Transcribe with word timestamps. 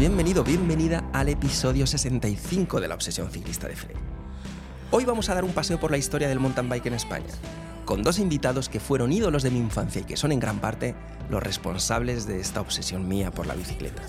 Bienvenido, 0.00 0.42
bienvenida 0.42 1.04
al 1.12 1.28
episodio 1.28 1.86
65 1.86 2.80
de 2.80 2.88
la 2.88 2.94
Obsesión 2.94 3.30
Ciclista 3.30 3.68
de 3.68 3.76
Fred. 3.76 3.96
Hoy 4.92 5.04
vamos 5.04 5.28
a 5.28 5.34
dar 5.34 5.44
un 5.44 5.52
paseo 5.52 5.78
por 5.78 5.90
la 5.90 5.98
historia 5.98 6.26
del 6.26 6.40
mountain 6.40 6.70
bike 6.70 6.86
en 6.86 6.94
España, 6.94 7.28
con 7.84 8.02
dos 8.02 8.18
invitados 8.18 8.70
que 8.70 8.80
fueron 8.80 9.12
ídolos 9.12 9.42
de 9.42 9.50
mi 9.50 9.58
infancia 9.58 10.00
y 10.00 10.04
que 10.04 10.16
son 10.16 10.32
en 10.32 10.40
gran 10.40 10.58
parte 10.58 10.94
los 11.28 11.42
responsables 11.42 12.26
de 12.26 12.40
esta 12.40 12.62
obsesión 12.62 13.08
mía 13.08 13.30
por 13.30 13.46
la 13.46 13.54
bicicleta. 13.54 14.02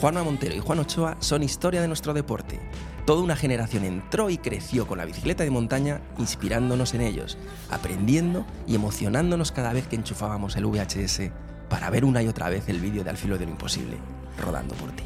Juanma 0.00 0.24
Montero 0.24 0.54
y 0.54 0.60
Juan 0.60 0.78
Ochoa 0.78 1.18
son 1.20 1.42
historia 1.42 1.82
de 1.82 1.88
nuestro 1.88 2.14
deporte. 2.14 2.58
Toda 3.04 3.22
una 3.22 3.36
generación 3.36 3.84
entró 3.84 4.30
y 4.30 4.38
creció 4.38 4.86
con 4.86 4.96
la 4.96 5.04
bicicleta 5.04 5.44
de 5.44 5.50
montaña, 5.50 6.00
inspirándonos 6.16 6.94
en 6.94 7.02
ellos, 7.02 7.36
aprendiendo 7.68 8.46
y 8.66 8.76
emocionándonos 8.76 9.52
cada 9.52 9.74
vez 9.74 9.88
que 9.88 9.96
enchufábamos 9.96 10.56
el 10.56 10.64
VHS 10.64 11.32
para 11.68 11.90
ver 11.90 12.06
una 12.06 12.22
y 12.22 12.28
otra 12.28 12.48
vez 12.48 12.70
el 12.70 12.80
vídeo 12.80 13.04
de 13.04 13.10
Al 13.10 13.18
filo 13.18 13.36
de 13.36 13.44
lo 13.44 13.50
imposible, 13.50 13.98
rodando 14.42 14.74
por 14.76 14.90
ti. 14.92 15.04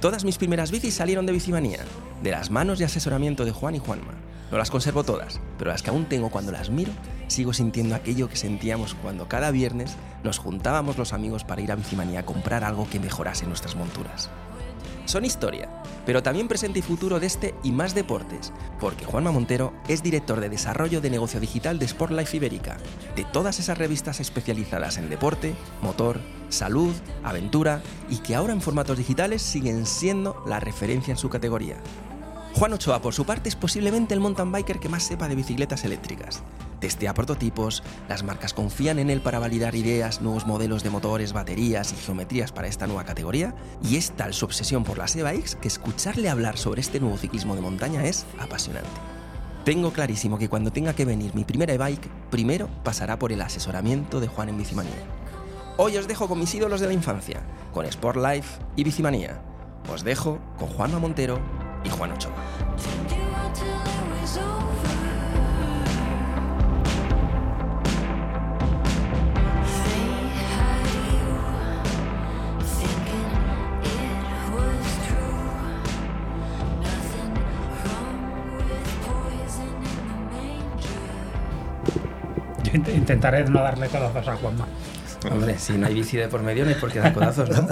Todas 0.00 0.24
mis 0.24 0.38
primeras 0.38 0.70
bicis 0.70 0.94
salieron 0.94 1.26
de 1.26 1.32
Bicimanía, 1.32 1.80
de 2.22 2.30
las 2.30 2.50
manos 2.50 2.80
y 2.80 2.84
asesoramiento 2.84 3.44
de 3.44 3.52
Juan 3.52 3.74
y 3.74 3.80
Juanma. 3.80 4.14
No 4.50 4.56
las 4.56 4.70
conservo 4.70 5.04
todas, 5.04 5.40
pero 5.58 5.70
las 5.70 5.82
que 5.82 5.90
aún 5.90 6.06
tengo 6.06 6.30
cuando 6.30 6.52
las 6.52 6.70
miro, 6.70 6.90
sigo 7.28 7.52
sintiendo 7.52 7.94
aquello 7.94 8.26
que 8.26 8.36
sentíamos 8.36 8.94
cuando 8.94 9.28
cada 9.28 9.50
viernes 9.50 9.96
nos 10.24 10.38
juntábamos 10.38 10.96
los 10.96 11.12
amigos 11.12 11.44
para 11.44 11.60
ir 11.60 11.70
a 11.70 11.76
Bicimanía 11.76 12.20
a 12.20 12.24
comprar 12.24 12.64
algo 12.64 12.88
que 12.88 12.98
mejorase 12.98 13.46
nuestras 13.46 13.76
monturas. 13.76 14.30
Son 15.10 15.24
historia, 15.24 15.68
pero 16.06 16.22
también 16.22 16.46
presente 16.46 16.78
y 16.78 16.82
futuro 16.82 17.18
de 17.18 17.26
este 17.26 17.52
y 17.64 17.72
más 17.72 17.96
deportes, 17.96 18.52
porque 18.78 19.04
Juanma 19.04 19.32
Montero 19.32 19.72
es 19.88 20.04
director 20.04 20.38
de 20.38 20.48
desarrollo 20.48 21.00
de 21.00 21.10
negocio 21.10 21.40
digital 21.40 21.80
de 21.80 21.86
Sport 21.86 22.12
Life 22.12 22.36
Ibérica, 22.36 22.76
de 23.16 23.24
todas 23.24 23.58
esas 23.58 23.76
revistas 23.76 24.20
especializadas 24.20 24.98
en 24.98 25.10
deporte, 25.10 25.56
motor, 25.82 26.20
salud, 26.48 26.94
aventura 27.24 27.82
y 28.08 28.18
que 28.18 28.36
ahora 28.36 28.52
en 28.52 28.60
formatos 28.60 28.98
digitales 28.98 29.42
siguen 29.42 29.84
siendo 29.84 30.44
la 30.46 30.60
referencia 30.60 31.10
en 31.10 31.18
su 31.18 31.28
categoría. 31.28 31.78
Juan 32.54 32.72
Ochoa, 32.74 33.02
por 33.02 33.12
su 33.12 33.24
parte, 33.24 33.48
es 33.48 33.56
posiblemente 33.56 34.14
el 34.14 34.20
mountain 34.20 34.52
biker 34.52 34.78
que 34.78 34.88
más 34.88 35.02
sepa 35.02 35.26
de 35.26 35.34
bicicletas 35.34 35.84
eléctricas. 35.84 36.40
Testea 36.80 37.12
prototipos, 37.12 37.82
las 38.08 38.22
marcas 38.22 38.54
confían 38.54 38.98
en 38.98 39.10
él 39.10 39.20
para 39.20 39.38
validar 39.38 39.74
ideas, 39.74 40.22
nuevos 40.22 40.46
modelos 40.46 40.82
de 40.82 40.88
motores, 40.90 41.34
baterías 41.34 41.92
y 41.92 41.96
geometrías 41.96 42.52
para 42.52 42.68
esta 42.68 42.86
nueva 42.86 43.04
categoría, 43.04 43.54
y 43.82 43.96
es 43.96 44.12
tal 44.12 44.32
su 44.32 44.46
obsesión 44.46 44.82
por 44.82 44.96
las 44.96 45.14
e-bikes 45.14 45.56
que 45.60 45.68
escucharle 45.68 46.30
hablar 46.30 46.56
sobre 46.56 46.80
este 46.80 46.98
nuevo 46.98 47.18
ciclismo 47.18 47.54
de 47.54 47.60
montaña 47.60 48.04
es 48.04 48.24
apasionante. 48.38 48.88
Tengo 49.64 49.92
clarísimo 49.92 50.38
que 50.38 50.48
cuando 50.48 50.72
tenga 50.72 50.94
que 50.94 51.04
venir 51.04 51.34
mi 51.34 51.44
primera 51.44 51.74
e-bike, 51.74 52.08
primero 52.30 52.68
pasará 52.82 53.18
por 53.18 53.30
el 53.30 53.42
asesoramiento 53.42 54.18
de 54.18 54.28
Juan 54.28 54.48
en 54.48 54.56
Bicimanía. 54.56 54.92
Hoy 55.76 55.98
os 55.98 56.08
dejo 56.08 56.28
con 56.28 56.38
mis 56.38 56.54
ídolos 56.54 56.80
de 56.80 56.86
la 56.86 56.94
infancia, 56.94 57.42
con 57.72 57.84
Sport 57.84 58.16
Life 58.16 58.58
y 58.76 58.84
Bicimanía. 58.84 59.42
Os 59.92 60.02
dejo 60.02 60.38
con 60.58 60.68
Juanma 60.68 60.98
Montero 60.98 61.38
y 61.84 61.90
Juan 61.90 62.12
Ochoa. 62.12 62.32
Yo 82.72 82.78
int- 82.78 82.94
intentaré 82.94 83.44
no 83.44 83.60
darle 83.62 83.88
codazos 83.88 84.26
a 84.28 84.36
Juanma. 84.36 84.66
Hombre, 85.30 85.58
si 85.58 85.74
no 85.74 85.86
hay 85.86 85.94
bici 85.94 86.16
de 86.16 86.28
por 86.28 86.42
medio 86.42 86.64
no 86.64 86.70
hay 86.70 86.76
por 86.76 86.90
qué 86.90 86.98
dar 87.00 87.12
codazos, 87.12 87.48
¿no? 87.50 87.66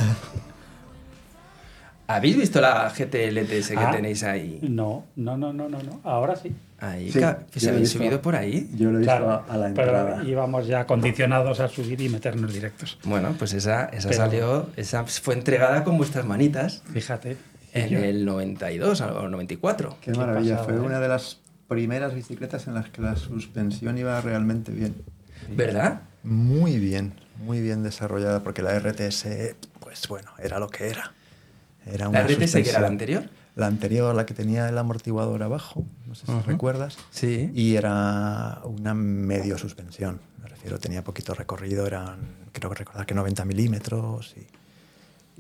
¿Habéis 2.07 2.39
visto 2.39 2.61
la 2.63 2.89
GT 2.89 3.29
LTS 3.31 3.69
que 3.75 3.77
Ah. 3.85 3.91
tenéis 3.91 4.23
ahí? 4.25 4.59
No, 4.63 5.05
no, 5.17 5.37
no, 5.37 5.53
no, 5.53 5.69
no, 5.69 5.79
no. 5.83 6.01
Ahora 6.05 6.37
sí. 6.37 6.55
Ahí, 6.81 7.13
Sí, 7.13 7.19
se 7.21 7.27
habéis 7.69 7.83
visto. 7.83 7.99
subido 7.99 8.23
por 8.23 8.35
ahí. 8.35 8.71
Yo 8.75 8.91
lo 8.91 8.97
he 8.97 9.01
visto 9.01 9.15
Claro, 9.15 9.45
a 9.47 9.57
la 9.59 9.67
entrada. 9.69 10.17
pero 10.17 10.29
íbamos 10.29 10.67
ya 10.67 10.87
condicionados 10.87 11.61
a 11.61 11.69
subir 11.69 12.01
y 12.01 12.09
meternos 12.09 12.53
directos. 12.53 12.99
Bueno, 13.05 13.35
pues 13.39 13.53
esa, 13.53 13.87
esa 13.87 14.09
Pero- 14.09 14.21
salió, 14.23 14.67
esa 14.77 15.05
fue 15.05 15.35
entregada 15.35 15.85
con 15.85 15.99
vuestras 15.99 16.25
manitas 16.25 16.83
Fíjate. 16.93 17.37
en 17.75 17.89
Yo- 17.91 17.99
el 17.99 18.25
92 18.25 19.03
o 19.03 19.29
94. 19.29 19.97
Qué 20.01 20.13
Qué 20.13 20.19
maravilla, 20.19 20.59
fue 20.59 20.75
¿eh? 20.75 20.79
una 20.81 21.01
de 21.01 21.09
las 21.09 21.41
primeras 21.69 22.15
bicicletas 22.15 22.67
en 22.67 22.75
las 22.75 22.89
que 22.89 23.03
la 23.03 23.17
suspensión 23.17 23.99
iba 23.99 24.21
realmente 24.21 24.73
bien. 24.73 24.97
¿Verdad? 25.55 26.03
Muy 26.25 26.79
bien, 26.79 27.15
muy 27.39 27.61
bien 27.61 27.83
desarrollada, 27.83 28.43
porque 28.43 28.63
la 28.63 28.79
RTS, 28.79 29.55
pues 29.81 30.09
bueno, 30.09 30.31
era 30.43 30.59
lo 30.59 30.69
que 30.69 30.89
era. 30.89 31.13
Era 31.87 32.11
¿La 32.11 32.23
RTS 32.23 32.55
que 32.55 32.71
era 32.71 32.81
la 32.81 32.89
anterior? 32.89 33.31
La 33.55 33.67
anterior, 33.67 34.15
la 34.15 34.27
que 34.27 34.35
tenía 34.35 34.69
el 34.69 34.79
amortiguador 34.79 35.43
abajo, 35.43 35.85
no 36.07 36.15
sé 36.15 36.27
si 36.27 36.33
recuerdas. 36.47 36.97
Sí. 37.11 37.51
Y 37.55 37.77
era 37.77 38.61
una 38.65 38.95
medio 38.95 39.59
suspensión, 39.59 40.21
me 40.41 40.49
refiero, 40.49 40.79
tenía 40.79 41.03
poquito 41.03 41.35
recorrido, 41.35 41.87
eran, 41.87 42.19
creo 42.53 42.71
que 42.71 42.77
recordar 42.77 43.07
que 43.07 43.15
90 43.15 43.45
milímetros 43.45 44.35
y, 44.37 44.47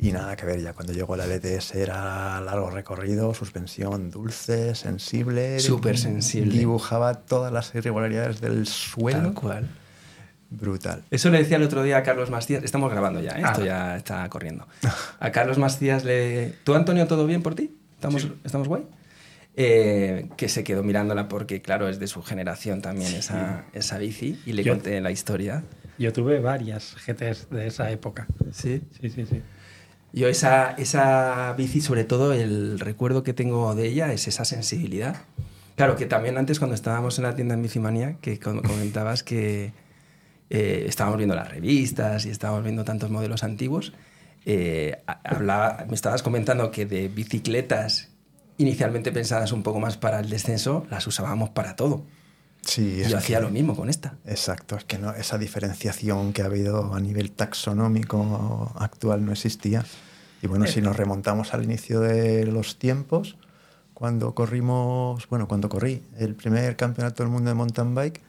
y 0.00 0.12
nada 0.12 0.36
que 0.36 0.46
ver, 0.46 0.60
ya 0.62 0.72
cuando 0.74 0.92
llegó 0.92 1.16
la 1.16 1.26
LTS 1.26 1.74
era 1.74 2.40
largo 2.40 2.70
recorrido, 2.70 3.34
suspensión 3.34 4.10
dulce, 4.10 4.74
sensible. 4.74 5.58
Súper 5.60 5.98
sensible. 5.98 6.56
Dibujaba 6.56 7.14
todas 7.14 7.52
las 7.52 7.74
irregularidades 7.74 8.40
del 8.40 8.66
suelo. 8.66 9.18
Tal 9.20 9.34
cual. 9.34 9.68
Brutal. 10.50 11.02
Eso 11.10 11.28
le 11.30 11.38
decía 11.38 11.56
el 11.58 11.62
otro 11.62 11.82
día 11.82 11.98
a 11.98 12.02
Carlos 12.02 12.30
Macías. 12.30 12.64
Estamos 12.64 12.90
grabando 12.90 13.20
ya, 13.20 13.32
¿eh? 13.32 13.42
Ah. 13.44 13.50
esto 13.52 13.64
ya 13.64 13.96
está 13.96 14.28
corriendo. 14.30 14.66
A 15.20 15.30
Carlos 15.30 15.58
Macías 15.58 16.04
le. 16.04 16.54
¿Tú, 16.64 16.74
Antonio, 16.74 17.06
todo 17.06 17.26
bien 17.26 17.42
por 17.42 17.54
ti? 17.54 17.76
¿Estamos, 17.96 18.28
¿estamos 18.44 18.68
guay? 18.68 18.86
Eh, 19.56 20.28
que 20.36 20.48
se 20.48 20.62
quedó 20.62 20.84
mirándola 20.84 21.28
porque, 21.28 21.60
claro, 21.60 21.88
es 21.88 21.98
de 21.98 22.06
su 22.06 22.22
generación 22.22 22.80
también 22.80 23.12
esa, 23.14 23.64
esa 23.72 23.98
bici. 23.98 24.40
Y 24.46 24.52
le 24.52 24.62
Yo- 24.62 24.72
conté 24.74 25.00
la 25.00 25.10
historia. 25.10 25.64
Yo 25.98 26.12
tuve 26.12 26.38
varias 26.38 26.94
GTs 27.04 27.50
de 27.50 27.66
esa 27.66 27.90
época. 27.90 28.28
Sí. 28.52 28.80
Sí, 29.00 29.10
sí, 29.10 29.26
sí. 29.26 29.42
Yo 30.12 30.28
esa, 30.28 30.72
esa 30.72 31.52
bici, 31.56 31.80
sobre 31.80 32.04
todo 32.04 32.32
el 32.32 32.80
recuerdo 32.80 33.22
que 33.22 33.34
tengo 33.34 33.74
de 33.74 33.88
ella 33.88 34.12
es 34.12 34.26
esa 34.26 34.44
sensibilidad. 34.44 35.16
Claro, 35.76 35.96
que 35.96 36.06
también 36.06 36.38
antes 36.38 36.58
cuando 36.58 36.74
estábamos 36.74 37.18
en 37.18 37.24
la 37.24 37.34
tienda 37.36 37.54
en 37.54 37.62
Bicimanía, 37.62 38.16
que 38.20 38.40
com- 38.40 38.60
comentabas 38.62 39.22
que 39.22 39.72
eh, 40.50 40.84
estábamos 40.88 41.18
viendo 41.18 41.34
las 41.34 41.48
revistas 41.48 42.26
y 42.26 42.30
estábamos 42.30 42.64
viendo 42.64 42.84
tantos 42.84 43.10
modelos 43.10 43.44
antiguos, 43.44 43.92
eh, 44.44 45.02
hablaba, 45.06 45.84
me 45.88 45.94
estabas 45.94 46.22
comentando 46.22 46.70
que 46.70 46.86
de 46.86 47.08
bicicletas 47.08 48.08
inicialmente 48.56 49.12
pensadas 49.12 49.52
un 49.52 49.62
poco 49.62 49.78
más 49.78 49.98
para 49.98 50.18
el 50.20 50.30
descenso, 50.30 50.86
las 50.90 51.06
usábamos 51.06 51.50
para 51.50 51.76
todo. 51.76 52.02
Sí, 52.62 53.02
yo 53.08 53.16
hacía 53.16 53.38
que- 53.38 53.44
lo 53.44 53.50
mismo 53.50 53.74
con 53.74 53.88
esta. 53.88 54.14
Exacto, 54.26 54.76
es 54.76 54.84
que 54.84 54.98
no, 54.98 55.12
esa 55.14 55.38
diferenciación 55.38 56.32
que 56.32 56.42
ha 56.42 56.46
habido 56.46 56.94
a 56.94 57.00
nivel 57.00 57.30
taxonómico 57.32 58.72
actual 58.78 59.24
no 59.24 59.32
existía. 59.32 59.84
Y 60.42 60.46
bueno, 60.46 60.66
si 60.66 60.80
nos 60.80 60.96
remontamos 60.96 61.54
al 61.54 61.64
inicio 61.64 62.00
de 62.00 62.44
los 62.46 62.78
tiempos, 62.78 63.36
cuando 63.94 64.34
corrimos, 64.34 65.26
bueno, 65.28 65.48
cuando 65.48 65.68
corrí 65.68 66.02
el 66.18 66.34
primer 66.34 66.76
campeonato 66.76 67.22
del 67.22 67.32
mundo 67.32 67.48
de 67.50 67.54
mountain 67.54 67.94
bike, 67.94 68.20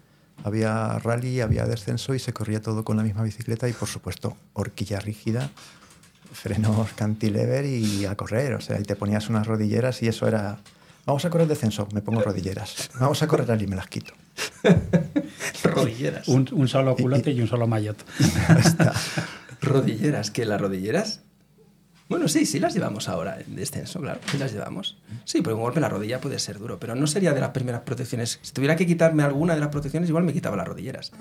había 0.44 0.98
rally, 1.00 1.42
había 1.42 1.66
descenso 1.66 2.16
y 2.16 2.20
se 2.20 2.32
corría 2.34 2.62
todo 2.62 2.84
con 2.86 2.96
la 2.98 3.04
misma 3.04 3.24
bicicleta 3.24 3.68
y 3.68 3.74
por 3.74 3.88
supuesto 3.90 4.38
horquilla 4.54 5.00
rígida, 5.00 5.50
frenos 6.32 6.92
cantilever 6.94 7.66
y 7.66 8.06
a 8.06 8.16
correr. 8.16 8.54
O 8.54 8.62
sea, 8.62 8.80
y 8.80 8.84
te 8.84 8.96
ponías 8.96 9.30
unas 9.30 9.46
rodilleras 9.46 10.02
y 10.02 10.08
eso 10.08 10.28
era, 10.28 10.58
vamos 11.06 11.26
a 11.26 11.30
correr 11.30 11.48
descenso, 11.48 11.88
me 11.94 12.02
pongo 12.02 12.22
rodilleras. 12.22 12.90
Vamos 13.00 13.22
a 13.22 13.28
correr 13.28 13.48
rally, 13.48 13.68
me 13.68 13.76
las 13.76 13.88
quito. 13.88 14.14
Rodilleras. 15.64 16.28
Un, 16.28 16.48
un 16.52 16.68
solo 16.68 16.96
culote 16.96 17.32
y 17.34 17.42
un 17.42 17.48
solo 17.48 17.68
maillot. 17.68 17.98
Rodilleras, 19.62 20.32
que 20.32 20.46
las 20.46 20.60
rodilleras. 20.60 21.22
Bueno, 22.08 22.28
sí, 22.28 22.48
sí 22.48 22.60
las 22.60 22.74
llevamos 22.74 23.08
ahora 23.08 23.40
en 23.40 23.56
descenso, 23.56 24.02
claro. 24.02 24.20
Sí 24.32 24.40
las 24.40 24.52
llevamos. 24.52 24.98
Sí, 25.26 25.42
porque 25.42 25.54
un 25.54 25.62
golpe 25.62 25.78
en 25.78 25.84
la 25.84 25.90
rodilla 25.90 26.20
puede 26.20 26.40
ser 26.40 26.58
duro, 26.58 26.80
pero 26.80 26.96
no 26.96 27.06
sería 27.06 27.34
de 27.34 27.40
las 27.40 27.52
primeras 27.52 27.82
protecciones. 27.82 28.40
Si 28.42 28.52
tuviera 28.52 28.76
que 28.76 28.88
quitarme 28.88 29.22
alguna 29.22 29.54
de 29.54 29.60
las 29.60 29.70
protecciones, 29.70 30.10
igual 30.10 30.24
me 30.24 30.34
quitaba 30.34 30.58
las 30.58 30.68
rodilleras. 30.68 31.12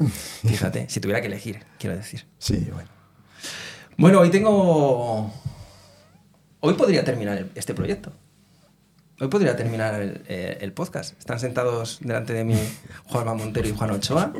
Fíjate, 0.46 0.88
si 0.88 1.00
tuviera 1.00 1.20
que 1.20 1.26
elegir, 1.26 1.60
quiero 1.78 1.94
decir. 1.94 2.24
Sí, 2.38 2.68
bueno. 2.72 2.88
Bueno, 3.98 4.20
hoy 4.20 4.30
tengo. 4.30 5.30
Hoy 6.60 6.74
podría 6.74 7.04
terminar 7.04 7.48
este 7.54 7.74
proyecto. 7.74 8.12
Hoy 9.20 9.28
podría 9.28 9.56
terminar 9.56 10.00
el, 10.00 10.22
eh, 10.28 10.58
el 10.60 10.72
podcast. 10.72 11.18
Están 11.18 11.40
sentados 11.40 11.98
delante 12.00 12.32
de 12.32 12.44
mí 12.44 12.56
Juanma 13.06 13.34
Montero 13.34 13.68
y 13.68 13.72
Juan 13.74 13.90
Ochoa. 13.90 14.32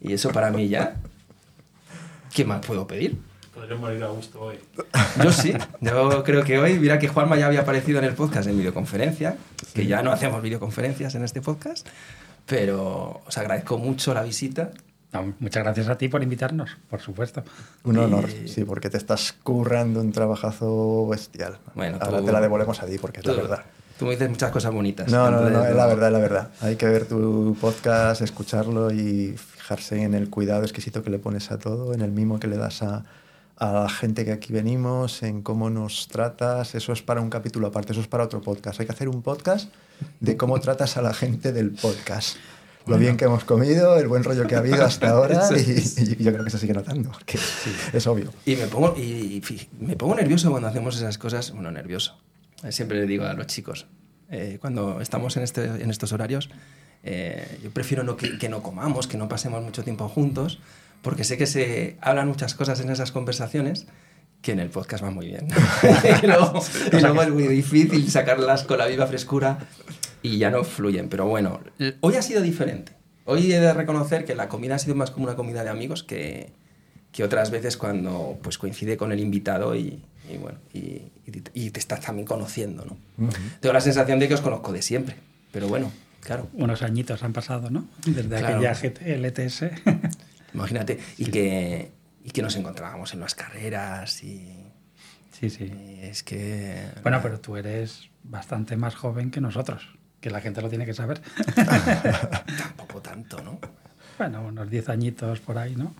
Y 0.00 0.12
eso 0.14 0.30
para 0.30 0.50
mí 0.50 0.68
ya. 0.68 0.96
¿Qué 2.34 2.44
más 2.44 2.64
puedo 2.64 2.86
pedir? 2.86 3.18
Podré 3.54 3.74
morir 3.74 4.02
a 4.04 4.08
gusto 4.08 4.40
hoy. 4.40 4.58
Yo 5.22 5.32
sí, 5.32 5.52
yo 5.80 6.22
creo 6.24 6.44
que 6.44 6.58
hoy, 6.58 6.78
mira 6.78 6.98
que 6.98 7.08
Juanma 7.08 7.36
ya 7.36 7.46
había 7.46 7.60
aparecido 7.60 7.98
en 7.98 8.04
el 8.04 8.14
podcast 8.14 8.48
en 8.48 8.58
videoconferencia, 8.58 9.36
que 9.74 9.86
ya 9.86 10.02
no 10.02 10.12
hacemos 10.12 10.42
videoconferencias 10.42 11.14
en 11.14 11.24
este 11.24 11.40
podcast, 11.40 11.86
pero 12.44 13.22
os 13.26 13.38
agradezco 13.38 13.78
mucho 13.78 14.12
la 14.12 14.22
visita 14.22 14.72
No, 15.12 15.32
muchas 15.40 15.62
gracias 15.64 15.88
a 15.88 15.96
ti 15.96 16.08
por 16.08 16.22
invitarnos, 16.22 16.76
por 16.90 17.00
supuesto. 17.00 17.42
Un 17.84 17.96
honor, 17.98 18.28
sí, 18.46 18.64
porque 18.64 18.90
te 18.90 18.98
estás 18.98 19.32
currando 19.42 20.00
un 20.02 20.12
trabajazo 20.12 21.06
bestial. 21.08 21.58
Bueno, 21.74 21.96
Ahora 22.02 22.18
tú- 22.18 22.26
te 22.26 22.32
la 22.32 22.40
devolvemos 22.42 22.82
a 22.82 22.86
ti 22.86 22.98
porque 22.98 23.20
es 23.20 23.26
la 23.26 23.32
Tú- 23.32 23.40
verdad. 23.40 23.64
Tú 23.98 24.04
me 24.04 24.12
dices 24.12 24.28
muchas 24.28 24.50
cosas 24.50 24.72
bonitas. 24.72 25.10
No, 25.10 25.30
no, 25.30 25.40
no, 25.48 25.64
es 25.64 25.74
la 25.74 25.86
verdad, 25.86 26.08
es 26.08 26.12
la 26.12 26.18
verdad. 26.18 26.50
Hay 26.60 26.76
que 26.76 26.86
ver 26.86 27.06
tu 27.06 27.56
podcast, 27.60 28.20
escucharlo 28.20 28.90
y 28.92 29.34
fijarse 29.38 30.02
en 30.02 30.14
el 30.14 30.28
cuidado 30.28 30.62
exquisito 30.62 31.02
que 31.02 31.10
le 31.10 31.18
pones 31.18 31.50
a 31.50 31.58
todo, 31.58 31.94
en 31.94 32.02
el 32.02 32.12
mimo 32.12 32.38
que 32.38 32.46
le 32.46 32.56
das 32.58 32.82
a, 32.82 33.04
a 33.56 33.72
la 33.72 33.88
gente 33.88 34.24
que 34.26 34.32
aquí 34.32 34.52
venimos, 34.52 35.22
en 35.22 35.40
cómo 35.40 35.70
nos 35.70 36.08
tratas. 36.08 36.74
Eso 36.74 36.92
es 36.92 37.00
para 37.02 37.22
un 37.22 37.30
capítulo 37.30 37.68
aparte, 37.68 37.92
eso 37.92 38.02
es 38.02 38.06
para 38.08 38.24
otro 38.24 38.42
podcast. 38.42 38.78
Hay 38.80 38.86
que 38.86 38.92
hacer 38.92 39.08
un 39.08 39.22
podcast 39.22 39.70
de 40.20 40.36
cómo 40.36 40.60
tratas 40.60 40.96
a 40.98 41.02
la 41.02 41.14
gente 41.14 41.52
del 41.52 41.70
podcast. 41.70 42.36
Lo 42.86 42.98
bien 42.98 43.16
que 43.16 43.24
hemos 43.24 43.44
comido, 43.44 43.96
el 43.98 44.06
buen 44.06 44.22
rollo 44.22 44.46
que 44.46 44.54
ha 44.54 44.58
habido 44.58 44.84
hasta 44.84 45.08
ahora 45.12 45.48
y, 45.56 45.60
y 46.20 46.22
yo 46.22 46.32
creo 46.32 46.44
que 46.44 46.50
se 46.50 46.58
sigue 46.58 46.72
notando, 46.74 47.10
porque 47.10 47.36
es 47.92 48.06
obvio. 48.06 48.30
Y 48.44 48.54
me 48.56 48.66
pongo, 48.66 48.94
y, 48.96 49.40
fi- 49.42 49.68
me 49.80 49.96
pongo 49.96 50.14
nervioso 50.14 50.50
cuando 50.50 50.68
hacemos 50.68 50.94
esas 50.96 51.16
cosas. 51.18 51.50
Bueno, 51.52 51.70
nervioso. 51.72 52.16
Eh, 52.64 52.72
Siempre 52.72 52.98
le 52.98 53.06
digo 53.06 53.24
a 53.24 53.34
los 53.34 53.46
chicos, 53.46 53.86
eh, 54.30 54.58
cuando 54.60 55.00
estamos 55.00 55.36
en, 55.36 55.42
este, 55.42 55.64
en 55.64 55.90
estos 55.90 56.12
horarios, 56.12 56.50
eh, 57.02 57.58
yo 57.62 57.70
prefiero 57.70 58.02
no 58.02 58.16
que, 58.16 58.38
que 58.38 58.48
no 58.48 58.62
comamos, 58.62 59.06
que 59.06 59.16
no 59.16 59.28
pasemos 59.28 59.62
mucho 59.62 59.84
tiempo 59.84 60.08
juntos, 60.08 60.58
porque 61.02 61.24
sé 61.24 61.36
que 61.36 61.46
se 61.46 61.96
hablan 62.00 62.28
muchas 62.28 62.54
cosas 62.54 62.80
en 62.80 62.90
esas 62.90 63.12
conversaciones 63.12 63.86
que 64.42 64.52
en 64.52 64.60
el 64.60 64.70
podcast 64.70 65.02
van 65.02 65.14
muy 65.14 65.26
bien. 65.26 65.48
y 66.22 66.26
luego, 66.26 66.60
y 66.92 66.96
luego 67.00 67.22
es 67.22 67.30
muy 67.30 67.46
difícil 67.48 68.10
sacarlas 68.10 68.64
con 68.64 68.78
la 68.78 68.86
viva 68.86 69.06
frescura 69.06 69.58
y 70.22 70.38
ya 70.38 70.50
no 70.50 70.64
fluyen. 70.64 71.08
Pero 71.08 71.26
bueno, 71.26 71.60
hoy 72.00 72.14
ha 72.14 72.22
sido 72.22 72.42
diferente. 72.42 72.92
Hoy 73.24 73.52
he 73.52 73.60
de 73.60 73.72
reconocer 73.72 74.24
que 74.24 74.34
la 74.34 74.48
comida 74.48 74.76
ha 74.76 74.78
sido 74.78 74.94
más 74.94 75.10
como 75.10 75.26
una 75.26 75.36
comida 75.36 75.64
de 75.64 75.70
amigos 75.70 76.02
que, 76.04 76.52
que 77.12 77.24
otras 77.24 77.50
veces 77.50 77.76
cuando 77.76 78.38
pues 78.42 78.58
coincide 78.58 78.96
con 78.96 79.10
el 79.10 79.20
invitado 79.20 79.74
y, 79.74 80.04
y 80.32 80.36
bueno 80.38 80.58
y, 80.72 81.02
y 81.26 81.30
te- 81.30 81.50
y 81.54 81.70
te 81.70 81.80
estás 81.80 82.00
también 82.00 82.26
conociendo, 82.26 82.84
¿no? 82.84 83.30
Tengo 83.60 83.72
la 83.72 83.80
sensación 83.80 84.18
de 84.18 84.28
que 84.28 84.34
os 84.34 84.40
conozco 84.40 84.72
de 84.72 84.82
siempre, 84.82 85.16
pero 85.52 85.68
bueno, 85.68 85.92
claro, 86.20 86.48
Unos 86.54 86.82
añitos 86.82 87.22
han 87.22 87.32
pasado, 87.32 87.70
¿no? 87.70 87.86
Desde 88.04 88.28
Claro. 88.28 88.56
aquella 88.56 88.74
GT, 88.74 89.16
LTS. 89.18 89.64
imagínate 90.54 90.98
y 91.18 91.26
que 91.26 91.92
y 92.24 92.30
que 92.30 92.42
nos 92.42 92.56
encontrábamos 92.56 93.12
en 93.14 93.20
las 93.20 93.34
carreras 93.36 94.22
y, 94.24 94.50
sí, 95.30 95.48
sí. 95.50 95.64
y 95.64 96.00
es 96.06 96.22
que 96.24 96.88
Bueno, 97.02 97.20
pero 97.22 97.38
tú 97.40 97.56
eres 97.56 98.08
bastante 98.24 98.76
más 98.76 98.96
joven 98.96 99.30
que 99.30 99.40
nosotros, 99.40 99.86
que 100.20 100.30
la 100.30 100.40
gente 100.40 100.60
lo 100.60 100.68
tiene 100.68 100.84
que 100.86 100.94
saber. 100.94 101.20
tampoco 102.58 103.00
tanto, 103.00 103.40
¿no? 103.42 103.58
bueno, 104.18 104.42
unos 104.46 104.70
10 104.70 104.88
añitos 104.88 105.40
por 105.40 105.58
ahí, 105.58 105.76
¿no? 105.76 105.94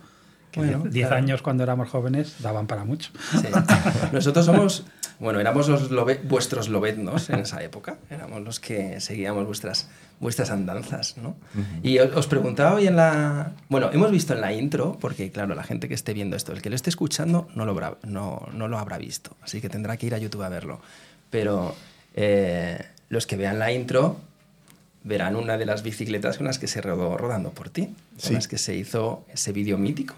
Que 0.56 0.60
Bueno, 0.62 0.84
10 0.88 1.06
claro. 1.08 1.22
años 1.22 1.42
cuando 1.42 1.62
éramos 1.64 1.90
jóvenes 1.90 2.36
daban 2.40 2.66
para 2.66 2.84
mucho. 2.84 3.10
Sí. 3.32 3.46
Nosotros 4.12 4.46
somos, 4.46 4.84
bueno, 5.20 5.38
éramos 5.38 5.68
los 5.68 5.90
lobe- 5.90 6.20
vuestros 6.24 6.68
lobeznos 6.70 7.28
en 7.28 7.40
esa 7.40 7.62
época. 7.62 7.98
Éramos 8.08 8.40
los 8.42 8.58
que 8.58 8.98
seguíamos 9.02 9.44
vuestras, 9.44 9.88
vuestras 10.18 10.50
andanzas, 10.50 11.18
¿no? 11.18 11.36
Y 11.82 11.98
os, 11.98 12.16
os 12.16 12.26
preguntaba 12.26 12.72
hoy 12.76 12.86
en 12.86 12.96
la... 12.96 13.52
Bueno, 13.68 13.90
hemos 13.92 14.10
visto 14.10 14.32
en 14.32 14.40
la 14.40 14.54
intro, 14.54 14.96
porque 14.98 15.30
claro, 15.30 15.54
la 15.54 15.62
gente 15.62 15.88
que 15.88 15.94
esté 15.94 16.14
viendo 16.14 16.36
esto, 16.36 16.52
el 16.52 16.62
que 16.62 16.70
lo 16.70 16.76
esté 16.76 16.88
escuchando 16.88 17.48
no 17.54 17.66
lo 17.66 17.72
habrá, 17.72 17.98
no, 18.02 18.48
no 18.54 18.66
lo 18.66 18.78
habrá 18.78 18.96
visto, 18.96 19.36
así 19.42 19.60
que 19.60 19.68
tendrá 19.68 19.98
que 19.98 20.06
ir 20.06 20.14
a 20.14 20.18
YouTube 20.18 20.42
a 20.42 20.48
verlo. 20.48 20.80
Pero 21.28 21.74
eh, 22.14 22.82
los 23.10 23.26
que 23.26 23.36
vean 23.36 23.58
la 23.58 23.72
intro 23.72 24.18
verán 25.04 25.36
una 25.36 25.56
de 25.58 25.66
las 25.66 25.82
bicicletas 25.82 26.38
con 26.38 26.46
las 26.46 26.58
que 26.58 26.66
se 26.66 26.80
rodó 26.80 27.16
rodando 27.16 27.50
por 27.50 27.68
ti, 27.68 27.82
con 27.84 27.94
Sí. 28.16 28.34
las 28.34 28.48
que 28.48 28.58
se 28.58 28.74
hizo 28.74 29.24
ese 29.32 29.52
vídeo 29.52 29.76
mítico. 29.78 30.14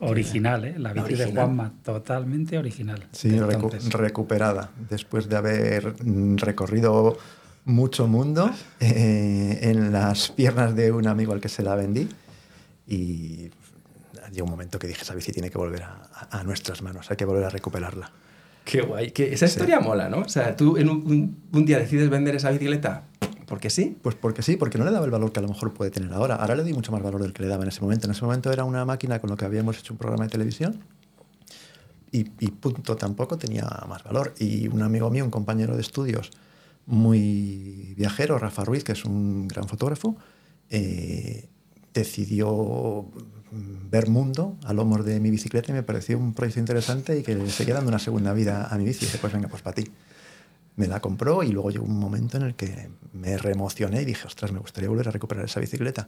Original, 0.00 0.64
¿eh? 0.64 0.74
La 0.78 0.92
bici 0.92 1.14
de 1.14 1.22
Original. 1.24 1.44
Juanma, 1.46 1.72
totalmente 1.82 2.58
original. 2.58 3.06
Sí, 3.12 3.30
recu- 3.30 3.72
recuperada, 3.92 4.70
después 4.90 5.28
de 5.28 5.36
haber 5.36 5.94
mm, 6.04 6.36
recorrido 6.36 7.16
mucho 7.64 8.06
mundo 8.06 8.50
eh, 8.80 9.58
en 9.62 9.92
las 9.92 10.30
piernas 10.30 10.76
de 10.76 10.92
un 10.92 11.06
amigo 11.08 11.32
al 11.32 11.40
que 11.40 11.48
se 11.48 11.62
la 11.62 11.74
vendí. 11.74 12.08
Y 12.86 13.50
llegó 14.32 14.44
un 14.44 14.50
momento 14.50 14.78
que 14.78 14.86
dije, 14.86 15.02
esa 15.02 15.14
bici 15.14 15.32
tiene 15.32 15.50
que 15.50 15.58
volver 15.58 15.82
a, 15.82 16.42
nuestras 16.44 16.82
manos, 16.82 17.10
hay 17.10 17.16
que 17.16 17.24
volver 17.24 17.44
a 17.44 17.50
recuperarla. 17.50 18.10
Qué 18.64 18.82
guay. 18.82 19.10
Que 19.12 19.32
esa 19.32 19.46
Sí. 19.46 19.52
historia 19.54 19.80
mola, 19.80 20.08
¿no? 20.08 20.18
O 20.18 20.28
sea, 20.28 20.54
tú 20.56 20.76
en 20.76 20.88
un, 20.90 20.98
un- 21.06 21.38
un 21.52 21.64
día 21.64 21.78
decides 21.78 22.10
vender 22.10 22.34
esa 22.36 22.50
bicicleta 22.50 23.04
porque 23.46 23.70
sí. 23.70 23.96
Pues 24.02 24.14
porque 24.14 24.42
sí, 24.42 24.56
porque 24.56 24.78
no 24.78 24.84
le 24.84 24.90
daba 24.90 25.04
el 25.04 25.10
valor 25.10 25.32
que 25.32 25.38
a 25.38 25.42
lo 25.42 25.48
mejor 25.48 25.72
puede 25.72 25.90
tener 25.90 26.12
ahora. 26.12 26.36
Ahora 26.36 26.56
le 26.56 26.62
doy 26.62 26.74
mucho 26.74 26.92
más 26.92 27.02
valor 27.02 27.22
del 27.22 27.32
que 27.32 27.42
le 27.42 27.48
daba 27.48 27.62
en 27.62 27.68
ese 27.68 27.80
momento. 27.80 28.06
En 28.06 28.12
ese 28.12 28.24
momento 28.24 28.52
era 28.52 28.64
una 28.64 28.84
máquina 28.84 29.20
con 29.20 29.30
lo 29.30 29.36
que 29.36 29.44
habíamos 29.44 29.78
hecho 29.78 29.94
un 29.94 29.98
programa 29.98 30.24
de 30.24 30.30
televisión 30.30 30.80
y, 32.12 32.24
punto, 32.24 32.96
tampoco 32.96 33.36
tenía 33.36 33.68
más 33.88 34.02
valor. 34.02 34.34
Y 34.38 34.68
un 34.68 34.82
amigo 34.82 35.10
mío, 35.10 35.24
un 35.24 35.30
compañero 35.30 35.74
de 35.74 35.82
estudios 35.82 36.30
muy 36.86 37.94
viajero, 37.96 38.38
Rafa 38.38 38.64
Ruiz, 38.64 38.84
que 38.84 38.92
es 38.92 39.04
un 39.04 39.48
gran 39.48 39.68
fotógrafo, 39.68 40.16
eh, 40.70 41.48
decidió 41.92 43.06
ver 43.90 44.08
mundo 44.08 44.56
a 44.64 44.72
lomos 44.72 45.04
de 45.04 45.20
mi 45.20 45.30
bicicleta 45.30 45.72
y 45.72 45.74
me 45.74 45.82
pareció 45.82 46.18
un 46.18 46.34
proyecto 46.34 46.60
interesante 46.60 47.18
y 47.18 47.22
que 47.22 47.34
le 47.34 47.50
seguía 47.50 47.74
dando 47.74 47.88
una 47.88 47.98
segunda 47.98 48.32
vida 48.32 48.66
a 48.66 48.78
mi 48.78 48.84
bici. 48.84 49.04
Y 49.04 49.06
dije, 49.06 49.18
pues 49.18 49.32
venga, 49.32 49.48
pues 49.48 49.62
para 49.62 49.74
ti 49.74 49.90
me 50.76 50.86
la 50.86 51.00
compró 51.00 51.42
y 51.42 51.48
luego 51.52 51.70
llegó 51.70 51.84
un 51.84 51.98
momento 51.98 52.36
en 52.36 52.44
el 52.44 52.54
que 52.54 52.90
me 53.12 53.36
reemocioné 53.38 54.02
y 54.02 54.04
dije, 54.04 54.26
ostras, 54.26 54.52
me 54.52 54.58
gustaría 54.58 54.88
volver 54.88 55.08
a 55.08 55.10
recuperar 55.10 55.44
esa 55.44 55.58
bicicleta. 55.58 56.06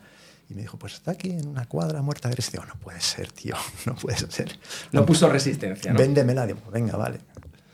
Y 0.51 0.55
me 0.55 0.63
dijo, 0.63 0.79
pues 0.79 0.95
está 0.95 1.11
aquí 1.13 1.31
en 1.31 1.47
una 1.47 1.67
cuadra 1.67 2.01
muerta 2.01 2.29
de. 2.29 2.37
Digo, 2.37 2.65
no 2.65 2.75
puede 2.75 3.01
ser, 3.01 3.33
tío, 3.33 3.55
no 3.87 3.95
puede 3.95 4.17
ser. 4.17 4.59
No 4.93 5.05
puso 5.05 5.29
resistencia, 5.29 5.93
¿no? 5.93 5.99
Véndemela. 5.99 6.47
Digo, 6.47 6.61
venga, 6.71 6.97
vale. 6.97 7.19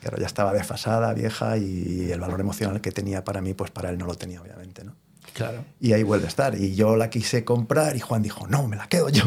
Claro, 0.00 0.18
ya 0.18 0.26
estaba 0.26 0.52
desfasada, 0.52 1.14
vieja 1.14 1.56
y 1.56 2.10
el 2.10 2.20
valor 2.20 2.40
emocional 2.40 2.80
que 2.80 2.92
tenía 2.92 3.24
para 3.24 3.40
mí, 3.40 3.54
pues 3.54 3.70
para 3.70 3.90
él 3.90 3.98
no 3.98 4.06
lo 4.06 4.14
tenía, 4.14 4.42
obviamente, 4.42 4.84
¿no? 4.84 4.94
Claro. 5.32 5.64
Y 5.80 5.92
ahí 5.92 6.02
vuelve 6.02 6.26
a 6.26 6.28
estar. 6.28 6.54
Y 6.54 6.74
yo 6.74 6.96
la 6.96 7.10
quise 7.10 7.44
comprar 7.44 7.96
y 7.96 8.00
Juan 8.00 8.22
dijo, 8.22 8.46
no, 8.46 8.68
me 8.68 8.76
la 8.76 8.86
quedo 8.86 9.08
yo. 9.08 9.24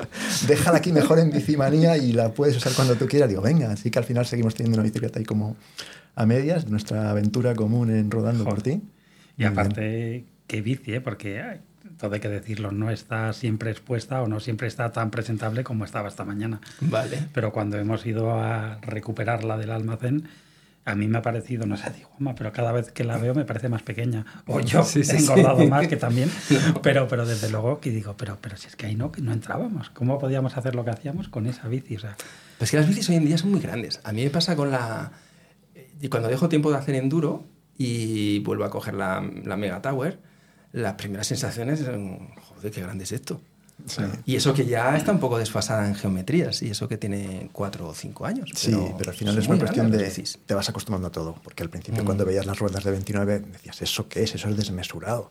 Déjala 0.46 0.78
aquí 0.78 0.92
mejor 0.92 1.18
en 1.18 1.30
bicimanía 1.30 1.96
y 1.96 2.12
la 2.12 2.32
puedes 2.32 2.56
usar 2.56 2.72
cuando 2.72 2.94
tú 2.94 3.06
quieras. 3.06 3.28
Digo, 3.28 3.42
venga. 3.42 3.70
Así 3.70 3.90
que 3.90 3.98
al 3.98 4.04
final 4.04 4.24
seguimos 4.24 4.54
teniendo 4.54 4.78
una 4.78 4.84
bicicleta 4.84 5.18
ahí 5.18 5.24
como 5.24 5.56
a 6.14 6.26
medias, 6.26 6.68
nuestra 6.68 7.10
aventura 7.10 7.54
común 7.54 7.90
en 7.90 8.10
Rodando 8.10 8.44
por 8.44 8.62
ti. 8.62 8.70
Y 8.70 8.74
Muy 8.74 8.82
bien. 9.36 9.52
aparte, 9.52 10.24
qué 10.46 10.60
bici, 10.62 10.94
¿eh? 10.94 11.00
porque 11.00 11.40
ay, 11.40 11.60
todo 11.98 12.14
hay 12.14 12.20
que 12.20 12.28
decirlo, 12.28 12.72
no 12.72 12.90
está 12.90 13.32
siempre 13.32 13.70
expuesta 13.70 14.22
o 14.22 14.28
no 14.28 14.40
siempre 14.40 14.68
está 14.68 14.90
tan 14.92 15.10
presentable 15.10 15.64
como 15.64 15.84
estaba 15.84 16.08
esta 16.08 16.24
mañana. 16.24 16.60
Vale. 16.80 17.28
Pero 17.32 17.52
cuando 17.52 17.78
hemos 17.78 18.04
ido 18.06 18.32
a 18.32 18.78
recuperarla 18.82 19.56
del 19.58 19.70
almacén, 19.70 20.28
a 20.86 20.94
mí 20.94 21.06
me 21.08 21.18
ha 21.18 21.22
parecido, 21.22 21.66
no 21.66 21.76
sé, 21.76 21.90
digo, 21.90 22.08
"Oma, 22.18 22.34
pero 22.34 22.52
cada 22.52 22.72
vez 22.72 22.90
que 22.90 23.04
la 23.04 23.18
veo 23.18 23.34
me 23.34 23.44
parece 23.44 23.68
más 23.68 23.82
pequeña. 23.82 24.24
O 24.46 24.60
yo 24.60 24.82
Sí, 24.82 25.04
sí, 25.04 25.16
he 25.16 25.18
sí. 25.20 25.24
engordado 25.24 25.64
más 25.68 25.86
que 25.88 25.96
también. 25.96 26.30
Pero, 26.82 27.06
pero 27.06 27.26
desde 27.26 27.50
luego 27.50 27.80
que 27.80 27.90
digo, 27.90 28.16
pero, 28.16 28.38
pero 28.40 28.56
si 28.56 28.66
es 28.66 28.76
que 28.76 28.86
ahí 28.86 28.94
no, 28.96 29.12
que 29.12 29.20
no 29.20 29.32
entrábamos. 29.32 29.90
¿Cómo 29.90 30.18
podíamos 30.18 30.56
hacer 30.56 30.74
lo 30.74 30.84
que 30.84 30.90
hacíamos 30.90 31.28
con 31.28 31.46
esa 31.46 31.68
bici? 31.68 31.96
O 31.96 32.00
sea, 32.00 32.16
Pues 32.58 32.70
que 32.70 32.78
las 32.78 32.88
bicis 32.88 33.08
hoy 33.10 33.16
en 33.16 33.26
día 33.26 33.36
son 33.36 33.50
muy 33.50 33.60
grandes. 33.60 34.00
A 34.04 34.12
mí 34.12 34.24
me 34.24 34.30
pasa 34.30 34.56
con 34.56 34.70
la... 34.70 35.12
y 36.00 36.08
Cuando 36.08 36.28
dejo 36.28 36.48
tiempo 36.48 36.70
de 36.70 36.78
hacer 36.78 36.94
enduro 36.94 37.44
y 37.76 38.40
vuelvo 38.40 38.64
a 38.64 38.70
coger 38.70 38.94
la, 38.94 39.22
la 39.44 39.56
Mega 39.56 39.82
Tower, 39.82 40.18
las 40.72 40.94
primeras 40.94 41.26
sensaciones 41.26 41.80
son, 41.80 42.28
joder, 42.36 42.70
qué 42.72 42.80
grande 42.82 43.04
es 43.04 43.12
esto. 43.12 43.40
Sí. 43.86 44.02
Y 44.26 44.36
eso 44.36 44.52
que 44.52 44.66
ya 44.66 44.94
está 44.96 45.10
un 45.10 45.20
poco 45.20 45.38
desfasada 45.38 45.88
en 45.88 45.94
geometrías, 45.94 46.62
y 46.62 46.68
eso 46.70 46.86
que 46.86 46.98
tiene 46.98 47.48
cuatro 47.52 47.88
o 47.88 47.94
cinco 47.94 48.26
años. 48.26 48.50
Sí, 48.54 48.76
pero, 48.98 49.10
al 49.10 49.16
final 49.16 49.38
es 49.38 49.48
una 49.48 49.58
cuestión 49.58 49.90
de... 49.90 50.24
Te 50.44 50.54
vas 50.54 50.68
acostumbrando 50.68 51.08
a 51.08 51.10
todo, 51.10 51.36
porque 51.42 51.62
al 51.62 51.70
principio 51.70 52.02
Mm. 52.02 52.06
cuando 52.06 52.26
veías 52.26 52.44
las 52.44 52.58
ruedas 52.58 52.84
de 52.84 52.90
29 52.90 53.40
decías, 53.52 53.80
¿eso 53.80 54.06
qué 54.08 54.22
es? 54.24 54.34
Eso 54.34 54.48
es 54.50 54.56
desmesurado. 54.56 55.30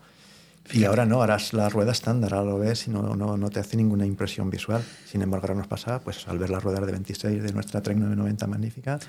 Y 0.71 0.83
ahora 0.83 1.05
no, 1.05 1.21
ahora 1.21 1.35
es 1.37 1.53
la 1.53 1.69
rueda 1.69 1.91
estándar, 1.91 2.33
ahora 2.33 2.51
lo 2.51 2.59
ves 2.59 2.87
y 2.87 2.91
no, 2.91 3.15
no, 3.15 3.37
no 3.37 3.49
te 3.49 3.59
hace 3.59 3.77
ninguna 3.77 4.05
impresión 4.05 4.49
visual. 4.49 4.83
Sin 5.05 5.21
embargo, 5.21 5.45
ahora 5.45 5.59
nos 5.59 5.67
pasa, 5.67 5.99
pues 5.99 6.27
al 6.27 6.37
ver 6.37 6.49
las 6.49 6.63
ruedas 6.63 6.85
de 6.85 6.91
26 6.91 7.41
de 7.41 7.53
nuestra 7.53 7.81
Trek 7.81 7.97
990 7.97 8.47
magnífica, 8.47 8.99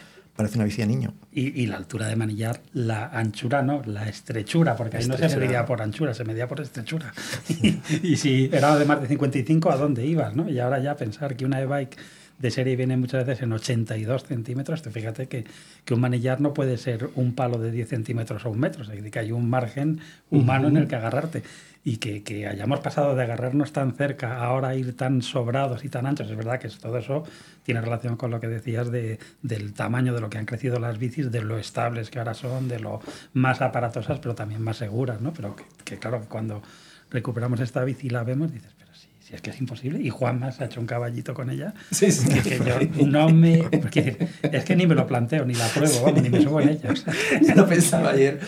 parece 0.41 0.57
una 0.59 0.65
bici 0.65 0.81
de 0.83 0.87
niño. 0.87 1.15
y, 1.33 1.63
y 1.63 1.67
la 1.67 1.77
altura 1.77 2.07
de 2.07 2.17
manillar, 2.17 2.61
la 2.73 3.07
anchura, 3.09 3.63
no, 3.63 3.83
la 3.87 4.09
estrechura, 4.09 4.75
porque 4.77 4.97
ahí 4.97 5.07
no 5.07 5.17
se 5.17 5.37
medía 5.37 5.65
por 5.67 5.83
anchura, 5.83 6.15
se 6.15 6.25
medía 6.25 6.47
por 6.49 6.61
estrechura. 6.61 7.13
Y, 7.63 7.79
y 8.13 8.17
si 8.17 8.49
era 8.53 8.77
de 8.77 8.85
más 8.85 9.01
de 9.03 9.09
55, 9.09 9.71
¿a 9.71 9.77
dónde 9.77 10.07
ibas? 10.07 10.35
¿no? 10.35 10.49
Y 10.49 10.59
ahora 10.59 10.79
ya 10.79 10.97
pensar 10.97 11.37
que 11.37 11.45
una 11.45 11.61
e-bike 11.61 11.97
de 12.41 12.51
serie 12.51 12.75
viene 12.75 12.97
muchas 12.97 13.27
veces 13.27 13.43
en 13.43 13.53
82 13.53 14.25
centímetros, 14.25 14.81
te 14.81 14.91
fíjate 14.91 15.29
que, 15.29 15.45
que 15.85 15.95
un 15.95 16.01
manillar 16.01 16.41
no 16.41 16.55
puede 16.55 16.79
ser 16.79 17.11
un 17.15 17.35
palo 17.35 17.59
de 17.59 17.71
10 17.71 17.89
centímetros 17.89 18.47
o 18.47 18.51
un 18.51 18.59
metro, 18.59 18.83
es 18.83 18.89
decir, 18.89 19.11
que 19.11 19.19
hay 19.19 19.31
un 19.31 19.51
margen 19.51 20.01
humano 20.31 20.69
en 20.69 20.79
el 20.79 20.89
que 20.89 20.97
agarrarte. 20.97 21.43
Y 21.83 21.97
que, 21.97 22.23
que 22.23 22.47
hayamos 22.47 22.81
pasado 22.81 23.17
de 23.17 23.23
agarrarnos 23.23 23.73
tan 23.73 23.95
cerca 23.95 24.37
a 24.37 24.45
ahora 24.45 24.75
ir 24.75 24.95
tan 24.99 25.23
sobrados 25.23 25.83
y 25.83 25.89
tan 25.89 26.05
anchos, 26.05 26.31
es 26.31 26.37
verdad 26.37 26.61
que 26.61 26.69
todo 26.69 26.99
eso 26.99 27.25
tiene 27.63 27.81
relación 27.81 28.17
con 28.17 28.31
lo 28.31 28.39
que 28.39 28.49
decías 28.49 28.91
de, 28.91 29.19
del 29.41 29.73
tamaño 29.73 30.13
de 30.13 30.21
lo 30.21 30.29
que 30.29 30.37
han 30.37 30.45
crecido 30.45 30.79
las 30.79 30.99
bicis, 30.99 31.31
de 31.31 31.41
lo 31.41 31.57
estables 31.57 32.11
que 32.11 32.19
ahora 32.19 32.35
son, 32.35 32.69
de 32.69 32.81
lo 32.81 33.01
más 33.33 33.63
aparatosas, 33.63 34.19
pero 34.19 34.35
también 34.35 34.61
más 34.61 34.77
seguras, 34.77 35.23
¿no? 35.23 35.33
Pero 35.33 35.57
que, 35.57 35.65
que 35.85 35.99
claro, 35.99 36.21
que 36.21 36.27
cuando 36.27 36.63
recuperamos 37.11 37.61
esta 37.61 37.83
bici 37.83 38.09
y 38.09 38.11
la 38.11 38.25
vemos, 38.25 38.53
dices, 38.53 38.75
pero 38.79 38.90
si 39.31 39.37
es 39.37 39.43
que 39.43 39.51
es 39.51 39.61
imposible. 39.61 40.01
Y 40.03 40.11
Juanma 40.11 40.51
se 40.51 40.65
ha 40.65 40.67
hecho 40.67 40.81
un 40.81 40.87
caballito 40.87 41.35
con 41.35 41.51
ella. 41.51 41.73
Sí, 41.93 42.11
sí. 42.11 42.29
Que 42.41 42.59
yo 42.59 43.07
no 43.07 43.29
me. 43.29 43.59
porque 43.81 44.29
es 44.43 44.65
que 44.65 44.75
ni 44.75 44.89
me 44.89 44.97
lo 44.97 45.07
planteo, 45.07 45.45
ni 45.45 45.55
la 45.55 45.69
pruebo, 45.69 46.03
vamos, 46.03 46.21
ni 46.23 46.31
me 46.31 46.43
subo 46.43 46.61
en 46.61 46.71
ella. 46.71 46.91
o 46.91 46.97
sea. 46.97 47.15
Ya 47.41 47.55
lo 47.55 47.69
pensaba 47.69 48.11
ayer. 48.11 48.41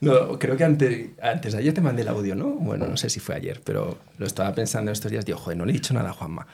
No, 0.00 0.38
creo 0.38 0.56
que 0.56 0.64
antes, 0.64 1.10
antes 1.22 1.52
de 1.52 1.58
ayer 1.60 1.72
te 1.72 1.80
mandé 1.80 2.02
el 2.02 2.08
audio, 2.08 2.34
¿no? 2.34 2.48
Bueno, 2.50 2.86
no 2.88 2.96
sé 2.96 3.08
si 3.10 3.20
fue 3.20 3.36
ayer, 3.36 3.60
pero 3.64 3.98
lo 4.18 4.26
estaba 4.26 4.52
pensando 4.54 4.90
estos 4.90 5.10
días. 5.10 5.24
Digo, 5.24 5.38
joder, 5.38 5.56
no 5.56 5.64
le 5.64 5.70
he 5.70 5.74
dicho 5.74 5.94
nada 5.94 6.10
a 6.10 6.12
Juanma. 6.12 6.46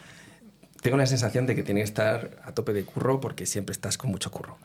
Tengo 0.82 0.96
la 0.99 1.06
sensación 1.06 1.46
de 1.46 1.54
que 1.54 1.62
tiene 1.62 1.80
que 1.80 1.84
estar 1.84 2.38
a 2.44 2.52
tope 2.52 2.72
de 2.75 2.84
curro 2.84 3.20
porque 3.20 3.46
siempre 3.46 3.72
estás 3.72 3.96
con 3.96 4.10
mucho 4.10 4.30
curro. 4.30 4.58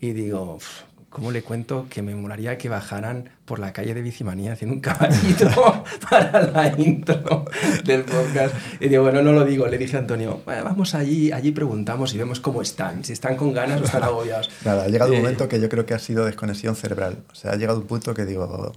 Y 0.00 0.12
digo, 0.12 0.54
"Uf, 0.56 0.82
¿cómo 1.12 1.30
le 1.30 1.42
cuento 1.42 1.86
que 1.90 2.02
me 2.02 2.14
molaría 2.14 2.56
que 2.58 2.68
bajaran 2.68 3.28
por 3.44 3.58
la 3.58 3.72
calle 3.72 3.92
de 3.94 4.02
Bicimanía 4.02 4.52
haciendo 4.54 4.74
un 4.74 4.80
caballito 4.80 5.84
para 6.10 6.42
la 6.50 6.74
intro 6.78 7.44
del 7.84 8.02
podcast? 8.04 8.54
Y 8.80 8.88
digo, 8.88 9.02
bueno, 9.02 9.22
no 9.22 9.32
lo 9.32 9.44
digo. 9.44 9.66
Le 9.66 9.78
dije 9.78 9.96
a 9.96 10.00
Antonio, 10.00 10.40
"Bueno, 10.44 10.64
vamos 10.64 10.94
allí, 10.94 11.30
allí 11.32 11.52
preguntamos 11.52 12.14
y 12.14 12.18
vemos 12.18 12.40
cómo 12.40 12.62
están. 12.62 13.04
Si 13.04 13.12
están 13.12 13.36
con 13.36 13.52
ganas 13.52 13.80
o 13.80 13.84
están 13.84 14.02
agobiados. 14.02 14.50
Nada, 14.64 14.84
ha 14.84 14.88
llegado 14.88 15.10
un 15.12 15.18
Eh, 15.18 15.20
momento 15.22 15.48
que 15.48 15.60
yo 15.60 15.68
creo 15.68 15.84
que 15.86 15.94
ha 15.94 15.98
sido 15.98 16.24
desconexión 16.24 16.74
cerebral. 16.76 17.18
O 17.30 17.34
sea, 17.34 17.52
ha 17.52 17.56
llegado 17.56 17.78
un 17.80 17.86
punto 17.86 18.14
que 18.14 18.24
digo, 18.24 18.72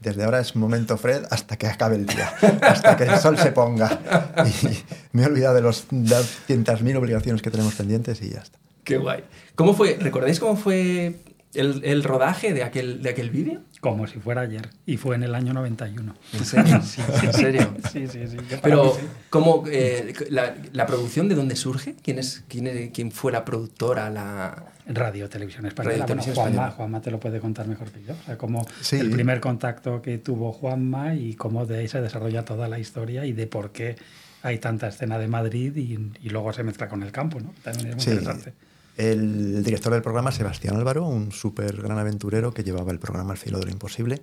desde 0.00 0.24
ahora 0.24 0.40
es 0.40 0.56
momento 0.56 0.96
Fred 0.96 1.24
hasta 1.30 1.56
que 1.56 1.66
acabe 1.66 1.96
el 1.96 2.06
día, 2.06 2.32
hasta 2.62 2.96
que 2.96 3.04
el 3.04 3.18
sol 3.18 3.36
se 3.38 3.52
ponga. 3.52 4.00
Y 4.46 4.78
me 5.12 5.22
he 5.22 5.26
olvidado 5.26 5.54
de 5.56 5.62
los 5.62 5.86
200.000 5.90 6.96
obligaciones 6.96 7.42
que 7.42 7.50
tenemos 7.50 7.74
pendientes 7.74 8.20
y 8.22 8.30
ya 8.30 8.40
está. 8.40 8.58
Qué 8.84 8.96
guay. 8.98 9.22
¿Cómo 9.54 9.74
fue? 9.74 9.96
¿Recordáis 10.00 10.40
cómo 10.40 10.56
fue 10.56 11.14
el, 11.54 11.82
el 11.84 12.02
rodaje 12.04 12.52
de 12.52 12.62
aquel, 12.64 13.02
de 13.02 13.10
aquel 13.10 13.30
vídeo? 13.30 13.60
Como 13.80 14.06
si 14.06 14.18
fuera 14.20 14.42
ayer. 14.42 14.68
Y 14.86 14.96
fue 14.96 15.16
en 15.16 15.22
el 15.24 15.34
año 15.34 15.52
91. 15.52 16.14
¿En 16.32 16.44
serio? 16.44 16.80
Sí, 16.82 17.02
¿En 17.24 17.32
serio? 17.32 17.74
Sí, 17.92 18.06
sí, 18.08 18.26
sí. 18.28 18.36
Pero, 18.62 18.94
sí. 18.94 19.06
¿cómo, 19.30 19.64
eh, 19.70 20.14
la, 20.30 20.54
la 20.72 20.86
producción 20.86 21.28
de 21.28 21.34
dónde 21.34 21.56
surge? 21.56 21.94
¿Quién, 22.02 22.18
es, 22.18 22.44
quién, 22.48 22.66
es- 22.68 22.90
quién 22.92 23.10
fue 23.10 23.32
la 23.32 23.44
productora? 23.44 24.08
La... 24.10 24.64
Radio 24.86 25.28
Televisión 25.28 25.64
Española. 25.66 25.92
Radio 25.92 26.02
Bueno, 26.02 26.06
Televisión 26.22 26.34
Juanma, 26.34 26.50
Española. 26.50 26.76
Juanma 26.76 27.00
te 27.00 27.10
lo 27.12 27.20
puede 27.20 27.38
contar 27.40 27.68
mejor 27.68 27.90
que 27.92 28.02
yo. 28.02 28.14
O 28.14 28.24
sea, 28.26 28.36
como 28.36 28.66
Sí. 28.80 28.96
el 28.96 29.10
primer 29.10 29.40
contacto 29.40 30.02
que 30.02 30.18
tuvo 30.18 30.52
Juanma 30.52 31.14
y 31.14 31.34
cómo 31.34 31.66
de 31.66 31.78
ahí 31.78 31.88
se 31.88 32.00
desarrolla 32.00 32.44
toda 32.44 32.66
la 32.68 32.80
historia 32.80 33.24
y 33.24 33.32
de 33.32 33.46
por 33.46 33.70
qué 33.70 33.94
hay 34.42 34.58
tanta 34.58 34.88
escena 34.88 35.18
de 35.20 35.28
Madrid 35.28 35.76
y, 35.76 35.92
y 36.20 36.30
luego 36.30 36.52
se 36.52 36.64
mezcla 36.64 36.88
con 36.88 37.04
el 37.04 37.12
campo, 37.12 37.38
¿no? 37.38 37.54
También 37.62 37.90
es 37.90 37.94
muy 37.94 38.04
Sí, 38.04 38.10
interesante. 38.10 38.52
El 38.96 39.62
director 39.64 39.92
del 39.92 40.02
programa, 40.02 40.32
Sebastián 40.32 40.76
Álvaro, 40.76 41.06
un 41.06 41.32
súper 41.32 41.80
gran 41.80 41.98
aventurero 41.98 42.52
que 42.52 42.62
llevaba 42.64 42.92
el 42.92 42.98
programa 42.98 43.32
El 43.32 43.38
filo 43.38 43.58
de 43.58 43.66
lo 43.66 43.70
imposible. 43.72 44.22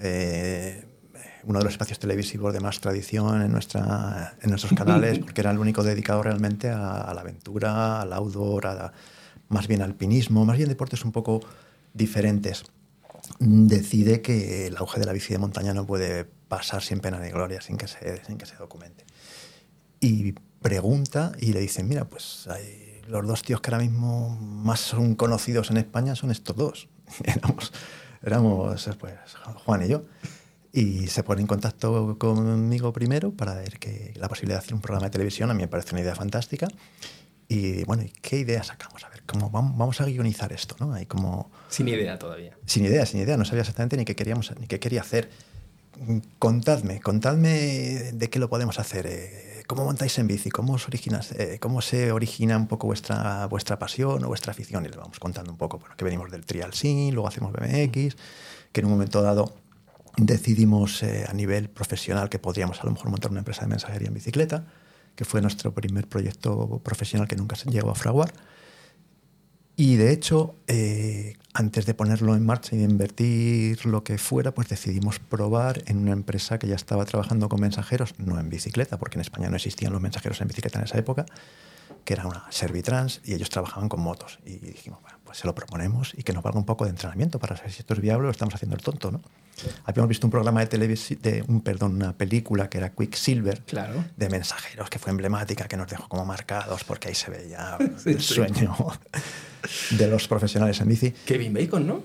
Eh, 0.00 0.84
uno 1.44 1.58
de 1.60 1.64
los 1.64 1.72
espacios 1.74 1.98
televisivos 1.98 2.52
de 2.52 2.60
más 2.60 2.80
tradición 2.80 3.42
en, 3.42 3.52
nuestra, 3.52 4.36
en 4.42 4.50
nuestros 4.50 4.72
canales, 4.72 5.18
porque 5.24 5.40
era 5.40 5.50
el 5.50 5.58
único 5.58 5.82
dedicado 5.82 6.22
realmente 6.22 6.68
a, 6.68 7.00
a 7.02 7.14
la 7.14 7.20
aventura, 7.20 8.00
al 8.02 8.12
outdoor, 8.12 8.66
a 8.66 8.74
la- 8.74 8.92
más 9.48 9.66
bien 9.66 9.80
alpinismo, 9.82 10.44
más 10.44 10.56
bien 10.58 10.68
deportes 10.68 11.04
un 11.04 11.12
poco 11.12 11.40
diferentes. 11.94 12.64
Decide 13.38 14.20
que 14.20 14.66
el 14.66 14.76
auge 14.76 15.00
de 15.00 15.06
la 15.06 15.12
bici 15.12 15.32
de 15.32 15.38
montaña 15.38 15.74
no 15.74 15.86
puede 15.86 16.24
pasar 16.24 16.82
sin 16.82 17.00
pena 17.00 17.18
ni 17.20 17.30
gloria, 17.30 17.60
sin 17.60 17.76
que 17.76 17.86
se, 17.88 18.24
sin 18.24 18.36
que 18.38 18.46
se 18.46 18.56
documente 18.56 19.04
y 20.00 20.32
pregunta 20.62 21.32
y 21.40 21.52
le 21.52 21.60
dicen, 21.60 21.88
mira, 21.88 22.04
pues 22.04 22.46
hay 22.48 22.87
los 23.08 23.26
dos 23.26 23.42
tíos 23.42 23.60
que 23.60 23.70
ahora 23.70 23.82
mismo 23.82 24.36
más 24.38 24.80
son 24.80 25.14
conocidos 25.14 25.70
en 25.70 25.78
España 25.78 26.14
son 26.14 26.30
estos 26.30 26.56
dos. 26.56 26.88
éramos, 27.24 27.72
éramos 28.22 28.86
pues, 28.98 29.36
Juan 29.64 29.82
y 29.84 29.88
yo. 29.88 30.04
Y 30.72 31.06
se 31.08 31.22
pone 31.22 31.40
en 31.40 31.46
contacto 31.46 32.18
conmigo 32.18 32.92
primero 32.92 33.32
para 33.32 33.54
ver 33.54 33.78
que 33.78 34.12
la 34.16 34.28
posibilidad 34.28 34.58
de 34.60 34.64
hacer 34.64 34.74
un 34.74 34.80
programa 34.80 35.06
de 35.06 35.10
televisión 35.10 35.50
a 35.50 35.54
mí 35.54 35.62
me 35.62 35.68
parece 35.68 35.92
una 35.92 36.02
idea 36.02 36.14
fantástica. 36.14 36.68
Y 37.48 37.84
bueno, 37.84 38.02
¿y 38.02 38.10
qué 38.10 38.38
idea 38.40 38.62
sacamos? 38.62 39.02
A 39.04 39.08
ver, 39.08 39.22
¿cómo 39.24 39.48
vamos, 39.50 40.00
a 40.02 40.04
guionizar 40.04 40.52
esto? 40.52 40.76
¿no? 40.78 40.92
Hay 40.92 41.06
como 41.06 41.50
Sin 41.70 41.88
idea 41.88 42.18
todavía. 42.18 42.56
sin 42.66 42.84
idea, 42.84 43.06
sin 43.06 43.20
idea, 43.20 43.38
no 43.38 43.46
sabía 43.46 43.62
exactamente 43.62 43.96
ni 43.96 44.04
qué 44.04 44.14
queríamos, 44.14 44.52
ni 44.60 44.66
qué 44.66 44.78
quería 44.78 45.00
hacer. 45.00 45.30
Contadme, 46.38 47.00
contadme 47.00 48.12
de 48.12 48.30
qué 48.30 48.38
lo 48.38 48.50
podemos 48.50 48.78
hacer. 48.78 49.06
eh, 49.06 49.57
¿Cómo 49.68 49.84
montáis 49.84 50.18
en 50.18 50.26
bici? 50.26 50.48
¿Cómo, 50.48 50.72
os 50.72 50.88
originas, 50.88 51.32
eh, 51.32 51.58
¿Cómo 51.60 51.82
se 51.82 52.10
origina 52.10 52.56
un 52.56 52.68
poco 52.68 52.86
vuestra, 52.86 53.46
vuestra 53.48 53.78
pasión 53.78 54.24
o 54.24 54.28
vuestra 54.28 54.52
afición? 54.52 54.86
Y 54.86 54.88
les 54.88 54.96
vamos 54.96 55.20
contando 55.20 55.52
un 55.52 55.58
poco, 55.58 55.78
bueno, 55.78 55.94
que 55.94 56.06
venimos 56.06 56.30
del 56.30 56.46
trial 56.46 56.72
sin, 56.72 57.12
luego 57.12 57.28
hacemos 57.28 57.52
BMX, 57.52 58.16
que 58.72 58.80
en 58.80 58.86
un 58.86 58.92
momento 58.92 59.20
dado 59.20 59.54
decidimos 60.16 61.02
eh, 61.02 61.26
a 61.28 61.34
nivel 61.34 61.68
profesional 61.68 62.30
que 62.30 62.38
podríamos 62.38 62.80
a 62.80 62.84
lo 62.84 62.92
mejor 62.92 63.10
montar 63.10 63.30
una 63.30 63.40
empresa 63.40 63.60
de 63.60 63.66
mensajería 63.66 64.08
en 64.08 64.14
bicicleta, 64.14 64.64
que 65.14 65.26
fue 65.26 65.42
nuestro 65.42 65.74
primer 65.74 66.08
proyecto 66.08 66.80
profesional 66.82 67.28
que 67.28 67.36
nunca 67.36 67.54
se 67.54 67.68
llegó 67.68 67.90
a 67.90 67.94
fraguar. 67.94 68.32
Y 69.80 69.94
de 69.94 70.10
hecho, 70.10 70.56
eh, 70.66 71.36
antes 71.54 71.86
de 71.86 71.94
ponerlo 71.94 72.34
en 72.34 72.44
marcha 72.44 72.74
y 72.74 72.78
de 72.78 72.84
invertir 72.84 73.86
lo 73.86 74.02
que 74.02 74.18
fuera, 74.18 74.52
pues 74.52 74.68
decidimos 74.68 75.20
probar 75.20 75.84
en 75.86 75.98
una 75.98 76.10
empresa 76.10 76.58
que 76.58 76.66
ya 76.66 76.74
estaba 76.74 77.04
trabajando 77.04 77.48
con 77.48 77.60
mensajeros, 77.60 78.12
no 78.18 78.40
en 78.40 78.48
bicicleta, 78.48 78.98
porque 78.98 79.18
en 79.18 79.20
España 79.20 79.48
no 79.48 79.54
existían 79.54 79.92
los 79.92 80.02
mensajeros 80.02 80.40
en 80.40 80.48
bicicleta 80.48 80.80
en 80.80 80.86
esa 80.86 80.98
época, 80.98 81.26
que 82.04 82.14
era 82.14 82.26
una 82.26 82.44
Servitrans 82.50 83.20
y 83.24 83.34
ellos 83.34 83.50
trabajaban 83.50 83.88
con 83.88 84.00
motos. 84.00 84.40
Y 84.44 84.58
dijimos, 84.58 84.98
pues 85.28 85.36
se 85.40 85.46
lo 85.46 85.54
proponemos 85.54 86.14
y 86.16 86.22
que 86.22 86.32
nos 86.32 86.42
valga 86.42 86.58
un 86.58 86.64
poco 86.64 86.84
de 86.84 86.90
entrenamiento 86.90 87.38
para 87.38 87.54
saber 87.54 87.70
si 87.70 87.80
esto 87.80 87.92
es 87.92 88.00
viable 88.00 88.28
o 88.28 88.30
estamos 88.30 88.54
haciendo 88.54 88.76
el 88.76 88.82
tonto, 88.82 89.10
¿no? 89.12 89.20
Habíamos 89.84 90.08
visto 90.08 90.26
un 90.26 90.30
programa 90.30 90.60
de 90.60 90.68
televisión, 90.68 91.20
de 91.20 91.44
un, 91.46 91.60
perdón, 91.60 91.96
una 91.96 92.14
película 92.16 92.70
que 92.70 92.78
era 92.78 92.92
Quicksilver, 92.92 93.60
Claro. 93.66 94.06
de 94.16 94.30
mensajeros, 94.30 94.88
que 94.88 94.98
fue 94.98 95.10
emblemática, 95.10 95.68
que 95.68 95.76
nos 95.76 95.86
dejó 95.90 96.08
como 96.08 96.24
marcados 96.24 96.82
porque 96.84 97.08
ahí 97.08 97.14
se 97.14 97.30
veía 97.30 97.76
Sí, 98.02 98.08
el 98.10 98.22
sí. 98.22 98.34
sueño 98.36 98.74
de 99.90 100.06
los 100.08 100.26
profesionales 100.28 100.80
en 100.80 100.88
bici. 100.88 101.10
Kevin 101.26 101.52
Bacon, 101.52 101.86
¿no? 101.86 102.02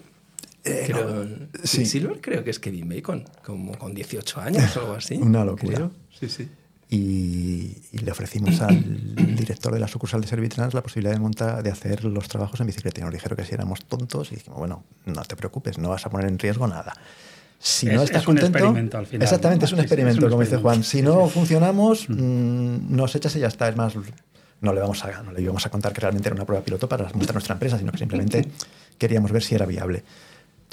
Eh, 0.66 0.84
creo, 0.88 1.24
no. 1.24 1.48
Sí. 1.64 1.86
Silver 1.86 2.20
creo 2.20 2.44
que 2.44 2.50
es 2.50 2.60
Kevin 2.60 2.90
Bacon, 2.90 3.24
como 3.46 3.78
con 3.78 3.94
18 3.94 4.42
años 4.42 4.76
o 4.76 4.82
algo 4.82 4.94
así. 4.96 5.16
Una 5.16 5.46
locura. 5.46 5.76
creo. 5.76 5.92
Sí, 6.20 6.28
sí. 6.28 6.50
Y, 6.98 7.76
y 7.92 8.00
le 8.00 8.12
ofrecimos 8.12 8.62
al 8.62 8.80
director 9.36 9.74
de 9.74 9.80
la 9.80 9.88
sucursal 9.88 10.22
de 10.22 10.28
Servitrans 10.28 10.76
la 10.76 10.84
posibilidad 10.84 11.12
de 11.14 11.20
montar, 11.20 11.64
de 11.64 11.72
hacer 11.72 12.04
los 12.06 12.28
trabajos 12.28 12.60
en 12.60 12.68
bicicleta. 12.68 13.02
Y 13.02 13.04
nos 13.04 13.12
dijeron 13.14 13.36
que 13.36 13.46
si 13.46 13.54
éramos 13.56 13.84
tontos 13.86 14.32
y 14.32 14.36
dijimos, 14.36 14.60
bueno, 14.60 14.84
no 15.08 15.24
te 15.24 15.36
preocupes, 15.36 15.80
no 15.80 15.90
vas 15.90 16.06
a 16.06 16.12
poner 16.12 16.28
en 16.28 16.38
riesgo 16.38 16.68
nada. 16.68 16.94
Si 17.58 17.88
Es- 17.88 17.96
no 17.96 18.04
estás 18.04 18.22
es 18.22 18.28
un 18.28 18.36
contento, 18.36 18.58
experimento 18.60 18.98
al 19.00 19.08
final, 19.08 19.24
Exactamente, 19.24 19.64
¿no? 19.64 19.66
es 19.66 19.72
un 19.74 19.80
Sí, 19.80 19.82
sí, 19.82 19.86
es 19.86 19.92
un 19.92 19.98
experimento, 20.04 20.30
como 20.30 20.42
dice 20.44 20.58
Juan. 20.58 20.84
Si 20.84 20.98
Sí, 20.98 21.02
no 21.02 21.26
sí. 21.26 21.32
funcionamos, 21.34 22.10
mm, 22.10 22.96
nos 22.96 23.16
echas 23.16 23.36
y 23.38 23.40
ya 23.40 23.48
está. 23.48 23.70
Es 23.70 23.76
más, 23.76 23.96
no 24.62 24.72
le, 24.74 24.80
vamos 24.80 25.04
a, 25.04 25.24
no 25.24 25.32
le 25.32 25.42
íbamos 25.42 25.66
a 25.66 25.72
contar 25.72 25.94
que 25.94 26.02
realmente 26.02 26.28
era 26.30 26.36
una 26.36 26.46
prueba 26.46 26.64
piloto 26.64 26.88
para 26.88 27.06
montar 27.06 27.34
nuestra 27.34 27.54
empresa, 27.54 27.80
sino 27.80 27.92
que 27.92 27.98
simplemente 27.98 28.48
queríamos 29.00 29.32
ver 29.32 29.42
si 29.42 29.56
era 29.56 29.66
viable. 29.66 30.04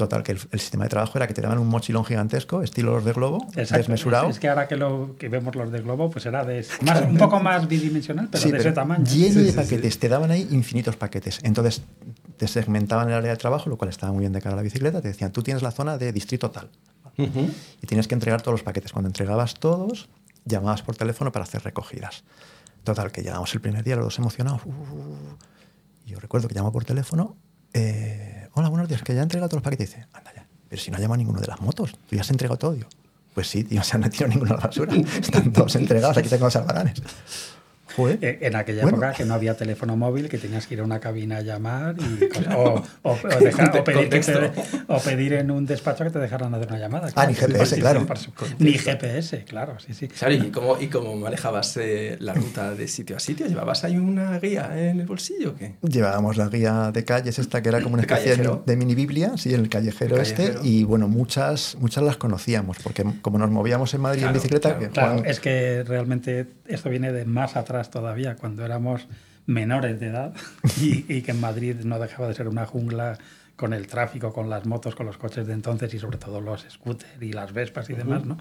Total, 0.01 0.23
que 0.23 0.33
el, 0.33 0.39
el 0.51 0.61
sistema 0.61 0.85
de 0.85 0.91
trabajo 0.91 1.19
era 1.19 1.27
que 1.27 1.35
te 1.35 1.43
daban 1.43 1.59
un 1.59 1.69
mochilón 1.69 2.05
gigantesco, 2.05 2.63
estilo 2.63 2.93
los 2.93 3.05
de 3.05 3.13
Globo, 3.13 3.47
Exacto. 3.55 3.77
desmesurado. 3.77 4.29
Es, 4.31 4.37
es 4.37 4.41
que 4.41 4.49
ahora 4.49 4.67
que, 4.67 4.77
lo, 4.77 5.15
que 5.19 5.29
vemos 5.29 5.55
los 5.55 5.71
de 5.71 5.81
Globo, 5.83 6.09
pues 6.11 6.25
era 6.27 6.45
de 6.45 6.65
más, 6.83 7.03
un 7.03 7.17
poco 7.19 7.39
más 7.41 7.69
bidimensional, 7.69 8.29
pero 8.31 8.43
Sí, 8.43 8.51
de 8.51 8.59
ese 8.59 8.73
tamaño. 8.73 9.05
Lleno 9.05 9.35
Sí, 9.35 9.43
de 9.45 9.51
sí, 9.51 9.57
paquetes, 9.57 9.99
te 9.99 10.09
daban 10.09 10.31
ahí 10.31 10.49
infinitos 10.51 10.97
paquetes. 10.97 11.39
Entonces 11.43 11.83
te 12.39 12.49
segmentaban 12.49 13.09
el 13.09 13.15
área 13.15 13.31
de 13.33 13.37
trabajo, 13.37 13.69
lo 13.69 13.77
cual 13.77 13.91
estaba 13.91 14.13
muy 14.13 14.21
bien 14.21 14.33
de 14.33 14.41
cara 14.41 14.55
a 14.55 14.57
la 14.57 14.63
bicicleta. 14.63 15.03
Te 15.03 15.09
decían, 15.09 15.31
tú 15.33 15.43
tienes 15.43 15.63
la 15.63 15.71
zona 15.71 15.99
de 15.99 16.13
distrito 16.13 16.51
tal. 16.51 16.71
Y 17.19 17.87
tienes 17.87 18.09
que 18.09 18.15
entregar 18.15 18.41
todos 18.41 18.55
los 18.55 18.63
paquetes. 18.63 18.93
Cuando 18.93 19.09
entregabas 19.09 19.55
todos, 19.55 20.09
llamabas 20.47 20.81
por 20.81 20.97
teléfono 20.97 21.31
para 21.33 21.43
hacer 21.43 21.63
recogidas. 21.63 22.25
Total, 22.85 23.13
que 23.13 23.21
llegamos 23.23 23.53
el 23.53 23.61
primer 23.61 23.85
día, 23.85 23.97
los 23.97 24.07
dos 24.07 24.19
emocionados. 24.19 24.63
uh, 24.65 24.71
uh, 24.71 24.73
uh. 24.73 25.37
Y 26.07 26.13
yo 26.13 26.19
recuerdo 26.21 26.49
que 26.49 26.55
llamo 26.55 26.73
por 26.73 26.87
teléfono. 26.87 27.37
eh, 27.75 28.40
Hola, 28.53 28.69
buenos 28.69 28.89
días, 28.89 29.03
que 29.03 29.15
ya 29.15 29.21
he 29.21 29.23
entregado 29.23 29.49
todos 29.49 29.59
los 29.59 29.65
paquetes. 29.65 29.91
Y 29.91 29.97
dice, 29.97 30.09
anda 30.13 30.33
ya. 30.35 30.45
Pero 30.69 30.83
si 30.83 30.91
no 30.91 30.97
ha 30.97 31.01
llamado 31.01 31.19
ninguno 31.19 31.41
de 31.41 31.47
las 31.47 31.61
motos, 31.61 31.93
tú 32.09 32.17
ya 32.17 32.23
has 32.23 32.31
entregado 32.31 32.59
todo. 32.59 32.75
Yo, 32.75 32.87
pues 33.35 33.49
sí, 33.49 33.63
tío, 33.65 33.81
o 33.81 33.85
sea, 33.85 33.99
no 33.99 34.07
he 34.07 34.11
tirado 34.11 34.33
ninguno 34.33 34.55
a 34.55 34.57
la 34.57 34.67
basura. 34.67 34.93
Están 34.95 35.53
todos 35.53 35.77
entregados, 35.77 36.17
aquí 36.17 36.29
tengo 36.29 36.47
los 36.47 36.57
albaranes. 36.57 37.01
Joder. 37.97 38.19
Eh, 38.23 38.39
En 38.43 38.57
aquella 38.57 38.83
Bueno. 38.83 38.99
época 38.99 39.13
que 39.15 39.25
no 39.25 39.35
había 39.35 39.57
teléfono 39.57 39.97
móvil, 39.97 40.29
que 40.29 40.39
tenías 40.39 40.67
que 40.67 40.75
ir 40.75 40.81
a 40.81 40.85
una 40.85 41.01
cabina 41.01 41.39
a 41.39 41.41
llamar 41.43 41.95
y 41.99 42.25
o, 42.55 42.83
o- 43.03 43.13
o 43.13 43.17
dejar- 43.41 43.77
o 43.79 43.85
pedir 43.85 44.09
que 44.09 44.21
te- 44.21 44.33
Contexto. 44.33 44.85
o 44.89 44.99
pedir 45.01 45.33
en 45.35 45.51
un 45.51 45.67
despacho 45.67 46.05
que 46.05 46.11
te 46.11 46.19
dejaran 46.19 46.55
hacer 46.55 46.69
una 46.69 46.79
llamada. 46.79 47.09
Ah, 47.15 47.27
ni 47.27 47.35
GPS, 47.35 47.77
claro. 47.79 48.07
Ni 48.59 48.73
GPS, 48.79 49.45
claro, 49.45 49.77
sí, 49.79 49.95
sí. 49.95 50.09
Claro, 50.09 50.35
¿y 50.35 50.51
cómo, 50.51 50.81
y 50.81 50.89
cómo 50.89 51.17
manejabas 51.17 51.77
eh, 51.77 52.17
la 52.21 52.35
ruta 52.35 52.75
de 52.75 52.89
sitio 52.89 53.17
a 53.17 53.21
sitio? 53.21 53.47
¿Llevabas 53.47 53.85
ahí 53.85 53.97
una 53.97 54.39
guía 54.39 54.71
en 54.77 55.01
el 55.01 55.07
bolsillo 55.07 55.51
o 55.51 55.55
qué? 55.57 55.75
Llevábamos 55.83 56.37
la 56.37 56.49
guía 56.49 56.91
de 56.93 57.05
calles 57.05 57.39
esta 57.39 57.63
que 57.63 57.69
era 57.69 57.81
como 57.81 57.95
una 57.95 58.03
especie 58.03 58.37
de, 58.37 58.77
mini 58.77 58.95
biblia, 58.95 59.33
sí, 59.37 59.53
el 59.53 59.69
callejero, 59.69 60.17
El 60.17 60.23
callejero. 60.23 60.55
este, 60.61 60.69
y 60.69 60.85
bueno, 60.85 61.09
muchas, 61.09 61.77
muchas 61.81 62.05
las 62.05 62.17
conocíamos, 62.17 62.79
porque 62.83 63.05
como 63.23 63.39
nos 63.39 63.51
movíamos 63.51 63.93
en 63.95 64.01
Madrid 64.01 64.21
Claro, 64.23 64.35
en 64.37 64.43
bicicleta, 64.43 64.79
claro, 64.93 65.23
que 65.23 65.31
es 65.31 65.41
que 65.41 65.83
realmente 65.85 66.47
esto 66.67 66.89
viene 66.91 67.13
de 67.13 67.25
más 67.25 67.57
atrás 67.57 67.80
todavía, 67.89 68.37
cuando 68.37 68.63
éramos 68.67 69.07
menores 69.47 69.99
de 70.01 70.09
edad 70.09 70.35
y, 70.81 71.07
y 71.09 71.23
que 71.23 71.31
en 71.31 71.41
Madrid 71.41 71.77
no 71.85 71.99
dejaba 71.99 72.29
de 72.29 72.35
ser 72.35 72.49
una 72.49 72.67
jungla 72.67 73.17
con 73.61 73.75
el 73.75 73.87
tráfico, 73.87 74.33
con 74.33 74.49
las 74.49 74.65
motos, 74.65 74.95
con 74.95 75.05
los 75.05 75.19
coches 75.19 75.47
de 75.47 75.53
entonces 75.53 75.93
y 75.93 75.99
sobre 75.99 76.17
todo 76.17 76.41
los 76.41 76.67
scooters 76.69 77.21
y 77.21 77.33
las 77.33 77.53
vespas 77.53 77.91
y 77.91 77.93
demás, 77.93 78.25
¿no? 78.25 78.39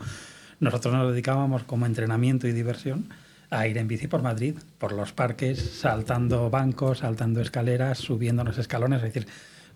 Nosotros 0.62 0.94
nos 0.94 1.12
dedicábamos 1.12 1.64
como 1.64 1.86
entrenamiento 1.86 2.48
y 2.48 2.54
diversión 2.54 3.10
a 3.50 3.68
ir 3.68 3.78
en 3.78 3.90
bici 3.90 4.08
por 4.08 4.22
Madrid, 4.22 4.56
por 4.78 4.94
los 4.94 5.12
parques, 5.12 5.60
saltando 5.60 6.50
bancos, 6.50 7.00
saltando 7.00 7.42
escaleras, 7.42 7.98
subiendo 7.98 8.46
los 8.46 8.58
escalones. 8.58 9.04
Es 9.04 9.14
decir, 9.14 9.28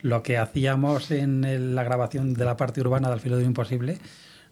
lo 0.01 0.23
que 0.23 0.37
hacíamos 0.37 1.11
en 1.11 1.75
la 1.75 1.83
grabación 1.83 2.33
de 2.33 2.45
la 2.45 2.55
parte 2.55 2.79
urbana 2.79 3.09
del 3.09 3.19
filo 3.19 3.35
de 3.35 3.43
lo 3.43 3.47
imposible 3.47 3.99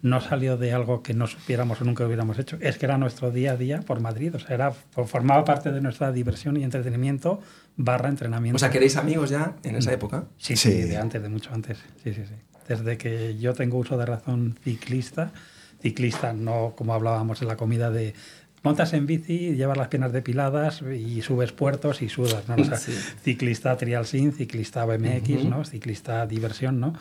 no 0.02 0.20
salió 0.20 0.56
de 0.56 0.72
algo 0.72 1.02
que 1.02 1.14
no 1.14 1.28
supiéramos 1.28 1.80
o 1.80 1.84
nunca 1.84 2.04
hubiéramos 2.04 2.38
hecho. 2.38 2.58
Es 2.60 2.76
que 2.76 2.86
era 2.86 2.98
nuestro 2.98 3.30
día 3.30 3.52
a 3.52 3.56
día 3.56 3.80
por 3.80 4.00
Madrid. 4.00 4.34
O 4.34 4.38
sea, 4.40 4.54
era, 4.54 4.72
formaba 4.72 5.44
parte 5.44 5.70
de 5.70 5.80
nuestra 5.80 6.10
diversión 6.10 6.56
y 6.56 6.64
entretenimiento 6.64 7.40
barra 7.76 8.08
entrenamiento. 8.08 8.56
O 8.56 8.58
sea, 8.58 8.70
¿queréis 8.70 8.96
amigos 8.96 9.30
ya 9.30 9.54
en 9.62 9.76
esa 9.76 9.92
época? 9.92 10.24
Sí, 10.38 10.56
sí, 10.56 10.82
de 10.82 10.96
antes, 10.96 11.22
de 11.22 11.28
mucho 11.28 11.54
antes. 11.54 11.78
Sí, 12.02 12.12
sí, 12.12 12.22
sí. 12.26 12.34
Desde 12.68 12.98
que 12.98 13.38
yo 13.38 13.54
tengo 13.54 13.78
uso 13.78 13.96
de 13.96 14.04
razón 14.04 14.58
ciclista, 14.62 15.32
ciclista 15.80 16.32
no 16.32 16.74
como 16.76 16.94
hablábamos 16.94 17.40
en 17.42 17.48
la 17.48 17.56
comida 17.56 17.90
de 17.90 18.14
montas 18.62 18.92
en 18.92 19.06
bici, 19.06 19.54
llevas 19.54 19.76
las 19.76 19.88
piernas 19.88 20.12
depiladas 20.12 20.82
y 20.82 21.22
subes 21.22 21.52
puertos 21.52 22.02
y 22.02 22.08
sudas, 22.08 22.48
¿no? 22.48 22.56
O 22.56 22.64
sea, 22.64 22.76
ciclista 22.76 23.76
trial 23.76 24.06
sin, 24.06 24.32
ciclista 24.32 24.84
BMX, 24.84 25.44
¿no? 25.44 25.64
Ciclista 25.64 26.26
diversión, 26.26 26.80
¿no? 26.80 26.94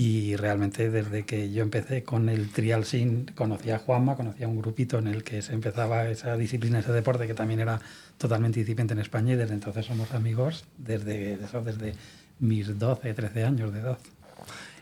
Y 0.00 0.36
realmente 0.36 0.90
desde 0.90 1.24
que 1.24 1.50
yo 1.50 1.64
empecé 1.64 2.04
con 2.04 2.28
el 2.28 2.50
trial 2.52 2.84
sin, 2.84 3.24
conocía 3.34 3.74
a 3.74 3.78
Juanma, 3.80 4.14
conocía 4.14 4.46
a 4.46 4.48
un 4.48 4.56
grupito 4.56 4.96
en 5.00 5.08
el 5.08 5.24
que 5.24 5.42
se 5.42 5.52
empezaba 5.52 6.08
esa 6.08 6.36
disciplina, 6.36 6.78
ese 6.78 6.92
deporte 6.92 7.26
que 7.26 7.34
también 7.34 7.58
era 7.58 7.80
totalmente 8.16 8.60
incipiente 8.60 8.94
en 8.94 9.00
España 9.00 9.32
y 9.32 9.36
desde 9.36 9.54
entonces 9.54 9.86
somos 9.86 10.12
amigos 10.14 10.66
desde, 10.76 11.32
eso, 11.32 11.62
desde 11.62 11.94
mis 12.38 12.78
12, 12.78 13.12
13 13.12 13.42
años 13.42 13.72
de 13.72 13.80
edad. 13.80 13.98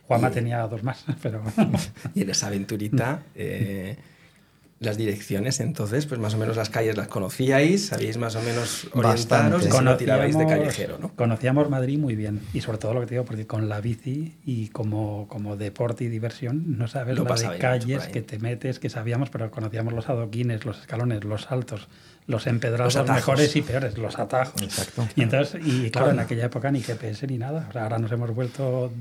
Juanma 0.06 0.30
tenía 0.30 0.60
dos 0.66 0.82
más, 0.82 1.02
pero... 1.22 1.42
y 2.14 2.20
en 2.20 2.28
esa 2.28 2.48
aventurita... 2.48 3.22
Eh, 3.34 3.96
las 4.78 4.98
direcciones, 4.98 5.60
entonces, 5.60 6.04
pues 6.04 6.20
más 6.20 6.34
o 6.34 6.38
menos 6.38 6.56
las 6.56 6.68
calles 6.68 6.96
las 6.98 7.08
conocíais, 7.08 7.86
sabíais 7.86 8.18
más 8.18 8.36
o 8.36 8.42
menos 8.42 8.88
orientaros 8.92 9.66
y 9.66 9.68
no 9.68 9.96
tirabais 9.96 10.36
de 10.36 10.46
callejero, 10.46 10.98
¿no? 10.98 11.12
Conocíamos 11.16 11.70
Madrid 11.70 11.98
muy 11.98 12.14
bien 12.14 12.42
y 12.52 12.60
sobre 12.60 12.76
todo 12.76 12.92
lo 12.92 13.00
que 13.00 13.06
te 13.06 13.14
digo, 13.14 13.24
porque 13.24 13.46
con 13.46 13.70
la 13.70 13.80
bici 13.80 14.34
y 14.44 14.68
como, 14.68 15.28
como 15.28 15.56
deporte 15.56 16.04
y 16.04 16.08
diversión, 16.08 16.76
no 16.76 16.88
sabes 16.88 17.16
lo 17.16 17.24
de 17.24 17.58
calles 17.58 18.08
que 18.08 18.20
te 18.20 18.38
metes, 18.38 18.78
que 18.78 18.90
sabíamos, 18.90 19.30
pero 19.30 19.50
conocíamos 19.50 19.94
los 19.94 20.10
adoquines, 20.10 20.66
los 20.66 20.78
escalones, 20.80 21.24
los 21.24 21.42
saltos, 21.42 21.88
los 22.26 22.46
empedrados 22.46 22.96
mejores 23.08 23.54
y 23.56 23.62
peores, 23.62 23.96
los 23.96 24.18
atajos. 24.18 24.60
Exacto. 24.60 25.08
Y 25.16 25.22
entonces, 25.22 25.60
y 25.64 25.90
claro, 25.90 26.10
en 26.10 26.18
aquella 26.18 26.46
época 26.46 26.70
ni 26.70 26.82
GPS 26.82 27.26
ni 27.26 27.38
nada. 27.38 27.70
ahora 27.72 27.98
nos 27.98 28.10
hemos 28.12 28.34
vuelto, 28.34 28.92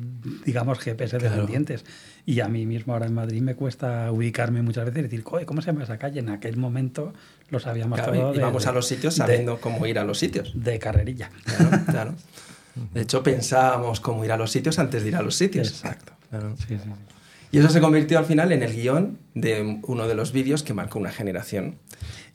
digamos, 0.46 0.80
GPS 0.80 1.18
dependientes. 1.18 1.84
Y 2.28 2.40
a 2.40 2.48
mí 2.48 2.66
mismo 2.66 2.94
ahora 2.94 3.06
en 3.06 3.14
Madrid 3.14 3.42
me 3.42 3.54
cuesta 3.56 4.12
ubicarme 4.12 4.62
muchas 4.64 4.86
veces 4.86 5.00
y 5.00 5.04
decir, 5.04 5.24
¿cómo 5.24 5.62
se 5.62 5.68
llama 5.68 5.84
esa 5.84 5.98
calle? 5.98 6.20
En 6.20 6.30
aquel 6.30 6.58
momento 6.58 7.14
lo 7.50 7.60
sabíamos 7.60 8.02
todo. 8.04 8.34
Y 8.34 8.40
vamos 8.40 8.66
a 8.66 8.72
los 8.72 8.88
sitios 8.88 9.16
sabiendo 9.16 9.62
cómo 9.62 9.86
ir 9.86 10.00
a 10.00 10.04
los 10.04 10.18
sitios. 10.18 10.52
De 10.56 10.80
carrerilla. 10.80 11.30
Claro, 11.44 11.86
claro. 11.86 12.16
De 12.94 13.02
hecho, 13.02 13.22
pensábamos 13.22 14.00
cómo 14.00 14.26
ir 14.26 14.32
a 14.32 14.38
los 14.38 14.52
sitios 14.52 14.80
antes 14.80 15.04
de 15.04 15.10
ir 15.10 15.16
a 15.16 15.22
los 15.22 15.36
sitios. 15.36 15.70
Exacto. 15.70 16.14
Sí, 16.58 16.66
sí, 16.68 16.78
sí. 16.84 16.90
Y 17.52 17.60
eso 17.60 17.70
se 17.70 17.80
convirtió 17.80 18.20
al 18.20 18.26
final 18.26 18.52
en 18.52 18.64
el 18.64 18.76
guion 18.76 19.18
de 19.34 19.80
uno 19.84 20.08
de 20.08 20.16
los 20.16 20.34
vídeos 20.34 20.64
que 20.64 20.74
marcó 20.74 21.00
una 21.00 21.12
generación. 21.12 21.76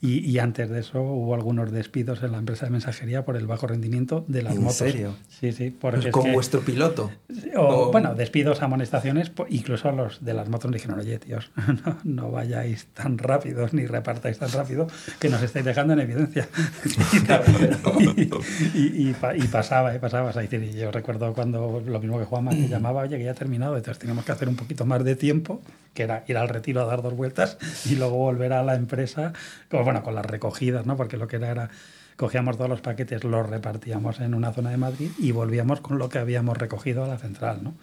Y, 0.03 0.39
antes 0.39 0.67
de 0.67 0.79
eso 0.79 0.99
hubo 0.99 1.35
algunos 1.35 1.71
despidos 1.71 2.23
en 2.23 2.31
la 2.31 2.39
empresa 2.39 2.65
de 2.65 2.71
mensajería 2.71 3.23
por 3.23 3.37
el 3.37 3.45
bajo 3.45 3.67
rendimiento 3.67 4.25
de 4.27 4.41
las 4.41 4.55
motos. 4.55 4.81
¿En 4.81 4.91
serio? 4.91 5.15
Sí, 5.29 5.51
sí. 5.51 5.69
Porque 5.69 6.09
¿Con 6.09 6.33
vuestro 6.33 6.61
piloto? 6.61 7.11
O, 7.55 7.91
Bueno, 7.91 8.15
despidos, 8.15 8.63
amonestaciones, 8.63 9.31
incluso 9.49 9.91
los 9.91 10.25
de 10.25 10.33
las 10.33 10.49
motos 10.49 10.71
dijeron, 10.71 10.99
oye, 10.99 11.19
tíos, 11.19 11.51
no, 12.03 12.31
vayáis 12.31 12.87
tan 12.95 13.19
rápidos 13.19 13.73
ni 13.73 13.85
repartáis 13.85 14.39
tan 14.39 14.51
rápido 14.51 14.87
que 15.19 15.29
nos 15.29 15.43
estáis 15.43 15.65
dejando 15.65 15.93
en 15.93 15.99
evidencia. 15.99 16.47
y, 18.73 19.13
pasaba, 19.51 19.95
y 19.95 19.99
pasaba. 19.99 20.31
decir, 20.31 20.71
yo 20.71 20.91
recuerdo 20.91 21.31
cuando 21.33 21.79
lo 21.85 21.99
mismo 21.99 22.17
que 22.17 22.25
Juanma 22.25 22.51
me 22.51 22.67
llamaba, 22.67 23.03
oye, 23.03 23.19
que 23.19 23.25
ya 23.25 23.31
ha 23.31 23.35
terminado, 23.35 23.77
entonces 23.77 23.99
teníamos 23.99 24.25
que 24.25 24.31
hacer 24.31 24.49
un 24.49 24.55
poquito 24.55 24.83
más 24.85 25.03
de 25.03 25.15
tiempo, 25.15 25.61
que 25.93 26.03
era 26.03 26.23
ir 26.27 26.37
al 26.37 26.49
retiro 26.49 26.81
a 26.81 26.85
dar 26.85 27.01
dos 27.01 27.15
vueltas 27.15 27.57
y 27.85 27.95
luego 27.95 28.15
volver 28.15 28.53
a 28.53 28.63
la 28.63 28.75
empresa, 28.75 29.33
como, 29.69 29.90
bueno, 29.91 30.05
con 30.05 30.15
las 30.15 30.25
recogidas, 30.25 30.85
¿no? 30.85 30.95
Porque 30.95 31.17
lo 31.17 31.27
que 31.27 31.35
era 31.35 31.51
era 31.51 31.69
cogíamos 32.15 32.55
todos 32.55 32.69
los 32.69 32.81
paquetes, 32.81 33.23
los 33.23 33.49
repartíamos 33.49 34.19
en 34.21 34.33
una 34.33 34.53
zona 34.53 34.69
de 34.69 34.77
Madrid 34.77 35.11
y 35.19 35.31
volvíamos 35.31 35.81
con 35.81 35.97
lo 35.97 36.07
que 36.07 36.19
habíamos 36.19 36.57
recogido 36.57 37.03
a 37.03 37.07
la 37.07 37.17
central, 37.17 37.61
¿no? 37.61 37.73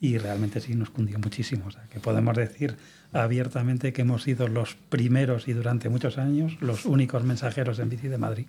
Y 0.00 0.18
realmente 0.18 0.60
sí 0.60 0.74
nos 0.74 0.90
cundió 0.90 1.18
muchísimo. 1.18 1.66
O 1.66 1.70
sea, 1.70 1.82
que 1.92 2.00
podemos 2.00 2.36
decir 2.36 2.76
abiertamente 3.12 3.92
que 3.92 4.02
hemos 4.02 4.22
sido 4.22 4.48
los 4.48 4.76
primeros 4.88 5.46
y 5.46 5.52
durante 5.52 5.90
muchos 5.90 6.16
años 6.16 6.56
los 6.60 6.86
únicos 6.86 7.22
mensajeros 7.22 7.78
en 7.78 7.90
bici 7.90 8.08
de 8.08 8.18
Madrid. 8.18 8.46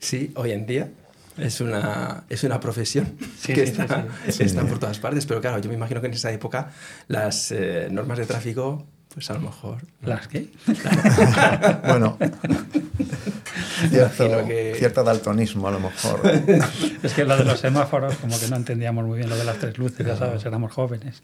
Sí, 0.00 0.32
hoy 0.34 0.50
en 0.50 0.66
día 0.66 0.90
es 1.38 1.60
una, 1.60 2.24
es 2.28 2.42
una 2.42 2.58
profesión 2.58 3.16
que 3.44 3.62
está, 3.62 4.06
por 4.68 4.78
todas 4.78 4.98
partes, 4.98 5.26
pero 5.26 5.40
claro, 5.40 5.60
yo 5.60 5.68
me 5.68 5.76
imagino 5.76 6.00
que 6.00 6.08
en 6.08 6.14
esa 6.14 6.32
época 6.32 6.72
las 7.08 7.52
eh, 7.52 7.88
normas 7.90 8.18
de 8.18 8.26
tráfico 8.26 8.86
pues 9.16 9.30
a 9.30 9.32
lo 9.32 9.40
mejor. 9.40 9.78
¿Las 10.02 10.28
qué? 10.28 10.50
bueno. 11.88 12.18
Cierto, 14.76 15.02
daltonismo 15.02 15.68
a 15.68 15.70
lo 15.70 15.80
mejor. 15.80 16.20
es 17.02 17.14
que 17.14 17.24
lo 17.24 17.34
de 17.38 17.44
los 17.44 17.58
semáforos, 17.58 18.14
como 18.16 18.38
que 18.38 18.46
no 18.48 18.56
entendíamos 18.56 19.06
muy 19.06 19.16
bien 19.16 19.30
lo 19.30 19.36
de 19.38 19.44
las 19.44 19.56
tres 19.56 19.78
luces, 19.78 20.06
ya 20.06 20.18
sabes, 20.18 20.44
éramos 20.44 20.70
jóvenes. 20.70 21.22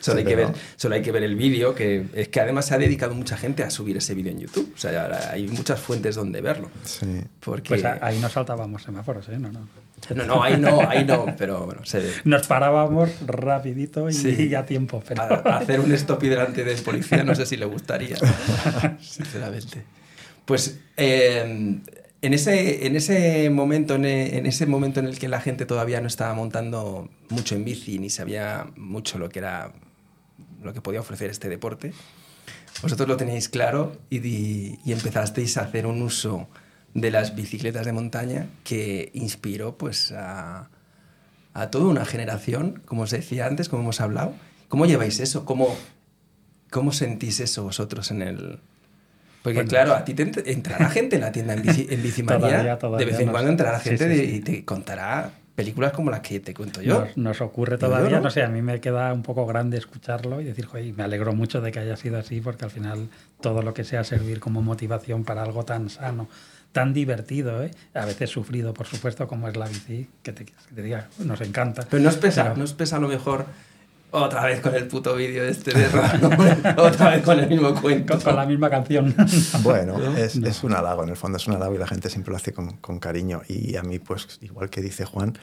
solo, 0.00 0.20
hay 0.20 0.24
que 0.24 0.34
ver, 0.34 0.48
solo 0.76 0.94
hay 0.94 1.02
que 1.02 1.12
ver 1.12 1.24
el 1.24 1.36
vídeo, 1.36 1.74
que 1.74 2.06
es 2.14 2.28
que 2.28 2.40
además 2.40 2.64
se 2.64 2.74
ha 2.74 2.78
dedicado 2.78 3.14
mucha 3.14 3.36
gente 3.36 3.62
a 3.62 3.68
subir 3.68 3.98
ese 3.98 4.14
vídeo 4.14 4.32
en 4.32 4.40
YouTube. 4.40 4.72
O 4.74 4.78
sea, 4.78 5.30
hay 5.30 5.46
muchas 5.46 5.78
fuentes 5.78 6.14
donde 6.14 6.40
verlo. 6.40 6.70
Sí. 6.84 7.22
Porque... 7.40 7.68
Pues 7.68 7.84
ahí 7.84 8.18
no 8.18 8.30
saltábamos 8.30 8.82
semáforos, 8.82 9.28
¿eh? 9.28 9.38
No, 9.38 9.52
no. 9.52 9.68
No, 10.14 10.24
no, 10.24 10.42
ahí 10.42 10.56
no, 10.58 10.80
ahí 10.88 11.04
no, 11.04 11.26
pero 11.38 11.64
bueno, 11.64 11.84
se 11.84 12.00
ve. 12.00 12.12
Nos 12.24 12.46
parábamos 12.46 13.10
rapidito 13.26 14.08
y 14.10 14.54
a 14.54 14.66
tiempo. 14.66 15.02
Pero... 15.06 15.22
hacer 15.48 15.80
un 15.80 15.92
stop 15.92 16.22
delante 16.22 16.64
del 16.64 16.80
policía 16.82 17.24
no 17.24 17.34
sé 17.34 17.46
si 17.46 17.56
le 17.56 17.66
gustaría, 17.66 18.16
sinceramente. 19.00 19.82
Pues 20.44 20.80
eh, 20.96 21.80
en, 22.20 22.34
ese, 22.34 22.86
en, 22.86 22.96
ese 22.96 23.48
momento, 23.50 23.94
en, 23.94 24.04
en, 24.04 24.46
ese 24.46 24.66
momento 24.66 25.00
en 25.00 25.06
el 25.06 25.18
que 25.18 25.28
la 25.28 25.40
gente 25.40 25.66
todavía 25.66 26.00
no 26.00 26.08
estaba 26.08 26.34
montando 26.34 27.08
mucho 27.28 27.54
en 27.54 27.64
bici 27.64 27.98
ni 27.98 28.10
sabía 28.10 28.66
mucho 28.76 29.18
lo 29.18 29.28
que 29.28 29.38
era 29.38 29.72
lo 30.62 30.72
que 30.72 30.80
podía 30.80 31.00
ofrecer 31.00 31.28
este 31.28 31.48
deporte, 31.48 31.92
vosotros 32.82 33.08
lo 33.08 33.16
tenéis 33.16 33.48
claro 33.48 33.96
y, 34.10 34.78
y 34.84 34.92
empezasteis 34.92 35.56
a 35.56 35.62
hacer 35.62 35.86
un 35.86 36.02
uso 36.02 36.48
de 36.94 37.10
las 37.10 37.34
bicicletas 37.34 37.86
de 37.86 37.92
montaña 37.92 38.46
que 38.64 39.10
inspiró 39.14 39.78
pues 39.78 40.12
a, 40.12 40.68
a 41.54 41.70
toda 41.70 41.86
una 41.86 42.04
generación, 42.04 42.82
como 42.84 43.02
os 43.02 43.10
decía 43.10 43.46
antes, 43.46 43.68
como 43.68 43.82
hemos 43.82 44.00
hablado. 44.00 44.34
¿Cómo 44.68 44.86
lleváis 44.86 45.20
eso? 45.20 45.44
¿Cómo, 45.44 45.76
cómo 46.70 46.92
sentís 46.92 47.40
eso 47.40 47.64
vosotros 47.64 48.10
en 48.10 48.22
el...? 48.22 48.60
Porque 49.42 49.64
claro, 49.64 49.94
a 49.94 50.04
ti 50.04 50.14
te 50.14 50.30
entrará 50.52 50.88
gente 50.88 51.16
en 51.16 51.22
la 51.22 51.32
tienda 51.32 51.54
en 51.54 51.62
Bici, 51.62 51.86
en 51.90 52.02
de 52.98 53.04
vez 53.04 53.18
en 53.18 53.30
cuando 53.30 53.50
entrará 53.50 53.80
gente 53.80 54.24
y 54.24 54.40
te 54.40 54.64
contará 54.64 55.32
películas 55.54 55.92
como 55.92 56.10
las 56.10 56.20
que 56.20 56.40
te 56.40 56.54
cuento 56.54 56.80
yo. 56.80 57.06
Nos, 57.16 57.40
ocurre 57.40 57.76
todavía, 57.76 58.20
no? 58.20 58.30
sé, 58.30 58.42
a 58.42 58.48
mí 58.48 58.62
me 58.62 58.80
queda 58.80 59.12
un 59.12 59.22
poco 59.22 59.44
grande 59.44 59.76
escucharlo 59.76 60.40
y 60.40 60.44
decir, 60.44 60.66
joder, 60.66 60.94
me 60.94 61.02
alegro 61.02 61.34
mucho 61.34 61.60
de 61.60 61.72
que 61.72 61.80
haya 61.80 61.96
sido 61.96 62.18
así, 62.18 62.40
porque 62.40 62.64
al 62.64 62.70
final 62.70 63.08
todo 63.40 63.62
lo 63.62 63.74
que 63.74 63.84
sea 63.84 64.04
servir 64.04 64.40
como 64.40 64.62
motivación 64.62 65.24
para 65.24 65.42
algo 65.42 65.64
tan 65.64 65.90
sano, 65.90 66.28
tan 66.72 66.92
divertido, 66.94 67.62
¿eh? 67.62 67.70
a 67.94 68.04
veces 68.04 68.30
sufrido, 68.30 68.74
por 68.74 68.86
supuesto, 68.86 69.28
como 69.28 69.48
es 69.48 69.56
la 69.56 69.68
bici, 69.68 70.08
que 70.22 70.32
te, 70.32 70.46
diga, 70.82 71.08
nos 71.18 71.40
encanta. 71.40 71.86
Pero 71.88 72.02
no 72.02 72.08
es 72.08 72.16
pesa, 72.16 72.54
no 72.56 72.64
es 72.64 72.72
pesa 72.72 72.96
a 72.96 73.00
lo 73.00 73.08
mejor 73.08 73.46
otra 74.10 74.44
vez 74.44 74.60
con 74.60 74.74
el 74.74 74.88
puto 74.88 75.14
vídeo 75.14 75.44
este 75.44 75.72
de 75.72 75.86
otra 76.76 77.10
vez 77.10 77.22
con 77.22 77.38
el 77.38 77.48
mismo 77.48 77.74
cuento. 77.80 78.18
Con, 78.20 78.36
la 78.36 78.46
misma 78.46 78.68
canción. 78.68 79.14
Bueno, 79.62 79.98
es, 80.16 80.36
es, 80.36 80.64
un 80.64 80.74
halago, 80.74 81.02
en 81.04 81.10
el 81.10 81.16
fondo 81.16 81.36
es 81.36 81.46
un 81.46 81.54
halago 81.54 81.74
y 81.74 81.78
la 81.78 81.86
gente 81.86 82.10
siempre 82.10 82.30
lo 82.30 82.36
hace 82.36 82.52
con, 82.52 82.76
con 82.78 82.98
cariño. 82.98 83.42
Y 83.48 83.76
a 83.76 83.82
mí, 83.82 83.98
pues, 83.98 84.38
igual 84.40 84.70
que 84.70 84.82
dice 84.82 85.04
Juan, 85.04 85.38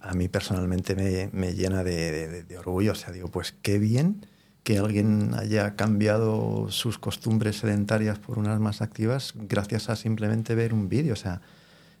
a 0.00 0.14
mí 0.14 0.28
personalmente 0.28 0.94
me, 0.94 1.30
me 1.32 1.54
llena 1.54 1.84
de, 1.84 2.28
de, 2.28 2.42
de, 2.44 2.58
orgullo. 2.58 2.92
O 2.92 2.96
sea, 2.96 3.12
digo, 3.12 3.28
pues 3.28 3.54
qué 3.62 3.78
bien 3.78 4.26
que 4.62 4.78
alguien 4.78 5.34
haya 5.34 5.74
cambiado 5.74 6.70
sus 6.70 6.98
costumbres 6.98 7.58
sedentarias 7.58 8.18
por 8.18 8.38
unas 8.38 8.60
más 8.60 8.82
activas 8.82 9.32
gracias 9.34 9.88
a 9.88 9.96
simplemente 9.96 10.54
ver 10.54 10.74
un 10.74 10.88
vídeo. 10.88 11.14
O 11.14 11.16
sea, 11.16 11.40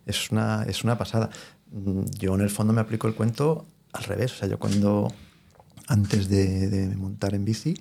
es 0.06 0.30
una, 0.30 0.64
es 0.64 0.84
una 0.84 0.98
pasada. 0.98 1.30
Yo 2.18 2.34
en 2.34 2.40
el 2.42 2.50
fondo 2.50 2.72
me 2.72 2.80
aplico 2.80 3.08
el 3.08 3.14
cuento 3.14 3.66
al 3.92 4.04
revés. 4.04 4.32
O 4.32 4.36
sea, 4.36 4.48
yo 4.48 4.58
cuando 4.58 5.12
antes 5.86 6.28
de, 6.28 6.92
montar 6.96 7.34
en 7.34 7.44
bici 7.44 7.74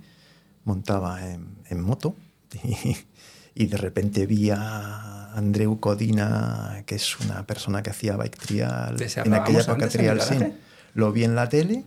montaba 0.63 1.20
en, 1.26 1.82
moto 1.82 2.15
y, 2.63 2.96
y, 3.56 3.68
de 3.68 3.78
repente 3.78 4.26
vi 4.26 4.50
a 4.52 5.34
Andreu 5.34 5.80
Codina, 5.80 6.84
que 6.86 6.96
es 6.96 7.20
una 7.20 7.46
persona 7.46 7.84
que 7.84 7.89
hacía 7.92 8.15
bike 8.15 8.38
trial 8.38 8.98
en 9.00 9.34
aquella 9.34 9.62
época 9.62 9.89
trial, 9.89 10.22
sí. 10.22 10.38
Lo 10.94 11.12
vi 11.12 11.24
en 11.24 11.36
la 11.36 11.50
tele 11.50 11.86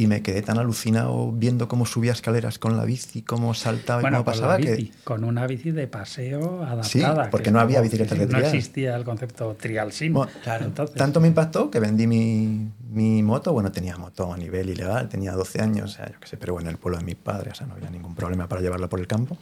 y 0.00 0.06
me 0.06 0.22
quedé 0.22 0.40
tan 0.40 0.56
alucinado 0.56 1.30
viendo 1.30 1.68
cómo 1.68 1.84
subía 1.84 2.12
escaleras 2.12 2.58
con 2.58 2.74
la 2.78 2.86
bici, 2.86 3.20
cómo 3.20 3.52
saltaba 3.52 4.00
y 4.00 4.04
cómo 4.04 4.24
pasaba. 4.24 4.56
que... 4.56 4.90
Con 5.04 5.24
una 5.24 5.46
bici 5.46 5.72
de 5.72 5.88
paseo 5.88 6.62
adaptada. 6.64 6.84
Sí, 6.84 7.28
porque 7.30 7.50
no 7.50 7.60
había 7.60 7.82
bicicletas 7.82 8.18
de 8.18 8.26
trial. 8.26 8.40
No 8.40 8.48
existía 8.48 8.96
el 8.96 9.04
concepto 9.04 9.54
trial 9.60 9.92
sim. 9.92 10.14
claro, 10.42 10.70
Tanto 10.96 11.20
me 11.20 11.28
impactó 11.28 11.70
que 11.70 11.80
vendí 11.80 12.06
mi, 12.06 12.70
mi, 12.90 13.22
moto. 13.22 13.52
Bueno, 13.52 13.70
tenía 13.70 13.98
moto 13.98 14.32
a 14.32 14.38
nivel 14.38 14.70
ilegal, 14.70 15.10
tenía 15.10 15.32
12 15.32 15.60
años, 15.60 15.90
o 15.90 15.94
sea, 15.94 16.10
yo 16.10 16.18
qué 16.18 16.28
sé, 16.28 16.38
pero 16.38 16.54
bueno, 16.54 16.70
en 16.70 16.76
el 16.76 16.80
pueblo 16.80 16.96
de 16.96 17.04
mis 17.04 17.16
padres, 17.16 17.52
o 17.52 17.56
sea, 17.56 17.66
no 17.66 17.74
había 17.74 17.90
ningún 17.90 18.14
problema 18.14 18.48
para 18.48 18.62
llevarla 18.62 18.88
por 18.88 19.00
el 19.00 19.06
campo. 19.06 19.36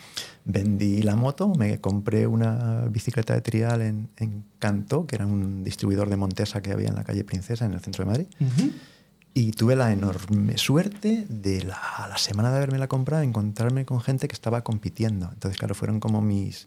Vendí 0.45 1.03
la 1.03 1.15
moto, 1.15 1.53
me 1.55 1.81
compré 1.81 2.27
una 2.27 2.87
bicicleta 2.91 3.33
de 3.33 3.43
trial 3.43 3.81
en, 3.83 4.09
en 4.17 4.43
Cantó, 4.59 5.07
que 5.07 5.15
era 5.15 5.27
un 5.27 5.63
distribuidor 5.63 6.11
de 6.11 6.17
Montesa 6.17 6.61
que 6.63 6.73
había 6.73 6.89
en 6.89 6.97
la 6.97 7.05
calle 7.05 7.23
Princesa, 7.23 7.65
en 7.65 7.75
el 7.75 7.81
centro 7.81 8.05
de 8.05 8.11
Madrid. 8.11 8.27
Y 9.35 9.53
tuve 9.53 9.77
la 9.77 9.93
enorme 9.93 10.59
suerte 10.59 11.27
de 11.29 11.63
la, 11.63 12.07
la 12.09 12.19
semana 12.19 12.51
de 12.51 12.57
haberme 12.57 12.79
la 12.79 12.89
comprado 12.89 13.23
encontrarme 13.23 13.85
con 13.85 14.01
gente 14.01 14.27
que 14.27 14.35
estaba 14.35 14.63
compitiendo. 14.63 15.31
Entonces, 15.33 15.59
claro, 15.59 15.75
fueron 15.75 16.01
como 16.01 16.21
mis, 16.21 16.67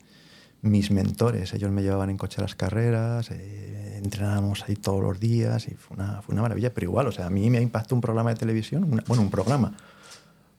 mis 0.62 0.91
mentores. 0.91 1.54
Ellos 1.54 1.71
me 1.71 1.82
llevaban 1.82 2.10
en 2.10 2.17
coche 2.17 2.39
a 2.39 2.43
las 2.43 2.56
carreras, 2.56 3.30
eh, 3.32 4.00
entrenábamos 4.04 4.63
ahí 4.67 4.76
todos 4.76 5.02
los 5.02 5.19
días 5.19 5.67
y 5.67 5.76
fue 5.76 5.97
una, 5.97 6.21
fue 6.21 6.34
una 6.34 6.43
maravilla. 6.43 6.74
Pero 6.74 6.86
igual, 6.86 7.08
o 7.08 7.12
sea, 7.12 7.28
a 7.28 7.30
mí 7.30 7.50
me 7.50 7.62
impactó 7.62 7.95
un 7.95 8.02
programa 8.02 8.30
de 8.30 8.38
televisión, 8.38 9.04
bueno, 9.08 9.24
un 9.24 9.30
programa, 9.30 9.76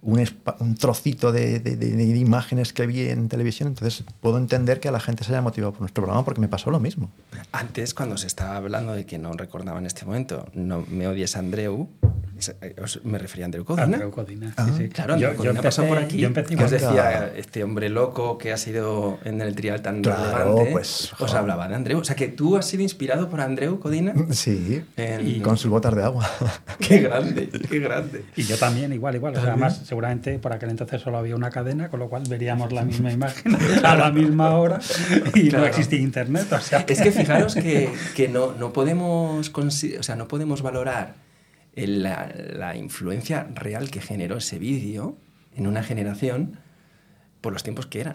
un, 0.03 0.75
trocito 0.75 1.31
de, 1.33 2.17
imágenes 2.17 2.73
que 2.73 2.87
vi 2.87 3.09
en 3.09 3.29
televisión. 3.29 3.69
Entonces, 3.69 4.05
puedo 4.21 4.37
entender 4.37 4.81
que 4.81 4.89
a 4.89 4.93
la 4.93 5.01
gente 5.01 5.25
se 5.25 5.33
haya 5.33 5.41
motivado 5.41 5.73
por 5.73 5.81
nuestro 5.81 6.03
programa 6.03 6.25
porque 6.25 6.41
me 6.41 6.49
pasó 6.49 6.71
lo 6.71 6.81
mismo. 6.81 7.11
Antes, 7.53 7.95
cuando 7.95 8.17
se 8.19 8.27
estaba 8.27 8.57
hablando 8.57 8.93
de 8.93 9.07
que 9.07 9.19
no 9.19 9.33
recordaba 9.33 9.79
en 9.79 9.87
este 9.87 10.05
momento, 10.05 10.47
no 10.55 10.85
me 10.89 11.07
odies 11.07 11.37
Andreu, 11.37 11.89
me 13.05 13.19
refería 13.19 13.45
a 13.45 13.47
Andreu 13.47 13.65
Codina. 13.65 13.85
Andreu 13.85 14.11
Codina, 14.11 14.55
sí, 14.57 14.73
sí. 14.77 14.89
Claro, 14.89 15.15
Andreu 15.15 15.33
yo, 15.33 15.37
Codina 15.37 15.63
pasó 15.63 15.85
por 15.85 15.99
aquí. 15.99 16.19
Yo 16.19 16.27
empecé 16.27 16.57
os 16.57 16.71
decía, 16.71 17.33
este 17.37 17.65
hombre 17.65 17.89
loco 17.89 18.39
que 18.39 18.53
ha 18.53 18.57
sido 18.57 19.19
en 19.25 19.41
el 19.41 19.55
trial 19.55 19.83
tan 19.83 20.03
claro, 20.03 20.23
relevante, 20.23 20.71
pues, 20.73 21.13
os 21.19 21.35
hablaba 21.35 21.69
de 21.69 21.75
Andreu. 21.75 21.99
O 22.01 22.05
sea, 22.05 22.17
que 22.17 22.29
tú 22.29 22.57
has 22.57 22.67
sido 22.67 22.83
inspirado 22.83 23.29
por 23.29 23.41
Andreu 23.41 23.79
Codina. 23.81 24.15
Sí, 24.31 24.85
en... 24.97 25.27
y 25.27 25.41
con 25.41 25.57
sus 25.57 25.71
botas 25.71 25.95
de 25.95 26.03
agua. 26.03 26.29
qué 26.79 27.01
grande, 27.01 27.49
qué 27.49 27.79
grande. 27.79 28.25
Y 28.37 28.43
yo 28.43 28.57
también, 28.59 28.93
igual, 28.93 29.15
igual. 29.15 29.37
O 29.37 29.41
sea, 29.41 29.51
además, 29.51 29.83
seguramente 29.85 30.39
por 30.39 30.53
aquel 30.53 30.71
entonces 30.71 31.01
solo 31.01 31.19
había 31.19 31.37
una 31.37 31.51
cadena, 31.51 31.89
con 31.89 32.01
lo 32.01 32.09
cual 32.09 32.25
veríamos 32.29 32.73
la 32.73 32.85
misma 32.85 33.13
imagen 33.13 33.57
a 33.85 33.97
la 33.97 34.11
misma 34.11 34.59
hora 34.59 34.81
y 35.35 35.51
no 35.51 35.65
existía 35.65 36.01
internet. 36.01 36.53
O 36.53 36.61
sea. 36.61 36.85
Es 36.89 37.01
que 37.01 37.13
fijaros 37.13 37.55
que, 37.55 37.91
que 38.15 38.29
no, 38.29 38.53
no, 38.53 38.73
podemos, 38.73 39.51
o 39.55 39.71
sea, 40.03 40.17
no 40.17 40.29
podemos 40.29 40.63
valorar 40.63 41.22
la, 41.75 42.33
la, 42.55 42.77
influencia 42.77 43.49
real 43.55 43.91
que 43.91 44.01
generó 44.01 44.37
ese 44.37 44.59
vídeo 44.59 45.17
en 45.57 45.67
una 45.67 45.83
generación 45.83 46.59
por 47.41 47.53
los 47.53 47.63
tiempos 47.63 47.87
que 47.87 48.01
eran. 48.01 48.15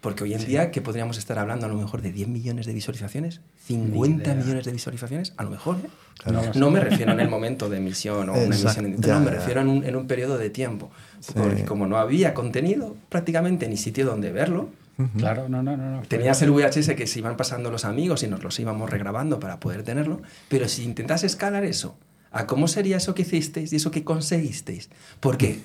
Porque 0.00 0.22
hoy 0.22 0.32
en 0.32 0.44
día, 0.46 0.70
que 0.70 0.80
podríamos 0.80 1.18
estar 1.18 1.40
hablando 1.40 1.66
a 1.66 1.68
lo 1.68 1.74
mejor 1.74 2.02
de 2.02 2.12
10 2.12 2.28
millones 2.28 2.66
de 2.66 2.72
visualizaciones, 2.72 3.40
50 3.66 4.32
millones 4.34 4.64
de 4.64 4.70
visualizaciones, 4.70 5.32
a 5.36 5.42
lo 5.42 5.50
mejor. 5.50 5.76
¿eh? 5.84 5.88
Claro. 6.22 6.52
No, 6.54 6.70
me 6.70 6.78
refiero 6.78 7.12
en 7.12 7.20
el 7.20 7.28
momento 7.28 7.68
de 7.68 7.78
emisión 7.78 8.28
o 8.28 8.34
una 8.34 8.42
emisión 8.44 8.86
en 8.86 9.00
no, 9.00 9.20
me 9.20 9.30
refiero 9.30 9.60
en 9.60 9.68
un, 9.68 9.84
en 9.84 9.96
un, 9.96 10.06
periodo 10.06 10.38
de 10.38 10.50
tiempo. 10.50 10.92
Porque 11.34 11.64
como 11.64 11.88
no 11.88 11.98
había 11.98 12.32
contenido 12.32 12.96
prácticamente 13.08 13.68
ni 13.68 13.76
sitio 13.76 14.06
donde 14.06 14.30
verlo, 14.30 14.70
Claro, 15.16 15.48
no, 15.48 15.62
no, 15.62 15.76
no. 15.76 16.02
Tenías 16.08 16.42
el 16.42 16.50
VHS 16.50 16.94
que 16.96 17.06
se 17.06 17.20
iban 17.20 17.36
pasando 17.36 17.70
los 17.70 17.84
amigos 17.84 18.24
y 18.24 18.26
nos 18.26 18.42
los 18.42 18.58
íbamos 18.58 18.90
regrabando 18.90 19.38
para 19.38 19.60
poder 19.60 19.84
tenerlo, 19.84 20.22
pero 20.48 20.66
si 20.66 20.82
intentas 20.82 21.22
escalar 21.22 21.64
eso 21.64 21.96
a 22.30 22.46
cómo 22.46 22.68
sería 22.68 22.96
eso 22.98 23.14
que 23.14 23.22
hicisteis 23.22 23.72
y 23.72 23.76
eso 23.76 23.90
que 23.90 24.04
conseguisteis, 24.04 24.90
porque 25.20 25.62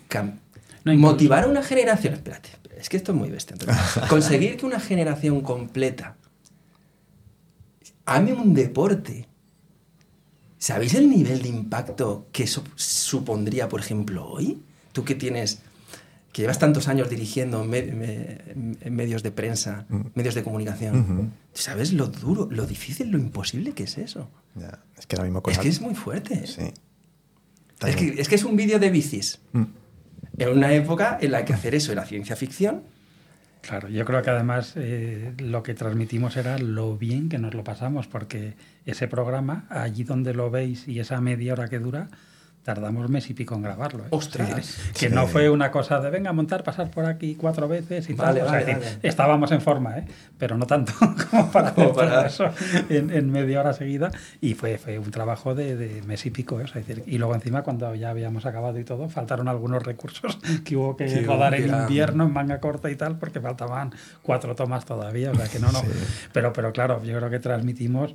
motivar 0.86 1.44
a 1.44 1.48
una 1.48 1.64
generación, 1.64 2.14
espérate, 2.14 2.50
es 2.78 2.90
que 2.90 2.98
esto 2.98 3.12
es 3.12 3.18
muy 3.18 3.30
bestia. 3.30 3.56
conseguir 4.10 4.58
que 4.58 4.66
una 4.66 4.80
generación 4.80 5.42
completa 5.42 6.18
ame 8.06 8.34
un 8.34 8.54
deporte. 8.54 9.28
¿Sabéis 10.58 10.94
el 10.94 11.10
nivel 11.10 11.42
de 11.42 11.50
impacto 11.50 12.28
que 12.32 12.44
eso 12.44 12.64
supondría, 12.76 13.68
por 13.68 13.82
ejemplo, 13.82 14.26
hoy? 14.26 14.62
Tú 14.94 15.04
que 15.04 15.16
tienes, 15.16 15.60
que 16.34 16.42
llevas 16.42 16.60
tantos 16.60 16.90
años 16.90 17.10
dirigiendo 17.10 17.64
medios 17.64 19.24
de 19.24 19.32
prensa, 19.32 19.86
mm. 19.88 20.02
medios 20.16 20.36
de 20.36 20.44
comunicación, 20.44 21.32
¿sabes 21.54 21.94
lo 21.94 22.08
duro, 22.08 22.50
lo 22.52 22.66
difícil, 22.66 23.10
lo 23.12 23.18
imposible 23.18 23.72
que 23.72 23.84
es 23.84 23.98
eso? 23.98 24.30
Es 24.98 25.06
que 25.06 25.16
ahora 25.16 25.30
mismo 25.30 25.42
Es 25.48 25.60
que 25.60 25.70
es 25.70 25.80
muy 25.80 25.96
fuerte. 25.96 26.34
¿eh? 26.34 26.48
Sí. 26.48 26.74
Es 27.88 27.96
que, 27.96 28.22
es 28.22 28.28
que, 28.28 28.36
es 28.36 28.44
un 28.44 28.56
vídeo 28.56 28.80
de 28.80 28.90
bicis. 28.90 29.40
Mm. 29.54 29.64
En 30.38 30.50
una 30.50 30.74
época 30.74 31.18
en 31.22 31.32
la 31.32 31.46
que 31.46 31.54
hacer 31.54 31.76
eso 31.76 31.92
era 31.92 32.04
ciencia 32.06 32.36
ficción 32.36 32.84
Claro, 33.64 33.88
yo 33.88 34.04
creo 34.04 34.22
que 34.22 34.30
además 34.30 34.74
eh, 34.76 35.34
lo 35.38 35.64
que 35.64 35.74
transmitimos 35.74 36.36
era 36.36 36.58
lo 36.58 36.98
bien 36.98 37.30
que 37.30 37.38
nos 37.38 37.54
lo 37.54 37.64
pasamos, 37.64 38.08
porque 38.08 38.56
ese 38.86 39.08
programa, 39.08 39.66
allí 39.70 40.04
donde 40.04 40.34
lo 40.34 40.52
veis 40.52 40.86
y 40.86 41.00
esa 41.00 41.22
media 41.22 41.54
hora 41.54 41.70
que 41.70 41.80
dura, 41.80 42.10
tardamos 42.64 43.10
mes 43.10 43.30
y 43.30 43.34
pico 43.34 43.56
en 43.56 43.62
grabarlo. 43.62 44.06
¿eh? 44.06 44.08
¡Ostras! 44.10 44.80
que 44.98 45.10
no 45.10 45.28
fue 45.28 45.50
una 45.50 45.70
cosa 45.70 46.00
de 46.00 46.10
venga 46.10 46.30
a 46.30 46.34
montar, 46.34 46.64
pasar 46.64 46.90
por 46.90 47.06
aquí 47.06 47.36
cuatro 47.36 47.68
veces 47.68 48.10
y 48.10 48.16
tal. 48.16 48.42
estábamos 49.02 49.52
en 49.52 49.62
forma, 49.62 49.98
¿eh? 49.98 50.06
pero 50.38 50.58
no 50.58 50.66
tanto 50.66 50.94
como 51.30 51.52
para, 51.52 51.74
como 51.74 51.94
para... 51.94 52.26
eso 52.28 52.50
en, 52.90 53.32
media 53.32 53.60
hora 53.60 53.74
seguida. 53.74 54.12
Y 54.42 54.54
fue, 54.54 54.78
fue 54.78 54.98
un 54.98 55.12
trabajo 55.12 55.54
de, 55.54 56.02
mes 56.08 56.26
y 56.26 56.32
pico. 56.32 56.60
¿eh? 56.62 56.66
decir, 56.74 57.04
y 57.06 57.18
luego 57.18 57.36
encima, 57.36 57.64
cuando 57.64 57.94
ya 57.96 58.10
habíamos 58.10 58.46
acabado 58.46 58.80
y 58.80 58.84
todo, 58.84 59.10
faltaron 59.10 59.48
algunos 59.48 59.84
recursos 59.84 60.40
que 60.64 60.78
hubo 60.78 60.96
que 60.96 61.22
rodar 61.22 61.56
en 61.56 61.74
invierno, 61.74 62.26
en 62.26 62.34
manga 62.34 62.60
corta 62.60 62.90
y 62.90 62.96
tal, 62.96 63.18
porque 63.18 63.42
faltaban 63.42 63.94
cuatro 64.22 64.56
tomas 64.56 64.86
todavía. 64.86 65.32
O 65.32 65.36
sea 65.36 65.48
que 65.48 65.60
no, 65.60 65.72
no. 65.72 65.82
Pero, 66.32 66.54
pero 66.54 66.72
claro, 66.72 67.04
yo 67.04 67.18
creo 67.18 67.30
que 67.30 67.40
transmitimos 67.40 68.14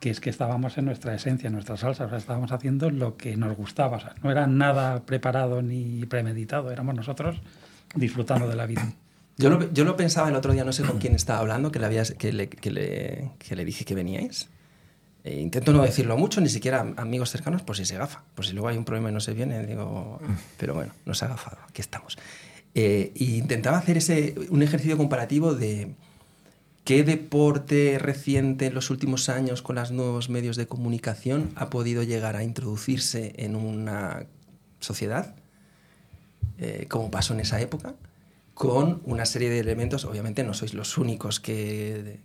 que 0.00 0.10
es 0.10 0.20
que 0.20 0.30
estábamos 0.30 0.78
en 0.78 0.84
nuestra 0.84 1.14
esencia, 1.14 1.48
en 1.48 1.54
nuestra 1.54 1.76
salsa, 1.76 2.04
o 2.04 2.08
sea, 2.08 2.18
estábamos 2.18 2.52
haciendo 2.52 2.90
lo 2.90 3.16
que 3.16 3.36
nos 3.36 3.56
gustaba, 3.56 3.96
o 3.96 4.00
sea, 4.00 4.14
no 4.22 4.30
era 4.30 4.46
nada 4.46 5.04
preparado 5.04 5.62
ni 5.62 6.04
premeditado, 6.06 6.70
éramos 6.70 6.94
nosotros 6.94 7.40
disfrutando 7.94 8.48
de 8.48 8.56
la 8.56 8.66
vida. 8.66 8.92
Yo 9.36 9.50
lo, 9.50 9.72
yo 9.72 9.84
lo 9.84 9.96
pensaba 9.96 10.28
el 10.28 10.34
otro 10.34 10.52
día, 10.52 10.64
no 10.64 10.72
sé 10.72 10.82
con 10.82 10.98
quién 10.98 11.14
estaba 11.14 11.38
hablando, 11.38 11.70
que 11.70 11.78
le, 11.78 11.86
había, 11.86 12.02
que 12.04 12.32
le, 12.32 12.48
que 12.48 12.70
le, 12.70 13.30
que 13.38 13.54
le 13.54 13.64
dije 13.64 13.84
que 13.84 13.94
veníais. 13.94 14.48
E 15.24 15.40
intento 15.40 15.72
no 15.72 15.82
decirlo 15.82 16.16
mucho, 16.16 16.40
ni 16.40 16.48
siquiera 16.48 16.80
amigos 16.96 17.30
cercanos, 17.30 17.62
por 17.62 17.76
si 17.76 17.84
se 17.84 17.96
gafa. 17.96 18.22
Por 18.34 18.46
si 18.46 18.52
luego 18.52 18.68
hay 18.68 18.76
un 18.76 18.84
problema 18.84 19.10
y 19.10 19.12
no 19.12 19.20
se 19.20 19.34
viene, 19.34 19.64
digo, 19.66 20.20
pero 20.56 20.74
bueno, 20.74 20.92
no 21.04 21.14
se 21.14 21.24
ha 21.24 21.28
gafado, 21.28 21.58
aquí 21.68 21.80
estamos. 21.80 22.18
Eh, 22.74 23.12
y 23.14 23.36
intentaba 23.36 23.78
hacer 23.78 23.96
ese, 23.96 24.34
un 24.50 24.62
ejercicio 24.62 24.96
comparativo 24.96 25.54
de, 25.54 25.94
¿Qué 26.88 27.04
deporte 27.04 27.98
reciente 27.98 28.64
en 28.64 28.72
los 28.72 28.88
últimos 28.88 29.28
años 29.28 29.60
con 29.60 29.76
los 29.76 29.90
nuevos 29.90 30.30
medios 30.30 30.56
de 30.56 30.66
comunicación 30.66 31.50
ha 31.54 31.68
podido 31.68 32.02
llegar 32.02 32.34
a 32.34 32.42
introducirse 32.42 33.34
en 33.36 33.56
una 33.56 34.24
sociedad, 34.80 35.36
eh, 36.56 36.86
como 36.88 37.10
pasó 37.10 37.34
en 37.34 37.40
esa 37.40 37.60
época, 37.60 37.94
con 38.54 39.02
una 39.04 39.26
serie 39.26 39.50
de 39.50 39.58
elementos? 39.58 40.06
Obviamente 40.06 40.44
no 40.44 40.54
sois 40.54 40.72
los 40.72 40.96
únicos 40.96 41.40
que, 41.40 42.20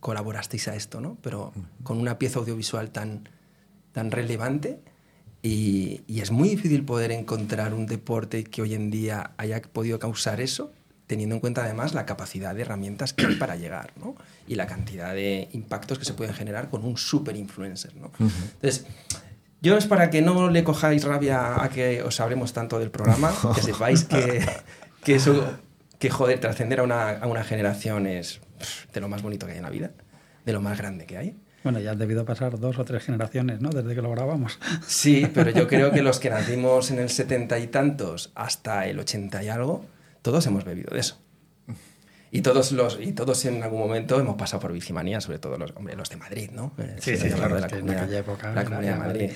colaborasteis 0.00 0.66
a 0.66 0.74
esto, 0.74 1.00
¿no? 1.00 1.16
pero 1.22 1.52
con 1.84 2.00
una 2.00 2.18
pieza 2.18 2.40
audiovisual 2.40 2.90
tan, 2.90 3.28
tan 3.92 4.10
relevante. 4.10 4.80
Y, 5.40 6.00
y 6.08 6.20
es 6.20 6.32
muy 6.32 6.48
difícil 6.48 6.84
poder 6.84 7.12
encontrar 7.12 7.74
un 7.74 7.86
deporte 7.86 8.42
que 8.42 8.60
hoy 8.60 8.74
en 8.74 8.90
día 8.90 9.34
haya 9.36 9.62
podido 9.62 10.00
causar 10.00 10.40
eso 10.40 10.72
teniendo 11.10 11.34
en 11.34 11.40
cuenta 11.40 11.64
además 11.64 11.92
la 11.92 12.06
capacidad 12.06 12.54
de 12.54 12.62
herramientas 12.62 13.12
que 13.12 13.26
hay 13.26 13.34
para 13.34 13.56
llegar 13.56 13.90
¿no? 13.96 14.14
y 14.46 14.54
la 14.54 14.68
cantidad 14.68 15.12
de 15.12 15.48
impactos 15.50 15.98
que 15.98 16.04
se 16.04 16.14
pueden 16.14 16.36
generar 16.36 16.70
con 16.70 16.84
un 16.84 16.96
super 16.96 17.34
influencer. 17.34 17.96
¿no? 17.96 18.12
Entonces, 18.20 18.86
yo 19.60 19.76
es 19.76 19.86
para 19.86 20.08
que 20.10 20.22
no 20.22 20.50
le 20.50 20.62
cojáis 20.62 21.02
rabia 21.02 21.64
a 21.64 21.68
que 21.68 22.04
os 22.04 22.20
hablemos 22.20 22.52
tanto 22.52 22.78
del 22.78 22.92
programa, 22.92 23.34
que 23.56 23.60
sepáis 23.60 24.04
que, 24.04 24.46
que 25.02 25.16
eso, 25.16 25.58
que 25.98 26.10
joder, 26.10 26.38
trascender 26.38 26.78
a 26.78 26.84
una, 26.84 27.10
a 27.10 27.26
una 27.26 27.42
generación 27.42 28.06
es 28.06 28.40
de 28.94 29.00
lo 29.00 29.08
más 29.08 29.20
bonito 29.20 29.46
que 29.46 29.52
hay 29.52 29.58
en 29.58 29.64
la 29.64 29.70
vida, 29.70 29.90
de 30.46 30.52
lo 30.52 30.60
más 30.60 30.78
grande 30.78 31.06
que 31.06 31.18
hay. 31.18 31.36
Bueno, 31.64 31.80
ya 31.80 31.90
han 31.90 31.98
debido 31.98 32.24
pasar 32.24 32.56
dos 32.60 32.78
o 32.78 32.84
tres 32.84 33.02
generaciones, 33.02 33.60
¿no? 33.60 33.70
Desde 33.70 33.96
que 33.96 34.00
lo 34.00 34.12
grabamos. 34.12 34.60
Sí, 34.86 35.28
pero 35.34 35.50
yo 35.50 35.66
creo 35.66 35.90
que 35.90 36.02
los 36.04 36.20
que 36.20 36.30
nacimos 36.30 36.92
en 36.92 37.00
el 37.00 37.10
setenta 37.10 37.58
y 37.58 37.66
tantos 37.66 38.30
hasta 38.36 38.86
el 38.86 39.00
ochenta 39.00 39.42
y 39.42 39.48
algo, 39.48 39.84
todos 40.22 40.46
hemos 40.46 40.64
bebido 40.64 40.92
de 40.92 41.00
eso. 41.00 41.18
Y 42.32 42.42
todos, 42.42 42.70
los, 42.70 42.98
y 43.00 43.12
todos 43.12 43.44
en 43.44 43.60
algún 43.60 43.80
momento 43.80 44.20
hemos 44.20 44.36
pasado 44.36 44.60
por 44.60 44.72
bicimanía, 44.72 45.20
sobre 45.20 45.40
todo 45.40 45.58
los, 45.58 45.72
hombre, 45.74 45.96
los 45.96 46.08
de 46.10 46.16
Madrid, 46.16 46.50
¿no? 46.52 46.72
Eh, 46.78 46.96
sí, 47.00 47.16
sí, 47.16 47.28
claro, 47.28 47.56
de 47.56 47.60
la 47.60 47.68
comunidad, 47.68 48.08
la 48.54 48.64
comunidad 48.64 48.92
de 48.92 48.98
Madrid. 48.98 49.30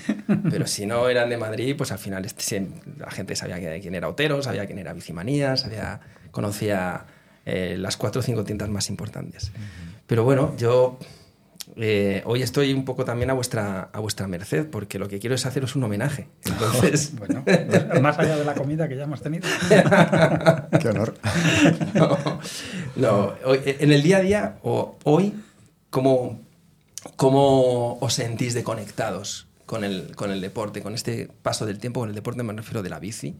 Pero 0.48 0.66
si 0.68 0.86
no 0.86 1.08
eran 1.08 1.28
de 1.28 1.36
Madrid, 1.36 1.74
pues 1.76 1.90
al 1.90 1.98
final 1.98 2.24
este, 2.24 2.68
la 2.96 3.10
gente 3.10 3.34
sabía 3.34 3.80
quién 3.80 3.96
era 3.96 4.08
Otero, 4.08 4.40
sabía 4.44 4.66
quién 4.66 4.78
era 4.78 4.92
Bicimanía, 4.92 5.56
sabía, 5.56 6.00
conocía 6.30 7.06
eh, 7.46 7.74
las 7.76 7.96
cuatro 7.96 8.20
o 8.20 8.22
cinco 8.22 8.44
tiendas 8.44 8.68
más 8.68 8.88
importantes. 8.88 9.50
Pero 10.06 10.22
bueno, 10.22 10.54
yo 10.56 11.00
eh, 11.76 12.22
hoy 12.24 12.42
estoy 12.42 12.72
un 12.72 12.84
poco 12.84 13.04
también 13.04 13.30
a 13.30 13.32
vuestra, 13.32 13.90
a 13.92 13.98
vuestra 13.98 14.28
merced, 14.28 14.66
porque 14.70 14.98
lo 14.98 15.08
que 15.08 15.18
quiero 15.18 15.34
es 15.34 15.44
haceros 15.44 15.74
un 15.74 15.84
homenaje. 15.84 16.28
Entonces... 16.44 17.12
bueno, 17.18 17.44
más 18.00 18.18
allá 18.18 18.36
de 18.36 18.44
la 18.44 18.54
comida 18.54 18.88
que 18.88 18.96
ya 18.96 19.04
hemos 19.04 19.20
tenido. 19.22 19.48
Qué 20.80 20.88
honor. 20.88 21.14
no, 22.96 23.34
en 23.44 23.92
el 23.92 24.02
día 24.02 24.18
a 24.18 24.20
día, 24.20 24.58
o 24.62 24.98
hoy, 25.02 25.34
¿cómo, 25.90 26.40
¿cómo 27.16 27.98
os 27.98 28.14
sentís 28.14 28.54
de 28.54 28.62
conectados 28.62 29.48
con 29.66 29.82
el, 29.82 30.14
con 30.14 30.30
el 30.30 30.40
deporte, 30.40 30.80
con 30.80 30.94
este 30.94 31.28
paso 31.42 31.66
del 31.66 31.78
tiempo? 31.78 32.00
Con 32.00 32.08
el 32.08 32.14
deporte 32.14 32.42
me 32.44 32.52
refiero 32.52 32.84
de 32.84 32.90
la 32.90 33.00
bici, 33.00 33.36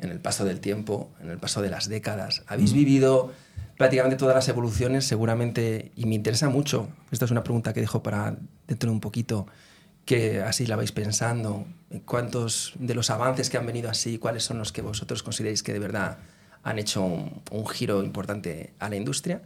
en 0.00 0.10
el 0.10 0.18
paso 0.18 0.44
del 0.44 0.58
tiempo, 0.58 1.10
en 1.20 1.30
el 1.30 1.38
paso 1.38 1.62
de 1.62 1.70
las 1.70 1.88
décadas. 1.88 2.42
¿Habéis 2.48 2.72
vivido 2.72 3.30
prácticamente 3.78 4.16
todas 4.16 4.34
las 4.34 4.48
evoluciones, 4.48 5.06
seguramente, 5.06 5.92
y 5.96 6.04
me 6.04 6.16
interesa 6.16 6.50
mucho, 6.50 6.88
esta 7.10 7.24
es 7.24 7.30
una 7.30 7.44
pregunta 7.44 7.72
que 7.72 7.80
dejo 7.80 8.02
para 8.02 8.36
dentro 8.66 8.90
de 8.90 8.94
un 8.94 9.00
poquito, 9.00 9.46
que 10.04 10.42
así 10.42 10.66
la 10.66 10.76
vais 10.76 10.90
pensando, 10.90 11.64
cuántos 12.04 12.72
de 12.78 12.94
los 12.94 13.08
avances 13.08 13.48
que 13.48 13.56
han 13.56 13.66
venido 13.66 13.88
así, 13.88 14.18
cuáles 14.18 14.42
son 14.42 14.58
los 14.58 14.72
que 14.72 14.82
vosotros 14.82 15.22
consideráis 15.22 15.62
que 15.62 15.72
de 15.72 15.78
verdad 15.78 16.18
han 16.64 16.78
hecho 16.78 17.04
un, 17.04 17.66
giro 17.68 18.02
importante 18.02 18.74
a 18.80 18.88
la 18.88 18.96
industria. 18.96 19.42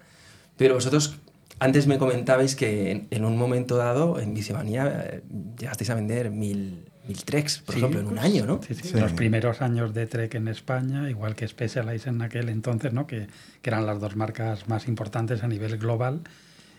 Pero 0.57 0.75
vosotros 0.75 1.17
antes 1.59 1.87
me 1.87 1.99
comentabais 1.99 2.57
que 2.57 3.07
en, 3.11 3.25
un 3.25 3.37
momento 3.37 3.77
dado 3.77 4.19
en 4.19 4.33
Bicimanía 4.35 5.05
eh, 5.05 5.23
llegasteis 5.59 5.91
a 5.91 5.95
vender 5.95 6.31
mil, 6.31 6.91
mil 7.07 7.25
treks, 7.25 7.59
por 7.59 7.77
ejemplo, 7.77 8.01
en 8.01 8.07
un 8.07 8.19
año, 8.19 8.47
¿no? 8.47 8.61
Sí, 8.67 8.75
sí, 8.75 8.99
Los 8.99 9.13
primeros 9.13 9.61
años 9.61 9.93
de 9.95 10.07
Trek 10.07 10.35
en 10.35 10.49
España, 10.49 11.11
igual 11.11 11.35
que 11.35 11.47
Specialized 11.49 12.09
en 12.09 12.23
aquel 12.23 12.49
entonces, 12.49 12.93
¿no? 12.93 13.07
Que, 13.07 13.29
que, 13.61 13.71
eran 13.71 13.87
las 13.87 14.01
dos 14.01 14.17
marcas 14.17 14.69
más 14.69 14.89
importantes 14.89 15.43
a 15.43 15.49
nivel 15.49 15.79
global 15.79 16.21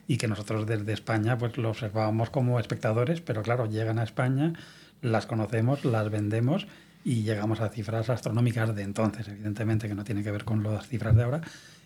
y 0.07 0.17
que 0.17 0.27
nosotros 0.27 0.65
desde 0.67 0.93
España 0.93 1.37
pues 1.37 1.57
lo 1.57 1.69
observábamos 1.69 2.29
como 2.29 2.59
espectadores, 2.59 3.21
pero 3.21 3.41
claro, 3.41 3.69
llegan 3.69 3.99
a 3.99 4.03
España, 4.03 4.53
las 5.01 5.25
conocemos, 5.25 5.85
las 5.85 6.09
vendemos 6.09 6.67
y 7.05 7.23
llegamos 7.23 7.59
a 7.59 7.69
cifras 7.69 8.09
astronómicas 8.09 8.75
de 8.75 8.83
entonces, 8.83 9.27
evidentemente 9.27 9.87
que 9.87 9.95
no 9.95 10.03
tiene 10.03 10.23
que 10.23 10.31
ver 10.31 10.45
con 10.45 10.63
las 10.63 10.87
cifras 10.87 11.15
de 11.15 11.23
ahora. 11.23 11.41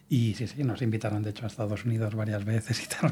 Y 0.10 0.36
sí, 0.36 0.48
sí, 0.48 0.64
nos 0.64 0.82
invitaron 0.82 1.22
de 1.22 1.32
hecho 1.32 1.44
a 1.44 1.48
Estados 1.48 1.84
Unidos 1.84 2.16
varias 2.16 2.46
veces 2.46 2.82
y 2.82 2.88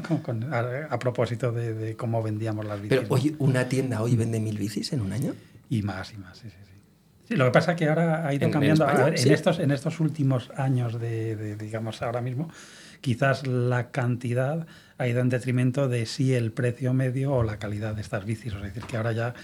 a, 0.88 0.98
propósito 0.98 1.52
de, 1.52 1.94
cómo 1.96 2.22
vendíamos 2.22 2.64
las 2.64 2.80
bicis. 2.80 2.98
Pero 2.98 3.14
hoy 3.14 3.36
una 3.38 3.68
tienda 3.68 4.02
hoy 4.02 4.16
vende 4.16 4.40
mil 4.40 4.56
bicis 4.56 4.92
en 4.92 5.02
un 5.02 5.12
año. 5.12 5.34
Y 5.68 5.82
más, 5.82 6.12
y 6.12 6.16
más, 6.16 6.38
sí, 6.38 6.48
sí. 6.48 6.56
sí. 7.28 7.36
lo 7.36 7.46
que 7.46 7.50
pasa 7.50 7.72
es 7.72 7.78
que 7.78 7.88
ahora 7.88 8.26
ha 8.26 8.32
ido 8.32 8.50
cambiando. 8.50 8.88
En, 8.88 9.32
estos, 9.32 9.58
en 9.58 9.72
estos 9.72 10.00
últimos 10.00 10.50
años 10.56 10.98
de, 10.98 11.56
digamos, 11.56 12.00
ahora 12.02 12.22
mismo, 12.22 12.48
quizás 13.00 13.46
la 13.46 13.90
cantidad 13.90 14.66
ha 14.96 15.08
ido 15.08 15.20
en 15.20 15.28
detrimento 15.28 15.88
de 15.88 16.06
si 16.06 16.34
el 16.34 16.52
precio 16.52 16.94
medio 16.94 17.34
o 17.34 17.42
la 17.42 17.58
calidad 17.58 17.94
de 17.94 18.00
estas 18.00 18.24
bicis. 18.24 18.54
Es 18.54 18.62
decir, 18.62 18.84
que 18.84 18.96
ahora 18.96 19.12
ya 19.12 19.34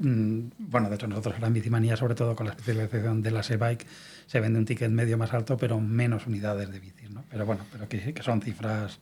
bueno, 0.00 0.88
de 0.88 0.94
hecho 0.94 1.06
nosotros 1.06 1.34
ahora 1.34 1.48
en 1.48 1.54
Bicimanía, 1.54 1.96
sobre 1.96 2.14
todo 2.14 2.36
con 2.36 2.46
la 2.46 2.52
especialización 2.52 3.22
de 3.22 3.30
las 3.30 3.50
e-bike, 3.50 3.86
se 4.26 4.40
vende 4.40 4.58
un 4.58 4.64
ticket 4.64 4.90
medio 4.90 5.18
más 5.18 5.32
alto, 5.32 5.56
pero 5.56 5.80
menos 5.80 6.26
unidades 6.26 6.70
de 6.70 6.80
bicis. 6.80 7.10
¿no? 7.10 7.24
Pero 7.30 7.46
bueno, 7.46 7.64
pero 7.72 7.88
que, 7.88 8.14
que 8.14 8.22
son 8.22 8.40
cifras 8.40 9.00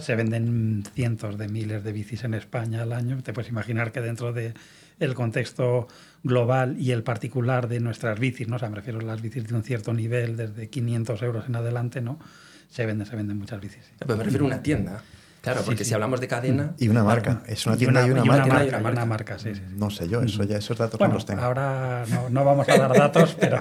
se 0.00 0.16
venden 0.16 0.82
cientos 0.94 1.36
de 1.38 1.48
miles 1.48 1.84
de 1.84 1.92
bicis 1.92 2.24
en 2.24 2.34
España 2.34 2.82
al 2.82 2.92
año. 2.92 3.22
Te 3.22 3.32
puedes 3.32 3.50
imaginar 3.50 3.92
que 3.92 4.00
dentro 4.00 4.32
de 4.32 4.54
el 4.98 5.14
contexto 5.14 5.88
global 6.22 6.76
y 6.78 6.92
el 6.92 7.02
particular 7.02 7.68
de 7.68 7.80
nuestras 7.80 8.18
bicis, 8.18 8.48
¿no? 8.48 8.56
O 8.56 8.58
sea, 8.58 8.70
me 8.70 8.76
refiero 8.76 9.00
a 9.00 9.02
las 9.02 9.20
bicis 9.20 9.46
de 9.46 9.54
un 9.54 9.62
cierto 9.62 9.92
nivel, 9.92 10.36
desde 10.36 10.68
500 10.68 11.22
euros 11.22 11.44
en 11.48 11.56
adelante, 11.56 12.00
¿no? 12.00 12.18
Se 12.70 12.86
venden, 12.86 13.06
se 13.06 13.14
venden 13.14 13.38
muchas 13.38 13.60
bicis. 13.60 13.92
Pero 13.98 14.16
me 14.16 14.24
refiero 14.24 14.44
a 14.44 14.48
una 14.48 14.62
tienda. 14.62 15.02
Claro, 15.44 15.60
porque 15.62 15.84
si 15.84 15.92
hablamos 15.92 16.22
de 16.22 16.26
cadena... 16.26 16.74
Y 16.78 16.88
una 16.88 17.04
marca. 17.04 17.42
Es 17.46 17.66
una 17.66 17.76
tienda 17.76 18.06
y 18.06 18.10
una, 18.10 18.24
marca. 18.24 18.64
Y 18.64 18.68
una 18.72 19.04
marca, 19.04 19.38
sí, 19.38 19.54
sí, 19.54 19.60
No 19.76 19.90
sé 19.90 20.08
yo, 20.08 20.22
eso 20.22 20.42
ya, 20.44 20.56
esos 20.56 20.78
datos 20.78 20.98
no 20.98 21.08
los 21.08 21.26
tengo. 21.26 21.42
ahora 21.42 22.06
no, 22.08 22.30
no, 22.30 22.44
vamos 22.46 22.66
a 22.66 22.78
dar 22.78 22.94
datos, 22.94 23.36
pero, 23.40 23.60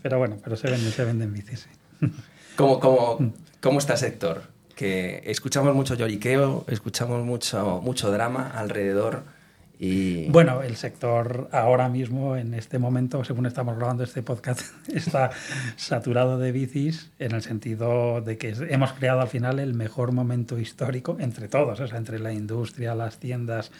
pero 0.00 0.18
bueno, 0.18 0.36
pero 0.44 0.54
se 0.54 0.70
venden, 0.70 0.92
se 0.92 1.04
venden 1.04 1.32
bicis, 1.32 1.68
¿Cómo, 2.54 2.78
cómo, 2.78 3.32
¿Cómo 3.60 3.80
está 3.80 3.94
el 3.94 3.98
sector? 3.98 4.42
Que 4.76 5.20
escuchamos 5.26 5.74
mucho 5.74 5.96
lloriqueo, 5.96 6.64
escuchamos 6.68 7.24
mucho, 7.24 7.80
mucho 7.82 8.12
drama 8.12 8.52
alrededor 8.54 9.24
bueno, 10.30 10.62
el 10.62 10.76
sector 10.76 11.48
ahora 11.52 11.88
mismo, 11.88 12.36
en 12.36 12.54
este 12.54 12.78
momento, 12.78 13.24
según 13.24 13.46
estamos 13.46 13.76
grabando 13.76 14.04
este 14.04 14.22
podcast, 14.22 14.60
está 14.94 15.30
saturado 15.76 16.38
de 16.38 16.52
bicis 16.52 17.10
en 17.18 17.32
el 17.32 17.42
sentido 17.42 18.20
de 18.20 18.38
que 18.38 18.54
hemos 18.70 18.92
creado 18.92 19.20
al 19.20 19.28
final 19.28 19.58
el 19.58 19.74
mejor 19.74 20.12
momento 20.12 20.58
histórico 20.58 21.16
entre 21.18 21.48
todos, 21.48 21.80
o 21.80 21.86
sea, 21.86 21.98
entre 21.98 22.18
la 22.18 22.32
industria, 22.32 22.94
las 22.94 23.18
tiendas, 23.18 23.70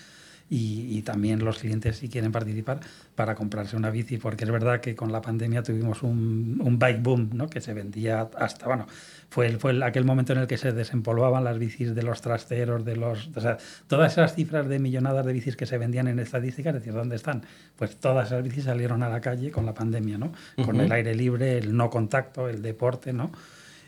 y, 0.50 1.02
también 1.02 1.44
los 1.44 1.58
clientes 1.58 1.96
si 1.96 2.08
quieren 2.08 2.30
participar 2.30 2.80
para 3.14 3.34
comprarse 3.34 3.76
una 3.76 3.90
bici, 3.90 4.18
porque 4.18 4.44
es 4.44 4.50
verdad 4.50 4.80
que 4.80 4.94
con 4.94 5.10
la 5.10 5.20
pandemia 5.20 5.62
tuvimos 5.62 6.02
un, 6.02 6.60
un 6.62 6.78
bike 6.78 7.02
boom, 7.02 7.30
¿no? 7.32 7.48
que 7.48 7.60
se 7.60 7.72
vendía 7.72 8.28
hasta, 8.36 8.66
bueno, 8.66 8.86
fue, 9.30 9.50
fue 9.58 9.84
aquel 9.84 10.04
momento 10.04 10.32
en 10.32 10.40
el 10.40 10.46
que 10.46 10.58
se 10.58 10.72
desempolvaban 10.72 11.44
las 11.44 11.58
bicis 11.58 11.94
de 11.94 12.02
los 12.02 12.20
trasteros, 12.20 12.84
de 12.84 12.96
los, 12.96 13.30
o 13.34 13.40
sea, 13.40 13.58
todas 13.86 14.12
esas 14.12 14.34
cifras 14.34 14.68
de 14.68 14.78
millonadas 14.78 15.26
de 15.26 15.32
bicis 15.32 15.56
que 15.56 15.66
se 15.66 15.78
vendían 15.78 16.08
en 16.08 16.18
estadísticas, 16.18 16.74
es 16.74 16.82
decir, 16.82 16.94
¿dónde 16.94 17.16
están? 17.16 17.42
Pues 17.76 17.96
todas 17.96 18.28
esas 18.28 18.42
bicis 18.42 18.64
salieron 18.64 19.02
a 19.02 19.08
la 19.08 19.20
calle 19.20 19.50
con 19.50 19.66
la 19.66 19.74
pandemia, 19.74 20.18
¿no? 20.18 20.32
Con 20.64 20.80
el 20.80 20.90
aire 20.90 21.14
libre, 21.14 21.58
el 21.58 21.76
no 21.76 21.90
contacto, 21.90 22.48
el 22.48 22.62
deporte, 22.62 23.12
¿no? 23.12 23.30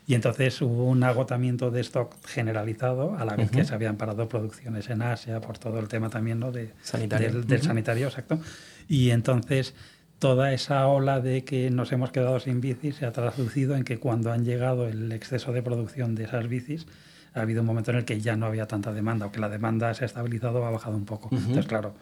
Y 0.07 0.15
entonces 0.15 0.61
hubo 0.61 0.85
un 0.85 1.03
agotamiento 1.03 1.69
de 1.69 1.81
stock 1.81 2.15
generalizado, 2.25 3.17
a 3.17 3.25
la 3.25 3.35
vez 3.35 3.51
que 3.51 3.65
se 3.65 3.75
habían 3.75 3.97
parado 3.97 4.29
producciones 4.29 4.89
en 4.89 5.01
Asia 5.01 5.41
por 5.41 5.57
todo 5.57 5.79
el 5.79 5.89
tema 5.89 6.09
también 6.09 6.39
¿no? 6.39 6.53
de, 6.53 6.71
sanitario. 6.81 7.41
del, 7.41 7.61
sanitario, 7.61 8.07
exacto. 8.07 8.39
Y 8.87 9.09
entonces 9.09 9.75
toda 10.19 10.51
esa 10.53 10.87
ola 10.87 11.19
de 11.19 11.43
que 11.43 11.69
nos 11.69 11.91
hemos 11.91 12.11
quedado 12.11 12.39
sin 12.39 12.61
bicis 12.61 12.95
se 12.95 13.05
ha 13.05 13.11
traducido 13.11 13.75
en 13.75 13.83
que 13.83 13.99
cuando 13.99 14.31
han 14.31 14.45
llegado 14.45 14.87
el 14.87 15.11
exceso 15.11 15.51
de 15.53 15.61
producción 15.61 16.15
de 16.15 16.23
esas 16.23 16.47
bicis, 16.47 16.87
ha 17.33 17.41
habido 17.41 17.61
un 17.61 17.67
momento 17.67 17.91
en 17.91 17.97
el 17.97 18.05
que 18.05 18.19
ya 18.19 18.35
no 18.35 18.47
había 18.47 18.67
tanta 18.67 18.91
demanda 18.93 19.27
o 19.27 19.31
que 19.31 19.39
la 19.39 19.49
demanda 19.49 19.93
se 19.93 20.05
ha 20.05 20.07
estabilizado 20.07 20.61
o 20.61 20.65
ha 20.65 20.71
bajado 20.71 20.97
un 20.97 21.05
poco. 21.05 21.29
Entonces, 21.31 21.67
claro, 21.67 21.93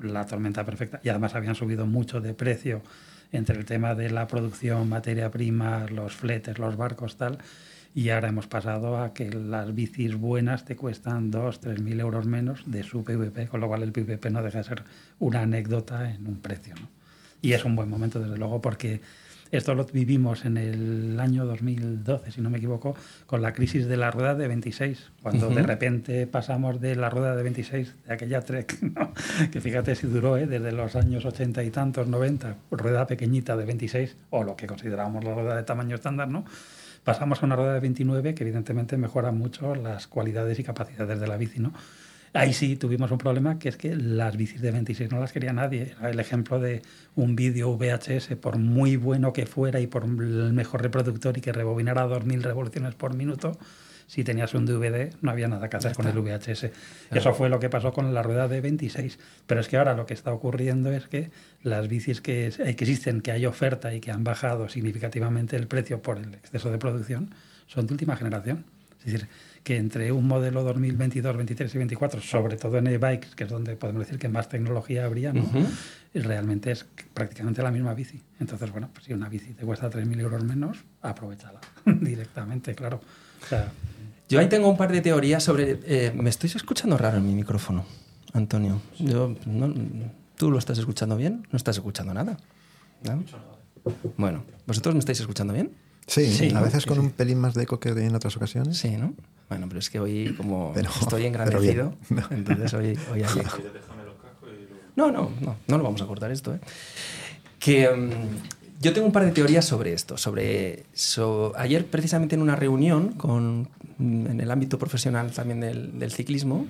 la 0.00 0.24
tormenta 0.26 0.64
perfecta. 0.64 1.00
Y 1.02 1.08
además 1.08 1.34
habían 1.34 1.56
subido 1.56 1.86
mucho 1.86 2.20
de 2.20 2.32
precio 2.34 2.82
entre 3.32 3.58
el 3.58 3.64
tema 3.64 3.96
de 3.96 4.10
la 4.10 4.28
producción, 4.28 4.88
materia 4.88 5.30
prima, 5.30 5.86
los 5.86 6.14
fletes, 6.14 6.58
los 6.60 6.76
barcos, 6.76 7.16
tal. 7.16 7.38
Y 7.92 8.10
ahora 8.10 8.28
hemos 8.28 8.46
pasado 8.46 8.98
a 8.98 9.14
que 9.14 9.30
las 9.30 9.74
bicis 9.74 10.14
buenas 10.14 10.64
te 10.64 10.76
cuestan 10.76 11.30
2, 11.32 11.60
3 11.60 11.80
mil 11.80 11.98
euros 11.98 12.26
menos 12.26 12.62
de 12.66 12.84
su 12.84 13.02
PVP, 13.02 13.48
con 13.48 13.60
lo 13.60 13.68
cual 13.68 13.82
el 13.82 13.92
PVP 13.92 14.30
no 14.30 14.42
deja 14.42 14.58
de 14.58 14.64
ser 14.64 14.84
una 15.18 15.42
anécdota 15.42 16.10
en 16.12 16.26
un 16.26 16.40
precio. 16.40 16.74
¿no? 16.76 16.88
Y 17.44 17.52
es 17.52 17.66
un 17.66 17.76
buen 17.76 17.90
momento, 17.90 18.20
desde 18.20 18.38
luego, 18.38 18.62
porque 18.62 19.02
esto 19.50 19.74
lo 19.74 19.84
vivimos 19.84 20.46
en 20.46 20.56
el 20.56 21.20
año 21.20 21.44
2012, 21.44 22.32
si 22.32 22.40
no 22.40 22.48
me 22.48 22.56
equivoco, 22.56 22.96
con 23.26 23.42
la 23.42 23.52
crisis 23.52 23.86
de 23.86 23.98
la 23.98 24.10
rueda 24.10 24.34
de 24.34 24.48
26, 24.48 25.10
cuando 25.20 25.50
de 25.50 25.62
repente 25.62 26.26
pasamos 26.26 26.80
de 26.80 26.96
la 26.96 27.10
rueda 27.10 27.36
de 27.36 27.42
26, 27.42 27.96
de 28.06 28.14
aquella 28.14 28.40
Trek, 28.40 28.78
que 29.52 29.60
fíjate 29.60 29.94
si 29.94 30.06
duró, 30.06 30.38
¿eh? 30.38 30.46
desde 30.46 30.72
los 30.72 30.96
años 30.96 31.26
80 31.26 31.62
y 31.64 31.68
tantos, 31.70 32.08
90, 32.08 32.56
rueda 32.70 33.06
pequeñita 33.06 33.58
de 33.58 33.66
26, 33.66 34.16
o 34.30 34.42
lo 34.42 34.56
que 34.56 34.66
considerábamos 34.66 35.22
la 35.22 35.34
rueda 35.34 35.54
de 35.54 35.64
tamaño 35.64 35.96
estándar, 35.96 36.28
¿no? 36.28 36.46
pasamos 37.04 37.42
a 37.42 37.46
una 37.46 37.56
rueda 37.56 37.74
de 37.74 37.80
29 37.80 38.34
que 38.34 38.44
evidentemente 38.44 38.96
mejora 38.96 39.32
mucho 39.32 39.74
las 39.74 40.06
cualidades 40.06 40.58
y 40.58 40.64
capacidades 40.64 41.20
de 41.20 41.26
la 41.26 41.36
bici, 41.36 41.60
¿no? 41.60 41.74
Ahí 42.36 42.52
sí 42.52 42.74
tuvimos 42.74 43.12
un 43.12 43.18
problema, 43.18 43.60
que 43.60 43.68
es 43.68 43.76
que 43.76 43.94
las 43.94 44.36
bicis 44.36 44.60
de 44.60 44.72
26 44.72 45.12
no 45.12 45.20
las 45.20 45.32
quería 45.32 45.52
nadie. 45.52 45.94
el 46.02 46.18
ejemplo 46.18 46.58
de 46.58 46.82
un 47.14 47.36
vídeo 47.36 47.76
VHS, 47.76 48.34
por 48.40 48.58
muy 48.58 48.96
bueno 48.96 49.32
que 49.32 49.46
fuera 49.46 49.78
y 49.78 49.86
por 49.86 50.02
el 50.02 50.52
mejor 50.52 50.82
reproductor 50.82 51.38
y 51.38 51.40
que 51.40 51.52
rebobinara 51.52 52.08
2.000 52.08 52.42
revoluciones 52.42 52.96
por 52.96 53.14
minuto, 53.14 53.56
si 54.08 54.24
tenías 54.24 54.52
un 54.54 54.66
DVD 54.66 55.14
no 55.22 55.30
había 55.30 55.46
nada 55.46 55.70
que 55.70 55.76
hacer 55.76 55.94
con 55.94 56.08
el 56.08 56.18
VHS. 56.18 56.70
Eso 57.12 57.34
fue 57.34 57.48
lo 57.48 57.60
que 57.60 57.70
pasó 57.70 57.92
con 57.92 58.12
la 58.12 58.24
rueda 58.24 58.48
de 58.48 58.60
26. 58.60 59.16
Pero 59.46 59.60
es 59.60 59.68
que 59.68 59.76
ahora 59.76 59.94
lo 59.94 60.04
que 60.04 60.14
está 60.14 60.32
ocurriendo 60.32 60.90
es 60.92 61.06
que 61.06 61.30
las 61.62 61.86
bicis 61.86 62.20
que, 62.20 62.52
que 62.56 62.68
existen, 62.68 63.20
que 63.20 63.30
hay 63.30 63.46
oferta 63.46 63.94
y 63.94 64.00
que 64.00 64.10
han 64.10 64.24
bajado 64.24 64.68
significativamente 64.68 65.54
el 65.54 65.68
precio 65.68 66.02
por 66.02 66.18
el 66.18 66.34
exceso 66.34 66.72
de 66.72 66.78
producción, 66.78 67.32
son 67.68 67.86
de 67.86 67.94
última 67.94 68.16
generación. 68.16 68.64
Es 68.98 69.12
decir, 69.12 69.28
que 69.64 69.78
entre 69.78 70.12
un 70.12 70.28
modelo 70.28 70.62
2022, 70.62 71.36
23 71.36 71.74
y 71.74 71.78
24, 71.78 72.20
sobre 72.20 72.56
todo 72.56 72.76
en 72.76 72.86
e-bikes, 72.86 73.30
que 73.34 73.44
es 73.44 73.50
donde 73.50 73.76
podemos 73.76 74.00
decir 74.00 74.18
que 74.18 74.28
más 74.28 74.48
tecnología 74.48 75.06
habría, 75.06 75.32
¿no? 75.32 75.42
realmente 76.12 76.70
es 76.70 76.86
prácticamente 77.12 77.62
la 77.62 77.72
misma 77.72 77.94
bici. 77.94 78.22
Entonces, 78.38 78.70
bueno, 78.70 78.90
pues 78.92 79.06
si 79.06 79.14
una 79.14 79.28
bici 79.28 79.54
te 79.54 79.64
cuesta 79.64 79.90
3.000 79.90 80.20
euros 80.20 80.44
menos, 80.44 80.78
aprovechala 81.02 81.60
directamente, 81.86 82.74
claro. 82.74 83.00
Yo 84.28 84.38
ahí 84.38 84.48
tengo 84.48 84.68
un 84.68 84.76
par 84.76 84.92
de 84.92 85.00
teorías 85.00 85.42
sobre... 85.42 85.80
Eh, 85.86 86.12
me 86.14 86.30
estoy 86.30 86.50
escuchando 86.54 86.96
raro 86.96 87.16
en 87.16 87.26
mi 87.26 87.34
micrófono, 87.34 87.84
Antonio. 88.32 88.80
Yo, 88.98 89.34
¿Tú 90.36 90.50
lo 90.50 90.58
estás 90.58 90.78
escuchando 90.78 91.16
bien? 91.16 91.46
¿No 91.50 91.56
estás 91.56 91.76
escuchando 91.76 92.12
nada? 92.12 92.36
Bueno, 94.16 94.44
¿vosotros 94.66 94.94
me 94.94 95.00
estáis 95.00 95.20
escuchando 95.20 95.52
bien? 95.54 95.72
Sí, 96.06 96.26
Sí, 96.32 96.50
a 96.50 96.54
¿no? 96.54 96.62
veces 96.62 96.82
Sí, 96.82 96.88
con 96.88 96.98
sí. 96.98 97.04
un 97.04 97.10
pelín 97.10 97.38
más 97.40 97.54
de 97.54 97.62
eco 97.62 97.80
que 97.80 97.88
en 97.90 98.14
otras 98.14 98.36
ocasiones. 98.36 98.76
Sí, 98.78 98.96
¿no? 98.96 99.14
Bueno, 99.48 99.66
pero 99.68 99.78
es 99.78 99.90
que 99.90 100.00
hoy 100.00 100.34
como 100.36 100.72
Pero- 100.74 100.90
estoy 101.00 101.22
bien. 101.22 101.32
engrandecido, 101.34 101.94
entonces 102.30 102.72
hoy, 102.74 102.98
hoy 103.12 103.22
hay 103.22 103.38
eco. 103.40 103.58
No, 104.96 105.10
no, 105.10 105.30
no, 105.40 105.56
no 105.66 105.78
lo 105.78 105.82
vamos 105.84 106.00
a 106.02 106.06
cortar 106.06 106.30
esto, 106.30 106.54
¿eh? 106.54 106.60
Que 107.58 107.88
mm, 107.88 108.80
yo 108.80 108.92
tengo 108.92 109.06
un 109.06 109.12
par 109.12 109.24
de 109.24 109.32
teorías 109.32 109.64
sobre 109.64 109.92
esto. 109.92 110.16
Sobre, 110.16 110.84
so- 110.92 111.52
ayer, 111.56 111.86
precisamente 111.86 112.36
en 112.36 112.42
una 112.42 112.54
reunión 112.56 113.12
con, 113.14 113.68
mm, 113.98 114.26
en 114.26 114.40
el 114.40 114.50
ámbito 114.50 114.78
profesional 114.78 115.32
también 115.32 115.60
del, 115.60 115.98
del 115.98 116.12
ciclismo, 116.12 116.66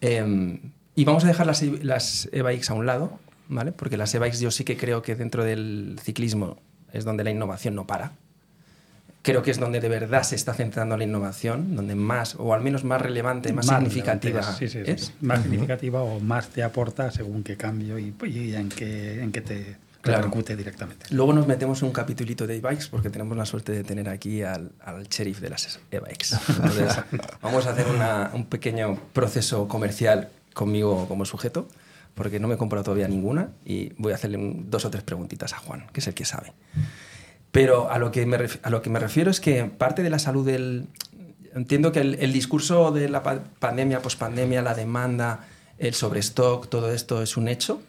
eh, 0.00 0.60
y 0.94 1.04
vamos 1.04 1.24
a 1.24 1.28
dejar 1.28 1.46
las, 1.46 1.62
las 1.62 2.28
e-bikes 2.32 2.70
a 2.70 2.74
un 2.74 2.86
lado, 2.86 3.18
¿vale? 3.48 3.72
Porque 3.72 3.96
las 3.96 4.14
e-bikes 4.14 4.38
yo 4.40 4.50
sí 4.50 4.64
que 4.64 4.76
creo 4.76 5.02
que 5.02 5.16
dentro 5.16 5.44
del 5.44 5.98
ciclismo 6.02 6.58
es 6.92 7.04
donde 7.04 7.24
la 7.24 7.30
innovación 7.30 7.74
no 7.74 7.86
para. 7.86 8.12
Creo 9.22 9.42
que 9.42 9.50
es 9.50 9.58
donde 9.58 9.80
de 9.80 9.88
verdad 9.90 10.22
se 10.22 10.34
está 10.34 10.54
centrando 10.54 10.96
la 10.96 11.04
innovación, 11.04 11.76
donde 11.76 11.94
más, 11.94 12.36
o 12.38 12.54
al 12.54 12.62
menos 12.62 12.84
más 12.84 13.02
relevante, 13.02 13.52
más, 13.52 13.66
significativa 13.66 14.40
relevante, 14.40 14.68
sí, 14.68 14.78
sí, 14.78 14.84
sí. 14.84 14.90
es. 14.90 15.12
Más 15.20 15.42
significativa 15.42 16.02
o 16.02 16.20
más 16.20 16.48
te 16.48 16.62
aporta 16.62 17.10
según 17.10 17.42
qué 17.42 17.56
cambio 17.56 17.98
y, 17.98 18.14
y 18.26 18.54
en, 18.54 18.68
qué, 18.70 19.22
en 19.22 19.30
qué 19.32 19.40
te 19.42 19.76
Claro. 20.02 20.22
repercute 20.22 20.56
directamente. 20.56 21.04
Luego 21.10 21.34
nos 21.34 21.46
metemos 21.46 21.82
en 21.82 21.88
un 21.88 21.92
capitulito 21.92 22.46
de 22.46 22.56
e-bikes 22.56 22.86
porque 22.90 23.10
tenemos 23.10 23.36
la 23.36 23.44
suerte 23.44 23.72
de 23.72 23.84
tener 23.84 24.08
aquí 24.08 24.40
al, 24.42 24.72
al 24.80 25.06
sheriff 25.08 25.40
de 25.40 25.50
las 25.50 25.78
e-bikes. 25.90 26.28
Entonces, 26.48 26.96
vamos 27.42 27.66
a 27.66 27.72
hacer 27.72 27.86
una- 27.86 28.30
un 28.32 28.46
pequeño 28.46 28.98
proceso 29.12 29.68
comercial 29.68 30.30
conmigo 30.54 31.06
como 31.06 31.26
sujeto 31.26 31.68
porque 32.14 32.40
no 32.40 32.48
me 32.48 32.54
he 32.54 32.56
comprado 32.56 32.82
todavía 32.84 33.08
ninguna 33.08 33.50
y 33.66 33.92
voy 33.98 34.12
a 34.12 34.14
hacerle 34.14 34.38
un- 34.38 34.70
dos 34.70 34.86
o 34.86 34.90
tres 34.90 35.02
preguntitas 35.02 35.52
a 35.52 35.58
Juan, 35.58 35.84
que 35.92 36.00
es 36.00 36.06
el 36.06 36.14
que 36.14 36.24
sabe. 36.24 36.54
Pero 37.52 37.90
a 37.90 37.98
lo 37.98 38.10
que 38.12 38.26
me, 38.26 38.38
a 38.62 38.70
lo 38.70 38.82
que 38.82 38.90
me 38.90 38.98
refiero 39.00 39.30
es 39.30 39.40
que 39.40 39.64
parte 39.64 40.02
de 40.02 40.10
la 40.10 40.18
salud 40.18 40.46
del... 40.46 40.86
Entiendo 41.54 41.90
que 41.90 42.00
el, 42.00 42.14
el 42.20 42.32
discurso 42.32 42.92
de 42.92 43.08
la 43.08 43.22
pa- 43.24 43.42
pandemia, 43.58 44.00
pospandemia, 44.02 44.62
la 44.62 44.74
demanda, 44.74 45.48
el 45.78 45.94
sobrestock, 45.94 46.68
todo 46.68 46.92
esto 46.92 47.22
es 47.22 47.36
un 47.36 47.48
hecho. 47.48 47.82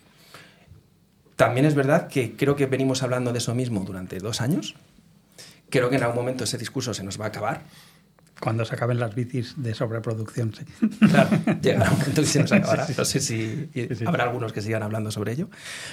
También 1.35 1.65
es 1.65 1.75
verdad 1.75 2.07
que 2.07 2.35
creo 2.35 2.55
que 2.55 2.65
venimos 2.65 3.03
hablando 3.03 3.31
de 3.31 3.37
eso 3.37 3.53
mismo 3.53 3.83
durante 3.85 4.17
dos 4.17 4.41
años. 4.41 4.75
Creo 5.69 5.89
que 5.89 5.97
en 5.97 6.03
algún 6.03 6.17
momento 6.17 6.43
ese 6.43 6.57
discurso 6.57 6.93
se 6.93 7.03
nos 7.03 7.19
va 7.19 7.25
a 7.25 7.27
acabar. 7.27 7.61
Cuando 8.41 8.65
se 8.65 8.73
acaben 8.75 8.99
las 8.99 9.15
bicis 9.15 9.53
de 9.55 9.73
sobreproducción, 9.73 10.53
sí. 10.53 10.65
Claro, 11.07 11.29
llegará 11.61 11.91
un 11.91 11.99
momento 11.99 12.21
que 12.21 12.27
se 12.27 12.39
nos 12.41 12.51
acabará. 12.51 12.87
No 12.97 13.05
sé 13.05 13.19
si 13.21 13.69
habrá 14.05 14.23
algunos 14.25 14.51
que 14.51 14.61
sigan 14.61 14.83
hablando 14.83 15.11
sobre 15.11 15.31
ello. 15.33 15.47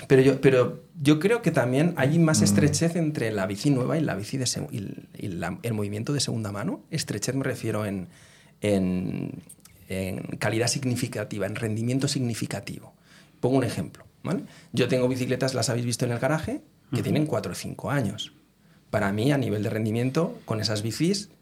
Pero 0.08 0.22
yo, 0.22 0.40
pero 0.40 0.82
yo 1.00 1.20
creo 1.20 1.42
que 1.42 1.50
también 1.50 1.92
hay 1.96 2.18
más 2.18 2.42
estrechez 2.42 2.96
entre 2.96 3.30
la 3.32 3.46
bici 3.46 3.70
nueva 3.70 3.98
y, 3.98 4.00
la 4.00 4.14
bici 4.16 4.38
de 4.38 4.46
y, 5.18 5.28
la- 5.28 5.58
el 5.62 5.74
movimiento 5.74 6.12
de 6.12 6.20
segunda 6.20 6.50
mano. 6.50 6.82
Estrechez 6.90 7.34
me 7.34 7.44
refiero 7.44 7.84
en, 7.86 8.08
en, 8.62 9.42
en 9.88 10.18
calidad 10.38 10.68
significativa, 10.68 11.46
en 11.46 11.54
rendimiento 11.54 12.08
significativo. 12.08 12.94
Pongo 13.40 13.58
un 13.58 13.64
ejemplo. 13.64 14.04
¿vale? 14.24 14.42
Yo 14.72 14.88
tengo 14.88 15.06
bicicletas, 15.08 15.54
las 15.54 15.68
habéis 15.68 15.86
visto 15.86 16.04
en 16.04 16.12
el 16.12 16.18
garaje, 16.18 16.62
que 16.94 17.02
tienen 17.02 17.26
4 17.26 17.52
o 17.52 17.54
5 17.54 17.90
años. 17.90 18.32
Para 18.90 19.12
mí, 19.12 19.32
a 19.32 19.38
nivel 19.38 19.62
de 19.62 19.68
rendimiento, 19.70 20.38
con 20.46 20.60
esas 20.60 20.82
bicis, 20.82 21.28
mm, 21.28 21.37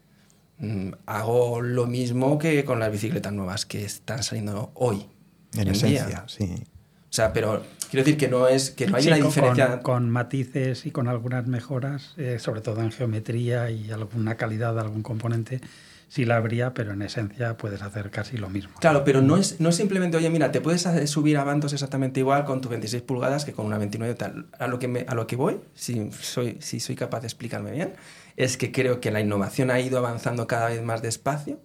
hago 1.05 1.61
lo 1.61 1.85
mismo 1.85 2.37
que 2.37 2.63
con 2.65 2.79
las 2.79 2.91
bicicletas 2.91 3.33
nuevas 3.33 3.65
que 3.65 3.83
están 3.83 4.23
saliendo 4.23 4.71
hoy. 4.73 5.05
En 5.55 5.63
día. 5.63 5.71
esencia, 5.71 6.23
sí. 6.27 6.53
O 7.09 7.13
sea, 7.17 7.31
pero 7.33 7.63
quiero 7.89 8.03
decir 8.05 8.17
que 8.17 8.27
no 8.27 8.47
es 8.47 8.69
que 8.71 8.85
no 8.87 8.97
hay 8.97 9.03
Sí, 9.03 9.07
una 9.09 9.17
diferencia. 9.17 9.67
Con, 9.79 9.81
con 9.81 10.09
matices 10.09 10.85
y 10.85 10.91
con 10.91 11.07
algunas 11.07 11.47
mejoras, 11.47 12.13
eh, 12.17 12.37
sobre 12.39 12.61
todo 12.61 12.81
en 12.81 12.91
geometría 12.91 13.71
y 13.71 13.89
alguna 13.91 14.35
calidad 14.35 14.73
de 14.73 14.81
algún 14.81 15.03
componente, 15.03 15.61
sí 16.09 16.25
la 16.25 16.35
habría, 16.35 16.73
pero 16.73 16.91
en 16.91 17.01
esencia 17.01 17.57
puedes 17.57 17.81
hacer 17.81 18.11
casi 18.11 18.37
lo 18.37 18.49
mismo. 18.49 18.73
Claro, 18.79 19.03
pero 19.03 19.21
no 19.21 19.37
es, 19.37 19.59
no 19.61 19.69
es 19.69 19.75
simplemente, 19.75 20.17
oye, 20.17 20.29
mira, 20.29 20.51
te 20.51 20.61
puedes 20.61 20.85
subir 21.09 21.37
a 21.37 21.43
Bantos 21.43 21.73
exactamente 21.73 22.19
igual 22.19 22.45
con 22.45 22.61
tu 22.61 22.69
26 22.69 23.03
pulgadas 23.03 23.45
que 23.45 23.53
con 23.53 23.65
una 23.65 23.77
29 23.77 24.13
tal. 24.15 24.47
A 24.59 24.67
lo 24.67 24.77
que, 24.77 24.87
me- 24.87 25.05
a 25.07 25.15
lo 25.15 25.27
que 25.27 25.35
voy, 25.37 25.59
si 25.75 26.11
soy, 26.11 26.57
si 26.59 26.79
soy 26.81 26.95
capaz 26.95 27.21
de 27.21 27.27
explicarme 27.27 27.71
bien, 27.71 27.93
es 28.37 28.55
que 28.57 28.71
creo 28.71 29.01
que 29.01 29.11
la 29.11 29.19
innovación 29.19 29.69
ha 29.71 29.79
ido 29.81 29.97
avanzando 29.97 30.47
cada 30.47 30.69
vez 30.69 30.81
más 30.83 31.01
despacio 31.01 31.59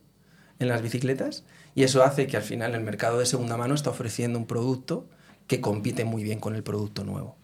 en 0.58 0.68
las 0.68 0.82
bicicletas 0.82 1.44
y 1.74 1.84
eso 1.84 2.02
hace 2.02 2.26
que 2.26 2.36
al 2.36 2.42
final 2.42 2.74
el 2.74 2.82
mercado 2.82 3.18
de 3.18 3.26
segunda 3.26 3.56
mano 3.56 3.74
está 3.74 3.90
ofreciendo 3.90 4.38
un 4.38 4.46
producto 4.46 5.06
que 5.46 5.60
compite 5.60 6.04
muy 6.04 6.22
bien 6.24 6.40
con 6.40 6.54
el 6.54 6.62
producto 6.62 7.04
nuevo. 7.04 7.36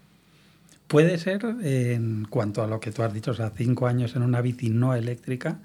Puede 0.86 1.18
ser, 1.18 1.44
eh, 1.62 1.92
en 1.94 2.26
cuanto 2.30 2.62
a 2.62 2.66
lo 2.66 2.80
que 2.80 2.90
tú 2.92 3.02
has 3.02 3.12
dicho, 3.12 3.32
o 3.32 3.34
sea, 3.34 3.52
cinco 3.54 3.86
años 3.86 4.16
en 4.16 4.22
una 4.22 4.40
bici 4.40 4.70
no 4.70 4.94
eléctrica 4.94 5.60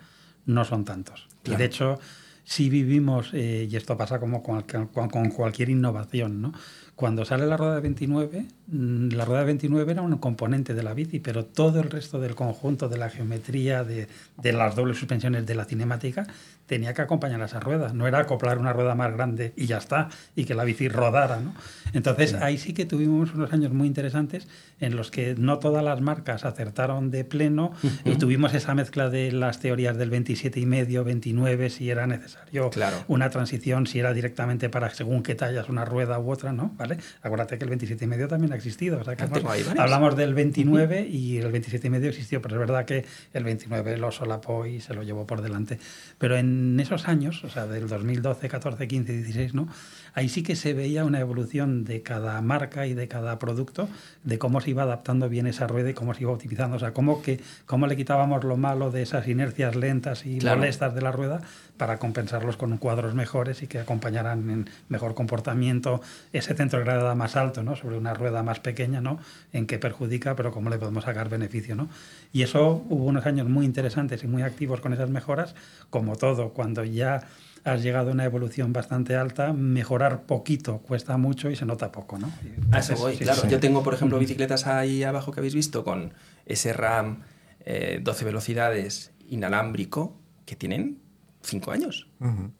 no 0.46 0.66
son 0.66 0.84
tantos. 0.84 1.30
Y 1.46 1.56
de 1.56 1.66
hecho, 1.66 2.00
si 2.44 2.70
vivimos, 2.70 3.30
eh, 3.34 3.68
y 3.72 3.76
esto 3.78 3.96
pasa 3.96 4.20
como 4.20 4.44
con, 4.44 4.64
con- 4.64 5.10
con 5.10 5.30
cualquier 5.30 5.70
innovación, 5.70 6.42
¿no? 6.42 6.54
Cuando 6.96 7.26
sale 7.26 7.48
la 7.48 7.58
rueda 7.58 7.76
de 7.76 7.82
29, 7.82 8.46
mm, 8.68 9.10
la 9.10 9.26
rueda 9.26 9.40
de 9.40 9.46
29 9.48 9.92
era 9.92 10.02
un 10.04 10.18
componente 10.18 10.76
de 10.76 10.84
la 10.84 10.94
bici, 10.94 11.20
pero 11.20 11.44
todo 11.44 11.80
el 11.80 11.90
resto 11.90 12.20
del 12.20 12.36
conjunto, 12.36 12.88
de 12.88 12.98
la 12.98 13.10
geometría, 13.10 13.84
de, 13.84 14.08
de 14.38 14.54
las 14.54 14.76
dobles 14.76 14.98
suspensiones, 14.98 15.46
de 15.48 15.56
la 15.56 15.66
cinemática, 15.66 16.28
tenía 16.66 16.94
que 16.94 17.02
acompañar 17.02 17.42
a 17.42 17.46
esa 17.46 17.60
rueda. 17.60 17.94
No 17.94 18.08
era 18.08 18.20
acoplar 18.20 18.58
una 18.58 18.74
rueda 18.74 18.96
más 18.96 19.12
grande 19.14 19.54
y 19.56 19.66
ya 19.66 19.78
está, 19.78 20.10
y 20.36 20.46
que 20.46 20.56
la 20.56 20.64
bici 20.64 20.88
rodara, 20.88 21.40
¿no? 21.40 21.54
Entonces, 21.94 22.34
ahí 22.36 22.58
sí 22.58 22.74
que 22.74 22.86
tuvimos 22.86 23.34
unos 23.36 23.54
años 23.54 23.72
muy 23.74 23.86
interesantes 23.88 24.48
en 24.80 24.96
los 24.96 25.12
que 25.12 25.36
no 25.38 25.60
todas 25.60 25.84
las 25.84 26.02
marcas 26.02 26.46
acertaron 26.46 27.12
de 27.12 27.24
pleno 27.26 27.72
y 28.06 28.16
tuvimos 28.16 28.54
esa 28.54 28.74
mezcla 28.74 29.10
de 29.10 29.32
las 29.32 29.60
teorías 29.60 29.98
del 29.98 30.10
27 30.10 30.60
y 30.60 30.66
medio, 30.66 31.04
29, 31.04 31.70
si 31.70 31.90
era 31.90 32.08
necesario 32.08 32.70
Claro. 32.70 32.98
una 33.08 33.30
transición, 33.30 33.86
si 33.86 34.00
era 34.00 34.14
directamente 34.14 34.70
para 34.70 34.90
según 34.90 35.22
qué 35.24 35.36
tallas 35.36 35.70
una 35.70 35.86
rueda 35.86 36.18
u 36.20 36.32
otra, 36.32 36.52
¿no? 36.54 36.74
¿Vale? 36.78 36.98
Acuérdate 37.22 37.58
que 37.58 37.64
el 37.66 37.70
27 37.70 38.06
y 38.06 38.08
medio 38.08 38.28
también 38.28 38.54
ha 38.54 38.56
existido. 38.56 39.00
O 39.00 39.04
sea, 39.04 39.16
que 39.16 39.24
hemos- 39.26 39.44
hablamos 39.78 40.16
del 40.16 40.34
29 40.34 41.08
y 41.08 41.38
el 41.38 41.52
27 41.52 41.88
y 41.88 41.90
medio 41.90 42.10
existió, 42.10 42.42
pero 42.42 42.56
es 42.56 42.60
verdad 42.60 42.86
que 42.86 43.06
el 43.34 43.44
29 43.44 43.98
lo 43.98 44.12
solapó 44.12 44.66
y 44.66 44.80
se 44.82 44.94
lo 44.94 45.04
llevó 45.04 45.28
por 45.28 45.42
delante. 45.42 45.78
Pero 46.18 46.36
en 46.38 46.53
esos 46.80 47.08
años, 47.08 47.44
o 47.44 47.50
sea, 47.50 47.68
del 47.68 47.88
2012, 47.88 48.50
14, 48.50 48.88
15, 48.88 49.14
16, 49.14 49.54
¿no? 49.54 49.68
Ahí 50.16 50.30
sí 50.30 50.44
que 50.44 50.56
se 50.56 50.74
veía 50.74 51.06
una 51.06 51.20
evolución 51.20 51.86
de 51.86 52.04
cada 52.04 52.40
marca 52.42 52.86
y 52.86 52.94
de 52.94 53.08
cada 53.08 53.40
producto, 53.40 53.90
de 54.24 54.38
cómo 54.38 54.62
se 54.62 54.70
iba 54.70 54.84
adaptando 54.84 55.28
bien 55.28 55.48
esa 55.48 55.66
rueda 55.66 55.90
y 55.90 55.94
cómo 55.94 56.14
se 56.14 56.22
iba 56.22 56.32
optimizando. 56.32 56.76
O 56.76 56.80
sea, 56.80 56.94
cómo, 56.94 57.22
que, 57.24 57.40
cómo 57.66 57.88
le 57.88 57.96
quitábamos 57.96 58.44
lo 58.44 58.56
malo 58.56 58.92
de 58.92 59.02
esas 59.02 59.28
inercias 59.28 59.76
lentas 59.76 60.26
y 60.26 60.38
Claro. 60.38 60.58
molestas 60.60 60.94
de 60.94 61.02
la 61.02 61.12
rueda 61.12 61.42
para 61.78 61.98
compensarlos 61.98 62.58
con 62.58 62.78
cuadros 62.78 63.16
mejores 63.16 63.64
y 63.64 63.68
que 63.68 63.80
acompañaran 63.80 64.50
en 64.50 64.70
mejor 64.90 65.16
comportamiento 65.16 66.02
ese 66.32 66.54
centro 66.54 66.78
de 66.80 66.86
gravedad 66.86 67.16
más 67.16 67.36
alto, 67.36 67.64
¿no? 67.64 67.76
Sobre 67.76 67.98
una 67.98 68.14
rueda 68.14 68.44
más 68.44 68.60
pequeña, 68.60 69.02
¿no? 69.02 69.20
En 69.52 69.66
qué 69.66 69.80
perjudica, 69.80 70.36
pero 70.36 70.52
cómo 70.52 70.70
le 70.70 70.78
podemos 70.78 71.06
sacar 71.06 71.30
beneficio, 71.30 71.76
¿no? 71.76 71.90
Y 72.32 72.44
eso 72.44 72.84
hubo 72.90 73.06
unos 73.06 73.26
años 73.26 73.50
muy 73.50 73.66
interesantes 73.66 74.24
y 74.24 74.28
muy 74.28 74.44
activos 74.44 74.80
con 74.80 74.94
esas 74.94 75.10
mejoras, 75.10 75.56
como 75.90 76.16
todo, 76.16 76.50
cuando 76.50 76.84
ya 76.84 77.22
has 77.64 77.82
llegado 77.82 78.10
a 78.10 78.14
una 78.14 78.26
evolución 78.26 78.74
bastante 78.74 79.16
alta, 79.16 79.54
mejorar 79.54 80.24
poquito 80.24 80.80
cuesta 80.80 81.18
mucho 81.18 81.50
y 81.50 81.56
se 81.56 81.66
nota 81.66 81.92
poco, 81.92 82.18
¿no? 82.18 82.32
A 82.72 82.80
eso 82.80 82.96
voy, 82.96 83.16
sí, 83.16 83.24
claro. 83.24 83.42
sí. 83.42 83.48
Yo 83.50 83.60
tengo, 83.60 83.84
por 83.84 83.94
ejemplo, 83.94 84.20
bicicletas 84.20 84.68
ahí 84.68 85.04
abajo 85.04 85.32
que 85.32 85.40
habéis 85.40 85.56
visto 85.56 85.84
con 85.84 86.14
ese 86.46 86.74
RAM 86.74 87.24
eh, 87.66 88.00
12 88.04 88.26
velocidades 88.26 89.12
inalámbrico 89.30 90.18
que 90.46 90.56
tienen 90.56 91.00
5 91.42 91.72
años. 91.72 92.08
Ujú. 92.20 92.52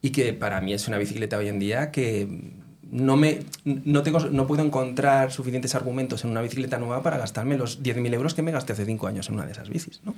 Y 0.00 0.10
que 0.10 0.32
para 0.32 0.60
mí 0.60 0.72
es 0.72 0.88
una 0.88 0.98
bicicleta 0.98 1.38
hoy 1.38 1.46
en 1.46 1.60
día 1.60 1.92
que 1.92 2.62
no, 2.90 3.16
me, 3.16 3.44
no, 3.64 4.02
tengo, 4.02 4.18
no 4.18 4.48
puedo 4.48 4.64
encontrar 4.64 5.30
suficientes 5.30 5.76
argumentos 5.76 6.24
en 6.24 6.30
una 6.30 6.42
bicicleta 6.42 6.78
nueva 6.78 7.02
para 7.04 7.16
gastarme 7.16 7.56
los 7.56 7.80
10.000 7.80 8.12
euros 8.12 8.34
que 8.34 8.42
me 8.42 8.50
gasté 8.50 8.72
hace 8.72 8.84
5 8.84 9.06
años 9.06 9.28
en 9.28 9.36
una 9.36 9.46
de 9.46 9.52
esas 9.52 9.68
bicis. 9.68 10.00
¿no? 10.04 10.14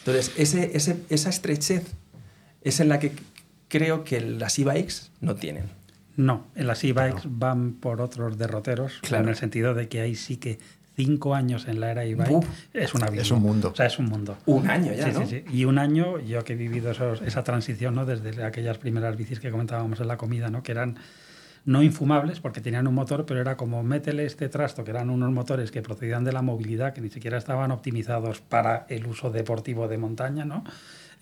Entonces, 0.00 0.32
ese, 0.36 0.70
ese, 0.74 0.98
esa 1.08 1.30
estrechez 1.30 1.84
es 2.60 2.80
en 2.80 2.90
la 2.90 2.98
que 2.98 3.12
creo 3.72 4.04
que 4.04 4.20
las 4.20 4.58
e-bikes 4.58 5.10
no 5.22 5.34
tienen. 5.34 5.64
No, 6.16 6.44
en 6.54 6.66
las 6.66 6.84
e-bikes 6.84 7.22
van 7.24 7.72
por 7.72 8.02
otros 8.02 8.36
derroteros, 8.36 8.98
Claro. 9.00 9.24
en 9.24 9.30
el 9.30 9.36
sentido 9.36 9.72
de 9.72 9.88
que 9.88 10.02
ahí 10.02 10.14
sí 10.14 10.36
que 10.36 10.58
cinco 10.94 11.34
años 11.34 11.66
en 11.68 11.80
la 11.80 11.90
era 11.90 12.04
e-bike 12.04 12.46
es 12.74 12.92
una 12.94 13.06
vida. 13.08 13.22
Es 13.22 13.30
un 13.30 13.40
mundo. 13.40 13.70
O 13.72 13.74
sea, 13.74 13.86
es 13.86 13.98
un 13.98 14.06
mundo. 14.10 14.36
Un 14.44 14.68
año 14.68 14.92
ya, 14.92 15.06
Sí, 15.06 15.12
¿no? 15.18 15.26
sí, 15.26 15.42
sí. 15.48 15.56
Y 15.56 15.64
un 15.64 15.78
año, 15.78 16.20
yo 16.20 16.44
que 16.44 16.52
he 16.52 16.56
vivido 16.56 16.90
esos- 16.90 17.22
esa 17.22 17.42
transición, 17.44 17.94
¿no? 17.94 18.04
Desde 18.04 18.44
aquellas 18.44 18.76
primeras 18.76 19.16
bicis 19.16 19.40
que 19.40 19.50
comentábamos 19.50 20.00
en 20.00 20.08
la 20.08 20.18
comida, 20.18 20.50
¿no? 20.50 20.62
Que 20.62 20.72
eran 20.72 20.98
no 21.64 21.82
infumables 21.82 22.40
porque 22.40 22.60
tenían 22.60 22.86
un 22.88 22.94
motor, 22.94 23.24
pero 23.24 23.40
era 23.40 23.56
como 23.56 23.82
métele 23.82 24.26
este 24.26 24.50
trasto, 24.50 24.84
que 24.84 24.90
eran 24.90 25.08
unos 25.08 25.30
motores 25.32 25.70
que 25.70 25.80
procedían 25.80 26.24
de 26.24 26.32
la 26.32 26.42
movilidad, 26.42 26.92
que 26.92 27.00
ni 27.00 27.08
siquiera 27.08 27.38
estaban 27.38 27.70
optimizados 27.70 28.40
para 28.42 28.84
el 28.90 29.06
uso 29.06 29.30
deportivo 29.30 29.88
de 29.88 29.96
montaña, 29.96 30.44
¿no? 30.44 30.62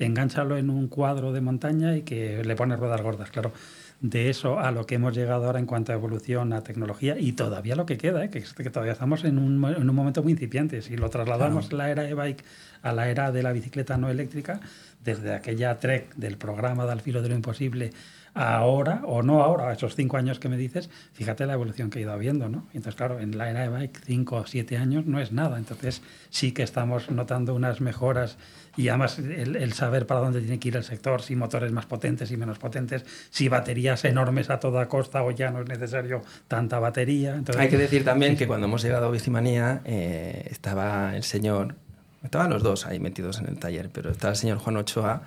Engánchalo 0.05 0.57
en 0.57 0.71
un 0.71 0.89
cuadro 0.89 1.33
de 1.33 1.41
montaña 1.41 1.97
y 1.97 2.03
que 2.03 2.43
le 2.45 2.57
pones 2.57 2.79
ruedas 2.79 3.03
gordas, 3.03 3.31
claro. 3.31 3.53
de 4.01 4.31
eso 4.31 4.59
a 4.59 4.71
lo 4.71 4.87
que 4.87 4.95
hemos 4.97 5.15
llegado 5.15 5.45
ahora 5.45 5.59
en 5.59 5.67
cuanto 5.67 5.93
a 5.93 5.95
evolución, 5.95 6.53
a 6.53 6.63
tecnología 6.63 7.19
y 7.19 7.33
todavía 7.33 7.77
lo 7.77 7.87
que 7.87 7.99
queda, 7.99 8.25
¿eh? 8.25 8.31
que, 8.31 8.43
que, 8.43 8.71
todavía 8.71 8.93
estamos 8.93 9.25
en 9.25 9.39
un, 9.39 9.63
en 9.65 9.89
un, 9.89 9.95
momento 9.95 10.23
muy 10.23 10.33
incipiente. 10.33 10.83
Si 10.83 10.97
lo 10.97 11.11
trasladamos 11.11 11.73
la 11.73 11.91
era 11.91 12.09
e-bike 12.09 12.43
a 12.83 12.93
la 12.93 13.11
era 13.11 13.31
de 13.31 13.43
la 13.43 13.53
bicicleta 13.53 13.97
no 13.99 14.09
eléctrica, 14.09 14.61
desde 15.05 15.35
aquella 15.35 15.79
trek 15.79 16.15
del 16.17 16.37
programa 16.37 16.87
de 16.87 16.93
Al 16.93 17.01
filo 17.01 17.23
de 17.23 17.29
lo 17.29 17.35
imposible 17.35 17.91
ahora, 18.35 19.03
o 19.07 19.23
no 19.23 19.43
ahora, 19.43 19.73
esos 19.73 19.97
cinco 19.97 20.17
años 20.17 20.39
que 20.39 20.49
me 20.49 20.57
dices, 20.57 20.89
fíjate 21.13 21.47
la 21.47 21.55
evolución 21.55 21.91
que 21.91 21.99
ha 21.99 22.03
ido 22.03 22.13
habiendo, 22.13 22.49
¿no? 22.49 22.67
Entonces, 22.69 22.95
claro, 22.95 23.21
en 23.21 23.37
la 23.37 23.51
era 23.51 23.63
de 23.63 23.69
bike, 23.69 24.01
cinco 24.05 24.37
o 24.37 24.47
siete 24.47 24.77
años 24.77 25.07
no 25.07 25.21
es 25.21 25.33
nada. 25.33 25.59
Entonces, 25.59 26.03
sí 26.31 26.53
que 26.53 26.63
estamos 26.63 27.11
notando 27.11 27.55
unas 27.55 27.81
mejoras 27.81 28.39
y 28.77 28.89
además 28.89 29.19
el, 29.19 29.73
saber 29.73 30.07
para 30.07 30.21
dónde 30.21 30.41
tiene 30.41 30.59
que 30.59 30.69
ir 30.69 30.77
el 30.77 30.85
sector, 30.85 31.23
si 31.23 31.37
motores 31.37 31.73
más 31.73 31.87
potentes 31.87 32.31
y 32.31 32.37
menos 32.37 32.59
potentes, 32.59 33.05
si 33.31 33.49
baterías 33.49 34.05
enormes 34.05 34.51
a 34.51 34.61
toda 34.61 34.89
costa 34.89 35.23
o 35.23 35.31
ya 35.31 35.51
no 35.51 35.61
es 35.61 35.69
necesario 35.69 36.23
tanta 36.49 36.79
batería. 36.79 37.35
Entonces, 37.35 37.61
Hay 37.61 37.69
que 37.69 37.79
decir 37.79 38.05
también 38.05 38.37
que 38.37 38.47
cuando 38.47 38.67
hemos 38.67 38.83
llegado 38.83 39.07
a 39.07 39.11
Bicimanía 39.11 39.81
eh, 39.85 40.49
estaba 40.51 41.17
el 41.17 41.25
señor, 41.25 41.75
estaban 42.23 42.51
los 42.51 42.63
dos 42.63 42.87
ahí 42.87 43.01
metidos 43.01 43.39
en 43.41 43.49
el 43.49 43.59
taller, 43.59 43.91
pero 43.93 44.11
estaba 44.11 44.33
el 44.33 44.39
señor 44.39 44.59
Juan 44.59 44.77
Ochoa 44.77 45.23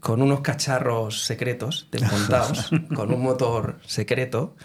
con 0.00 0.20
unos 0.20 0.40
cacharros 0.40 1.24
secretos 1.24 1.88
desmontados, 1.90 2.70
con 2.94 3.12
un 3.12 3.22
motor 3.22 3.76
secreto, 3.86 4.56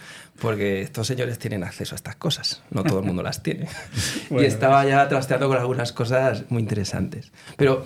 porque 0.42 0.82
estos 0.82 1.06
señores 1.06 1.38
tienen 1.38 1.64
acceso 1.64 1.94
a 1.94 1.98
estas 1.98 2.16
cosas, 2.16 2.64
no 2.72 2.84
todo 2.84 3.00
el 3.00 3.06
mundo 3.06 3.22
las 3.22 3.44
tiene. 3.44 3.68
y 4.32 4.44
estaba 4.44 4.84
ya 4.86 5.08
trasteando 5.08 5.48
con 5.48 5.58
algunas 5.58 5.94
cosas 5.94 6.46
muy 6.50 6.62
interesantes. 6.62 7.32
Pero 7.58 7.86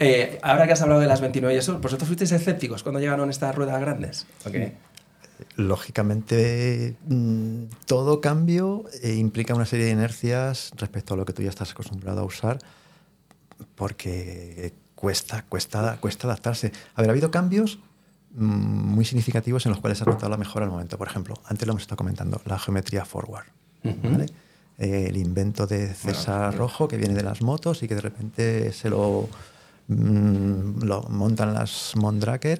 eh, 0.00 0.38
ahora 0.42 0.66
que 0.66 0.72
has 0.72 0.82
hablado 0.82 1.00
de 1.00 1.06
las 1.06 1.20
29 1.20 1.54
y 1.54 1.58
eso, 1.58 1.78
¿vosotros 1.78 2.08
fuisteis 2.08 2.32
escépticos 2.32 2.82
cuando 2.82 2.98
llegaron 2.98 3.30
estas 3.30 3.54
ruedas 3.54 3.80
grandes? 3.80 4.26
Lógicamente, 5.56 6.96
mm, 7.06 7.64
todo 7.86 8.20
cambio 8.20 8.84
eh, 9.02 9.14
implica 9.14 9.54
una 9.54 9.66
serie 9.66 9.86
de 9.86 9.92
inercias 9.92 10.72
respecto 10.76 11.14
a 11.14 11.16
lo 11.16 11.24
que 11.24 11.32
tú 11.32 11.42
ya 11.42 11.50
estás 11.50 11.70
acostumbrado 11.70 12.22
a 12.22 12.24
usar, 12.24 12.58
porque 13.76 14.72
cuesta, 14.96 15.44
cuesta, 15.48 15.98
cuesta 16.00 16.26
adaptarse. 16.26 16.72
A 16.96 17.02
ver, 17.02 17.10
ha 17.10 17.12
habido 17.12 17.30
cambios 17.30 17.78
muy 18.34 19.04
significativos 19.04 19.64
en 19.66 19.70
los 19.70 19.80
cuales 19.80 20.00
ha 20.02 20.04
notado 20.04 20.28
la 20.28 20.36
mejora 20.36 20.64
al 20.64 20.70
momento. 20.70 20.98
Por 20.98 21.08
ejemplo, 21.08 21.34
antes 21.44 21.66
lo 21.66 21.72
hemos 21.72 21.82
estado 21.82 21.96
comentando, 21.96 22.40
la 22.44 22.58
geometría 22.58 23.04
forward. 23.04 23.46
el 24.78 25.16
invento 25.16 25.66
de 25.66 25.94
César 25.94 26.56
Rojo 26.56 26.88
que 26.88 26.96
viene 26.96 27.14
de 27.14 27.22
las 27.22 27.42
motos 27.42 27.82
y 27.82 27.88
que 27.88 27.94
de 27.94 28.00
repente 28.00 28.72
se 28.72 28.90
lo, 28.90 29.28
mm, 29.88 30.82
lo 30.82 31.02
montan 31.02 31.54
las 31.54 31.92
Mondraker 31.96 32.58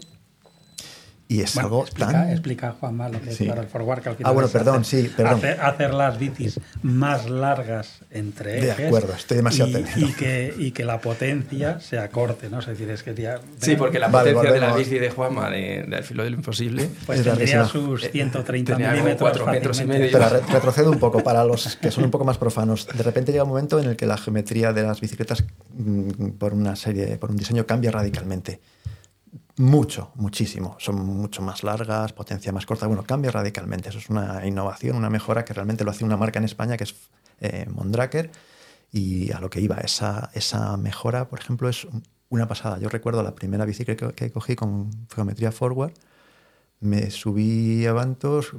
y 1.27 1.41
es 1.41 1.57
algo 1.57 1.83
explica, 1.83 2.13
tan... 2.13 2.31
Explica, 2.31 2.77
Juanma, 2.79 3.09
lo 3.09 3.21
que 3.21 3.31
es 3.31 3.39
para 3.39 3.63
el 3.63 3.67
forward, 3.67 4.03
que 4.03 4.09
al 4.11 4.17
final 4.17 4.31
Ah, 4.31 4.35
bueno, 4.35 4.49
perdón, 4.49 4.81
hacer, 4.83 5.03
sí, 5.03 5.13
perdón. 5.17 5.41
Hacer, 5.61 5.95
las 5.95 6.19
bicis 6.19 6.61
más 6.83 7.31
largas 7.31 8.01
entre 8.11 8.59
ejes. 8.59 8.77
De 8.77 8.87
acuerdo, 8.87 9.15
estoy 9.15 9.39
demasiado 9.39 9.71
y, 9.71 9.85
y, 9.97 10.13
que, 10.13 10.55
y 10.59 10.73
que 10.73 10.85
la 10.85 11.01
potencia 11.01 11.81
se 11.81 11.99
acorte, 11.99 12.51
¿no? 12.51 12.59
Es 12.59 12.67
decir, 12.67 12.91
es 12.91 13.03
que 13.03 13.15
ya... 13.15 13.41
Sí, 13.59 13.75
porque 13.77 13.99
la 13.99 14.09
vale, 14.09 14.35
potencia 14.35 14.53
de 14.53 14.61
la 14.61 14.77
bici 14.77 14.99
de 14.99 15.11
Juanma, 15.11 15.49
del 15.49 15.89
de, 15.89 16.03
filo 16.03 16.25
del 16.25 16.35
imposible... 16.35 16.91
Pues 17.07 17.23
tendría 17.23 17.65
sus 17.65 18.11
130 18.11 18.73
eh, 18.73 18.77
milímetros 18.77 19.19
4 19.19 19.47
metros 19.47 19.81
y 19.81 19.87
medio. 19.87 20.11
Pero 20.13 20.29
retrocedo 20.29 20.91
un 20.91 20.99
poco, 20.99 21.25
para 21.25 21.43
los 21.45 21.77
que 21.77 21.91
son 21.91 22.05
un 22.05 22.11
poco 22.11 22.25
más 22.27 22.37
profanos. 22.37 22.87
De 22.87 23.03
repente 23.03 23.33
llega 23.33 23.45
un 23.45 23.51
momento 23.51 23.81
en 23.81 23.89
el 23.89 23.97
que 23.97 24.05
la 24.05 24.19
geometría 24.19 24.75
de 24.75 24.83
las 24.83 25.01
bicicletas, 25.01 25.43
mm, 25.73 26.33
por 26.39 26.53
una 26.53 26.77
serie, 26.77 27.17
por 27.17 27.31
un 27.31 27.37
diseño, 27.37 27.67
cambia 27.67 27.91
radicalmente. 27.91 28.61
Mucho, 29.57 30.11
muchísimo. 30.17 30.77
Son 30.81 30.97
mucho 30.97 31.41
más 31.41 31.63
largas, 31.63 32.13
potencia 32.13 32.53
más 32.53 32.67
corta. 32.67 32.89
Bueno, 32.89 33.05
cambia 33.05 33.31
radicalmente. 33.31 33.89
Eso 33.89 33.99
es 33.99 34.11
una 34.11 34.45
innovación, 34.47 34.97
una 34.97 35.11
mejora 35.11 35.45
que 35.45 35.55
realmente 35.55 35.85
lo 35.85 35.93
hace 35.93 36.05
una 36.05 36.17
marca 36.17 36.41
en 36.41 36.45
España 36.45 36.77
que 36.77 36.85
es 36.85 36.95
eh, 37.41 37.67
Mondraker. 37.73 38.33
Y 38.91 39.31
a 39.33 39.41
lo 39.41 39.51
que 39.51 39.61
iba, 39.61 39.77
esa, 39.77 40.31
esa 40.35 40.77
mejora, 40.77 41.29
por 41.29 41.39
ejemplo, 41.39 41.69
es 41.69 41.87
una 42.31 42.49
pasada. 42.49 42.79
Yo 42.79 42.89
recuerdo 42.89 43.23
la 43.23 43.35
primera 43.35 43.65
bici 43.65 43.85
que, 43.85 43.97
que 43.97 44.33
cogí 44.33 44.57
con 44.57 44.91
geometría 45.15 45.53
forward. 45.53 45.93
Me 46.81 47.11
subí 47.11 47.87
a 47.87 47.93
Bantos, 47.93 48.53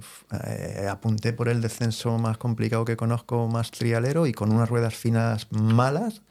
eh, 0.47 0.87
apunté 0.89 1.33
por 1.33 1.49
el 1.49 1.61
descenso 1.61 2.17
más 2.17 2.37
complicado 2.37 2.85
que 2.85 2.97
conozco, 2.97 3.47
más 3.47 3.69
trialero, 3.71 4.25
y 4.25 4.33
con 4.33 4.51
unas 4.51 4.69
ruedas 4.69 4.95
finas 4.95 5.47
malas, 5.51 6.21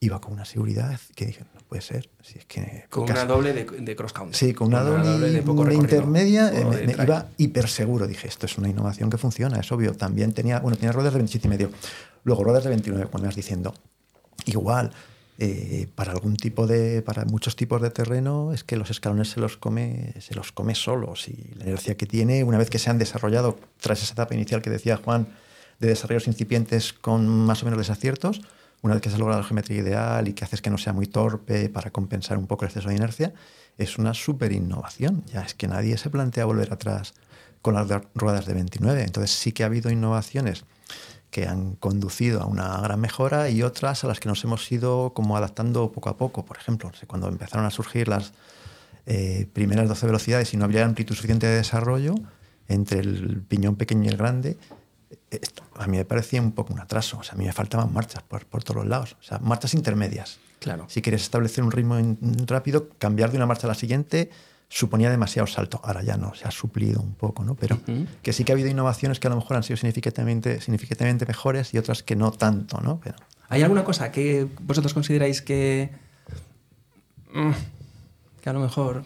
iba 0.00 0.20
con 0.20 0.34
una 0.34 0.44
seguridad 0.44 0.98
que 1.14 1.26
dije, 1.26 1.44
puede 1.68 1.82
ser. 1.82 2.08
Si 2.22 2.38
es 2.38 2.44
que 2.44 2.84
con 2.90 3.04
una 3.04 3.24
doble 3.24 3.52
de, 3.52 3.96
cross 3.96 4.12
country. 4.12 4.36
Sí, 4.36 4.54
con 4.54 4.68
una, 4.68 4.82
doble, 4.82 5.30
de, 5.30 5.74
intermedia 5.74 6.52
eh, 6.52 6.64
me, 6.64 6.92
iba 6.92 7.28
hiper 7.36 7.68
seguro. 7.68 8.06
Dije, 8.06 8.28
esto 8.28 8.46
es 8.46 8.58
una 8.58 8.68
innovación 8.68 9.10
que 9.10 9.18
funciona, 9.18 9.58
es 9.60 9.70
obvio. 9.72 9.94
También 9.94 10.32
tenía, 10.32 10.60
bueno, 10.60 10.76
tenía 10.76 10.92
ruedas 10.92 11.12
de 11.12 11.18
27 11.18 11.46
y 11.46 11.50
medio. 11.50 11.70
Luego 12.24 12.44
ruedas 12.44 12.64
de 12.64 12.70
29, 12.70 13.06
cuando 13.06 13.22
me 13.22 13.28
vas 13.28 13.36
diciendo. 13.36 13.74
Igual, 14.44 14.92
eh, 15.38 15.88
para 15.94 16.12
algún 16.12 16.36
tipo 16.36 16.66
de, 16.66 17.02
para 17.02 17.24
muchos 17.24 17.56
tipos 17.56 17.80
de 17.82 17.90
terreno, 17.90 18.52
es 18.52 18.64
que 18.64 18.76
los 18.76 18.90
escalones 18.90 19.30
se 19.30 19.40
los 19.40 19.56
come, 19.56 20.14
se 20.20 20.34
los 20.34 20.52
come 20.52 20.74
solos. 20.74 21.28
Y 21.28 21.54
la 21.56 21.64
inercia 21.64 21.96
que 21.96 22.06
tiene, 22.06 22.44
una 22.44 22.58
vez 22.58 22.70
que 22.70 22.78
se 22.78 22.90
han 22.90 22.98
desarrollado, 22.98 23.58
tras 23.80 24.02
esa 24.02 24.12
etapa 24.12 24.34
inicial 24.34 24.62
que 24.62 24.70
decía 24.70 24.96
Juan, 24.96 25.28
de 25.78 25.88
desarrollos 25.88 26.26
incipientes 26.26 26.92
con 26.92 27.28
más 27.28 27.62
o 27.62 27.66
menos 27.66 27.78
desaciertos, 27.78 28.40
una 28.86 28.94
vez 28.94 29.02
que 29.02 29.10
se 29.10 29.16
ha 29.16 29.18
logrado 29.18 29.42
la 29.42 29.46
geometría 29.46 29.80
ideal 29.80 30.28
y 30.28 30.32
que 30.32 30.44
haces 30.44 30.62
que 30.62 30.70
no 30.70 30.78
sea 30.78 30.92
muy 30.92 31.06
torpe 31.06 31.68
para 31.68 31.90
compensar 31.90 32.38
un 32.38 32.46
poco 32.46 32.64
el 32.64 32.68
exceso 32.68 32.88
de 32.88 32.94
inercia, 32.94 33.34
es 33.76 33.98
una 33.98 34.14
súper 34.14 34.52
innovación. 34.52 35.24
Ya 35.26 35.42
es 35.42 35.54
que 35.54 35.68
nadie 35.68 35.98
se 35.98 36.08
plantea 36.08 36.44
volver 36.44 36.72
atrás 36.72 37.14
con 37.62 37.74
las 37.74 37.88
ruedas 38.14 38.46
de 38.46 38.54
29. 38.54 39.02
Entonces 39.02 39.32
sí 39.32 39.52
que 39.52 39.64
ha 39.64 39.66
habido 39.66 39.90
innovaciones 39.90 40.64
que 41.30 41.46
han 41.46 41.74
conducido 41.74 42.40
a 42.40 42.46
una 42.46 42.80
gran 42.80 43.00
mejora 43.00 43.50
y 43.50 43.62
otras 43.62 44.04
a 44.04 44.06
las 44.06 44.20
que 44.20 44.28
nos 44.28 44.42
hemos 44.44 44.70
ido 44.70 45.12
como 45.12 45.36
adaptando 45.36 45.90
poco 45.90 46.08
a 46.08 46.16
poco. 46.16 46.44
Por 46.44 46.56
ejemplo, 46.56 46.90
cuando 47.08 47.28
empezaron 47.28 47.66
a 47.66 47.70
surgir 47.70 48.08
las 48.08 48.32
eh, 49.04 49.48
primeras 49.52 49.88
12 49.88 50.06
velocidades 50.06 50.54
y 50.54 50.56
no 50.56 50.64
había 50.64 50.84
amplitud 50.84 51.14
suficiente 51.14 51.46
de 51.46 51.56
desarrollo 51.56 52.14
entre 52.68 53.00
el 53.00 53.42
piñón 53.42 53.76
pequeño 53.76 54.04
y 54.04 54.08
el 54.08 54.16
grande, 54.16 54.56
a 55.76 55.86
mí 55.86 55.96
me 55.96 56.04
parecía 56.04 56.40
un 56.40 56.52
poco 56.52 56.72
un 56.72 56.80
atraso. 56.80 57.18
O 57.18 57.22
sea, 57.22 57.34
a 57.34 57.36
mí 57.36 57.44
me 57.44 57.52
faltaban 57.52 57.92
marchas 57.92 58.22
por, 58.22 58.46
por 58.46 58.62
todos 58.62 58.76
los 58.76 58.86
lados. 58.86 59.16
O 59.20 59.22
sea, 59.22 59.38
marchas 59.38 59.74
intermedias. 59.74 60.38
Claro. 60.58 60.86
Si 60.88 61.02
quieres 61.02 61.22
establecer 61.22 61.62
un 61.62 61.70
ritmo 61.70 61.96
rápido, 62.46 62.88
cambiar 62.98 63.30
de 63.30 63.36
una 63.36 63.46
marcha 63.46 63.66
a 63.66 63.68
la 63.68 63.74
siguiente 63.74 64.30
suponía 64.68 65.10
demasiado 65.10 65.46
salto. 65.46 65.80
Ahora 65.84 66.02
ya 66.02 66.16
no, 66.16 66.34
se 66.34 66.46
ha 66.46 66.50
suplido 66.50 67.00
un 67.00 67.14
poco, 67.14 67.44
¿no? 67.44 67.54
Pero 67.54 67.78
que 68.22 68.32
sí 68.32 68.44
que 68.44 68.52
ha 68.52 68.54
habido 68.54 68.68
innovaciones 68.68 69.20
que 69.20 69.26
a 69.26 69.30
lo 69.30 69.36
mejor 69.36 69.56
han 69.56 69.62
sido 69.62 69.76
significativamente, 69.76 70.60
significativamente 70.60 71.26
mejores 71.26 71.72
y 71.74 71.78
otras 71.78 72.02
que 72.02 72.16
no 72.16 72.32
tanto, 72.32 72.80
¿no? 72.80 73.00
Pero... 73.02 73.16
¿Hay 73.48 73.62
alguna 73.62 73.84
cosa 73.84 74.10
que 74.10 74.48
vosotros 74.60 74.92
consideráis 74.92 75.40
que, 75.40 75.90
mm, 77.32 77.52
que 78.40 78.50
a 78.50 78.52
lo 78.52 78.60
mejor 78.60 79.04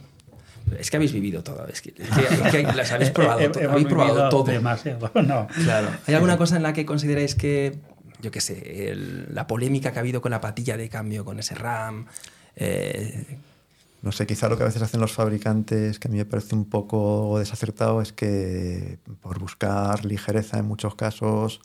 es 0.79 0.91
que 0.91 0.97
habéis 0.97 1.13
vivido 1.13 1.43
todo, 1.43 1.67
es 1.67 1.81
que, 1.83 1.93
las 2.75 2.93
habéis 2.93 3.11
probado, 3.11 3.41
habéis 3.71 3.87
probado 3.87 4.29
todo. 4.29 4.45
Demasiado, 4.45 5.11
no. 5.23 5.47
Claro. 5.49 5.89
¿Hay 6.07 6.15
alguna 6.15 6.37
cosa 6.37 6.57
en 6.57 6.63
la 6.63 6.73
que 6.73 6.87
consideráis 6.87 7.35
que, 7.35 7.79
yo 8.21 8.31
qué 8.31 8.41
sé, 8.41 8.95
la 9.31 9.47
polémica 9.47 9.93
que 9.93 9.99
ha 9.99 10.01
habido 10.01 10.21
con 10.21 10.31
la 10.31 10.41
patilla 10.41 10.77
de 10.77 10.89
cambio, 10.89 11.25
con 11.25 11.39
ese 11.39 11.55
RAM? 11.55 12.07
Eh, 12.57 13.39
no 14.03 14.13
sé, 14.13 14.27
quizá 14.27 14.49
lo 14.49 14.57
que 14.57 14.63
a 14.63 14.67
veces 14.67 14.83
hacen 14.83 15.01
los 15.01 15.13
fabricantes, 15.13 15.99
que 15.99 16.09
a 16.09 16.11
mí 16.11 16.17
me 16.17 16.25
parece 16.25 16.55
un 16.55 16.65
poco 16.65 17.39
desacertado, 17.39 18.01
es 18.01 18.13
que 18.13 18.99
por 19.21 19.39
buscar 19.39 20.05
ligereza 20.05 20.59
en 20.59 20.65
muchos 20.65 20.95
casos 20.95 21.61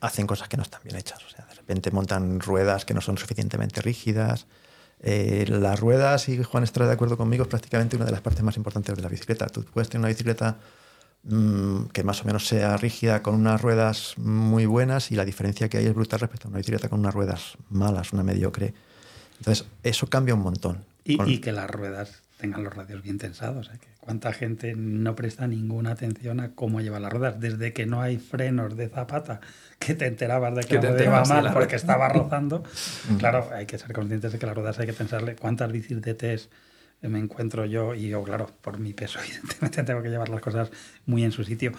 hacen 0.00 0.26
cosas 0.26 0.48
que 0.48 0.56
no 0.56 0.62
están 0.62 0.82
bien 0.82 0.96
hechas. 0.96 1.24
O 1.24 1.28
sea, 1.28 1.46
de 1.46 1.54
repente 1.54 1.90
montan 1.90 2.40
ruedas 2.40 2.84
que 2.84 2.94
no 2.94 3.00
son 3.00 3.18
suficientemente 3.18 3.80
rígidas 3.80 4.46
eh, 5.08 5.44
las 5.48 5.78
ruedas, 5.78 6.28
y 6.28 6.42
Juan 6.42 6.64
estará 6.64 6.88
de 6.88 6.94
acuerdo 6.94 7.16
conmigo, 7.16 7.44
es 7.44 7.48
prácticamente 7.48 7.94
una 7.94 8.06
de 8.06 8.10
las 8.10 8.22
partes 8.22 8.42
más 8.42 8.56
importantes 8.56 8.96
de 8.96 9.02
la 9.02 9.08
bicicleta. 9.08 9.46
Tú 9.46 9.64
puedes 9.64 9.88
tener 9.88 10.00
una 10.00 10.08
bicicleta 10.08 10.56
mm, 11.22 11.84
que 11.92 12.02
más 12.02 12.22
o 12.22 12.24
menos 12.24 12.48
sea 12.48 12.76
rígida 12.76 13.22
con 13.22 13.36
unas 13.36 13.62
ruedas 13.62 14.14
muy 14.16 14.66
buenas 14.66 15.12
y 15.12 15.14
la 15.14 15.24
diferencia 15.24 15.68
que 15.68 15.78
hay 15.78 15.86
es 15.86 15.94
brutal 15.94 16.18
respecto 16.18 16.48
a 16.48 16.50
una 16.50 16.58
bicicleta 16.58 16.88
con 16.88 16.98
unas 16.98 17.14
ruedas 17.14 17.56
malas, 17.70 18.12
una 18.12 18.24
mediocre. 18.24 18.74
Entonces, 19.38 19.64
eso 19.84 20.08
cambia 20.08 20.34
un 20.34 20.40
montón. 20.40 20.84
Y, 21.04 21.38
que 21.38 21.52
las 21.52 21.70
ruedas 21.70 22.22
tengan 22.38 22.64
los 22.64 22.74
radios 22.74 23.00
bien 23.00 23.18
tensados. 23.18 23.70
¿eh? 23.72 23.78
¿Cuánta 24.00 24.32
gente 24.32 24.74
no 24.74 25.14
presta 25.14 25.46
ninguna 25.46 25.92
atención 25.92 26.40
a 26.40 26.50
cómo 26.56 26.80
lleva 26.80 26.98
las 26.98 27.12
ruedas? 27.12 27.38
Desde 27.38 27.72
que 27.72 27.86
no 27.86 28.02
hay 28.02 28.18
frenos 28.18 28.76
de 28.76 28.88
zapata 28.88 29.40
que 29.78 29.94
te 29.94 30.06
enterabas 30.06 30.54
de 30.54 30.64
que, 30.64 30.78
te 30.78 31.04
iba 31.04 31.24
mal 31.24 31.52
porque 31.52 31.76
estaba 31.76 32.08
rozando. 32.08 32.62
claro, 33.18 33.48
hay 33.52 33.66
que 33.66 33.78
ser 33.78 33.92
conscientes 33.92 34.32
de 34.32 34.38
que 34.38 34.46
las 34.46 34.54
ruedas 34.54 34.78
hay 34.78 34.86
que 34.86 34.92
pensarle 34.92 35.36
cuántas 35.36 35.70
bicis 35.70 36.00
de 36.00 36.14
test 36.14 36.50
me 37.02 37.18
encuentro 37.18 37.64
yo 37.66 37.94
y 37.94 38.08
yo, 38.08 38.22
claro, 38.22 38.50
por 38.62 38.78
mi 38.78 38.92
peso, 38.92 39.18
evidentemente 39.24 39.82
tengo 39.82 40.02
que 40.02 40.08
llevar 40.08 40.28
las 40.28 40.40
cosas 40.40 40.70
muy 41.06 41.24
en 41.24 41.32
su 41.32 41.44
sitio, 41.44 41.72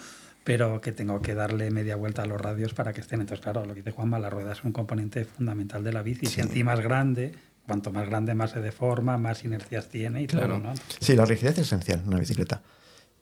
pero 0.44 0.80
que 0.80 0.92
tengo 0.92 1.20
que 1.20 1.34
darle 1.34 1.70
media 1.70 1.96
vuelta 1.96 2.22
a 2.22 2.26
los 2.26 2.40
radios 2.40 2.74
para 2.74 2.92
que 2.92 3.00
estén. 3.00 3.20
Entonces, 3.20 3.42
claro, 3.42 3.64
lo 3.64 3.74
que 3.74 3.80
dice 3.80 3.90
Juanma, 3.90 4.18
la 4.18 4.30
rueda 4.30 4.52
es 4.52 4.64
un 4.64 4.72
componente 4.72 5.24
fundamental 5.24 5.84
de 5.84 5.92
la 5.92 6.02
bici. 6.02 6.26
Si 6.26 6.40
encima 6.40 6.74
es 6.74 6.80
grande, 6.80 7.34
cuanto 7.66 7.92
más 7.92 8.08
grande, 8.08 8.34
más 8.34 8.52
se 8.52 8.60
deforma, 8.60 9.18
más 9.18 9.44
inercias 9.44 9.88
tiene 9.88 10.22
y 10.22 10.26
claro. 10.26 10.58
¿no? 10.58 10.72
Sí, 11.00 11.14
la 11.14 11.24
rigidez 11.24 11.58
es 11.58 11.66
esencial 11.66 12.00
en 12.00 12.08
una 12.08 12.18
bicicleta. 12.18 12.62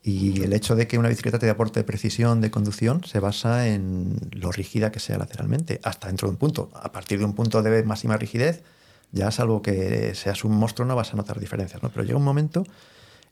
Y 0.09 0.40
el 0.44 0.52
hecho 0.52 0.76
de 0.76 0.86
que 0.86 0.98
una 0.98 1.09
bicicleta 1.09 1.40
te 1.40 1.50
aporte 1.50 1.80
de 1.80 1.84
precisión 1.84 2.40
de 2.40 2.48
conducción 2.48 3.02
se 3.02 3.18
basa 3.18 3.66
en 3.66 4.16
lo 4.30 4.52
rígida 4.52 4.92
que 4.92 5.00
sea 5.00 5.18
lateralmente, 5.18 5.80
hasta 5.82 6.07
dentro 6.07 6.28
de 6.28 6.34
un 6.34 6.38
punto. 6.38 6.70
A 6.74 6.92
partir 6.92 7.18
de 7.18 7.24
un 7.24 7.34
punto 7.34 7.61
de 7.61 7.82
máxima 7.82 8.16
rigidez, 8.16 8.62
ya 9.11 9.32
salvo 9.32 9.62
que 9.62 10.14
seas 10.14 10.44
un 10.44 10.52
monstruo 10.52 10.86
no 10.86 10.94
vas 10.94 11.12
a 11.12 11.16
notar 11.16 11.40
diferencias. 11.40 11.82
¿no? 11.82 11.88
Pero 11.90 12.04
llega 12.04 12.16
un 12.16 12.24
momento 12.24 12.62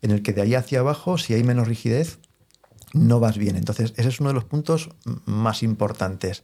en 0.03 0.11
el 0.11 0.23
que 0.23 0.33
de 0.33 0.43
ahí 0.43 0.57
hacia 0.57 0.81
abajo, 0.81 1.17
si 1.17 1.33
hay 1.35 1.45
menos 1.45 1.69
rigidez, 1.69 2.19
no 2.93 3.21
vas 3.21 3.39
bien. 3.39 3.55
Entonces, 3.55 3.95
ese 3.97 4.09
es 4.09 4.19
uno 4.19 4.31
de 4.31 4.35
los 4.35 4.45
puntos 4.45 4.91
más 5.27 5.63
importantes. 5.63 6.43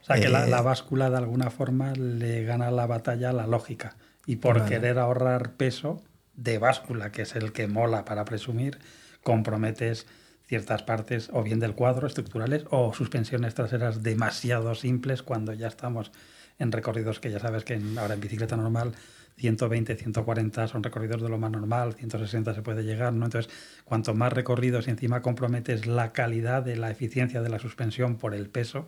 O 0.00 0.06
sea, 0.06 0.18
que 0.18 0.30
la, 0.30 0.48
eh, 0.48 0.62
báscula 0.62 1.10
de 1.10 1.18
alguna 1.18 1.50
forma 1.50 1.92
le 1.92 2.44
gana 2.44 2.70
la 2.70 2.86
batalla 2.86 3.28
a 3.28 3.34
la 3.34 3.46
lógica. 3.46 3.98
Y 4.24 4.36
por 4.36 4.64
querer 4.64 4.98
ahorrar 4.98 5.52
peso 5.52 6.02
de 6.34 6.56
báscula, 6.56 7.12
que 7.12 7.22
es 7.22 7.36
el 7.36 7.52
que 7.52 7.68
mola 7.68 8.06
para 8.06 8.24
presumir, 8.24 8.78
comprometes 9.26 10.06
ciertas 10.46 10.84
partes 10.84 11.30
o 11.32 11.42
bien 11.42 11.58
del 11.58 11.74
cuadro 11.74 12.06
estructurales 12.06 12.64
o 12.70 12.94
suspensiones 12.94 13.54
traseras 13.54 14.04
demasiado 14.04 14.72
simples 14.76 15.24
cuando 15.24 15.52
ya 15.52 15.66
estamos 15.66 16.12
en 16.60 16.70
recorridos 16.70 17.18
que 17.18 17.32
ya 17.32 17.40
sabes 17.40 17.64
que 17.64 17.80
ahora 17.98 18.14
en 18.14 18.20
bicicleta 18.20 18.56
normal 18.56 18.92
120, 19.38 19.96
140 19.96 20.68
son 20.68 20.84
recorridos 20.84 21.20
de 21.22 21.28
lo 21.28 21.38
más 21.38 21.50
normal, 21.50 21.94
160 21.94 22.54
se 22.54 22.62
puede 22.62 22.84
llegar, 22.84 23.12
¿no? 23.12 23.24
Entonces, 23.24 23.52
cuanto 23.84 24.14
más 24.14 24.32
recorridos 24.32 24.86
y 24.86 24.90
encima 24.90 25.22
comprometes 25.22 25.86
la 25.86 26.12
calidad 26.12 26.62
de 26.62 26.76
la 26.76 26.92
eficiencia 26.92 27.42
de 27.42 27.48
la 27.48 27.58
suspensión 27.58 28.16
por 28.16 28.32
el 28.32 28.48
peso, 28.48 28.86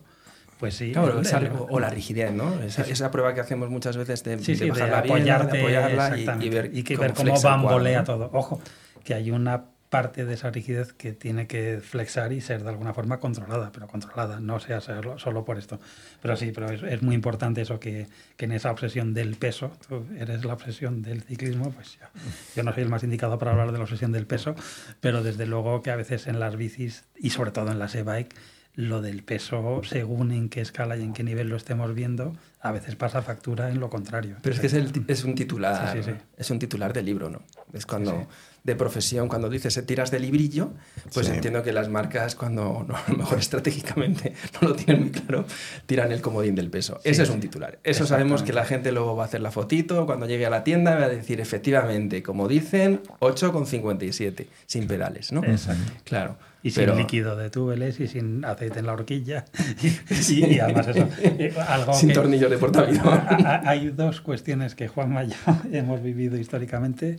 pues 0.57 0.75
sí. 0.75 0.93
o 0.95 1.79
la 1.81 1.89
rigidez, 1.89 2.31
¿no? 2.31 2.63
Esa, 2.63 3.11
prueba 3.11 3.33
que 3.33 3.41
hacemos 3.41 3.69
muchas 3.69 3.97
veces 3.97 4.23
de, 4.23 4.37
bajarla 4.69 4.99
apoyarla 4.99 6.17
y, 6.17 6.49
ver, 6.49 6.71
y 6.73 6.83
que 6.83 6.95
ver 6.95 7.13
cómo 7.13 7.39
bambolea 7.39 8.05
todo. 8.05 8.31
Ojo, 8.33 8.61
que 9.03 9.13
hay 9.13 9.29
una 9.31 9.65
parte 9.89 10.25
de 10.25 10.35
esa 10.35 10.51
rigidez 10.51 10.93
que 10.93 11.13
tiene 11.13 11.47
que 11.47 11.79
flexar 11.81 12.31
y 12.31 12.41
ser 12.41 12.63
de 12.63 12.69
alguna 12.69 12.93
forma 12.93 13.19
controlada, 13.19 13.71
pero 13.71 13.87
controlada, 13.87 14.39
no 14.39 14.59
sea 14.59 14.81
solo 14.81 15.45
por 15.45 15.57
esto. 15.57 15.79
Pero 16.21 16.37
sí, 16.37 16.51
pero 16.53 16.69
es, 16.69 17.01
muy 17.01 17.15
importante 17.15 17.61
eso 17.61 17.79
que, 17.79 18.07
que, 18.37 18.45
en 18.45 18.51
esa 18.51 18.71
obsesión 18.71 19.13
del 19.13 19.35
peso, 19.35 19.71
tú 19.87 20.05
eres 20.17 20.45
la 20.45 20.53
obsesión 20.53 21.01
del 21.01 21.23
ciclismo, 21.23 21.71
pues 21.71 21.97
ya, 21.99 22.11
yo 22.55 22.63
no 22.63 22.73
soy 22.73 22.83
el 22.83 22.89
más 22.89 23.03
indicado 23.03 23.39
para 23.39 23.51
hablar 23.51 23.71
de 23.71 23.77
la 23.77 23.83
obsesión 23.83 24.11
del 24.11 24.27
peso, 24.27 24.55
pero 25.01 25.23
desde 25.23 25.47
luego 25.47 25.81
que 25.81 25.89
a 25.89 25.95
veces 25.95 26.27
en 26.27 26.39
las 26.39 26.55
bicis 26.55 27.05
y 27.17 27.31
sobre 27.31 27.51
todo 27.51 27.71
en 27.71 27.79
las 27.79 27.95
e-bike, 27.95 28.35
lo 28.75 29.01
del 29.01 29.23
peso, 29.23 29.81
según 29.83 30.31
en 30.31 30.47
qué 30.47 30.61
escala 30.61 30.95
y 30.95 31.03
en 31.03 31.13
qué 31.13 31.23
nivel 31.23 31.49
lo 31.49 31.57
estemos 31.57 31.93
viendo, 31.93 32.37
a 32.61 32.71
veces 32.71 32.95
pasa 32.95 33.21
factura 33.21 33.69
en 33.69 33.79
lo 33.79 33.89
contrario. 33.89 34.37
Pero 34.41 34.55
es 34.55 34.61
que 34.61 34.67
es, 34.67 34.73
el, 34.73 35.03
es 35.07 35.23
un 35.23 35.35
titular, 35.35 35.97
es 36.37 36.49
un 36.49 36.59
titular 36.59 36.93
de 36.93 37.01
libro, 37.01 37.29
¿no? 37.29 37.41
Es 37.73 37.85
cuando 37.85 38.27
de 38.63 38.75
profesión, 38.75 39.27
cuando 39.27 39.49
dices 39.49 39.79
tiras 39.85 40.11
de 40.11 40.19
librillo, 40.19 40.73
pues 41.13 41.29
entiendo 41.29 41.63
que 41.63 41.71
las 41.71 41.89
marcas, 41.89 42.35
cuando 42.35 42.83
no, 42.87 42.95
a 42.95 43.11
lo 43.11 43.17
mejor 43.17 43.39
estratégicamente 43.39 44.33
no 44.61 44.69
lo 44.69 44.75
tienen 44.75 45.03
muy 45.03 45.11
claro, 45.11 45.45
tiran 45.85 46.11
el 46.11 46.21
comodín 46.21 46.55
del 46.55 46.69
peso. 46.69 46.99
Ese 47.03 47.23
es 47.23 47.29
un 47.29 47.39
titular. 47.39 47.79
Eso 47.83 48.05
sabemos 48.05 48.43
que 48.43 48.53
la 48.53 48.65
gente 48.65 48.91
luego 48.91 49.15
va 49.15 49.23
a 49.23 49.25
hacer 49.27 49.41
la 49.41 49.51
fotito, 49.51 50.05
cuando 50.05 50.25
llegue 50.25 50.45
a 50.45 50.49
la 50.49 50.63
tienda 50.63 50.95
va 50.95 51.05
a 51.05 51.09
decir, 51.09 51.39
efectivamente, 51.39 52.21
como 52.23 52.47
dicen, 52.47 53.01
8,57, 53.19 54.47
sin 54.65 54.87
pedales, 54.87 55.31
¿no? 55.31 55.43
Exacto. 55.43 55.91
Claro. 56.03 56.37
Y 56.61 56.71
sin 56.71 56.93
líquido 56.97 57.37
de 57.37 57.49
túbeles 57.49 58.01
y 58.01 58.07
sin 58.07 58.43
aceite 58.43 58.79
en 58.79 58.85
la 58.85 58.93
horquilla. 58.93 59.45
Y, 60.29 60.59
además 60.59 60.87
eso. 60.87 61.07
Eh, 61.21 61.53
sin 61.93 62.11
tornillos 62.13 62.49
de 62.49 62.57
portavidón. 62.57 63.21
Hay 63.65 63.89
dos 63.89 64.21
cuestiones 64.21 64.75
que 64.75 64.87
Juan 64.87 65.15
y 65.25 65.29
yo 65.29 65.77
hemos 65.77 66.03
vivido 66.03 66.37
históricamente 66.37 67.17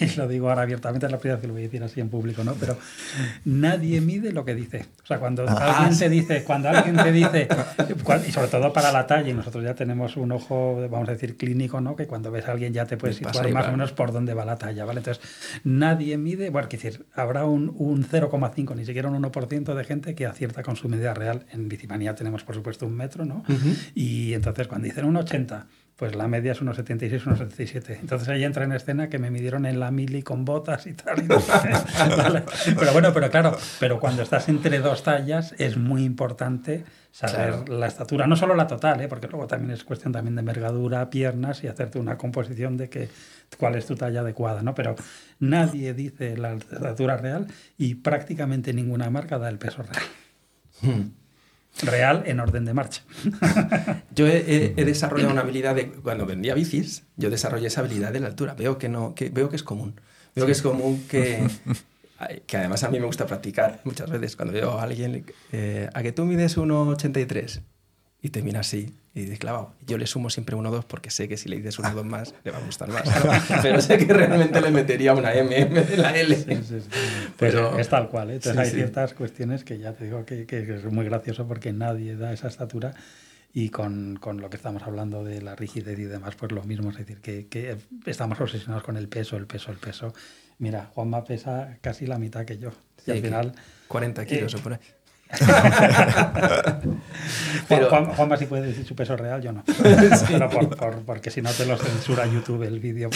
y 0.00 0.06
lo 0.16 0.28
digo 0.28 0.48
ahora 0.48 0.62
abiertamente, 0.62 1.06
es 1.06 1.12
la 1.12 1.18
primera 1.18 1.36
vez 1.36 1.42
que 1.42 1.46
lo 1.48 1.54
voy 1.54 1.62
a 1.62 1.66
decir 1.66 1.82
así 1.82 2.00
en 2.00 2.08
público, 2.08 2.44
¿no? 2.44 2.54
Pero 2.54 2.76
nadie 3.44 4.00
mide 4.00 4.32
lo 4.32 4.44
que 4.44 4.54
dice. 4.54 4.86
O 5.02 5.06
sea, 5.06 5.18
cuando 5.18 5.44
ah, 5.48 5.78
alguien 5.78 5.98
te 5.98 6.08
dice, 6.08 6.44
cuando 6.44 6.68
alguien 6.68 6.96
te 6.96 7.12
dice, 7.12 7.48
y 8.26 8.32
sobre 8.32 8.48
todo 8.48 8.72
para 8.72 8.92
la 8.92 9.06
talla, 9.06 9.30
y 9.30 9.34
nosotros 9.34 9.64
ya 9.64 9.74
tenemos 9.74 10.16
un 10.16 10.32
ojo, 10.32 10.86
vamos 10.90 11.08
a 11.08 11.12
decir, 11.12 11.36
clínico, 11.36 11.80
¿no? 11.80 11.96
Que 11.96 12.06
cuando 12.06 12.30
ves 12.30 12.48
a 12.48 12.52
alguien 12.52 12.72
ya 12.72 12.86
te 12.86 12.96
puedes 12.96 13.16
situar 13.16 13.50
más 13.52 13.68
o 13.68 13.72
menos 13.72 13.92
por 13.92 14.12
dónde 14.12 14.34
va 14.34 14.44
la 14.44 14.56
talla, 14.56 14.84
¿vale? 14.84 15.00
Entonces, 15.00 15.22
nadie 15.64 16.16
mide, 16.18 16.50
bueno, 16.50 16.68
quiero 16.68 16.84
decir, 16.84 17.06
habrá 17.14 17.44
un, 17.44 17.74
un 17.76 18.04
0,5, 18.04 18.76
ni 18.76 18.84
siquiera 18.84 19.08
un 19.08 19.22
1% 19.22 19.74
de 19.74 19.84
gente 19.84 20.14
que 20.14 20.26
acierta 20.26 20.62
con 20.62 20.76
su 20.76 20.88
medida 20.88 21.14
real. 21.14 21.46
En 21.52 21.68
Bicimanía 21.68 22.14
tenemos, 22.14 22.44
por 22.44 22.54
supuesto, 22.54 22.86
un 22.86 22.94
metro, 22.94 23.24
¿no? 23.24 23.44
Y 23.94 24.34
entonces, 24.34 24.68
cuando 24.68 24.86
dicen 24.86 25.04
un 25.04 25.16
80, 25.16 25.66
pues 25.96 26.14
la 26.14 26.26
media 26.26 26.52
es 26.52 26.60
unos 26.60 26.76
76, 26.76 27.26
unos 27.26 27.38
77. 27.38 27.98
Entonces 28.00 28.28
ahí 28.28 28.44
entra 28.44 28.64
en 28.64 28.72
escena 28.72 29.08
que 29.08 29.18
me 29.18 29.30
midieron 29.30 29.66
en 29.66 29.78
la 29.78 29.90
mili 29.90 30.22
con 30.22 30.44
botas 30.44 30.86
y 30.86 30.94
tal. 30.94 31.26
Pero 32.78 32.92
bueno, 32.92 33.12
pero 33.12 33.30
claro, 33.30 33.56
pero 33.78 34.00
cuando 34.00 34.22
estás 34.22 34.48
entre 34.48 34.78
dos 34.80 35.02
tallas 35.02 35.54
es 35.58 35.76
muy 35.76 36.04
importante 36.04 36.84
saber 37.10 37.68
la 37.68 37.86
estatura, 37.86 38.26
no 38.26 38.36
solo 38.36 38.54
la 38.54 38.66
total, 38.66 39.00
¿eh? 39.00 39.08
porque 39.08 39.28
luego 39.28 39.46
también 39.46 39.72
es 39.72 39.84
cuestión 39.84 40.12
también 40.12 40.34
de 40.34 40.40
envergadura, 40.40 41.08
piernas 41.10 41.62
y 41.64 41.68
hacerte 41.68 41.98
una 41.98 42.16
composición 42.16 42.76
de 42.76 42.88
que 42.88 43.08
cuál 43.58 43.74
es 43.74 43.86
tu 43.86 43.94
talla 43.94 44.20
adecuada, 44.20 44.62
¿no? 44.62 44.74
Pero 44.74 44.94
nadie 45.38 45.94
dice 45.94 46.36
la 46.36 46.54
estatura 46.54 47.16
real 47.16 47.46
y 47.76 47.96
prácticamente 47.96 48.72
ninguna 48.72 49.10
marca 49.10 49.38
da 49.38 49.48
el 49.48 49.58
peso 49.58 49.82
real. 49.82 50.04
Hmm 50.80 51.21
real 51.80 52.22
en 52.26 52.40
orden 52.40 52.64
de 52.64 52.74
marcha. 52.74 53.02
yo 54.14 54.26
he, 54.26 54.74
desarrollado 54.76 55.32
una 55.32 55.42
habilidad 55.42 55.74
de 55.74 55.90
cuando 55.90 56.26
vendía 56.26 56.54
bicis, 56.54 57.04
yo 57.16 57.30
desarrollé 57.30 57.68
esa 57.68 57.80
habilidad 57.80 58.12
de 58.12 58.20
la 58.20 58.28
altura. 58.28 58.54
Veo 58.54 58.78
que 58.78 58.88
no, 58.88 59.14
que 59.14 59.30
veo 59.30 59.48
que 59.48 59.56
es 59.56 59.62
común. 59.62 60.00
Veo 60.34 60.46
que 60.46 60.52
es 60.52 60.62
común 60.62 61.04
que, 61.08 61.46
que 62.46 62.56
además 62.56 62.84
a 62.84 62.88
mí 62.88 62.98
me 62.98 63.06
gusta 63.06 63.26
practicar 63.26 63.80
muchas 63.84 64.10
veces 64.10 64.36
cuando 64.36 64.54
veo 64.54 64.78
a 64.78 64.82
alguien 64.82 65.26
eh, 65.52 65.88
a 65.92 66.02
que 66.02 66.12
tú 66.12 66.24
mides 66.24 66.56
1,83 66.56 67.62
y 68.22 68.30
te 68.30 68.42
mira 68.42 68.60
así 68.60 68.94
y 69.14 69.22
dices, 69.22 69.38
clavado. 69.38 69.74
Yo 69.86 69.98
le 69.98 70.06
sumo 70.06 70.30
siempre 70.30 70.56
uno 70.56 70.70
o 70.70 70.72
dos 70.72 70.86
porque 70.86 71.10
sé 71.10 71.28
que 71.28 71.36
si 71.36 71.48
le 71.48 71.56
dices 71.56 71.78
uno 71.78 71.90
o 71.90 71.94
dos 71.94 72.06
más, 72.06 72.34
le 72.44 72.50
va 72.50 72.58
a 72.58 72.64
gustar 72.64 72.88
más. 72.88 73.02
Pero 73.62 73.80
sé 73.82 73.98
que 73.98 74.12
realmente 74.12 74.58
le 74.60 74.70
metería 74.70 75.12
una 75.12 75.34
M 75.34 75.64
de 75.64 75.96
la 75.98 76.16
L. 76.16 76.34
Sí, 76.34 76.56
sí, 76.62 76.88
Pero 77.38 77.78
es 77.78 77.88
tal 77.88 78.08
cual. 78.08 78.30
¿eh? 78.30 78.34
Entonces 78.36 78.58
hay 78.58 78.70
ciertas 78.70 79.12
cuestiones 79.12 79.64
que 79.64 79.78
ya 79.78 79.92
te 79.92 80.04
digo 80.04 80.24
que, 80.24 80.46
que, 80.46 80.60
es 80.60 80.84
muy 80.84 81.04
gracioso 81.04 81.46
porque 81.46 81.72
nadie 81.72 82.16
da 82.16 82.32
esa 82.32 82.48
estatura. 82.48 82.94
Y 83.54 83.68
con, 83.68 84.16
con, 84.16 84.40
lo 84.40 84.48
que 84.48 84.56
estamos 84.56 84.82
hablando 84.84 85.24
de 85.24 85.42
la 85.42 85.54
rigidez 85.54 85.98
y 85.98 86.04
demás, 86.04 86.34
pues 86.36 86.52
lo 86.52 86.62
mismo. 86.62 86.88
Es 86.88 86.96
decir, 86.96 87.20
que, 87.20 87.48
que 87.48 87.76
estamos 88.06 88.40
obsesionados 88.40 88.82
con 88.82 88.96
el 88.96 89.08
peso, 89.08 89.36
el 89.36 89.46
peso, 89.46 89.70
el 89.70 89.76
peso. 89.76 90.14
Mira, 90.58 90.86
Juanma 90.94 91.22
pesa 91.24 91.76
casi 91.82 92.06
la 92.06 92.18
mitad 92.18 92.46
que 92.46 92.56
yo. 92.56 92.70
Y 93.06 93.10
al 93.10 93.20
final... 93.20 93.52
40 93.88 94.24
kilos 94.24 94.54
eh, 94.54 94.56
o 94.56 94.60
por 94.60 94.72
ahí. 94.72 94.78
pero, 97.68 97.88
Juan, 97.88 98.06
Juanma 98.06 98.36
si 98.36 98.46
puede 98.46 98.66
decir 98.66 98.84
su 98.84 98.94
peso 98.94 99.16
real, 99.16 99.40
yo 99.40 99.52
no. 99.52 99.64
porque 101.06 101.30
si 101.30 101.40
no 101.40 101.50
te 101.50 101.64
lo 101.64 101.78
censura 101.78 102.26
YouTube 102.26 102.64
el 102.64 102.80
vídeo 102.80 103.08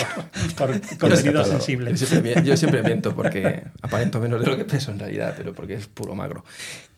por, 0.57 0.81
contenido 0.99 1.45
sensible. 1.45 1.95
Yo 1.95 2.57
siempre, 2.57 2.83
miento 2.83 3.15
porque 3.15 3.65
aparento 3.83 4.21
menos 4.21 4.41
de 4.41 4.47
lo 4.47 4.57
que 4.57 4.65
peso 4.65 4.93
en 4.93 4.99
realidad, 4.99 5.35
pero 5.37 5.53
porque 5.53 5.75
es 5.75 5.87
puro 5.87 6.15
magro. 6.15 6.45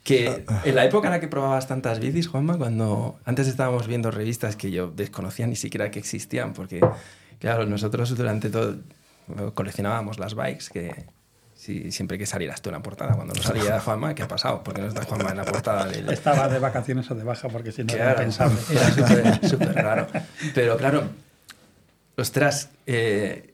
Que 0.04 0.44
en 0.64 0.74
la 0.74 0.84
época 0.84 1.08
en 1.08 1.12
la 1.12 1.20
que 1.20 1.28
probabas 1.28 1.66
tantas 1.66 2.00
bicis, 2.00 2.28
Juanma, 2.28 2.56
cuando 2.56 3.18
antes 3.24 3.48
estábamos 3.48 3.88
viendo 3.88 4.10
revistas 4.10 4.56
que 4.56 4.70
yo 4.70 4.90
desconocía 4.90 5.46
ni 5.46 5.56
siquiera 5.56 5.90
que 5.90 5.98
existían, 5.98 6.54
porque 6.54 6.80
claro, 7.40 7.66
nosotros 7.66 8.16
durante 8.16 8.48
todo 8.48 8.76
coleccionábamos 9.54 10.18
las 10.18 10.34
bikes 10.34 10.66
que 10.72 11.04
Sí, 11.68 11.92
siempre 11.92 12.16
que 12.16 12.24
salieras 12.24 12.62
tú 12.62 12.70
en 12.70 12.76
la 12.76 12.82
portada. 12.82 13.12
Cuando 13.14 13.34
no 13.34 13.42
salía 13.42 13.78
Juanma, 13.84 14.14
¿qué 14.14 14.22
ha 14.22 14.28
pasado? 14.28 14.64
¿Por 14.64 14.72
qué 14.72 14.80
no 14.80 14.88
está 14.88 15.04
Juanma 15.04 15.32
en 15.32 15.36
la 15.36 15.44
portada? 15.44 15.92
Estaba 15.92 16.48
de 16.48 16.58
vacaciones 16.58 17.10
o 17.10 17.14
de 17.14 17.24
baja, 17.24 17.50
porque 17.50 17.72
si 17.72 17.84
no 17.84 17.92
era 17.92 18.16
pensable. 18.16 18.56
Era 18.70 19.46
súper 19.46 19.74
raro. 19.74 20.06
Pero 20.54 20.78
claro, 20.78 21.02
ostras, 22.16 22.70
eh, 22.86 23.52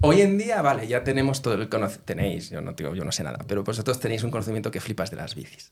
hoy 0.00 0.22
en 0.22 0.38
día, 0.38 0.62
vale, 0.62 0.88
ya 0.88 1.04
tenemos 1.04 1.42
todo 1.42 1.52
el 1.52 1.68
conocimiento. 1.68 2.06
Tenéis, 2.06 2.48
yo 2.48 2.62
no, 2.62 2.74
yo 2.74 3.04
no 3.04 3.12
sé 3.12 3.24
nada, 3.24 3.44
pero 3.46 3.62
vosotros 3.62 4.00
tenéis 4.00 4.22
un 4.22 4.30
conocimiento 4.30 4.70
que 4.70 4.80
flipas 4.80 5.10
de 5.10 5.18
las 5.18 5.34
bicis. 5.34 5.70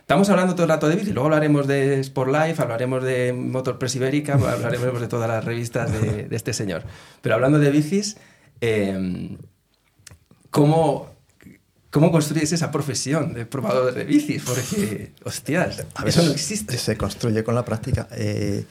Estamos 0.00 0.28
hablando 0.30 0.54
todo 0.54 0.64
el 0.64 0.70
rato 0.70 0.88
de 0.88 0.96
bicis, 0.96 1.14
luego 1.14 1.26
hablaremos 1.26 1.68
de 1.68 2.00
Sport 2.00 2.32
Life, 2.32 2.60
hablaremos 2.60 3.04
de 3.04 3.32
Motor 3.32 3.78
Press 3.78 3.94
Ibérica, 3.94 4.32
hablaremos 4.32 5.00
de 5.00 5.06
todas 5.06 5.28
las 5.28 5.44
revistas 5.44 5.92
de, 5.92 6.24
de 6.24 6.34
este 6.34 6.52
señor. 6.52 6.82
Pero 7.22 7.36
hablando 7.36 7.60
de 7.60 7.70
bicis, 7.70 8.16
eh, 8.60 9.36
¿cómo, 10.58 11.06
¿Cómo 11.90 12.10
construyes 12.10 12.52
esa 12.52 12.70
profesión 12.70 13.32
de 13.32 13.46
probador 13.46 13.94
de 13.94 14.04
bicis? 14.04 14.42
Porque, 14.42 15.12
hostias, 15.24 15.84
eso 16.04 16.22
no 16.22 16.32
existe. 16.32 16.76
Se 16.76 16.96
construye 16.96 17.44
con 17.44 17.54
la 17.54 17.64
práctica. 17.64 18.08
Eh, 18.10 18.64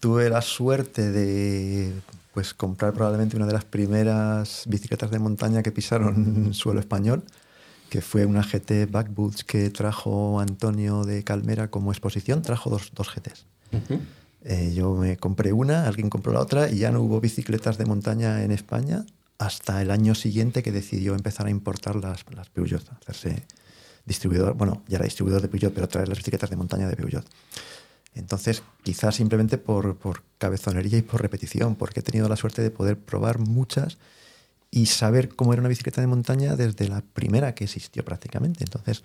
tuve 0.00 0.30
la 0.30 0.40
suerte 0.40 1.12
de 1.12 1.92
pues, 2.32 2.54
comprar 2.54 2.94
probablemente 2.94 3.36
una 3.36 3.46
de 3.46 3.52
las 3.52 3.64
primeras 3.64 4.64
bicicletas 4.66 5.10
de 5.10 5.18
montaña 5.18 5.62
que 5.62 5.70
pisaron 5.72 6.54
suelo 6.54 6.80
español, 6.80 7.22
que 7.90 8.00
fue 8.00 8.24
una 8.24 8.42
GT 8.42 8.90
Backboots 8.90 9.44
que 9.44 9.68
trajo 9.70 10.40
Antonio 10.40 11.04
de 11.04 11.22
Calmera 11.22 11.68
como 11.68 11.92
exposición. 11.92 12.42
Trajo 12.42 12.70
dos, 12.70 12.92
dos 12.94 13.14
GTs. 13.14 13.46
Eh, 14.42 14.72
yo 14.74 14.94
me 14.94 15.18
compré 15.18 15.52
una, 15.52 15.86
alguien 15.86 16.08
compró 16.08 16.32
la 16.32 16.40
otra 16.40 16.70
y 16.70 16.78
ya 16.78 16.90
no 16.90 17.02
hubo 17.02 17.20
bicicletas 17.20 17.76
de 17.78 17.84
montaña 17.84 18.42
en 18.42 18.52
España 18.52 19.04
hasta 19.38 19.82
el 19.82 19.90
año 19.90 20.14
siguiente 20.14 20.62
que 20.62 20.72
decidió 20.72 21.14
empezar 21.14 21.46
a 21.46 21.50
importar 21.50 21.96
las, 21.96 22.24
las 22.34 22.48
Peugeot, 22.50 22.84
hacerse 23.00 23.44
distribuidor, 24.04 24.54
bueno, 24.54 24.82
ya 24.88 24.96
era 24.96 25.04
distribuidor 25.04 25.42
de 25.42 25.48
Peugeot, 25.48 25.74
pero 25.74 25.88
traer 25.88 26.08
las 26.08 26.18
bicicletas 26.18 26.48
de 26.50 26.56
montaña 26.56 26.88
de 26.88 26.96
Peugeot. 26.96 27.26
Entonces, 28.14 28.62
quizás 28.82 29.14
simplemente 29.14 29.58
por, 29.58 29.96
por 29.96 30.22
cabezonería 30.38 30.98
y 30.98 31.02
por 31.02 31.20
repetición, 31.20 31.76
porque 31.76 32.00
he 32.00 32.02
tenido 32.02 32.28
la 32.28 32.36
suerte 32.36 32.62
de 32.62 32.70
poder 32.70 32.98
probar 32.98 33.38
muchas 33.38 33.98
y 34.70 34.86
saber 34.86 35.28
cómo 35.28 35.52
era 35.52 35.60
una 35.60 35.68
bicicleta 35.68 36.00
de 36.00 36.06
montaña 36.06 36.56
desde 36.56 36.88
la 36.88 37.02
primera 37.02 37.54
que 37.54 37.64
existió 37.64 38.04
prácticamente. 38.04 38.64
Entonces, 38.64 39.04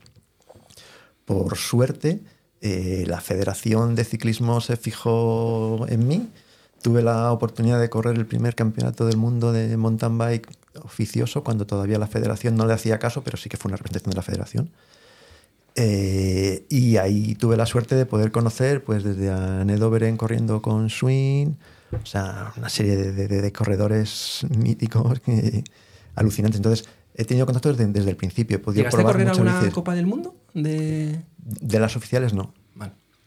por 1.25 1.57
suerte, 1.57 2.21
eh, 2.61 3.03
la 3.07 3.21
Federación 3.21 3.95
de 3.95 4.05
Ciclismo 4.05 4.61
se 4.61 4.77
fijó 4.77 5.85
en 5.89 6.07
mí. 6.07 6.29
Tuve 6.81 7.01
la 7.01 7.31
oportunidad 7.31 7.79
de 7.79 7.89
correr 7.89 8.17
el 8.17 8.25
primer 8.25 8.55
campeonato 8.55 9.05
del 9.05 9.17
mundo 9.17 9.51
de 9.51 9.77
mountain 9.77 10.17
bike 10.17 10.49
oficioso, 10.83 11.43
cuando 11.43 11.67
todavía 11.67 11.99
la 11.99 12.07
federación 12.07 12.55
no 12.55 12.65
le 12.65 12.73
hacía 12.73 12.97
caso, 12.97 13.23
pero 13.23 13.37
sí 13.37 13.49
que 13.49 13.57
fue 13.57 13.69
una 13.69 13.77
representación 13.77 14.11
de 14.11 14.15
la 14.15 14.23
federación. 14.23 14.69
Eh, 15.75 16.65
y 16.69 16.97
ahí 16.97 17.35
tuve 17.35 17.55
la 17.55 17.65
suerte 17.65 17.95
de 17.95 18.05
poder 18.05 18.31
conocer, 18.31 18.83
pues 18.83 19.03
desde 19.03 19.29
a 19.29 19.63
Ned 19.63 19.81
Overen 19.81 20.17
corriendo 20.17 20.61
con 20.61 20.89
Swing, 20.89 21.53
o 21.91 22.05
sea, 22.05 22.53
una 22.57 22.69
serie 22.69 22.97
de, 22.97 23.11
de, 23.11 23.27
de 23.41 23.51
corredores 23.53 24.45
míticos 24.49 25.19
que, 25.19 25.63
alucinantes. 26.15 26.59
Entonces, 26.59 26.87
he 27.15 27.25
tenido 27.25 27.45
contacto 27.45 27.73
desde, 27.73 27.87
desde 27.87 28.09
el 28.09 28.15
principio. 28.15 28.57
He 28.57 28.59
podido 28.59 28.79
¿Llegaste 28.79 28.95
a 28.95 28.99
probar 28.99 29.13
correr 29.13 29.29
alguna. 29.29 29.71
Copa 29.71 29.95
del 29.95 30.07
Mundo? 30.07 30.35
De... 30.53 31.21
De 31.37 31.79
las 31.79 31.95
oficiales, 31.95 32.33
no. 32.33 32.53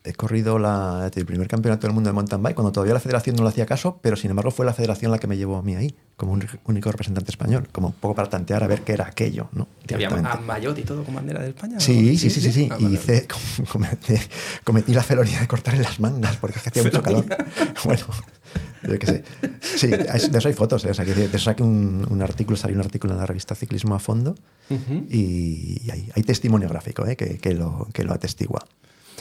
He 0.07 0.12
corrido 0.12 0.59
la, 0.59 1.11
el 1.14 1.24
primer 1.24 1.48
campeonato 1.48 1.86
del 1.86 1.94
mundo 1.94 2.11
de 2.11 2.12
mountain 2.14 2.42
bike 2.42 2.55
cuando 2.55 2.72
todavía 2.72 2.92
la 2.92 3.00
federación 3.00 3.36
no 3.36 3.42
le 3.42 3.48
hacía 3.48 3.64
caso, 3.64 3.98
pero 4.02 4.16
sin 4.16 4.28
embargo 4.28 4.50
fue 4.50 4.66
la 4.66 4.74
federación 4.74 5.11
la 5.11 5.18
que 5.18 5.26
me 5.26 5.38
llevó 5.38 5.57
a 5.57 5.62
mí 5.62 5.76
ahí, 5.76 5.94
como 6.18 6.32
un 6.32 6.46
único 6.66 6.92
representante 6.92 7.30
español, 7.30 7.68
como 7.72 7.86
un 7.88 7.94
poco 7.94 8.14
para 8.14 8.28
tantear 8.28 8.62
a 8.62 8.66
ver 8.66 8.82
qué 8.82 8.92
era 8.92 9.07
aquello. 9.07 9.48
¿no? 9.52 9.66
¿Te 9.86 9.94
había 9.94 10.09
Directamente. 10.09 10.44
a 10.44 10.46
Mayotte 10.46 10.78
y 10.80 10.82
todo 10.82 11.05
con 11.05 11.14
bandera 11.14 11.40
de 11.42 11.48
España? 11.48 11.80
Sí, 11.80 12.18
sí, 12.18 12.28
sí, 12.28 12.42
sí, 12.42 12.52
sí. 12.52 12.68
Ah, 12.70 12.76
Y 12.78 12.82
vale. 12.84 12.94
hice, 13.00 13.26
cometí, 13.72 14.14
cometí 14.62 14.92
la 14.92 15.02
felonía 15.02 15.40
de 15.40 15.48
cortar 15.48 15.74
en 15.74 15.82
las 15.82 15.98
mangas 15.98 16.36
porque 16.36 16.59
hacía 16.59 16.82
mucho 16.82 17.02
calor. 17.02 17.24
Bueno, 17.84 18.05
yo 18.86 18.98
qué 18.98 19.07
sé. 19.07 19.24
Sí, 19.62 19.86
de 19.86 20.07
eso 20.38 20.48
hay 20.48 20.52
fotos. 20.55 20.84
¿eh? 20.84 20.90
O 20.90 20.94
sea, 20.94 21.07
que 21.07 21.14
de 21.14 21.24
eso 21.24 21.38
saqué 21.38 21.62
un, 21.62 22.07
un 22.11 22.20
artículo, 22.20 22.59
salió 22.59 22.76
un 22.76 22.82
artículo 22.84 23.14
en 23.14 23.20
la 23.20 23.26
revista 23.26 23.55
Ciclismo 23.55 23.94
a 23.94 23.98
Fondo 23.98 24.34
y, 24.68 25.80
y 25.82 25.90
hay, 25.90 26.11
hay 26.14 26.22
testimonio 26.24 26.68
gráfico 26.68 27.07
¿eh? 27.07 27.16
que, 27.16 27.38
que 27.38 27.55
lo, 27.55 27.88
que 27.94 28.05
lo 28.05 28.12
atestigua. 28.12 28.62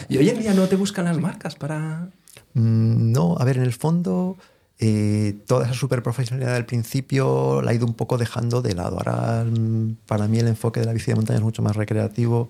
¿Y 0.10 0.18
hoy 0.18 0.30
en 0.30 0.40
día 0.40 0.54
no 0.54 0.68
te 0.68 0.76
buscan 0.76 1.06
las 1.06 1.18
marcas 1.20 1.56
para...? 1.56 2.10
Mm, 2.54 3.12
No, 3.12 3.38
a 3.40 3.46
ver, 3.46 3.58
en 3.58 3.64
el 3.64 3.74
fondo, 3.74 4.38
eh, 4.80 5.36
toda 5.48 5.66
esa 5.66 5.74
superprofesionalidad 5.74 6.54
del 6.56 6.66
principio 6.66 7.62
la 7.62 7.72
he 7.72 7.76
ido 7.76 7.86
un 7.86 7.94
poco 7.94 8.18
dejando 8.18 8.62
de 8.62 8.74
lado. 8.76 8.98
Ahora, 8.98 9.44
mm, 9.46 9.98
para 10.08 10.28
mí, 10.28 10.40
el 10.40 10.48
enfoque 10.48 10.80
de 10.80 10.86
la 10.88 10.94
bici 10.94 11.08
de 11.12 11.16
montaña 11.16 11.38
es 11.38 11.44
mucho 11.44 11.62
más 11.62 11.76
recreativo, 11.76 12.50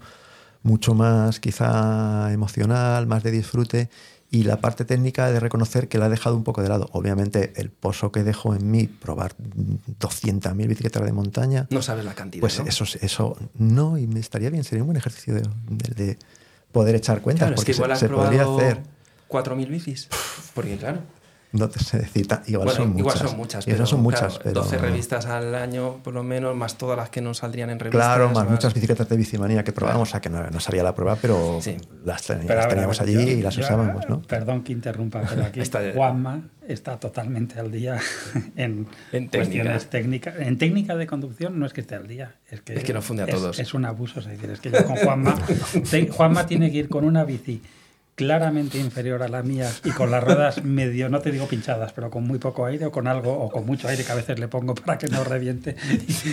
mucho 0.63 0.93
más 0.93 1.39
quizá 1.39 2.31
emocional, 2.31 3.07
más 3.07 3.23
de 3.23 3.31
disfrute. 3.31 3.89
Y 4.31 4.45
la 4.45 4.59
parte 4.61 4.83
técnica 4.83 5.29
de 5.31 5.39
reconocer 5.39 5.87
que 5.87 5.99
la 5.99 6.07
he 6.07 6.09
dejado 6.09 6.35
un 6.35 6.43
poco 6.43 6.63
de 6.63 6.69
lado. 6.69 6.89
Obviamente, 6.93 7.53
el 7.57 7.69
pozo 7.69 8.11
que 8.11 8.23
dejo 8.23 8.55
en 8.55 8.71
mí, 8.71 8.87
probar 8.87 9.35
mm, 9.37 9.91
200.000 9.99 10.67
bicicletas 10.67 11.05
de 11.05 11.11
montaña, 11.11 11.67
No 11.69 11.83
sabes 11.83 12.03
la 12.03 12.15
cantidad, 12.15 12.41
pues 12.41 12.57
¿no? 12.59 12.65
eso, 12.65 12.83
eso 13.01 13.37
no, 13.55 13.97
y 13.99 14.07
me 14.07 14.19
estaría 14.19 14.49
bien, 14.49 14.63
sería 14.63 14.81
un 14.81 14.87
buen 14.87 14.97
ejercicio 14.97 15.35
de, 15.35 15.43
de- 15.69 15.93
de 16.05 16.17
poder 16.73 16.95
echar 16.95 17.21
cuentas, 17.21 17.43
Claro, 17.47 17.53
es 17.55 17.61
porque 17.61 17.71
que 17.71 17.77
igual 17.77 17.89
se, 17.91 17.93
has 17.93 17.99
se 17.99 18.09
podría 18.09 18.43
hacer. 18.43 18.81
4.000 19.29 19.67
bicis. 19.69 20.09
Porque 20.53 20.75
claro, 20.75 20.99
No 21.53 21.69
te 21.69 21.79
sé 21.79 21.99
decir, 21.99 22.25
igual, 22.47 22.65
bueno, 22.65 22.71
son 22.71 22.89
muchas. 22.93 22.97
igual 22.99 23.17
son 23.29 23.37
muchas. 23.37 23.67
Igual 23.67 23.77
pero, 23.77 23.85
son 23.85 24.01
muchas, 24.01 24.21
claro, 24.39 24.39
pero 24.43 24.61
12 24.61 24.77
revistas 24.79 25.25
al 25.27 25.53
año, 25.53 25.97
por 26.03 26.13
lo 26.15 26.23
menos, 26.23 26.55
más 26.55 26.79
todas 26.79 26.97
las 26.97 27.09
que 27.11 27.21
no 27.21 27.35
saldrían 27.35 27.69
en 27.69 27.77
revistas. 27.79 28.07
Claro, 28.07 28.31
más 28.31 28.49
muchas 28.49 28.73
bicicletas 28.73 29.07
de 29.07 29.15
bicimanía 29.17 29.63
que 29.63 29.71
probamos, 29.71 30.09
o 30.09 30.11
sea 30.11 30.19
que 30.19 30.29
no, 30.31 30.49
no 30.49 30.59
salía 30.59 30.81
la 30.81 30.95
prueba, 30.95 31.15
pero 31.21 31.59
Sí. 31.61 31.77
las, 32.03 32.23
ten- 32.25 32.39
Pero, 32.41 32.55
las 32.55 32.65
a 32.65 32.67
ver, 32.67 32.75
teníamos 32.75 33.01
allí 33.01 33.13
yo- 33.13 33.21
y 33.21 33.41
las 33.43 33.55
yo- 33.55 33.61
usábamos, 33.61 34.09
¿no? 34.09 34.21
Perdón 34.23 34.63
que 34.63 34.71
interrumpa, 34.73 35.21
pero 35.29 35.45
aquí 35.45 35.59
Está 35.61 35.79
de- 35.79 35.93
Juanma 35.93 36.41
está 36.67 36.99
totalmente 36.99 37.59
al 37.59 37.71
día 37.71 37.99
en, 38.55 38.87
En 39.11 39.27
cuestiones 39.27 39.85
técnicas. 39.91 40.33
En 40.39 40.57
técnica 40.57 40.95
de 40.95 41.05
conducción 41.05 41.59
no 41.59 41.67
es 41.67 41.73
que 41.73 41.81
esté 41.81 41.93
al 41.93 42.07
día, 42.07 42.33
es 42.49 42.61
que, 42.61 42.73
Es 42.73 42.83
que 42.83 42.93
nos 42.93 43.05
funde 43.05 43.23
a 43.23 43.25
es- 43.27 43.31
todos. 43.35 43.59
Es, 43.59 43.75
un 43.75 43.85
abuso, 43.85 44.21
es 44.21 44.25
decir, 44.25 44.49
es 44.49 44.59
que 44.59 44.71
yo 44.71 44.83
con 44.85 44.95
Juanma, 44.95 45.35
te- 45.91 46.07
Juanma 46.07 46.47
tiene 46.47 46.71
que 46.71 46.77
ir 46.79 46.89
con 46.89 47.03
una 47.05 47.23
bici 47.25 47.61
claramente 48.15 48.77
inferior 48.77 49.23
a 49.23 49.27
la 49.27 49.41
mía 49.41 49.71
y 49.83 49.89
con 49.91 50.11
las 50.11 50.23
ruedas 50.23 50.63
medio, 50.63 51.09
no 51.09 51.19
te 51.19 51.31
digo 51.31 51.47
pinchadas, 51.47 51.93
pero 51.93 52.09
con 52.11 52.23
muy 52.25 52.37
poco 52.39 52.65
aire 52.65 52.85
o 52.85 52.91
con 52.91 53.07
algo, 53.07 53.33
o 53.39 53.49
con 53.49 53.65
mucho 53.65 53.87
aire 53.87 54.03
que 54.03 54.11
a 54.11 54.15
veces 54.15 54.37
le 54.39 54.47
pongo 54.47 54.75
para 54.75 54.97
que 54.97 55.07
no 55.07 55.23
reviente, 55.23 55.75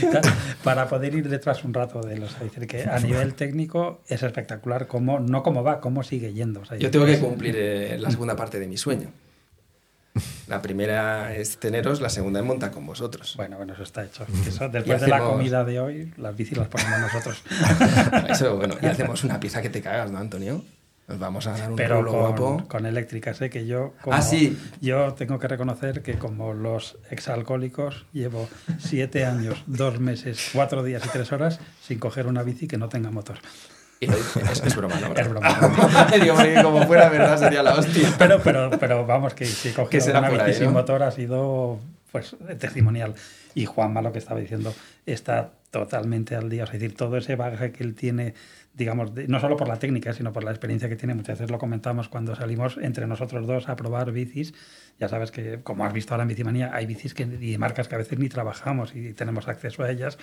para 0.65 0.89
poder 0.89 1.15
ir 1.15 1.29
detrás 1.29 1.65
un 1.65 1.73
rato 1.75 2.01
de 2.03 2.15
él. 2.15 2.23
O 2.23 2.29
sea, 2.29 2.41
decir 2.41 2.67
que 2.67 2.85
a 2.85 2.99
nivel 3.01 3.35
técnico 3.35 4.01
es 4.09 4.23
espectacular 4.23 4.87
cómo, 4.87 5.21
no 5.21 5.43
cómo 5.43 5.63
va, 5.63 5.81
cómo 5.81 6.03
sigue 6.03 6.33
yendo. 6.33 6.61
O 6.61 6.65
sea, 6.65 6.77
Yo 6.77 6.91
tengo 6.91 7.07
que 7.07 7.19
cumplir 7.19 7.55
eh, 7.59 7.97
la 7.99 8.11
segunda 8.11 8.37
parte 8.37 8.59
de 8.61 8.67
mi 8.69 8.77
sueño. 8.77 9.09
La 10.49 10.61
primera 10.61 11.35
es 11.37 11.59
teneros, 11.59 12.01
la 12.01 12.09
segunda 12.11 12.41
es 12.41 12.47
montar 12.47 12.73
con 12.73 12.85
vosotros. 12.85 13.35
Bueno, 13.37 13.57
bueno, 13.57 13.73
eso 13.75 13.85
está 13.85 14.05
hecho. 14.05 14.27
Eso, 14.47 14.69
después 14.69 15.01
de 15.01 15.07
la 15.09 15.17
hacemos- 15.19 15.33
comida 15.37 15.65
de 15.65 15.79
hoy, 15.81 16.13
las 16.17 16.37
bicis 16.37 16.59
las 16.59 16.67
ponemos 16.67 16.99
nosotros. 17.01 17.43
Eso, 18.29 18.57
bueno, 18.57 18.75
y 18.83 18.87
hacemos 18.87 19.23
una 19.23 19.39
pieza 19.39 19.63
que 19.63 19.71
te 19.71 19.81
cagas, 19.81 20.11
¿no, 20.11 20.19
Antonio? 20.19 20.65
Nos 21.11 21.19
vamos 21.19 21.47
a 21.49 21.53
dar 21.59 21.71
un 21.71 21.77
Pero 21.77 22.05
con, 22.07 22.19
guapo. 22.21 22.65
con 22.69 22.87
eléctricas, 22.87 23.41
que 23.51 23.67
yo, 23.67 23.95
como, 24.01 24.17
Ah, 24.17 24.23
sí. 24.23 24.57
yo 24.81 25.15
tengo 25.15 25.41
que 25.41 25.49
reconocer 25.49 26.03
que 26.03 26.15
como 26.19 26.55
los 26.55 26.99
exalcohólicos 27.11 28.07
llevo 28.13 28.49
siete 28.79 29.25
años, 29.25 29.63
dos 29.67 29.99
meses, 29.99 30.51
cuatro 30.53 30.85
días 30.85 31.03
y 31.05 31.09
tres 31.09 31.33
horas 31.33 31.59
sin 31.83 31.99
coger 31.99 32.29
una 32.29 32.45
bici 32.45 32.69
que 32.69 32.79
no 32.79 32.89
tenga 32.89 33.11
motor. 33.11 33.39
Es, 34.01 34.11
es 34.65 34.77
broma, 34.77 35.01
¿no? 35.01 35.13
Es 35.17 35.29
broma. 35.29 35.49
Digo, 36.23 36.35
porque 36.37 36.63
como 36.63 36.87
fuera 36.87 37.09
verdad 37.09 37.37
sería 37.39 37.63
la 37.65 37.75
hostia. 37.75 38.15
Pero, 38.17 38.41
pero, 38.43 38.71
pero 38.79 39.05
vamos, 39.05 39.35
que 39.35 39.47
si 39.47 39.71
será 40.01 40.21
una 40.21 40.31
bici 40.31 40.43
ahí, 40.45 40.55
sin 40.55 40.67
¿no? 40.67 40.71
motor 40.73 41.03
ha 41.03 41.11
sido 41.11 41.81
pues 42.13 42.37
testimonial. 42.61 43.15
Y 43.55 43.67
Juanma, 43.67 44.01
lo 44.01 44.13
que 44.13 44.21
estaba 44.21 44.39
diciendo, 44.39 44.73
está 45.07 45.51
totalmente 45.73 46.37
al 46.37 46.49
día. 46.49 46.65
Es 46.65 46.73
decir, 46.73 46.95
todo 46.97 47.17
ese 47.17 47.35
bagaje 47.37 47.73
que 47.73 47.83
él 47.85 47.95
tiene, 47.95 48.35
digamos, 48.81 49.15
de- 49.15 49.29
no 49.29 49.39
solo 49.39 49.57
por 49.57 49.69
la 49.69 49.77
técnica, 49.79 50.13
sino 50.13 50.33
por 50.33 50.43
la 50.43 50.51
experiencia 50.51 50.89
que 50.89 50.97
tiene. 50.97 51.15
Muchas 51.15 51.39
veces 51.39 51.51
lo 51.51 51.59
comentamos 51.59 52.09
cuando 52.09 52.35
salimos 52.35 52.79
entre 52.83 53.07
nosotros 53.07 53.47
dos 53.47 53.69
a 53.69 53.77
probar 53.77 54.11
bicis. 54.11 54.53
Ya 54.99 55.09
sabes 55.09 55.31
que, 55.31 55.61
como 55.63 55.85
has 55.85 55.93
visto 55.93 56.13
ahora 56.15 56.23
en 56.23 56.29
Bicimanía, 56.29 56.71
hay 56.75 56.87
bicis 56.87 57.15
que, 57.15 57.23
y 57.23 57.57
marcas 57.59 57.87
que 57.89 57.95
a 57.95 57.99
veces 57.99 58.19
ni 58.19 58.29
trabajamos 58.29 58.95
y 58.97 59.13
tenemos 59.13 59.47
acceso 59.49 59.83
a 59.85 59.91
ellas. 59.91 60.19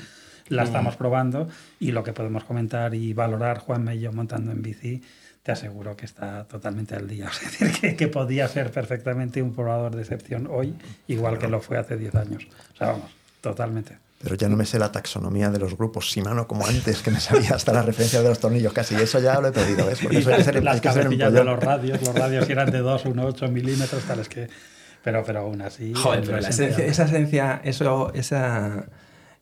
La 0.49 0.63
estamos 0.63 0.95
probando 0.97 1.47
y 1.79 1.91
lo 1.91 2.03
que 2.03 2.13
podemos 2.13 2.43
comentar 2.43 2.93
y 2.95 3.13
valorar 3.13 3.59
Juanma 3.59 3.93
y 3.93 3.99
yo 4.01 4.11
montando 4.11 4.51
en 4.51 4.61
bici 4.61 5.01
te 5.43 5.51
aseguro 5.53 5.95
que 5.95 6.05
está 6.05 6.43
totalmente 6.45 6.95
al 6.95 7.07
día. 7.07 7.27
Es 7.31 7.41
decir, 7.59 7.71
que, 7.79 7.95
que 7.95 8.07
podía 8.09 8.47
ser 8.49 8.69
perfectamente 8.71 9.41
un 9.41 9.53
probador 9.53 9.95
de 9.95 10.01
excepción 10.01 10.47
hoy, 10.51 10.73
igual 11.07 11.37
que 11.37 11.47
lo 11.47 11.61
fue 11.61 11.77
hace 11.77 11.95
10 11.97 12.15
años. 12.15 12.47
O 12.73 12.77
sea, 12.77 12.87
vamos, 12.93 13.11
totalmente. 13.41 13.97
Pero 14.21 14.35
ya 14.35 14.49
no 14.49 14.57
me 14.57 14.65
sé 14.65 14.79
la 14.79 14.91
taxonomía 14.91 15.51
de 15.51 15.59
los 15.59 15.77
grupos 15.77 16.05
Shimano 16.05 16.47
como 16.47 16.65
antes, 16.65 17.03
que 17.03 17.11
me 17.11 17.19
sabía 17.19 17.51
hasta 17.51 17.71
la 17.71 17.83
referencia 17.83 18.21
de 18.21 18.29
los 18.29 18.39
tornillos 18.39 18.73
casi. 18.73 18.95
Eso 18.95 19.19
ya 19.19 19.39
lo 19.39 19.49
he 19.49 19.51
perdido, 19.51 19.85
¿ves? 19.85 19.99
Porque 20.01 20.17
eso 20.17 20.31
hay 20.31 20.37
que 20.37 20.43
ser, 20.43 20.63
Las 20.63 20.75
hay 20.75 20.81
que 20.81 20.91
ser 20.91 21.09
de 21.09 21.43
los 21.43 21.59
radios, 21.59 22.01
los 22.01 22.15
radios 22.15 22.49
eran 22.49 22.71
de 22.71 22.79
2, 22.79 23.05
1, 23.05 23.25
8 23.25 23.47
milímetros, 23.49 24.03
tales 24.03 24.27
que... 24.27 24.47
Pero, 25.03 25.23
pero 25.23 25.41
aún 25.41 25.61
así... 25.61 25.93
Joder, 25.93 26.23
pero 26.25 26.39
la 26.39 26.49
esencia, 26.49 26.83
esa 26.85 27.03
esencia, 27.03 27.61
eso, 27.63 28.11
esa, 28.13 28.85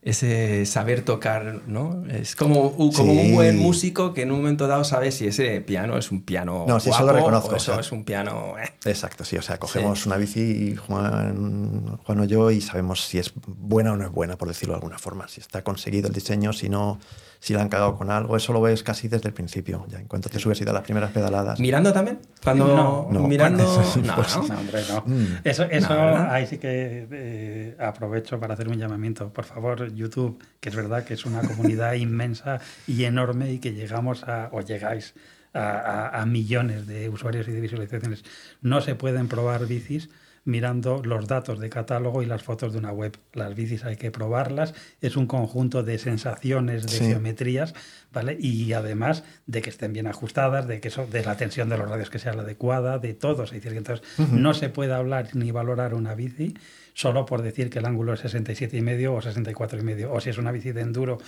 ese 0.06 0.66
saber 0.68 1.02
tocar, 1.04 1.64
¿no? 1.68 2.04
Es 2.08 2.36
como, 2.36 2.74
como 2.78 2.92
Sí. 2.94 3.02
un 3.02 3.34
buen 3.34 3.58
músico 3.58 4.14
que 4.14 4.22
en 4.22 4.32
un 4.32 4.38
momento 4.38 4.68
dado 4.68 4.84
sabe 4.84 5.12
si 5.12 5.26
ese 5.28 5.60
piano 5.62 5.98
es 5.98 6.12
un 6.12 6.22
piano 6.22 6.64
No, 6.68 6.80
sí, 6.80 6.92
eso 6.92 7.00
lo 7.00 7.06
guapo 7.06 7.18
reconozco, 7.18 7.54
o 7.54 7.58
eso 7.58 7.72
o 7.72 7.76
sea. 7.76 7.82
es 7.82 7.92
un 7.92 8.04
piano... 8.06 8.54
eh. 8.64 8.70
Exacto, 8.86 9.26
sí. 9.26 9.36
O 9.36 9.42
sea, 9.42 9.58
cogemos 9.58 10.06
una 10.06 10.18
bici, 10.18 10.76
Juan, 10.76 11.98
Juan 12.04 12.20
o 12.20 12.26
yo, 12.26 12.52
y 12.52 12.62
sabemos 12.62 13.04
si 13.04 13.18
es 13.18 13.34
buena 13.48 13.94
o 13.94 13.98
no 13.98 14.06
es 14.06 14.12
buena, 14.12 14.38
por 14.38 14.48
decirlo 14.48 14.74
de 14.74 14.78
alguna 14.78 15.00
forma. 15.00 15.28
Si 15.28 15.42
está 15.42 15.64
conseguido 15.64 16.08
el 16.08 16.14
diseño, 16.14 16.54
si 16.54 16.70
no, 16.70 17.00
si 17.46 17.54
la 17.54 17.62
han 17.62 17.70
cagado 17.70 17.96
con 17.96 18.10
algo. 18.10 18.36
Eso 18.36 18.54
lo 18.54 18.62
ves 18.62 18.82
casi 18.82 19.08
desde 19.08 19.28
el 19.28 19.34
principio. 19.36 19.86
Ya 19.88 20.00
en 20.00 20.08
cuanto 20.08 20.30
te 20.30 20.40
subes 20.40 20.60
y 20.62 20.66
das 20.66 20.74
las 20.74 20.82
primeras 20.84 21.12
pedaladas. 21.12 21.60
¿Mirando 21.60 21.94
también? 21.94 22.18
Cuando 22.44 22.66
No, 22.66 23.08
no, 23.12 23.28
mirando... 23.28 23.64
bueno, 23.64 23.82
eso 23.84 24.00
no, 24.04 24.16
pues, 24.16 24.36
¿no? 24.36 24.48
No, 24.48 24.60
hombre, 24.60 24.82
no. 24.90 25.04
Mm. 25.06 25.26
Eso, 25.44 25.64
eso 25.66 25.94
ahí 26.32 26.48
sí 26.48 26.58
que 26.58 27.08
eh, 27.12 27.78
aprovecho 27.80 28.40
para 28.40 28.56
hacer 28.56 28.68
un 28.68 28.80
llamamiento. 28.80 29.32
Por 29.32 29.46
favor, 29.46 29.94
YouTube, 29.94 30.44
que 30.60 30.70
es 30.70 30.76
verdad 30.76 31.04
que 31.06 31.14
es 31.14 31.24
una 31.28 31.42
comunidad 31.42 31.94
inmensa 32.08 32.60
y 32.88 33.04
enorme 33.04 33.52
y 33.52 33.60
que 33.60 33.74
llegamos 33.74 34.24
a, 34.24 34.50
o 34.52 34.62
llegáis 34.62 35.14
a, 35.54 35.60
a- 35.60 36.22
a 36.22 36.26
millones 36.26 36.88
de 36.88 37.10
usuarios 37.10 37.48
y 37.48 37.52
de 37.52 37.62
visualizaciones. 37.62 38.24
No 38.64 38.82
se 38.82 38.96
pueden 38.96 39.28
probar 39.28 39.68
bicis 39.68 40.10
mirando 40.46 41.02
los 41.04 41.28
datos 41.28 41.60
de 41.60 41.70
catálogo 41.70 42.24
y 42.24 42.26
las 42.26 42.44
fotos 42.44 42.72
de 42.72 42.80
una 42.80 42.92
web. 42.92 43.18
Las 43.34 43.56
bicis 43.56 43.84
hay 43.84 43.98
que 43.98 44.12
probarlas, 44.12 44.74
es 45.02 45.18
un 45.18 45.28
conjunto 45.28 45.84
de 45.84 45.98
sensaciones, 45.98 46.88
de 46.88 47.06
geometrías, 47.06 47.74
¿vale? 48.14 48.38
Y 48.40 48.72
además 48.74 49.24
de 49.48 49.62
que 49.62 49.72
estén 49.72 49.92
bien 49.92 50.08
ajustadas, 50.08 50.68
de 50.68 50.80
que 50.80 50.88
eso, 50.88 51.08
de 51.08 51.26
la 51.26 51.36
tensión 51.36 51.68
de 51.68 51.78
los 51.78 51.90
radios 51.90 52.10
que 52.10 52.20
sea 52.20 52.34
la 52.34 52.44
adecuada, 52.44 53.00
de 53.00 53.14
todo. 53.14 53.44
Es 53.44 53.52
decir, 53.52 53.74
entonces 53.74 54.06
no 54.32 54.54
se 54.54 54.70
puede 54.70 54.94
hablar 54.94 55.36
ni 55.36 55.52
valorar 55.52 55.94
una 55.94 56.16
bici 56.16 56.56
solo 56.96 57.26
por 57.26 57.42
decir 57.42 57.70
que 57.70 57.80
el 57.80 57.86
ángulo 57.86 58.14
es 58.14 58.22
67 58.22 58.76
y 58.76 58.82
medio 58.82 59.14
o 59.14 59.22
64 59.22 59.80
y 59.80 59.84
medio, 59.84 60.12
o 60.14 60.20
si 60.22 60.32
es 60.32 60.38
una 60.38 60.52
bici 60.52 60.72
de 60.72 60.82
enduro 60.82 61.20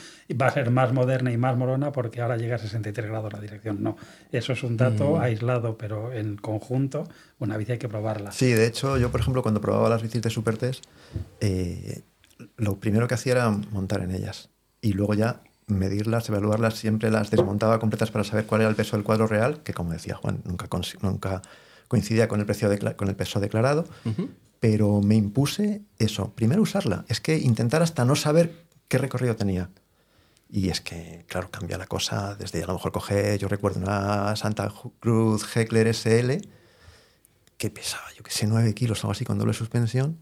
va 0.41 0.47
a 0.47 0.51
ser 0.51 0.72
más 0.72 0.93
moderna 0.93 1.32
y 1.32 1.38
más 1.38 1.55
morona 1.57 1.91
porque 1.91 2.22
ahora 2.22 2.38
llega 2.38 2.55
a 2.55 2.57
63 2.57 3.05
grados 3.05 3.32
la 3.34 3.39
dirección. 3.39 3.84
No, 3.84 3.97
eso 4.32 4.53
es 4.53 4.63
un 4.63 4.78
dato 4.78 5.18
mm. 5.18 5.22
aislado, 5.22 5.78
pero 5.78 6.13
en 6.13 6.38
conjunto 6.38 7.03
una 7.38 7.57
bici 7.57 7.74
hay 7.74 7.78
que 7.78 7.89
probarla. 7.89 8.32
Sí, 8.32 8.53
de 8.53 8.65
hecho 8.65 8.97
yo 8.97 9.11
por 9.11 9.20
ejemplo 9.20 9.43
cuando 9.43 9.61
probaba 9.61 9.89
las 9.89 10.01
bicis 10.01 10.22
de 10.22 10.30
Supertest, 10.30 10.86
eh, 11.41 12.01
lo 12.55 12.80
primero 12.80 13.07
que 13.07 13.15
hacía 13.15 13.34
era 13.34 13.49
montar 13.51 14.01
en 14.01 14.11
ellas 14.11 14.49
y 14.82 14.93
luego 14.93 15.13
ya 15.15 15.41
medirlas, 15.68 16.30
evaluarlas, 16.30 16.76
siempre 16.76 17.11
las 17.11 17.30
desmontaba 17.30 17.78
completas 17.80 18.09
para 18.09 18.24
saber 18.24 18.45
cuál 18.45 18.61
era 18.61 18.70
el 18.70 18.76
peso 18.78 18.95
del 18.95 19.03
cuadro 19.03 19.28
real, 19.28 19.61
que 19.63 19.74
como 19.74 19.91
decía 19.91 20.15
Juan, 20.15 20.41
nunca, 20.45 20.70
nunca 21.01 21.41
coincidía 21.89 22.30
con 22.30 22.39
el, 22.39 22.45
precio 22.45 22.70
con 22.95 23.09
el 23.09 23.15
peso 23.18 23.41
declarado, 23.41 23.86
pero 24.60 25.01
me 25.01 25.16
impuse 25.16 25.82
eso, 25.99 26.34
primero 26.34 26.62
usarla, 26.62 27.05
es 27.08 27.22
que 27.22 27.38
intentar 27.38 27.82
hasta 27.82 28.05
no 28.05 28.16
saber 28.16 28.66
qué 28.88 28.97
recorrido 28.97 29.36
tenía. 29.36 29.70
Y 30.49 30.70
es 30.70 30.80
que, 30.80 31.26
claro, 31.28 31.51
cambia 31.51 31.78
la 31.78 31.88
cosa 31.88 32.36
desde 32.36 32.64
a 32.64 32.68
lo 32.68 32.74
mejor 32.74 32.91
coge, 32.91 33.38
yo 33.38 33.47
recuerdo 33.47 33.82
una 33.82 34.36
Santa 34.36 34.72
Cruz 34.99 35.45
Heckler 35.55 35.93
SL 35.93 36.38
que 37.58 37.70
pesaba, 37.70 38.05
yo 38.16 38.24
que 38.24 38.32
sé, 38.32 38.47
9 38.47 38.74
kilos 38.74 39.03
o 39.03 39.08
algo 39.08 39.12
así 39.12 39.26
con 39.26 39.38
doble 39.38 39.53
suspensión. 39.53 40.20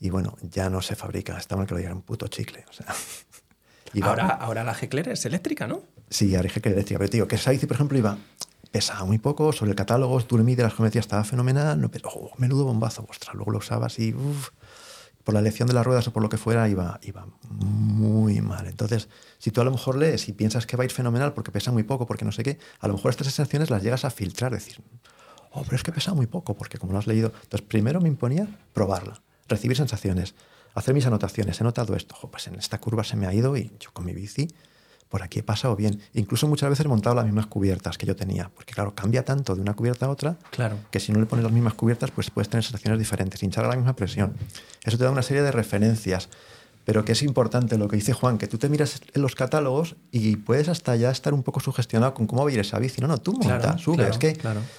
Y 0.00 0.10
bueno, 0.10 0.36
ya 0.42 0.70
no 0.70 0.82
se 0.82 0.96
fabrica, 0.96 1.38
estaba 1.38 1.66
que 1.66 1.72
lo 1.72 1.78
diera 1.78 1.94
un 1.94 2.02
puto 2.02 2.28
chicle. 2.28 2.64
O 2.68 2.72
sea, 2.72 2.94
ahora, 4.02 4.28
ahora 4.28 4.64
la 4.64 4.74
Heckler 4.74 5.08
es 5.08 5.24
eléctrica, 5.24 5.66
¿no? 5.66 5.82
Sí, 6.10 6.34
ahora 6.36 6.48
Heckler 6.48 6.74
eléctrica. 6.74 6.98
Pero, 6.98 7.10
tío, 7.10 7.28
que 7.28 7.36
esa 7.36 7.50
bici, 7.50 7.66
por 7.66 7.76
ejemplo, 7.76 7.96
iba 7.96 8.18
pesaba 8.70 9.04
muy 9.04 9.18
poco, 9.18 9.52
sobre 9.52 9.70
el 9.70 9.76
catálogo, 9.76 10.20
tú 10.22 10.38
le 10.38 10.44
mides 10.44 10.64
la 10.64 10.70
geometría, 10.70 11.00
estaba 11.00 11.24
fenomenal, 11.24 11.80
no, 11.80 11.90
pero 11.90 12.10
oh, 12.10 12.30
menudo 12.36 12.64
bombazo, 12.64 13.06
ostras, 13.08 13.34
luego 13.34 13.50
lo 13.52 13.58
usabas 13.58 13.98
y 13.98 14.14
por 15.24 15.34
la 15.34 15.40
elección 15.40 15.68
de 15.68 15.74
las 15.74 15.84
ruedas 15.84 16.08
o 16.08 16.12
por 16.12 16.22
lo 16.22 16.28
que 16.28 16.38
fuera 16.38 16.68
iba, 16.68 16.98
iba 17.02 17.26
muy 17.50 18.40
mal. 18.40 18.66
Entonces, 18.66 19.08
si 19.38 19.50
tú 19.50 19.60
a 19.60 19.64
lo 19.64 19.70
mejor 19.70 19.96
lees 19.96 20.28
y 20.28 20.32
piensas 20.32 20.66
que 20.66 20.76
va 20.76 20.84
a 20.84 20.86
ir 20.86 20.90
fenomenal 20.90 21.34
porque 21.34 21.52
pesa 21.52 21.70
muy 21.70 21.82
poco, 21.82 22.06
porque 22.06 22.24
no 22.24 22.32
sé 22.32 22.42
qué, 22.42 22.58
a 22.80 22.88
lo 22.88 22.94
mejor 22.94 23.10
estas 23.10 23.26
sensaciones 23.26 23.68
las 23.68 23.82
llegas 23.82 24.04
a 24.04 24.10
filtrar, 24.10 24.52
decir, 24.52 24.80
oh, 25.52 25.62
pero 25.64 25.76
es 25.76 25.82
que 25.82 25.92
pesa 25.92 26.14
muy 26.14 26.26
poco, 26.26 26.56
porque 26.56 26.78
como 26.78 26.94
no 26.94 26.98
has 26.98 27.06
leído. 27.06 27.32
Entonces, 27.42 27.66
primero 27.68 28.00
me 28.00 28.08
imponía 28.08 28.48
probarla, 28.72 29.20
recibir 29.48 29.76
sensaciones, 29.76 30.34
hacer 30.74 30.94
mis 30.94 31.06
anotaciones. 31.06 31.60
He 31.60 31.64
notado 31.64 31.94
esto, 31.94 32.16
pues 32.30 32.46
en 32.46 32.54
esta 32.54 32.78
curva 32.80 33.04
se 33.04 33.16
me 33.16 33.26
ha 33.26 33.34
ido 33.34 33.54
y 33.56 33.70
yo 33.80 33.92
con 33.92 34.06
mi 34.06 34.14
bici 34.14 34.48
por 35.08 35.22
aquí 35.22 35.40
he 35.40 35.42
pasado 35.42 35.74
bien. 35.76 36.00
Incluso 36.14 36.46
muchas 36.46 36.70
veces 36.70 36.84
he 36.84 36.88
montado 36.88 37.16
las 37.16 37.24
mismas 37.24 37.46
cubiertas 37.46 37.98
que 37.98 38.06
yo 38.06 38.16
tenía, 38.16 38.50
porque 38.54 38.74
claro, 38.74 38.94
cambia 38.94 39.24
tanto 39.24 39.54
de 39.54 39.60
una 39.60 39.74
cubierta 39.74 40.06
a 40.06 40.10
otra 40.10 40.36
claro. 40.50 40.76
que 40.90 41.00
si 41.00 41.12
no 41.12 41.20
le 41.20 41.26
pones 41.26 41.44
las 41.44 41.52
mismas 41.52 41.74
cubiertas, 41.74 42.10
pues 42.10 42.30
puedes 42.30 42.48
tener 42.48 42.64
sensaciones 42.64 42.98
diferentes, 42.98 43.42
hinchar 43.42 43.64
a 43.64 43.68
la 43.68 43.76
misma 43.76 43.96
presión. 43.96 44.34
Eso 44.84 44.98
te 44.98 45.04
da 45.04 45.10
una 45.10 45.22
serie 45.22 45.42
de 45.42 45.52
referencias, 45.52 46.28
pero 46.84 47.04
que 47.04 47.12
es 47.12 47.22
importante 47.22 47.76
lo 47.76 47.88
que 47.88 47.96
dice 47.96 48.12
Juan, 48.12 48.38
que 48.38 48.46
tú 48.46 48.58
te 48.58 48.68
miras 48.68 49.00
en 49.12 49.22
los 49.22 49.34
catálogos 49.34 49.96
y 50.10 50.36
puedes 50.36 50.68
hasta 50.68 50.96
ya 50.96 51.10
estar 51.10 51.34
un 51.34 51.42
poco 51.42 51.60
sugestionado 51.60 52.14
con 52.14 52.26
cómo 52.26 52.44
va 52.44 52.50
a 52.50 52.52
ir 52.52 52.60
esa 52.60 52.78
bici. 52.78 53.00
No, 53.00 53.08
no, 53.08 53.18
tú 53.18 53.32
monta, 53.34 53.76
sube. 53.78 54.08
es, 54.08 54.18
que, 54.18 54.38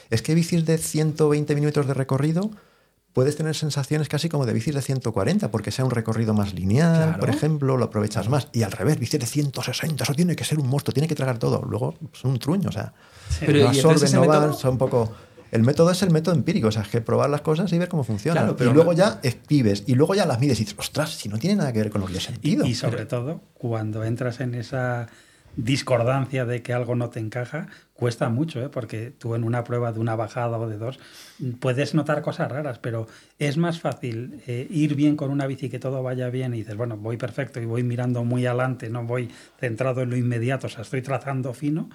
es 0.10 0.22
que 0.22 0.36
bicis 0.36 0.66
de 0.66 0.78
120 0.78 1.56
minutos 1.56 1.88
de 1.88 1.94
recorrido 1.94 2.50
puedes 3.14 3.36
tener 3.36 3.56
sensaciones 3.56 4.08
casi 4.08 4.30
como 4.30 4.46
de 4.46 4.54
bicis 4.54 4.76
de 4.76 4.82
140, 4.82 5.52
porque 5.52 5.72
sea 5.72 5.86
un 5.86 5.92
recorrido 5.92 6.34
más 6.34 6.54
lineal, 6.54 7.18
por 7.20 7.30
ejemplo, 7.30 7.78
lo 7.78 7.86
aprovechas 7.86 8.30
más. 8.30 8.50
Y 8.54 8.64
al 8.64 8.72
revés, 8.72 9.00
bicis 9.00 9.20
de 9.20 9.26
160, 9.26 10.04
eso 10.04 10.14
tiene 10.14 10.36
que 10.36 10.44
ser 10.44 10.60
un 10.60 10.68
monstruo, 10.68 10.94
tiene 10.94 11.08
que 11.08 11.16
tragar 11.16 11.38
todo. 11.40 11.62
Luego 11.64 11.96
son 12.14 12.32
un 12.32 12.40
truño, 12.40 12.70
o 12.70 12.72
sea, 12.72 12.94
Pero, 13.40 13.64
no 13.64 13.70
absorben, 13.70 14.12
no 14.14 14.26
van, 14.26 14.54
son 14.54 14.72
un 14.72 14.78
poco... 14.78 15.12
El 15.52 15.64
método 15.64 15.90
es 15.90 16.04
el 16.04 16.12
método 16.12 16.36
empírico, 16.36 16.68
o 16.68 16.72
sea, 16.72 16.84
es 16.84 16.90
que 16.90 17.02
probar 17.02 17.28
las 17.28 17.42
cosas 17.42 17.74
y 17.74 17.80
ver 17.80 17.90
cómo 17.90 18.04
funcionan. 18.04 18.56
pero 18.56 18.70
y 18.70 18.74
luego 18.74 18.94
ya 18.94 19.20
escribes, 19.24 19.84
y 19.88 19.96
luego 19.96 20.14
ya 20.14 20.28
las 20.28 20.40
mides 20.40 20.60
y 20.60 20.66
dices, 20.66 20.78
ostras, 20.78 21.10
si 21.10 21.28
no 21.28 21.40
tiene 21.40 21.56
nada 21.56 21.74
que 21.74 21.80
ver 21.80 21.90
con 21.90 22.02
lo 22.02 22.08
que 22.08 22.18
he 22.18 22.22
sentido. 22.22 22.66
Y, 22.68 22.76
sobre 22.76 23.08
todo, 23.08 23.42
cuando 23.56 24.04
entras 24.04 24.42
en 24.42 24.54
esa 24.54 25.08
discordancia 25.56 26.46
de 26.46 26.62
que 26.62 26.74
algo 26.74 26.96
no 26.96 27.10
te 27.10 27.20
encaja, 27.20 27.68
cuesta 28.00 28.30
mucho, 28.30 28.62
¿eh? 28.64 28.70
porque 28.70 29.12
tú 29.12 29.36
en 29.36 29.44
una 29.44 29.66
prueba 29.66 29.92
de 29.92 30.00
una 30.00 30.16
bajada 30.16 30.58
o 30.58 30.70
de 30.70 30.78
dos 30.78 31.00
puedes 31.60 31.94
notar 31.94 32.22
cosas 32.22 32.50
raras, 32.50 32.80
pero 32.80 33.08
es 33.40 33.58
más 33.58 33.82
fácil 33.82 34.42
eh, 34.48 34.66
ir 34.70 34.96
bien 34.96 35.18
con 35.18 35.32
una 35.32 35.46
bici 35.48 35.68
que 35.68 35.80
todo 35.80 36.02
vaya 36.02 36.30
bien 36.30 36.54
y 36.54 36.60
dices, 36.60 36.78
bueno, 36.78 36.96
voy 36.96 37.18
perfecto 37.18 37.60
y 37.60 37.66
voy 37.66 37.84
mirando 37.84 38.24
muy 38.24 38.46
adelante, 38.46 38.90
no 38.90 39.04
voy 39.04 39.30
centrado 39.60 40.02
en 40.02 40.12
lo 40.12 40.16
inmediato, 40.16 40.68
o 40.68 40.70
sea, 40.70 40.84
estoy 40.84 41.02
trazando 41.02 41.54
fino, 41.54 41.90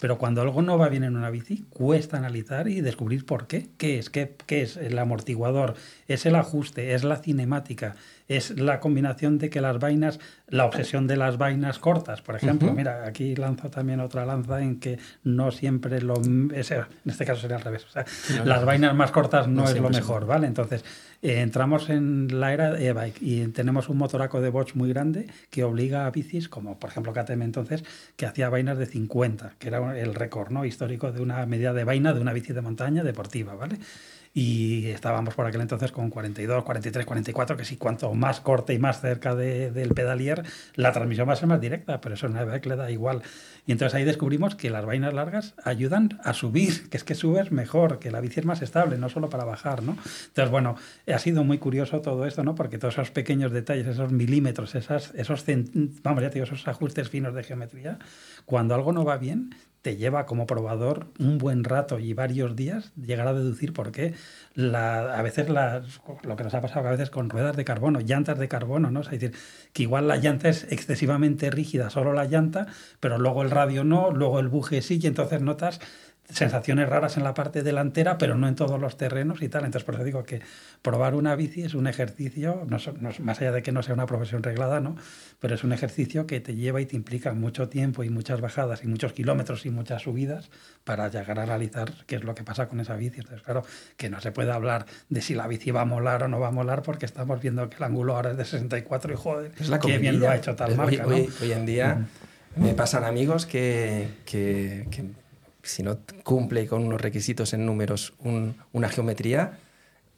pero 0.00 0.16
cuando 0.16 0.40
algo 0.40 0.62
no 0.62 0.78
va 0.78 0.88
bien 0.88 1.04
en 1.04 1.14
una 1.14 1.28
bici, 1.28 1.66
cuesta 1.68 2.16
analizar 2.16 2.66
y 2.66 2.80
descubrir 2.80 3.26
por 3.26 3.46
qué. 3.46 3.68
¿Qué 3.76 3.98
es? 3.98 4.08
¿Qué, 4.08 4.34
qué 4.46 4.62
es 4.62 4.78
el 4.78 4.98
amortiguador? 4.98 5.74
¿Es 6.08 6.24
el 6.24 6.36
ajuste? 6.36 6.94
¿Es 6.94 7.04
la 7.04 7.16
cinemática? 7.16 7.96
¿Es 8.26 8.58
la 8.58 8.80
combinación 8.80 9.38
de 9.38 9.50
que 9.50 9.60
las 9.60 9.78
vainas, 9.78 10.20
la 10.48 10.64
obsesión 10.64 11.06
de 11.06 11.16
las 11.16 11.36
vainas 11.36 11.78
cortas? 11.78 12.22
Por 12.22 12.36
ejemplo, 12.36 12.72
mira, 12.72 13.04
aquí 13.04 13.34
lanzo 13.34 13.68
también 13.68 14.00
otra 14.00 14.24
lanza 14.24 14.62
en 14.62 14.80
que 14.80 14.98
no 15.24 15.49
siempre 15.50 16.00
lo... 16.00 16.16
en 16.16 16.52
este 16.54 17.24
caso 17.24 17.40
sería 17.40 17.56
al 17.56 17.62
revés. 17.62 17.86
O 17.86 17.90
sea, 17.90 18.04
las 18.44 18.64
vainas 18.64 18.94
más 18.94 19.10
cortas 19.10 19.48
no, 19.48 19.64
es 19.64 19.78
lo 19.78 19.90
mejor, 19.90 20.26
¿vale? 20.26 20.46
Entonces, 20.46 20.84
eh, 21.22 21.40
entramos 21.40 21.90
en 21.90 22.40
la 22.40 22.52
era 22.52 22.80
e-bike 22.80 23.18
y 23.20 23.46
tenemos 23.48 23.88
un 23.88 23.98
motoraco 23.98 24.40
de 24.40 24.50
Bosch 24.50 24.74
muy 24.74 24.88
grande 24.88 25.26
que 25.50 25.64
obliga 25.64 26.06
a 26.06 26.10
bicis, 26.10 26.48
como 26.48 26.78
por 26.78 26.90
ejemplo 26.90 27.12
KTM 27.12 27.42
entonces, 27.42 27.84
que 28.16 28.26
hacía 28.26 28.48
vainas 28.48 28.78
de 28.78 28.86
50, 28.86 29.54
que 29.58 29.68
era 29.68 29.98
el 29.98 30.14
récord 30.14 30.50
¿no? 30.50 30.64
histórico 30.64 31.12
de 31.12 31.20
una 31.20 31.44
medida 31.46 31.72
de 31.72 31.84
vaina 31.84 32.14
de 32.14 32.20
una 32.20 32.32
bici 32.32 32.52
de 32.52 32.62
montaña 32.62 33.02
deportiva, 33.04 33.54
¿vale? 33.54 33.78
Y 34.32 34.86
estábamos 34.86 35.34
por 35.34 35.46
aquel 35.46 35.60
entonces 35.60 35.90
con 35.90 36.08
42, 36.08 36.62
43, 36.62 37.04
44, 37.04 37.56
que 37.56 37.64
si 37.64 37.76
cuanto 37.76 38.14
más 38.14 38.40
corte 38.40 38.72
y 38.72 38.78
más 38.78 39.00
cerca 39.00 39.34
del 39.34 39.88
pedalier, 39.90 40.44
la 40.76 40.92
transmisión 40.92 41.28
va 41.28 41.32
a 41.32 41.36
ser 41.36 41.48
más 41.48 41.60
directa, 41.60 42.00
pero 42.00 42.14
eso 42.14 42.28
una 42.28 42.44
vez 42.44 42.64
le 42.64 42.76
da 42.76 42.90
igual. 42.90 43.22
Y 43.66 43.72
entonces 43.72 43.94
ahí 43.94 44.04
descubrimos 44.04 44.54
que 44.54 44.70
las 44.70 44.84
vainas 44.84 45.14
largas 45.14 45.54
ayudan 45.64 46.20
a 46.22 46.32
subir, 46.32 46.88
que 46.90 46.96
es 46.96 47.04
que 47.04 47.14
subes 47.14 47.50
mejor, 47.50 47.98
que 47.98 48.10
la 48.10 48.20
bici 48.20 48.40
es 48.40 48.46
más 48.46 48.62
estable, 48.62 48.98
no 48.98 49.08
solo 49.08 49.28
para 49.28 49.44
bajar, 49.44 49.82
¿no? 49.82 49.96
Entonces, 50.28 50.50
bueno, 50.50 50.76
ha 51.12 51.18
sido 51.18 51.42
muy 51.42 51.58
curioso 51.58 52.00
todo 52.00 52.24
esto, 52.24 52.44
¿no? 52.44 52.54
Porque 52.54 52.78
todos 52.78 52.94
esos 52.94 53.10
pequeños 53.10 53.50
detalles, 53.50 53.86
esos 53.88 54.12
milímetros, 54.12 54.74
esas, 54.76 55.12
esos, 55.14 55.44
vamos, 56.02 56.22
ya 56.22 56.28
esos 56.28 56.68
ajustes 56.68 57.08
finos 57.08 57.34
de 57.34 57.42
geometría, 57.42 57.98
cuando 58.44 58.74
algo 58.74 58.92
no 58.92 59.04
va 59.04 59.16
bien, 59.16 59.54
te 59.82 59.96
lleva 59.96 60.26
como 60.26 60.46
probador 60.46 61.06
un 61.18 61.38
buen 61.38 61.64
rato 61.64 61.98
y 61.98 62.12
varios 62.12 62.54
días 62.54 62.92
llegar 62.96 63.26
a 63.26 63.32
deducir 63.32 63.72
por 63.72 63.92
qué 63.92 64.14
la, 64.54 65.14
a 65.14 65.22
veces 65.22 65.48
lo 65.48 66.36
que 66.36 66.44
nos 66.44 66.54
ha 66.54 66.60
pasado 66.60 66.86
a 66.86 66.90
veces 66.90 67.10
con 67.10 67.30
ruedas 67.30 67.56
de 67.56 67.64
carbono, 67.64 68.00
llantas 68.00 68.38
de 68.38 68.48
carbono, 68.48 68.90
¿no? 68.90 69.00
Es 69.00 69.10
decir, 69.10 69.32
que 69.72 69.82
igual 69.84 70.08
la 70.08 70.16
llanta 70.16 70.48
es 70.48 70.66
excesivamente 70.70 71.50
rígida, 71.50 71.88
solo 71.90 72.12
la 72.12 72.26
llanta, 72.26 72.66
pero 73.00 73.18
luego 73.18 73.42
el 73.42 73.50
radio 73.50 73.84
no, 73.84 74.10
luego 74.10 74.40
el 74.40 74.48
buje 74.48 74.82
sí, 74.82 74.98
y 75.02 75.06
entonces 75.06 75.40
notas 75.40 75.80
sensaciones 76.32 76.88
raras 76.88 77.16
en 77.16 77.24
la 77.24 77.34
parte 77.34 77.62
delantera, 77.62 78.18
pero 78.18 78.34
no 78.34 78.48
en 78.48 78.54
todos 78.54 78.80
los 78.80 78.96
terrenos 78.96 79.42
y 79.42 79.48
tal. 79.48 79.64
Entonces, 79.64 79.84
por 79.84 79.94
eso 79.94 80.04
digo 80.04 80.24
que 80.24 80.40
probar 80.82 81.14
una 81.14 81.34
bici 81.36 81.62
es 81.62 81.74
un 81.74 81.86
ejercicio, 81.86 82.66
no, 82.68 82.78
más 83.20 83.40
allá 83.40 83.52
de 83.52 83.62
que 83.62 83.72
no 83.72 83.82
sea 83.82 83.94
una 83.94 84.06
profesión 84.06 84.42
reglada, 84.42 84.80
¿no? 84.80 84.96
pero 85.40 85.54
es 85.54 85.64
un 85.64 85.72
ejercicio 85.72 86.26
que 86.26 86.40
te 86.40 86.54
lleva 86.54 86.80
y 86.80 86.86
te 86.86 86.96
implica 86.96 87.32
mucho 87.32 87.68
tiempo 87.68 88.04
y 88.04 88.10
muchas 88.10 88.40
bajadas 88.40 88.84
y 88.84 88.86
muchos 88.86 89.14
kilómetros 89.14 89.64
y 89.64 89.70
muchas 89.70 90.02
subidas 90.02 90.50
para 90.84 91.08
llegar 91.08 91.38
a 91.38 91.44
analizar 91.44 91.92
qué 92.06 92.16
es 92.16 92.24
lo 92.24 92.34
que 92.34 92.44
pasa 92.44 92.68
con 92.68 92.78
esa 92.78 92.94
bici. 92.96 93.20
Entonces, 93.20 93.42
claro, 93.42 93.64
que 93.96 94.10
no 94.10 94.20
se 94.20 94.32
puede 94.32 94.52
hablar 94.52 94.84
de 95.08 95.22
si 95.22 95.34
la 95.34 95.46
bici 95.46 95.70
va 95.70 95.80
a 95.80 95.86
molar 95.86 96.24
o 96.24 96.28
no 96.28 96.38
va 96.38 96.48
a 96.48 96.52
molar 96.52 96.82
porque 96.82 97.06
estamos 97.06 97.40
viendo 97.40 97.68
que 97.70 97.76
el 97.76 97.84
ángulo 97.84 98.16
ahora 98.16 98.32
es 98.32 98.36
de 98.36 98.44
64 98.44 99.12
y 99.12 99.16
joder, 99.16 99.52
es 99.58 99.70
la 99.70 99.78
qué 99.78 99.98
bien 99.98 100.20
lo 100.20 100.28
ha 100.28 100.36
hecho 100.36 100.54
tal 100.54 100.76
marca. 100.76 101.06
Hoy, 101.06 101.28
hoy, 101.40 101.52
en 101.52 101.64
día 101.64 102.06
me 102.56 102.74
pasan 102.74 103.04
amigos 103.04 103.46
que, 103.46 104.08
que 104.26 104.86
si 105.62 105.82
no 105.82 105.98
cumple 106.22 106.66
con 106.66 106.84
unos 106.84 107.00
requisitos 107.00 107.52
en 107.52 107.66
números 107.66 108.12
una 108.72 108.88
geometría, 108.88 109.58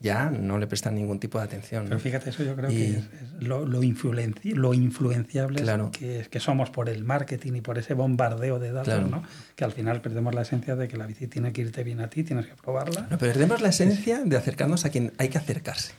ya 0.03 0.31
no 0.31 0.59
le 0.59 0.67
prestan 0.67 0.97
ningún 0.97 1.21
tipo 1.21 1.39
de 1.39 1.45
atención. 1.45 1.85
Pero 1.85 2.01
fíjate, 2.01 2.31
eso 2.31 2.43
yo 2.43 2.57
creo 2.57 2.69
que 2.69 2.91
es, 2.91 3.05
lo, 3.41 3.65
lo, 3.65 3.81
lo 3.81 4.75
influenciables 4.75 5.71
que, 5.93 6.27
que, 6.29 6.41
somos 6.41 6.71
por 6.71 6.89
el 6.89 7.05
marketing 7.05 7.55
y 7.55 7.61
por 7.61 7.79
ese 7.79 7.95
bombardeo 7.95 8.59
de 8.59 8.73
datos, 8.73 9.09
¿no? 9.09 9.23
que 9.55 9.65
al 9.65 9.73
final 9.73 10.01
perdemos 10.01 10.35
la 10.35 10.43
esencia 10.43 10.75
de 10.75 10.89
que 10.89 10.97
la 10.97 11.07
bici 11.07 11.29
tiene 11.29 11.53
que 11.53 11.63
irte 11.63 11.85
bien 11.85 12.01
a 12.01 12.11
ti, 12.11 12.25
tienes 12.25 12.47
que 12.47 12.55
probarla. 12.55 13.07
No, 13.11 13.19
perdemos 13.19 13.61
la 13.61 13.69
esencia 13.69 14.23
de 14.25 14.37
acercarnos 14.37 14.85
a 14.85 14.91
quien 14.91 15.13
hay 15.19 15.29
que 15.29 15.39
acercarse. 15.39 15.93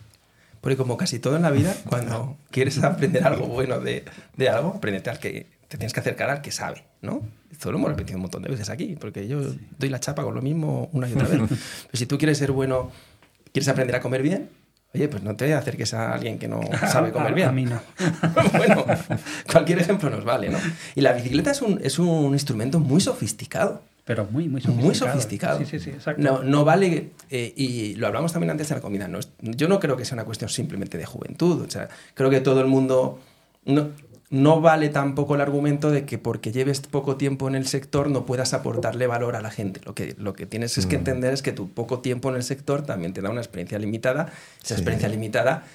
Porque 0.60 0.78
como 0.78 0.96
casi 0.98 1.20
todo 1.20 1.36
en 1.38 1.42
la 1.42 1.52
vida, 1.52 1.76
cuando 1.90 2.38
quieres 2.52 2.82
aprender 2.84 3.24
algo 3.26 3.48
bueno 3.48 3.80
de, 3.80 4.04
de 4.38 4.50
algo, 4.50 4.74
aprendete 4.76 5.10
al 5.10 5.20
que 5.20 5.48
te 5.74 5.78
tienes 5.80 5.92
que 5.92 6.02
acercar 6.02 6.30
al 6.30 6.42
que 6.44 6.52
sabe, 6.52 6.84
¿no? 7.02 7.24
Esto 7.52 7.72
lo 7.72 7.80
hemos 7.80 7.90
repetido 7.90 8.18
un 8.18 8.22
montón 8.22 8.44
de 8.44 8.50
veces 8.50 8.70
aquí, 8.70 8.96
porque 8.96 9.28
yo 9.28 9.42
doy 9.80 9.90
la 9.90 10.00
chapa 10.00 10.22
con 10.22 10.36
lo 10.36 10.42
mismo 10.44 10.88
una 10.94 11.10
y 11.10 11.14
otra 11.14 11.28
vez. 11.28 11.40
Pero 11.50 11.58
si 11.94 12.06
tú 12.06 12.20
quieres 12.20 12.38
ser 12.38 12.52
bueno, 12.52 12.92
quieres 13.52 13.68
aprender 13.70 13.96
a 13.96 14.00
comer 14.00 14.22
bien, 14.22 14.50
Oye, 14.94 15.08
pues 15.08 15.24
no 15.24 15.36
te 15.36 15.52
acerques 15.56 15.96
a 15.96 16.14
alguien 16.14 16.38
que 16.38 16.48
no 16.48 16.62
sabe 16.92 17.12
comer 17.12 17.34
bien. 17.34 17.48
A 17.50 17.52
mí 17.52 17.66
no. 17.66 17.82
bueno, 18.56 18.86
cualquier 19.52 19.80
ejemplo 19.80 20.12
nos 20.12 20.24
vale, 20.24 20.50
¿no? 20.52 20.60
Y 20.94 21.02
la 21.02 21.14
bicicleta 21.14 21.50
es 21.50 21.64
un, 21.64 21.80
es 21.84 21.98
un 21.98 22.34
instrumento 22.34 22.80
muy 22.80 23.02
sofisticado. 23.02 23.82
Pero 24.06 24.28
muy, 24.30 24.48
muy 24.48 24.62
sofisticado. 24.62 24.86
Muy 24.86 24.94
sofisticado. 24.96 25.58
Sí, 25.62 25.66
sí, 25.66 25.80
sí, 25.80 25.90
exacto. 25.90 26.22
No, 26.22 26.44
no 26.44 26.64
vale, 26.64 27.10
eh, 27.32 27.52
y 27.58 27.96
lo 27.96 28.06
hablamos 28.06 28.34
también 28.34 28.52
antes 28.52 28.70
de 28.70 28.76
la 28.76 28.82
comida, 28.82 29.08
no 29.08 29.18
es- 29.18 29.30
yo 29.42 29.68
no 29.68 29.80
creo 29.80 29.98
que 29.98 30.06
sea 30.06 30.14
una 30.14 30.26
cuestión 30.26 30.52
simplemente 30.52 31.00
de 31.00 31.06
juventud, 31.08 31.64
o 31.64 31.72
sea, 31.72 31.90
creo 32.14 32.30
que 32.30 32.42
todo 32.42 32.62
el 32.62 32.68
mundo... 32.68 33.20
No, 33.66 33.88
no 34.34 34.62
vale 34.62 34.90
tampoco 34.90 35.36
el 35.36 35.42
argumento 35.42 35.92
de 35.92 36.06
que 36.06 36.18
porque 36.18 36.52
lleves 36.52 36.82
poco 36.82 37.18
tiempo 37.18 37.48
en 37.48 37.54
el 37.54 37.68
sector 37.68 38.10
no 38.10 38.26
puedas 38.26 38.54
aportarle 38.56 39.06
valor 39.06 39.36
a 39.36 39.42
la 39.42 39.52
gente. 39.52 39.80
Lo 39.86 39.94
que, 39.94 40.16
lo 40.18 40.34
que 40.34 40.48
tienes 40.48 40.78
es 40.80 40.88
que 40.88 40.96
entender 40.96 41.34
es 41.34 41.44
que 41.44 41.52
tu 41.52 41.70
poco 41.70 42.00
tiempo 42.00 42.30
en 42.30 42.36
el 42.38 42.44
sector 42.44 42.82
también 42.84 43.14
te 43.14 43.22
da 43.22 43.30
una 43.30 43.42
experiencia 43.42 43.78
limitada. 43.78 44.34
Esa 44.58 44.70
Sí. 44.70 44.74
experiencia 44.74 45.08
limitada 45.08 45.66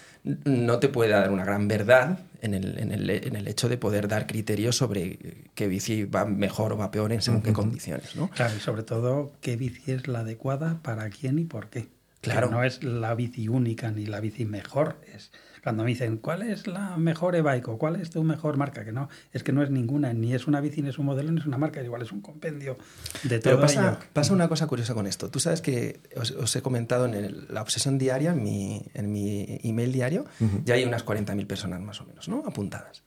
no 0.44 0.80
te 0.80 0.88
puede 0.88 1.11
dar 1.12 1.30
una 1.30 1.44
gran 1.44 1.68
verdad 1.68 2.18
en 2.42 2.52
el, 2.54 2.78
en 2.80 2.90
el- 2.90 3.09
en 3.11 3.36
el 3.36 3.46
hecho 3.46 3.68
de 3.68 3.78
poder 3.78 4.09
dar 4.09 4.26
criterios 4.26 4.76
sobre 4.76 5.46
qué 5.54 5.68
bici 5.68 6.02
va 6.04 6.24
mejor 6.24 6.72
o 6.72 6.76
va 6.76 6.90
peor 6.90 7.12
en 7.12 7.22
según 7.22 7.42
qué 7.42 7.52
condiciones. 7.52 8.16
¿no? 8.16 8.28
Claro, 8.30 8.54
y 8.56 8.61
sobre 8.61 8.82
todo, 8.82 9.30
qué 9.40 9.54
bici 9.56 9.92
es 9.92 10.09
la 10.09 10.20
adecuada 10.20 10.80
para 10.82 11.09
quién 11.11 11.38
y 11.38 11.44
por 11.44 11.68
qué. 11.68 11.86
Claro. 12.20 12.48
Que 12.48 12.54
no 12.56 12.64
es 12.64 12.82
la 12.82 13.14
bici 13.14 13.46
única 13.46 13.92
ni 13.92 14.04
la 14.04 14.18
bici 14.18 14.44
mejor. 14.44 14.96
Es 15.14 15.30
cuando 15.68 15.84
me 15.84 15.90
dicen, 15.90 16.16
¿cuál 16.16 16.40
es 16.40 16.66
la 16.66 16.96
mejor 16.96 17.36
e-bike 17.36 17.68
o 17.68 17.76
cuál 17.76 17.96
es 17.96 18.08
tu 18.08 18.24
mejor 18.24 18.56
marca? 18.56 18.86
Que 18.86 18.90
no, 18.92 19.10
es 19.34 19.42
que 19.42 19.52
no 19.52 19.62
es 19.62 19.68
ninguna, 19.70 20.14
ni 20.14 20.32
es 20.32 20.46
una 20.46 20.62
bici, 20.62 20.80
ni 20.80 20.88
es 20.88 20.98
un 20.98 21.04
modelo, 21.04 21.30
ni 21.30 21.40
es 21.40 21.46
una 21.46 21.58
marca, 21.58 21.82
igual 21.82 22.00
es 22.00 22.10
un 22.10 22.22
compendio 22.22 22.78
de 23.24 23.38
todo 23.38 23.52
Pero 23.52 23.60
pasa, 23.60 23.88
ello. 23.90 23.98
pasa 24.14 24.32
una 24.32 24.48
cosa 24.48 24.66
curiosa 24.66 24.94
con 24.94 25.06
esto. 25.06 25.30
Tú 25.30 25.40
sabes 25.40 25.60
que 25.60 26.00
os, 26.16 26.30
os 26.30 26.56
he 26.56 26.62
comentado 26.62 27.04
en 27.04 27.12
el- 27.12 27.46
la 27.50 27.60
obsesión 27.60 27.98
diaria, 27.98 28.30
en 28.32 28.42
mi, 28.42 28.82
en 28.94 29.12
mi 29.12 29.60
email 29.62 29.92
diario, 29.92 30.24
ya 30.64 30.72
hay 30.74 30.84
unas 30.84 31.04
40.000 31.04 31.46
personas 31.46 31.82
más 31.82 32.00
o 32.00 32.06
menos, 32.06 32.30
¿no? 32.30 32.42
Apuntadas. 32.46 33.02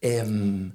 Em, 0.00 0.74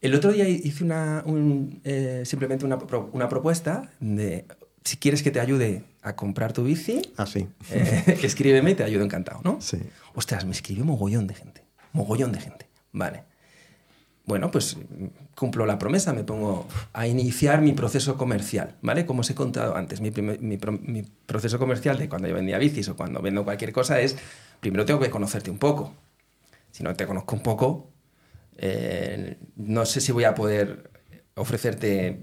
el 0.00 0.14
otro 0.16 0.32
día 0.32 0.48
hice 0.48 0.82
una, 0.82 1.22
un, 1.24 1.80
eh, 1.84 2.22
simplemente 2.24 2.64
una 2.64 3.28
propuesta 3.28 3.92
de 4.00 4.44
si 4.86 4.96
quieres 4.96 5.22
que 5.22 5.30
te 5.30 5.40
ayude 5.40 5.82
a 6.02 6.14
comprar 6.16 6.52
tu 6.52 6.62
bici, 6.64 7.02
Ah, 7.16 7.26
eh, 7.70 8.18
escríbeme 8.22 8.70
y 8.70 8.74
te 8.74 8.84
ayudo 8.84 9.04
encantado, 9.04 9.40
¿no? 9.44 9.60
Sí. 9.60 9.78
Ostras, 10.14 10.44
me 10.44 10.52
escribió 10.52 10.84
mogollón 10.84 11.26
de 11.26 11.34
gente. 11.34 11.62
Mogollón 11.92 12.32
de 12.32 12.40
gente. 12.40 12.66
Vale. 12.92 13.24
Bueno, 14.24 14.50
pues 14.50 14.76
mm, 14.76 15.06
cumplo 15.36 15.66
la 15.66 15.78
promesa, 15.78 16.12
me 16.12 16.24
pongo 16.24 16.66
a 16.92 17.06
iniciar 17.06 17.62
mi 17.62 17.72
proceso 17.72 18.16
comercial, 18.16 18.74
¿vale? 18.82 19.06
Como 19.06 19.20
os 19.20 19.30
he 19.30 19.34
contado 19.34 19.76
antes, 19.76 20.00
mi, 20.00 20.10
primer- 20.10 20.40
mi 20.40 20.56
pro- 20.56 20.72
mi 20.82 21.02
proceso 21.02 21.58
comercial 21.58 21.98
de 21.98 22.08
cuando 22.08 22.26
yo 22.28 22.34
vendía 22.34 22.58
bicis 22.58 22.88
o 22.88 22.96
cuando 22.96 23.20
vendo 23.22 23.44
cualquier 23.44 23.72
cosa 23.72 24.00
es, 24.00 24.16
primero 24.60 24.84
tengo 24.84 25.00
que 25.00 25.10
conocerte 25.10 25.50
un 25.50 25.58
poco. 25.58 25.94
Si 26.72 26.82
no 26.82 26.94
te 26.94 27.06
conozco 27.06 27.34
un 27.36 27.42
poco, 27.42 27.90
eh, 28.56 29.36
no 29.56 29.84
sé 29.86 30.00
si 30.00 30.12
voy 30.12 30.24
a 30.24 30.34
poder 30.34 30.90
ofrecerte 31.34 32.18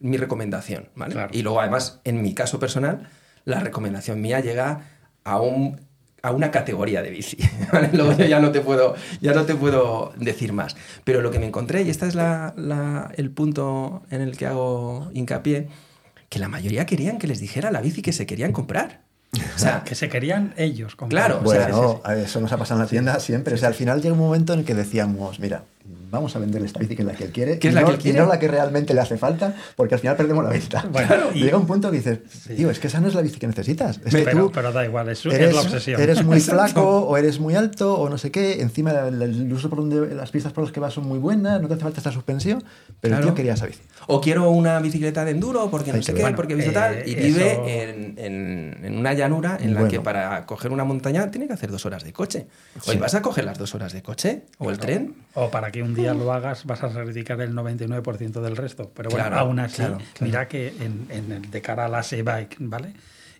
mi 0.00 0.16
recomendación, 0.16 0.88
¿vale? 0.94 1.14
Claro. 1.14 1.30
Y 1.32 1.42
luego, 1.42 1.60
además, 1.60 2.00
en 2.04 2.22
mi 2.22 2.34
caso 2.34 2.58
personal, 2.58 3.08
la 3.44 3.60
recomendación 3.60 4.20
mía 4.20 4.40
llega 4.40 4.82
a 5.24 5.40
un 5.40 5.80
a 6.22 6.32
una 6.32 6.50
categoría 6.50 7.02
de 7.02 7.10
bici. 7.10 7.36
¿vale? 7.72 7.90
Luego 7.92 8.12
yo 8.14 8.24
ya 8.24 8.40
no 8.40 8.50
te 8.50 8.60
puedo, 8.60 8.96
ya 9.20 9.32
no 9.32 9.44
te 9.44 9.54
puedo 9.54 10.12
decir 10.16 10.52
más. 10.52 10.74
Pero 11.04 11.20
lo 11.20 11.30
que 11.30 11.38
me 11.38 11.46
encontré, 11.46 11.82
y 11.82 11.90
este 11.90 12.06
es 12.08 12.16
la- 12.16 12.52
la- 12.56 13.12
el 13.16 13.30
punto 13.30 14.02
en 14.10 14.22
el 14.22 14.36
que 14.36 14.46
hago 14.46 15.08
hincapié, 15.14 15.68
que 16.28 16.40
la 16.40 16.48
mayoría 16.48 16.84
querían 16.84 17.18
que 17.18 17.28
les 17.28 17.38
dijera 17.38 17.70
la 17.70 17.80
bici 17.80 18.02
que 18.02 18.12
se 18.12 18.26
querían 18.26 18.50
comprar. 18.52 19.02
O 19.54 19.58
sea, 19.58 19.82
Que 19.84 19.94
se 19.94 20.08
querían 20.08 20.52
ellos. 20.56 20.96
comprar. 20.96 21.26
Claro, 21.26 21.42
o 21.44 21.48
sea, 21.52 21.68
Bueno, 21.68 22.00
sí, 22.04 22.12
sí, 22.16 22.22
eso 22.24 22.40
nos 22.40 22.50
ha 22.50 22.56
pasado 22.56 22.80
en 22.80 22.86
la 22.86 22.90
tienda 22.90 23.20
siempre. 23.20 23.54
O 23.54 23.58
sea, 23.58 23.68
al 23.68 23.74
final 23.74 24.02
llega 24.02 24.14
un 24.14 24.18
momento 24.20 24.52
en 24.52 24.60
el 24.60 24.64
que 24.64 24.74
decíamos, 24.74 25.38
mira, 25.38 25.62
vamos 26.16 26.34
a 26.36 26.38
venderle 26.38 26.66
esta 26.66 26.80
bici 26.80 26.96
que 26.96 27.02
es 27.02 27.06
la 27.06 27.14
que 27.14 27.24
él 27.24 27.30
quiere, 27.32 27.58
Que 27.58 27.68
es 27.68 27.72
y 27.72 27.74
la 27.74 27.80
no, 27.82 27.86
que 27.88 27.92
él 27.94 27.98
quiere. 28.00 28.18
y 28.18 28.20
no 28.20 28.26
la 28.28 28.38
que 28.38 28.48
realmente 28.48 28.92
le 28.94 29.00
hace 29.00 29.16
falta, 29.16 29.54
porque 29.76 29.94
al 29.94 30.00
final 30.00 30.16
perdemos 30.16 30.44
la 30.44 30.50
vista. 30.50 30.84
Bueno, 30.92 31.14
y- 31.34 31.42
Llega 31.44 31.56
un 31.58 31.66
punto 31.66 31.90
que 31.90 31.98
dices, 31.98 32.18
Sí. 32.30 32.54
tío, 32.56 32.70
es 32.70 32.78
que 32.80 32.88
esa 32.88 33.00
no 33.00 33.08
es 33.08 33.14
la 33.14 33.22
bici 33.22 33.38
que 33.38 33.46
necesitas. 33.46 34.00
Es 34.04 34.14
que 34.14 34.22
pero, 34.22 34.46
tú 34.46 34.52
pero 34.52 34.72
da 34.72 34.84
igual, 34.84 35.08
es, 35.08 35.24
es 35.24 35.32
eres, 35.34 35.54
la 35.54 35.60
obsesión. 35.60 36.00
eres 36.00 36.24
muy 36.24 36.40
flaco 36.40 36.82
o 37.06 37.16
eres 37.16 37.38
muy 37.40 37.54
alto 37.54 37.94
o 37.98 38.08
no 38.08 38.18
sé 38.18 38.30
qué. 38.30 38.60
Encima 38.60 38.90
el, 38.92 39.20
el 39.22 39.52
uso 39.52 39.68
por 39.70 39.78
donde 39.80 40.14
las 40.14 40.30
pistas 40.30 40.52
por 40.52 40.64
las 40.64 40.72
que 40.72 40.80
vas 40.80 40.94
son 40.94 41.06
muy 41.06 41.18
buenas, 41.18 41.60
no 41.60 41.68
te 41.68 41.74
hace 41.74 41.82
falta 41.82 42.00
esta 42.00 42.12
suspensión, 42.12 42.64
pero 43.00 43.12
Claro. 43.12 43.22
el 43.22 43.26
tío 43.28 43.34
quería 43.34 43.54
esa 43.54 43.66
bici. 43.66 43.80
O 44.08 44.20
quiero 44.20 44.50
una 44.50 44.78
bicicleta 44.80 45.24
de 45.24 45.32
enduro 45.32 45.70
porque 45.70 45.90
no 45.90 45.96
Hay 45.96 46.02
sé 46.02 46.14
qué, 46.14 46.22
ver. 46.22 46.34
porque 46.34 46.52
he 46.54 46.56
Bueno, 46.56 46.70
visto 46.70 46.80
tal. 46.80 46.94
eh, 46.94 47.02
Y 47.06 47.14
vive 47.14 47.52
eso- 47.52 47.64
en, 47.66 48.14
en- 48.18 48.84
en 48.84 48.98
una 48.98 49.12
llanura 49.14 49.58
en 49.60 49.74
la 49.74 49.80
Bueno. 49.80 49.90
que 49.90 50.00
para 50.00 50.46
coger 50.46 50.70
una 50.72 50.84
montaña 50.84 51.30
tiene 51.30 51.46
que 51.46 51.52
hacer 51.52 51.70
dos 51.70 51.84
horas 51.86 52.04
de 52.04 52.12
coche. 52.12 52.46
Sí. 52.82 52.96
¿vas 52.98 53.14
a 53.14 53.22
coger 53.22 53.44
las 53.44 53.58
dos 53.58 53.74
horas 53.74 53.92
de 53.92 54.02
coche? 54.02 54.42
¿O 54.58 54.70
el 54.70 54.78
tren? 54.78 55.14
O 55.34 55.50
para 55.50 55.70
que 55.70 55.82
un 55.82 55.94
día 55.94 56.05
lo 56.14 56.32
hagas 56.32 56.64
vas 56.64 56.82
a 56.82 56.92
sacrificar 56.92 57.40
el 57.40 57.52
99% 57.54 58.40
del 58.40 58.56
resto. 58.56 58.90
Pero 58.94 59.10
bueno, 59.10 59.26
Claro, 59.26 59.40
aún 59.40 59.58
así, 59.58 59.76
claro, 59.76 59.98
mira 60.20 60.48
que 60.48 60.68
en, 60.68 61.06
en 61.10 61.32
el 61.32 61.50
de 61.50 61.62
cara 61.62 61.86
a 61.86 61.88
la 61.88 62.04
e-bike, 62.10 62.56
¿vale? 62.60 62.92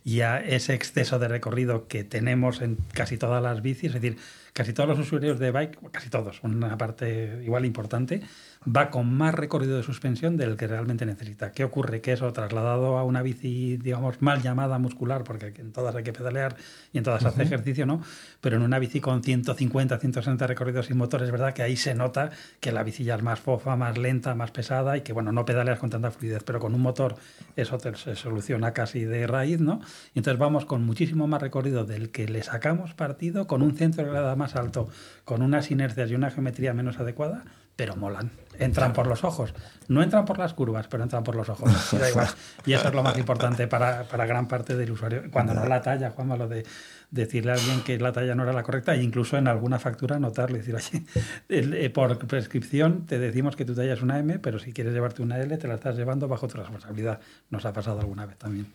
Y 0.05 0.21
a 0.21 0.41
ese 0.41 0.75
exceso 0.75 1.19
de 1.19 1.29
recorrido 1.29 1.89
que 1.89 2.05
tenemos 2.05 2.61
en 2.62 2.79
casi 2.93 3.19
todas 3.19 3.43
las 3.43 3.61
bicis, 3.61 3.95
es 3.95 4.01
decir, 4.01 4.19
casi 4.53 4.73
todos 4.73 4.89
los 4.89 4.99
usuarios 4.99 5.39
de 5.39 5.51
bike, 5.51 5.79
casi 5.91 6.09
todos, 6.11 6.41
una 6.43 6.79
parte 6.79 7.41
igual 7.45 7.64
importante, 7.64 8.23
va 8.69 8.91
con 8.91 9.14
más 9.14 9.35
recorrido 9.35 9.77
de 9.77 9.83
suspensión 9.85 10.37
del 10.37 10.57
que 10.57 10.67
realmente 10.67 11.07
necesita. 11.07 11.53
¿Qué 11.53 11.62
ocurre? 11.64 12.01
Que 12.01 12.12
eso 12.12 12.33
trasladado 12.33 12.99
a 12.99 13.05
una 13.05 13.23
bici, 13.23 13.77
digamos, 13.77 14.21
mal 14.23 14.43
llamada 14.43 14.79
muscular, 14.79 15.23
porque 15.23 15.53
en 15.59 15.73
todas 15.73 15.95
hay 15.95 16.03
que 16.03 16.12
pedalear 16.12 16.57
y 16.93 16.99
en 16.99 17.05
todas 17.05 17.25
hace 17.25 17.43
ejercicio, 17.45 17.87
¿no? 17.87 18.03
Pero 18.41 18.57
en 18.57 18.62
una 18.62 18.79
bici 18.79 19.01
con 19.01 19.23
150, 19.23 19.99
160 19.99 20.47
recorridos 20.47 20.87
sin 20.87 20.97
motor, 20.97 21.23
es 21.23 21.31
verdad 21.31 21.55
que 21.55 21.62
ahí 21.62 21.77
se 21.77 21.95
nota 21.95 22.31
que 22.59 22.73
la 22.73 22.83
bici 22.83 23.05
ya 23.05 23.14
es 23.14 23.23
más 23.23 23.39
fofa, 23.39 23.77
más 23.77 23.99
lenta, 23.99 24.35
más 24.35 24.51
pesada 24.51 24.97
y 24.97 25.03
que, 25.03 25.12
bueno, 25.12 25.31
no 25.31 25.45
pedaleas 25.45 25.79
con 25.79 25.91
tanta 25.91 26.11
fluidez, 26.11 26.43
pero 26.45 26.59
con 26.59 26.75
un 26.75 26.81
motor 26.81 27.14
eso 27.55 27.79
te- 27.79 27.95
se 27.95 28.17
soluciona 28.17 28.73
casi 28.73 29.05
de 29.05 29.27
raíz, 29.27 29.61
¿no? 29.61 29.81
Y 30.14 30.19
entonces 30.19 30.39
vamos 30.41 30.64
con 30.64 30.85
muchísimo 30.85 31.27
más 31.29 31.41
recorrido 31.41 31.85
del 31.85 32.11
que 32.11 32.27
le 32.29 32.43
sacamos 32.43 32.95
partido, 32.95 33.47
con 33.47 33.62
un 33.62 33.77
centro 33.77 34.05
de 34.05 34.11
gravedad 34.11 34.37
más 34.37 34.57
alto, 34.57 34.89
con 35.25 35.43
unas 35.43 35.71
inercias 35.71 36.11
y 36.11 36.14
una 36.14 36.31
geometría 36.31 36.75
menos 36.75 36.99
adecuada, 36.99 37.45
pero 37.77 37.95
molan. 37.95 38.31
Entran 38.59 38.92
por 38.92 39.07
los 39.07 39.24
ojos. 39.24 39.54
No 39.88 40.02
entran 40.02 40.24
por 40.24 40.38
las 40.38 40.54
curvas, 40.54 40.86
pero 40.88 41.02
entran 41.02 41.24
por 41.24 41.34
los 41.34 41.48
ojos. 41.48 41.70
Y 41.92 41.96
da 41.96 42.11
igual. 42.11 42.28
Y 42.64 42.72
eso 42.72 42.88
es 42.88 42.94
lo 42.94 43.02
más 43.02 43.16
importante 43.18 43.66
para, 43.66 44.04
para 44.04 44.26
gran 44.26 44.48
parte 44.48 44.76
del 44.76 44.90
usuario. 44.90 45.22
Cuando 45.30 45.54
no 45.54 45.66
la 45.66 45.80
talla, 45.80 46.11
Juanma, 46.11 46.36
lo 46.36 46.48
de 46.48 46.64
decirle 47.11 47.52
a 47.52 47.54
alguien 47.54 47.82
que 47.82 47.98
la 47.98 48.12
talla 48.12 48.34
no 48.34 48.42
era 48.42 48.52
la 48.52 48.62
correcta 48.62 48.94
e 48.94 49.02
incluso 49.02 49.36
en 49.36 49.48
alguna 49.48 49.78
factura 49.78 50.18
notarle, 50.18 50.59
decir, 50.59 50.74
oye, 50.74 51.04
eh, 51.48 51.90
por 51.90 52.18
prescripción 52.26 53.07
te 53.07 53.18
decimos 53.18 53.57
que 53.57 53.64
tu 53.64 53.74
talla 53.74 53.94
es 53.94 54.02
una 54.02 54.18
M, 54.18 54.38
pero 54.38 54.59
si 54.59 54.72
quieres 54.72 54.92
llevarte 54.92 55.22
una 55.22 55.38
L, 55.38 55.57
te 55.57 55.68
la 55.68 55.74
estás 55.74 55.96
llevando 55.96 56.28
bajo 56.28 56.48
tu 56.48 56.57
responsabilidad. 56.57 57.20
Nos 57.50 57.64
ha 57.64 57.72
pasado 57.72 58.00
alguna 58.00 58.26
vez 58.26 58.36
también. 58.36 58.72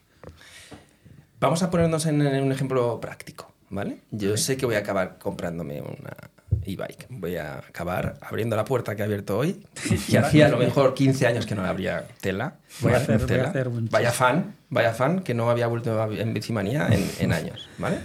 Vamos 1.39 1.63
a 1.63 1.69
ponernos 1.69 2.05
en, 2.05 2.21
en 2.21 2.43
un 2.43 2.51
ejemplo 2.51 2.99
práctico, 3.01 3.51
¿vale? 3.69 3.99
Yo 4.11 4.37
sé 4.37 4.57
que 4.57 4.65
voy 4.65 4.75
a 4.75 4.79
acabar 4.79 5.17
comprándome 5.17 5.81
una 5.81 6.15
e-bike. 6.63 7.07
Voy 7.09 7.35
a 7.37 7.57
acabar 7.59 8.17
abriendo 8.21 8.55
la 8.55 8.65
puerta 8.65 8.95
que 8.95 9.01
he 9.01 9.05
abierto 9.05 9.37
hoy. 9.37 9.65
Y 10.07 10.15
hacía 10.17 10.47
a 10.47 10.49
lo 10.49 10.57
mejor 10.57 10.93
15 10.93 11.27
años 11.27 11.45
que 11.45 11.55
no 11.55 11.63
abría 11.65 12.05
tela. 12.21 12.55
Voy 12.81 12.93
a 12.93 12.97
hacer- 12.97 13.17
voy 13.17 13.23
a 13.23 13.27
Tela. 13.27 13.49
hacer 13.49 13.67
un 13.67 13.87
Vaya 13.89 14.11
fan, 14.11 14.55
vaya 14.69 14.93
fan, 14.93 15.21
que 15.21 15.33
no 15.33 15.49
había 15.49 15.67
vuelto 15.67 16.11
en 16.11 16.33
bicimanía 16.33 16.87
en, 16.91 17.09
en 17.19 17.33
años, 17.39 17.67
¿vale? 17.77 17.97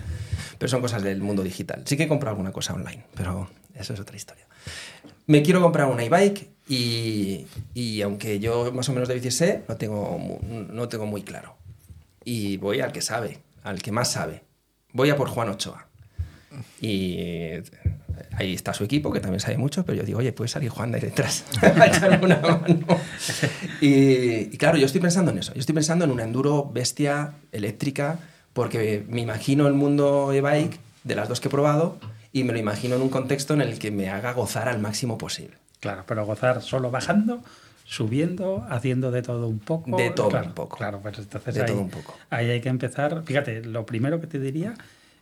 Pero 0.59 0.69
son 0.71 0.81
cosas 0.81 1.03
del 1.03 1.21
mundo 1.21 1.43
digital. 1.43 1.83
Sí 1.85 1.97
que 1.97 2.05
he 2.05 2.09
comprado 2.09 2.33
alguna 2.35 2.53
cosa 2.53 2.73
online, 2.75 3.05
pero 3.15 3.49
eso 3.75 3.93
es 3.95 4.01
otra 4.01 4.17
historia. 4.17 4.47
Me 5.27 5.43
quiero 5.43 5.61
comprar 5.61 5.87
una 5.89 6.03
e-bike 6.05 6.49
y, 6.69 7.47
y 7.75 8.01
aunque 8.03 8.39
yo 8.39 8.73
más 8.73 8.89
o 8.89 8.93
menos 8.93 9.09
de 9.09 9.15
bici 9.15 9.31
sé, 9.31 9.65
no 9.69 9.77
tengo, 9.77 10.39
no 10.49 10.89
tengo 10.89 11.05
muy 11.07 11.23
claro. 11.23 11.57
Y 12.25 12.57
voy 12.57 12.81
al 12.81 12.93
que 12.93 13.03
sabe, 13.03 13.39
al 13.65 13.83
que 13.83 13.93
más 13.93 14.11
sabe. 14.13 14.45
Voy 14.93 15.11
a 15.11 15.17
por 15.17 15.29
Juan 15.29 15.49
Ochoa. 15.51 15.86
Y 16.81 17.17
eh, 17.19 17.63
ahí 18.33 18.55
está 18.55 18.73
su 18.73 18.85
equipo, 18.85 19.13
que 19.13 19.21
también 19.21 19.41
sabe 19.41 19.59
mucho, 19.59 19.85
pero 19.85 19.99
yo 19.99 20.05
digo, 20.05 20.19
oye, 20.21 20.33
puede 20.33 20.49
salir 20.49 20.71
Juan 20.71 20.93
de 20.93 20.99
ahí 20.99 21.05
detrás 21.05 21.45
una 22.23 22.39
mano. 22.39 22.79
Y, 23.81 24.55
y 24.55 24.57
claro, 24.59 24.79
yo 24.79 24.87
estoy 24.87 25.01
pensando 25.01 25.31
en 25.31 25.39
eso. 25.39 25.53
Yo 25.55 25.61
estoy 25.61 25.75
pensando 25.75 26.05
en 26.05 26.11
una 26.11 26.25
enduro 26.25 26.71
bestia 26.73 27.35
eléctrica, 27.53 28.19
porque 28.53 29.05
me 29.09 29.21
imagino 29.21 29.67
el 29.67 29.75
mundo 29.75 30.33
e-bike 30.33 30.79
de 31.05 31.15
las 31.15 31.29
dos 31.29 31.41
que 31.41 31.49
he 31.49 31.51
probado 31.51 31.99
y 32.33 32.45
me 32.45 32.53
lo 32.53 32.59
imagino 32.59 32.97
en 32.97 33.03
un 33.03 33.09
contexto 33.09 33.55
en 33.55 33.61
el 33.61 33.79
que 33.79 33.91
me 33.91 34.09
haga 34.11 34.33
gozar 34.33 34.69
al 34.69 34.79
máximo 34.79 35.19
posible. 35.19 35.57
Claro, 35.81 36.05
pero 36.07 36.25
gozar 36.27 36.63
solo 36.63 36.91
bajando, 36.91 37.43
subiendo, 37.85 38.67
haciendo 38.69 39.11
de 39.11 39.23
todo 39.23 39.47
un 39.47 39.59
poco. 39.59 39.97
De 39.97 40.11
todo 40.11 40.29
Claro, 40.29 40.47
un 40.49 40.55
poco. 40.55 40.77
Claro, 40.77 41.01
pues 41.01 41.19
entonces 41.19 41.55
De 41.55 41.61
ahí, 41.63 41.67
todo 41.67 41.81
un 41.81 41.91
poco. 41.91 42.15
ahí 42.31 42.51
hay 42.51 42.61
que 42.61 42.69
empezar. 42.69 43.23
Fíjate, 43.25 43.63
lo 43.63 43.87
primero 43.87 44.21
que 44.21 44.27
te 44.27 44.39
diría 44.39 44.75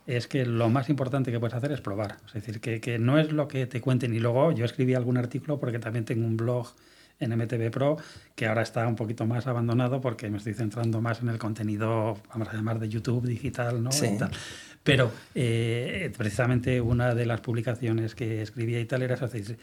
es 0.07 0.27
que 0.27 0.45
lo 0.45 0.69
más 0.69 0.89
importante 0.89 1.31
que 1.31 1.39
puedes 1.39 1.55
hacer 1.55 1.71
es 1.71 1.81
probar. 1.81 2.17
Es 2.27 2.33
decir, 2.33 2.59
que, 2.59 2.79
que 2.79 2.99
no 2.99 3.17
es 3.19 3.31
lo 3.31 3.47
que 3.47 3.65
te 3.65 3.81
cuenten. 3.81 4.13
Y 4.13 4.19
luego 4.19 4.51
yo 4.51 4.65
escribí 4.65 4.93
algún 4.93 5.17
artículo 5.17 5.59
porque 5.59 5.79
también 5.79 6.05
tengo 6.05 6.25
un 6.25 6.37
blog 6.37 6.73
en 7.19 7.31
MTV 7.35 7.71
Pro, 7.71 7.97
que 8.35 8.45
ahora 8.47 8.61
está 8.61 8.87
un 8.87 8.95
poquito 8.95 9.25
más 9.25 9.47
abandonado 9.47 10.01
porque 10.01 10.29
me 10.29 10.37
estoy 10.37 10.53
centrando 10.53 11.01
más 11.01 11.21
en 11.21 11.29
el 11.29 11.37
contenido, 11.37 12.17
vamos 12.29 12.49
a 12.49 12.53
llamar, 12.53 12.79
de 12.79 12.89
YouTube 12.89 13.25
digital, 13.25 13.81
¿no? 13.81 13.91
Sí. 13.91 14.07
Y 14.07 14.17
tal. 14.17 14.31
Pero 14.83 15.11
eh, 15.33 16.13
precisamente 16.15 16.79
una 16.79 17.15
de 17.15 17.25
las 17.25 17.41
publicaciones 17.41 18.13
que 18.13 18.41
escribía 18.41 18.79
y 18.79 18.85
tal 18.85 19.01
era 19.01 19.15
eso, 19.15 19.27
dice, 19.27 19.57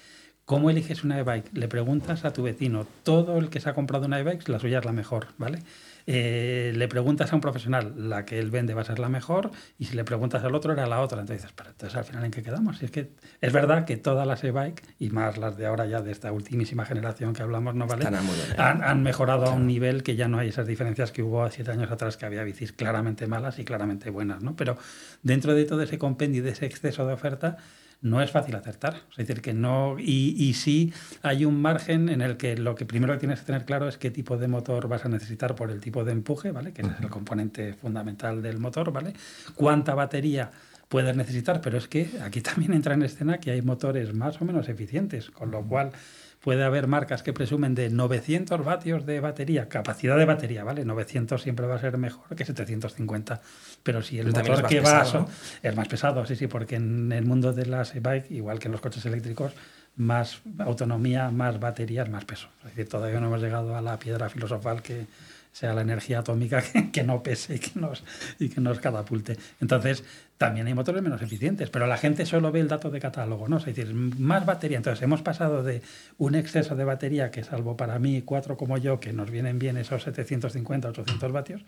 ¿Cómo 0.45 0.71
eliges 0.71 1.05
una 1.05 1.19
e-bike? 1.19 1.51
Le 1.53 1.69
preguntas 1.69 2.25
a 2.25 2.33
tu 2.33 2.43
vecino, 2.43 2.87
todo 3.05 3.39
el 3.39 3.49
que 3.49 3.61
se 3.61 3.69
ha 3.69 3.75
comprado 3.75 4.07
una 4.07 4.19
e-bike, 4.19 4.49
la 4.49 4.59
suya 4.59 4.81
es 4.81 4.85
la 4.85 4.93
mejor, 4.93 5.29
¿vale? 5.39 5.61
Eh, 6.07 6.73
le 6.75 6.89
preguntas 6.89 7.33
a 7.33 7.37
un 7.37 7.41
profesional, 7.41 7.95
la 7.97 8.25
que 8.25 8.41
él 8.41 8.51
vende 8.51 8.75
va 8.75 8.83
a 8.83 8.85
ser 8.85 8.99
la 8.99 9.09
mejor, 9.09 9.53
y 9.79 9.85
si 9.85 9.95
le 9.95 10.03
preguntas 10.03 10.43
al 10.43 10.55
otro 10.57 10.73
era 10.73 10.87
la 10.89 11.01
otra. 11.01 11.21
Entonces 11.21 11.43
dices, 11.43 11.55
pero 11.57 11.71
entonces 11.71 11.97
al 11.97 12.05
final 12.05 12.25
en 12.25 12.33
qué 12.33 12.43
quedamos? 12.43 12.83
Es 12.83 12.91
que 12.91 13.11
es 13.41 13.53
verdad 13.53 13.85
que 13.85 13.97
todas 13.97 14.27
las 14.27 14.43
e-bike, 14.43 14.83
y 14.99 15.11
más 15.11 15.39
las 15.39 15.57
de 15.57 15.67
ahora 15.67 15.87
ya 15.87 16.03
de 16.03 16.11
esta 16.11 16.33
ultimísima 16.33 16.85
generación 16.85 17.35
que 17.35 17.43
hablamos, 17.43 17.77
¿no 17.77 17.87
vale? 17.87 18.05
Han, 18.59 18.83
han 18.83 19.03
mejorado 19.05 19.47
a 19.47 19.53
un 19.53 19.69
nivel 19.69 20.03
que 20.03 20.17
ya 20.17 20.27
no 20.27 20.39
hay 20.39 20.49
esas 20.49 20.67
diferencias 20.67 21.13
que 21.13 21.23
hubo 21.23 21.49
siete 21.51 21.71
años 21.71 21.91
atrás, 21.93 22.17
que 22.17 22.27
había 22.27 22.43
bicis 22.43 22.73
claramente 22.73 23.29
malas 23.29 23.61
y 23.61 23.65
claramente 23.65 24.11
buenas, 24.11 24.43
¿no? 24.43 24.57
Pero 24.57 24.77
dentro 25.23 25.55
de 25.55 25.65
todo 25.67 25.83
ese 25.83 25.99
compendio 25.99 26.41
y 26.41 26.45
de 26.45 26.51
ese 26.51 26.67
exceso 26.67 27.07
de 27.07 27.13
oferta, 27.13 27.59
no 28.03 28.21
es 28.21 28.31
fácil 28.31 28.55
acertar. 28.57 28.97
Es 29.13 29.17
decir, 29.17 29.41
que 29.41 29.55
no. 29.55 29.97
Y, 29.99 30.35
y 30.37 30.55
sí 30.55 30.93
hay 31.23 31.45
un 31.45 31.63
margen 31.63 32.09
en 32.09 32.21
el 32.21 32.37
que 32.37 32.57
lo 32.57 32.75
que 32.75 32.85
primero 32.85 33.15
que 33.15 33.21
tienes 33.21 33.41
que 33.41 33.47
tener 33.47 33.65
claro 33.65 33.89
es 33.89 33.97
qué 33.97 34.11
tipo 34.11 34.37
de 34.37 34.49
motor 34.49 34.89
vas 34.89 35.05
a 35.05 35.09
necesitar 35.09 35.55
por 35.55 35.71
el 35.71 35.81
tipo 35.81 36.05
de 36.05 36.13
empuje, 36.13 36.51
¿vale? 36.51 36.73
Que 36.73 36.83
es 36.83 36.89
el 37.01 37.09
componente 37.09 37.73
fundamental 37.75 38.43
del 38.43 38.59
motor, 38.59 38.93
¿vale? 38.93 39.15
Cuánta 39.55 39.95
batería 39.95 40.51
puedes 40.89 41.17
necesitar, 41.17 41.63
pero 41.63 41.79
es 41.79 41.89
que 41.89 42.11
aquí 42.23 42.41
también 42.43 42.75
entra 42.75 42.95
en 42.95 43.03
escena 43.03 43.39
que 43.39 43.51
hay 43.51 43.63
motores 43.63 44.13
más 44.13 44.41
o 44.43 44.45
menos 44.45 44.69
eficientes, 44.69 45.31
con 45.31 45.51
lo 45.51 45.63
cual 45.63 45.93
puede 46.43 46.65
haber 46.65 46.87
marcas 46.89 47.23
que 47.23 47.33
presumen 47.33 47.75
de 47.75 47.89
900 47.89 48.65
vatios 48.65 49.07
de 49.07 49.21
batería, 49.21 49.69
capacidad 49.69 50.19
de 50.19 50.25
batería, 50.25 50.65
¿vale? 50.65 50.85
900 50.85 51.41
siempre 51.41 51.67
va 51.67 51.77
a 51.77 51.79
ser 51.79 51.97
mejor 51.99 52.37
que 52.37 52.45
750, 52.45 53.41
pero 53.83 54.03
si 54.03 54.19
el 54.19 54.33
Pero 54.33 54.39
motor 54.49 54.67
que 54.69 54.81
va 54.81 55.03
pesado, 55.03 55.27
so- 55.27 55.29
es 55.63 55.77
más 55.77 55.89
pesado, 55.89 56.27
sí, 56.27 56.37
sí, 56.37 56.49
porque 56.49 56.77
en 56.77 57.13
el 57.13 57.25
mundo 57.25 57.53
de 57.53 57.67
las 57.67 57.95
e-bike, 57.95 58.31
igual 58.33 58.59
que 58.59 58.69
en 58.69 58.73
los 58.73 58.81
coches 58.81 59.05
eléctricos, 59.07 59.53
más 59.97 60.41
autonomía, 60.59 61.31
más 61.31 61.61
baterías, 61.61 62.09
más 62.09 62.25
peso. 62.25 62.49
Es 62.65 62.71
decir, 62.71 62.89
todavía 62.89 63.21
no 63.21 63.27
hemos 63.29 63.43
llegado 63.43 63.77
a 63.77 63.83
la 63.83 63.99
piedra 63.99 64.29
filosofal 64.29 64.83
que 64.83 65.07
sea 65.53 65.75
la 65.75 65.83
energía 65.83 66.21
atómica 66.21 66.63
que, 66.63 66.91
que 66.93 67.03
no 67.05 67.23
pese 67.23 67.57
y 67.57 67.59
que, 67.59 67.79
nos, 67.79 68.03
y 68.39 68.49
que 68.49 68.61
nos 68.61 68.81
catapulte. 68.81 69.37
Entonces, 69.61 70.03
también 70.43 70.67
hay 70.67 70.75
motores 70.75 71.01
menos 71.03 71.23
eficientes, 71.23 71.71
pero 71.71 71.87
la 71.87 71.97
gente 71.97 72.27
solo 72.27 72.51
ve 72.51 72.59
el 72.59 72.67
dato 72.67 72.91
de 72.91 72.99
catálogo, 72.99 73.47
¿no? 73.47 73.59
Es 73.59 73.65
decir, 73.65 73.95
más 73.95 74.45
batería. 74.45 74.77
Entonces, 74.77 75.01
hemos 75.05 75.23
pasado 75.23 75.63
de 75.63 75.83
un 76.19 76.35
exceso 76.35 76.75
de 76.75 76.83
batería 76.83 77.31
que, 77.31 77.45
salvo 77.45 77.77
para 77.77 78.01
mí, 78.01 78.23
cuatro 78.23 78.57
como 78.57 78.77
yo, 78.77 78.99
que 78.99 79.13
nos 79.13 79.31
vienen 79.31 79.61
bien 79.61 79.77
esos 79.77 80.03
750, 80.03 80.89
800 80.89 81.31
vatios, 81.31 81.63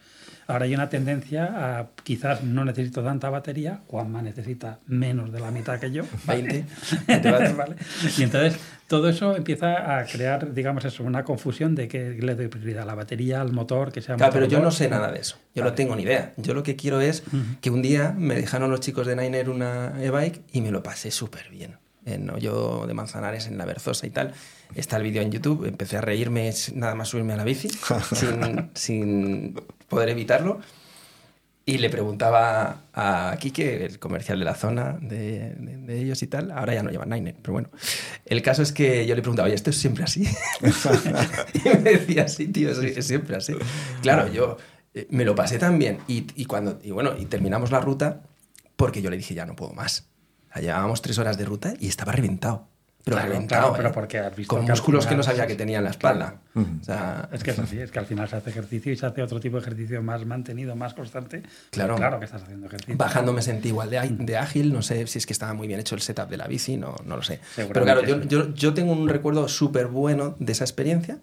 ahora 0.49 0.65
hay 0.65 0.75
una 0.75 0.89
tendencia 0.89 1.79
a 1.79 1.87
quizás 2.03 2.43
no 2.43 2.65
necesito 2.65 3.05
tanta 3.05 3.31
batería, 3.31 3.79
Juanma 3.87 4.23
necesita 4.23 4.81
menos 4.89 5.31
de 5.31 5.39
la 5.39 5.53
mitad 5.53 5.79
que 5.79 5.93
yo. 5.93 6.03
20, 6.27 6.65
20 7.07 7.31
vatios. 7.31 7.57
¿vale? 7.57 7.77
Y 8.19 8.25
entonces 8.25 8.59
todo 8.89 9.09
eso 9.09 9.35
empieza 9.37 9.99
a 9.99 10.05
crear, 10.05 10.53
digamos 10.53 10.85
eso, 10.85 11.05
una 11.05 11.25
confusión 11.25 11.75
de 11.75 11.89
que 11.89 12.19
le 12.21 12.35
doy 12.35 12.49
prioridad 12.49 12.83
a 12.83 12.87
la 12.87 12.95
batería, 12.95 13.41
al 13.41 13.53
motor, 13.53 13.93
que 13.93 14.03
sea 14.03 14.17
Claro, 14.17 14.33
pero 14.33 14.47
motor 14.47 14.59
yo 14.59 14.65
no 14.65 14.71
sé 14.71 14.89
nada 14.89 15.11
de 15.11 15.21
eso. 15.21 15.37
Yo 15.55 15.63
no 15.63 15.71
Vale. 15.71 15.77
tengo 15.77 15.97
ni 15.97 16.03
idea. 16.03 16.33
Yo 16.37 16.53
lo 16.53 16.63
que 16.63 16.77
quiero 16.77 17.01
es 17.01 17.23
que 17.61 17.71
un 17.71 17.81
día 17.81 18.15
me 18.17 18.35
dejaron 18.65 18.71
los 18.71 18.81
chicos 18.81 19.07
de 19.07 19.15
Niner 19.17 19.51
una 19.51 19.93
e-bike 20.03 20.43
y 20.53 20.61
me 20.63 20.71
lo 20.71 20.83
pasé 20.83 21.11
súper 21.11 21.51
bien. 21.51 21.77
En 22.07 22.29
Hoyo 22.31 22.87
de 22.87 22.95
Manzanares, 22.95 23.47
en 23.47 23.57
la 23.59 23.65
Berzosa 23.67 24.07
y 24.07 24.11
tal. 24.11 24.33
Está 24.75 24.97
el 24.97 25.03
vídeo 25.03 25.23
en 25.23 25.31
YouTube. 25.31 25.67
Empecé 25.67 25.97
a 25.99 26.01
reírme 26.01 26.51
nada 26.75 26.95
más 26.95 27.09
subirme 27.09 27.33
a 27.35 27.37
la 27.37 27.45
bici, 27.45 27.69
sin, 28.15 28.71
sin 28.75 29.55
poder 29.89 30.09
evitarlo. 30.11 30.61
Y 31.67 31.79
le 31.79 31.89
preguntaba 31.89 32.83
a 32.93 33.37
Quique, 33.41 33.85
el 33.87 33.99
comercial 33.99 34.39
de 34.39 34.45
la 34.45 34.55
zona 34.55 34.99
de, 35.01 35.55
de- 35.57 35.77
de 35.79 35.99
ellos 35.99 36.23
y 36.23 36.27
tal. 36.27 36.51
Ahora 36.51 36.75
ya 36.75 36.83
no 36.83 36.91
llevan 36.91 37.09
Niner, 37.11 37.37
pero 37.41 37.55
bueno. 37.55 37.69
El 38.27 38.43
caso 38.43 38.63
es 38.63 38.73
que 38.73 39.07
yo 39.07 39.15
le 39.15 39.23
preguntaba, 39.23 39.47
oye, 39.47 39.55
¿esto 39.55 39.71
es 39.71 39.77
siempre 39.77 40.05
así? 40.05 40.25
y 41.55 41.69
me 41.69 41.91
decía, 41.93 42.29
sí, 42.29 42.49
tío, 42.49 42.71
es, 42.71 42.79
es 42.79 43.07
siempre 43.07 43.37
así. 43.37 43.55
Claro, 44.03 44.31
yo 44.31 44.59
eh, 44.93 45.07
me 45.11 45.25
lo 45.25 45.35
pasé 45.35 45.59
tan 45.59 45.79
bien. 45.79 45.99
Y, 46.07 46.27
y 46.37 46.45
cuando, 46.45 46.79
y 46.83 46.91
bueno, 46.91 47.13
y 47.19 47.25
terminamos 47.25 47.71
la 47.71 47.81
ruta 47.81 48.21
porque 48.77 49.03
yo 49.03 49.11
le 49.11 49.17
dije, 49.17 49.35
ya 49.35 49.47
no 49.47 49.57
puedo 49.57 49.73
más. 49.73 50.09
Llevábamos 50.55 51.03
tres 51.03 51.19
horas 51.19 51.37
de 51.37 51.45
ruta 51.45 51.75
y 51.81 51.89
estaba 51.89 52.13
reventado. 52.13 52.69
Pero 53.03 53.17
Claro, 53.19 53.33
reventado. 53.33 53.61
claro, 53.63 53.77
pero 53.77 53.89
¿eh? 53.91 53.93
porque 53.93 54.19
has 54.19 54.35
visto 54.35 54.55
Con 54.57 54.65
que 54.65 54.71
músculos 54.73 55.07
que 55.07 55.15
no 55.15 55.23
sabía 55.23 55.47
que 55.47 55.57
tenía 55.57 55.77
en 55.77 55.85
la 55.85 55.91
espalda. 55.91 56.41
Ujú. 56.55 56.67
O 56.81 56.85
sea, 56.85 57.29
Es 57.33 57.43
que 57.43 57.51
es 57.51 57.59
así, 57.59 57.79
es 57.79 57.91
que 57.91 57.99
al 57.99 58.07
final 58.07 58.29
se 58.31 58.37
hace 58.37 58.49
ejercicio 58.49 58.91
y 58.93 58.97
se 58.97 59.05
hace 59.05 59.21
otro 59.23 59.41
tipo 59.41 59.57
de 59.57 59.63
ejercicio 59.63 60.01
más 60.03 60.25
mantenido, 60.25 60.75
más 60.75 60.95
constante. 60.95 61.43
Claro. 61.71 61.97
Claro 61.97 62.19
que 62.19 62.25
estás 62.25 62.45
haciendo 62.45 62.67
ejercicio. 62.67 62.97
Bajando 62.97 63.35
me 63.35 63.43
sentí 63.43 63.69
igual 63.69 63.91
de, 63.91 64.01
de 64.09 64.37
ágil, 64.39 64.73
no 64.73 64.81
sé 64.81 65.07
si 65.07 65.19
es 65.19 65.27
que 65.27 65.35
estaba 65.35 65.53
muy 65.53 65.67
bien 65.69 65.81
hecho 65.81 65.95
el 65.97 66.01
setup 66.01 66.31
de 66.31 66.39
la 66.39 66.47
bici, 66.47 66.79
no, 66.79 66.95
no 67.05 67.17
lo 67.17 67.23
sé. 67.23 67.41
Pero 67.57 67.83
claro, 67.83 68.03
yo, 68.05 68.23
yo, 68.23 68.55
yo 68.55 68.73
tengo 68.73 68.93
un 68.93 69.07
recuerdo 69.09 69.49
súper 69.49 69.89
bueno 69.89 70.35
de 70.39 70.53
esa 70.53 70.65
experiencia 70.65 71.19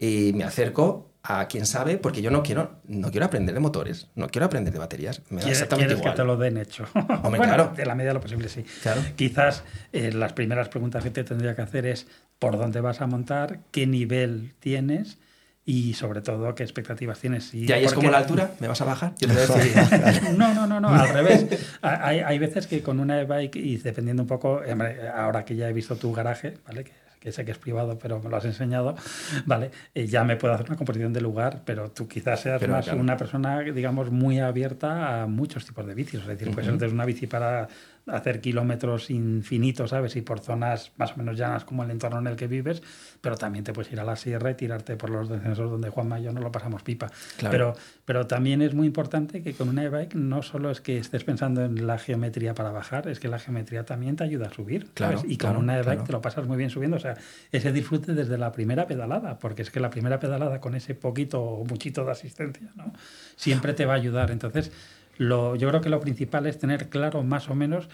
y 0.00 0.32
me 0.34 0.42
acerco 0.42 1.12
a 1.26 1.48
quien 1.48 1.64
sabe, 1.64 1.96
porque 1.96 2.20
yo 2.20 2.30
no 2.30 2.42
quiero, 2.42 2.82
no 2.86 3.10
quiero 3.10 3.24
aprender 3.24 3.54
de 3.54 3.60
motores, 3.60 4.08
no 4.14 4.28
quiero 4.28 4.44
aprender 4.44 4.74
de 4.74 4.78
baterías, 4.78 5.22
me 5.30 5.36
da 5.36 5.44
¿Quieres, 5.44 5.62
exactamente 5.62 5.94
igual. 5.94 6.12
que 6.12 6.16
te 6.18 6.24
lo 6.24 6.36
den 6.36 6.58
hecho? 6.58 6.84
Hombre, 6.94 7.18
Bueno, 7.38 7.44
claro. 7.44 7.72
De 7.74 7.86
la 7.86 7.94
medida 7.94 8.10
de 8.10 8.14
lo 8.14 8.20
posible, 8.20 8.50
sí. 8.50 8.62
Claro. 8.82 9.00
Quizás 9.16 9.64
eh, 9.92 10.12
las 10.12 10.34
primeras 10.34 10.68
preguntas 10.68 11.02
que 11.02 11.08
te 11.08 11.24
tendría 11.24 11.56
que 11.56 11.62
hacer 11.62 11.86
es 11.86 12.06
por 12.38 12.58
dónde 12.58 12.82
vas 12.82 13.00
a 13.00 13.06
montar, 13.06 13.60
qué 13.70 13.86
nivel 13.86 14.52
tienes 14.60 15.16
y 15.64 15.94
sobre 15.94 16.20
todo 16.20 16.54
qué 16.54 16.62
expectativas 16.62 17.18
tienes. 17.20 17.54
¿Y 17.54 17.72
ahí 17.72 17.86
es 17.86 17.94
como 17.94 18.10
la 18.10 18.18
altura? 18.18 18.50
¿Me 18.60 18.68
vas 18.68 18.82
a 18.82 18.84
bajar? 18.84 19.14
Yo 19.18 19.26
te 19.26 19.32
voy 19.34 19.42
a 19.44 19.46
decir, 20.04 20.34
No, 20.36 20.52
no, 20.52 20.66
no, 20.66 20.78
no, 20.78 20.88
al 20.88 21.08
revés. 21.08 21.46
Hay, 21.80 22.18
hay 22.20 22.38
veces 22.38 22.66
que 22.66 22.82
con 22.82 23.00
una 23.00 23.18
e-bike, 23.22 23.56
y 23.56 23.78
dependiendo 23.78 24.22
un 24.24 24.28
poco, 24.28 24.60
hombre, 24.70 25.08
ahora 25.08 25.46
que 25.46 25.56
ya 25.56 25.70
he 25.70 25.72
visto 25.72 25.96
tu 25.96 26.12
garaje, 26.12 26.58
¿vale? 26.66 26.84
Que, 26.84 26.92
que 27.24 27.32
sé 27.32 27.42
que 27.46 27.52
es 27.52 27.58
privado, 27.58 27.98
pero 27.98 28.20
me 28.20 28.28
lo 28.28 28.36
has 28.36 28.44
enseñado, 28.44 28.94
¿vale? 29.46 29.70
Eh, 29.94 30.06
ya 30.06 30.24
me 30.24 30.36
puedo 30.36 30.52
hacer 30.52 30.66
una 30.68 30.76
composición 30.76 31.14
de 31.14 31.22
lugar, 31.22 31.62
pero 31.64 31.90
tú 31.90 32.06
quizás 32.06 32.38
seas 32.40 32.60
Pero, 32.60 32.74
más 32.74 32.84
claro. 32.84 33.00
una 33.00 33.16
persona, 33.16 33.60
digamos, 33.60 34.10
muy 34.10 34.40
abierta 34.40 35.22
a 35.22 35.26
muchos 35.26 35.64
tipos 35.64 35.86
de 35.86 35.94
bicis. 35.94 36.20
Es 36.20 36.26
decir, 36.26 36.50
puede 36.50 36.66
ser 36.66 36.76
desde 36.76 36.92
una 36.92 37.06
bici 37.06 37.26
para 37.26 37.68
hacer 38.06 38.40
kilómetros 38.40 39.10
infinitos, 39.10 39.90
¿sabes? 39.90 40.16
Y 40.16 40.22
por 40.22 40.40
zonas 40.40 40.92
más 40.96 41.12
o 41.12 41.16
menos 41.16 41.38
llanas 41.38 41.64
como 41.64 41.84
el 41.84 41.90
entorno 41.90 42.18
en 42.18 42.26
el 42.26 42.36
que 42.36 42.46
vives, 42.46 42.82
pero 43.20 43.36
también 43.36 43.64
te 43.64 43.72
puedes 43.72 43.90
ir 43.92 44.00
a 44.00 44.04
la 44.04 44.16
sierra 44.16 44.50
y 44.50 44.54
tirarte 44.54 44.96
por 44.96 45.10
los 45.10 45.28
descensos 45.28 45.70
donde 45.70 45.90
Juanma 45.90 46.20
y 46.20 46.24
yo 46.24 46.32
no 46.32 46.40
lo 46.40 46.52
pasamos 46.52 46.82
pipa. 46.82 47.10
Claro. 47.38 47.50
Pero, 47.50 47.74
pero 48.04 48.26
también 48.26 48.62
es 48.62 48.74
muy 48.74 48.86
importante 48.86 49.42
que 49.42 49.54
con 49.54 49.68
una 49.68 49.84
e-bike 49.84 50.14
no 50.14 50.42
solo 50.42 50.70
es 50.70 50.80
que 50.80 50.98
estés 50.98 51.24
pensando 51.24 51.64
en 51.64 51.86
la 51.86 51.98
geometría 51.98 52.54
para 52.54 52.70
bajar, 52.70 53.08
es 53.08 53.20
que 53.20 53.28
la 53.28 53.38
geometría 53.38 53.84
también 53.84 54.16
te 54.16 54.24
ayuda 54.24 54.46
a 54.48 54.50
subir. 54.50 54.90
Claro, 54.94 55.18
¿sabes? 55.18 55.32
Y 55.32 55.38
con 55.38 55.56
una 55.56 55.78
e-bike 55.78 56.04
te 56.04 56.12
lo 56.12 56.20
pasas 56.20 56.46
muy 56.46 56.56
bien 56.56 56.70
subiendo. 56.70 56.96
O 56.96 57.00
sea, 57.00 57.16
ese 57.52 57.72
disfrute 57.72 58.14
desde 58.14 58.36
la 58.36 58.52
primera 58.52 58.86
pedalada, 58.86 59.38
porque 59.38 59.62
es 59.62 59.70
que 59.70 59.80
la 59.80 59.90
primera 59.90 60.20
pedalada 60.20 60.60
con 60.60 60.74
ese 60.74 60.94
poquito 60.94 61.42
o 61.42 61.64
muchito 61.64 62.04
de 62.04 62.12
asistencia, 62.12 62.70
¿no? 62.76 62.92
Siempre 63.36 63.72
te 63.72 63.86
va 63.86 63.94
a 63.94 63.96
ayudar. 63.96 64.30
Entonces, 64.30 64.70
lo, 65.18 65.56
yo 65.56 65.68
creo 65.68 65.80
que 65.80 65.88
lo 65.90 66.00
principal 66.00 66.46
es 66.46 66.58
tener 66.58 66.88
claro 66.88 67.22
más 67.22 67.48
o 67.50 67.54
menos 67.54 67.88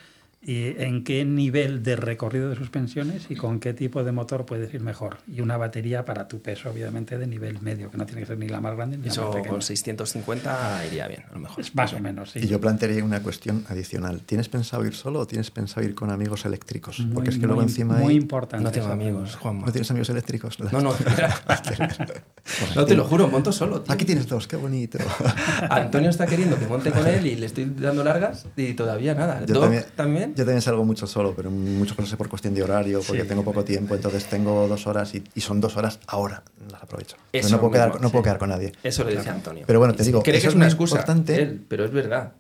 eh, 0.47 0.77
en 0.79 1.05
qué 1.05 1.23
nivel 1.27 1.83
de 1.83 1.97
recorrido 1.97 2.49
de 2.49 2.57
suspensiones 2.57 3.27
y 3.31 3.37
con 3.37 3.61
qué 3.61 3.75
tipo 3.75 4.03
de 4.05 4.11
motor 4.11 4.47
puedes 4.47 4.73
ir 4.73 4.81
mejor. 4.81 5.18
Y 5.31 5.43
una 5.43 5.59
batería 5.59 6.07
para 6.07 6.29
tu 6.29 6.41
peso, 6.41 6.71
obviamente, 6.71 7.18
de 7.18 7.27
nivel 7.27 7.61
medio, 7.61 7.91
que 7.91 7.99
no 7.99 8.07
tiene 8.07 8.23
que 8.23 8.27
ser 8.27 8.39
ni 8.39 8.49
la 8.49 8.59
más 8.59 8.75
grande 8.75 8.97
ni 8.97 9.05
la 9.05 9.12
eso 9.12 9.25
más 9.27 9.35
pequeña. 9.37 9.51
con 9.51 9.61
650 9.61 10.87
iría 10.87 11.09
bien, 11.09 11.25
a 11.29 11.35
lo 11.35 11.41
mejor. 11.41 11.61
Es 11.61 11.75
más 11.75 11.93
o 11.93 12.01
menos, 12.01 12.31
sí. 12.31 12.39
Y 12.43 12.47
yo 12.47 12.59
plantearía 12.59 13.05
una 13.05 13.23
cuestión 13.23 13.66
adicional. 13.68 14.23
¿Tienes 14.23 14.49
pensado 14.49 14.87
ir 14.87 14.95
solo 14.95 15.21
o 15.21 15.27
tienes 15.27 15.51
pensado 15.51 15.85
ir 15.87 15.95
con 15.95 16.11
amigos 16.11 16.47
eléctricos? 16.47 17.01
Muy, 17.01 17.12
Porque 17.12 17.29
es 17.29 17.35
que 17.37 17.41
muy- 17.41 17.47
luego 17.49 17.62
encima 17.62 17.99
muy 17.99 18.14
ahí- 18.14 18.18
importante. 18.18 18.64
No 18.64 18.71
tengo 18.71 18.89
amigos. 18.89 19.37
Juanma. 19.37 19.66
¿No 19.66 19.73
tienes 19.73 19.91
amigos 19.91 20.09
eléctricos? 20.09 20.59
No, 20.73 20.81
no, 20.81 20.95
no 22.74 22.84
te 22.84 22.95
lo 22.95 23.05
juro, 23.05 23.28
monto 23.28 23.53
solo. 23.53 23.80
tío. 23.82 23.93
Aquí 23.93 24.05
tienes 24.05 24.26
dos, 24.28 24.47
qué 24.47 24.57
bonito. 24.57 24.99
Antonio 25.70 26.11
está 26.11 26.26
queriendo 26.26 26.59
que 26.59 26.66
monte 26.66 26.91
con 26.91 27.07
él 27.07 27.26
y 27.26 27.36
le 27.36 27.47
estoy 27.47 27.64
dando 27.78 28.03
largas 28.05 28.47
y 28.57 28.74
todavía 28.74 29.14
nada. 29.14 29.41
Yo 29.47 29.55
Doc 29.55 29.62
también, 29.64 29.84
también. 29.97 30.30
yo 30.34 30.45
también 30.45 30.62
salgo 30.62 30.84
mucho 30.84 31.07
solo, 31.07 31.34
pero 31.34 31.51
muchas 31.51 31.97
cosas 31.97 32.16
por 32.16 32.28
cuestión 32.28 32.55
de 32.55 32.62
horario, 32.62 33.01
porque 33.07 33.22
Sí. 33.22 33.28
tengo 33.28 33.45
poco 33.45 33.64
tiempo, 33.64 33.95
entonces 33.95 34.24
tengo 34.26 34.66
dos 34.68 34.86
horas 34.86 35.14
y, 35.14 35.22
y 35.34 35.41
son 35.41 35.61
dos 35.61 35.76
horas 35.76 36.01
ahora, 36.07 36.43
las 36.70 36.82
aprovecho. 36.82 37.16
Pero 37.30 37.47
Eso 37.47 37.57
no 37.57 37.61
puedo, 37.61 37.72
quedar, 37.72 37.88
mismo, 37.91 38.03
no 38.03 38.11
puedo 38.11 38.22
quedar 38.22 38.38
con 38.38 38.49
nadie. 38.51 38.72
Eso 38.82 39.05
le 39.05 39.16
decía 39.16 39.32
Antonio. 39.32 39.64
Pero 39.66 39.78
bueno, 39.78 39.95
te 39.95 40.05
digo, 40.05 40.22
cree 40.22 40.36
eso 40.36 40.45
que 40.45 40.49
es 40.51 40.55
una 40.55 40.66
excusa, 40.66 40.97
importante. 40.97 41.41
él, 41.41 41.64
pero 41.68 41.84
es 41.84 41.91
verdad. 41.93 42.32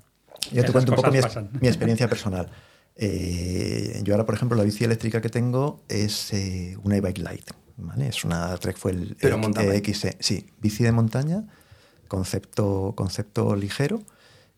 Yo 0.44 0.50
te 0.50 0.58
Esas 0.60 0.70
cuento 0.72 0.92
un 0.92 0.96
poco 0.96 1.10
mi 1.60 1.68
experiencia 1.68 2.08
personal. 2.08 2.48
Eh, 3.02 4.00
yo 4.04 4.14
ahora, 4.14 4.26
por 4.26 4.34
ejemplo, 4.34 4.56
la 4.58 4.64
bici 4.64 4.84
eléctrica 4.84 5.20
que 5.20 5.28
tengo 5.28 5.82
es 5.88 6.32
eh, 6.32 6.76
una 6.82 6.96
e-bike 6.96 7.18
light. 7.18 7.50
¿Vale? 7.82 8.08
Es 8.08 8.24
una 8.24 8.56
Trek 8.58 8.76
Fuel 8.76 9.16
Pero 9.20 9.36
X- 9.36 9.40
mountain 9.42 9.68
bike. 9.68 9.94
XE. 9.94 10.16
Sí, 10.20 10.46
bici 10.60 10.84
de 10.84 10.92
montaña, 10.92 11.44
concepto, 12.08 12.94
concepto 12.96 13.54
ligero. 13.56 14.02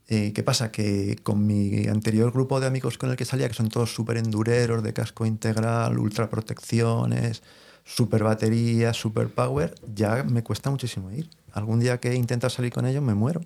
Eh, 0.09 0.33
¿Qué 0.35 0.43
pasa? 0.43 0.71
Que 0.71 1.17
con 1.23 1.47
mi 1.47 1.87
anterior 1.87 2.33
grupo 2.33 2.61
de 2.61 2.67
amigos 2.67 2.99
con 2.99 3.11
el 3.11 3.17
que 3.17 3.25
salía, 3.25 3.49
que 3.49 3.55
son 3.55 3.69
todos 3.69 3.95
súper 3.95 4.17
endureros, 4.17 4.83
de 4.83 4.93
casco 4.93 5.25
integral, 5.27 5.99
ultra 5.99 6.29
protecciones, 6.29 7.43
super 7.85 8.23
baterías, 8.23 8.97
super 8.97 9.29
power, 9.29 9.75
ya 9.95 10.23
me 10.25 10.43
cuesta 10.43 10.71
muchísimo 10.71 11.11
ir. 11.11 11.31
Algún 11.53 11.81
día 11.81 11.99
que 11.99 12.15
intento 12.15 12.49
salir 12.51 12.73
con 12.73 12.87
ellos 12.87 13.03
me 13.03 13.15
muero. 13.15 13.41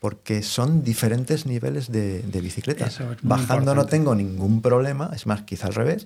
Porque 0.00 0.44
son 0.44 0.84
diferentes 0.84 1.44
niveles 1.44 1.90
de, 1.90 2.22
de 2.22 2.40
bicicleta. 2.40 2.86
Eso 2.86 3.02
es 3.10 3.24
muy 3.24 3.30
Bajando 3.30 3.74
no 3.74 3.86
tengo 3.86 4.14
ningún 4.14 4.62
problema, 4.62 5.10
es 5.12 5.26
más, 5.26 5.42
quizá 5.42 5.66
al 5.66 5.74
revés, 5.74 6.04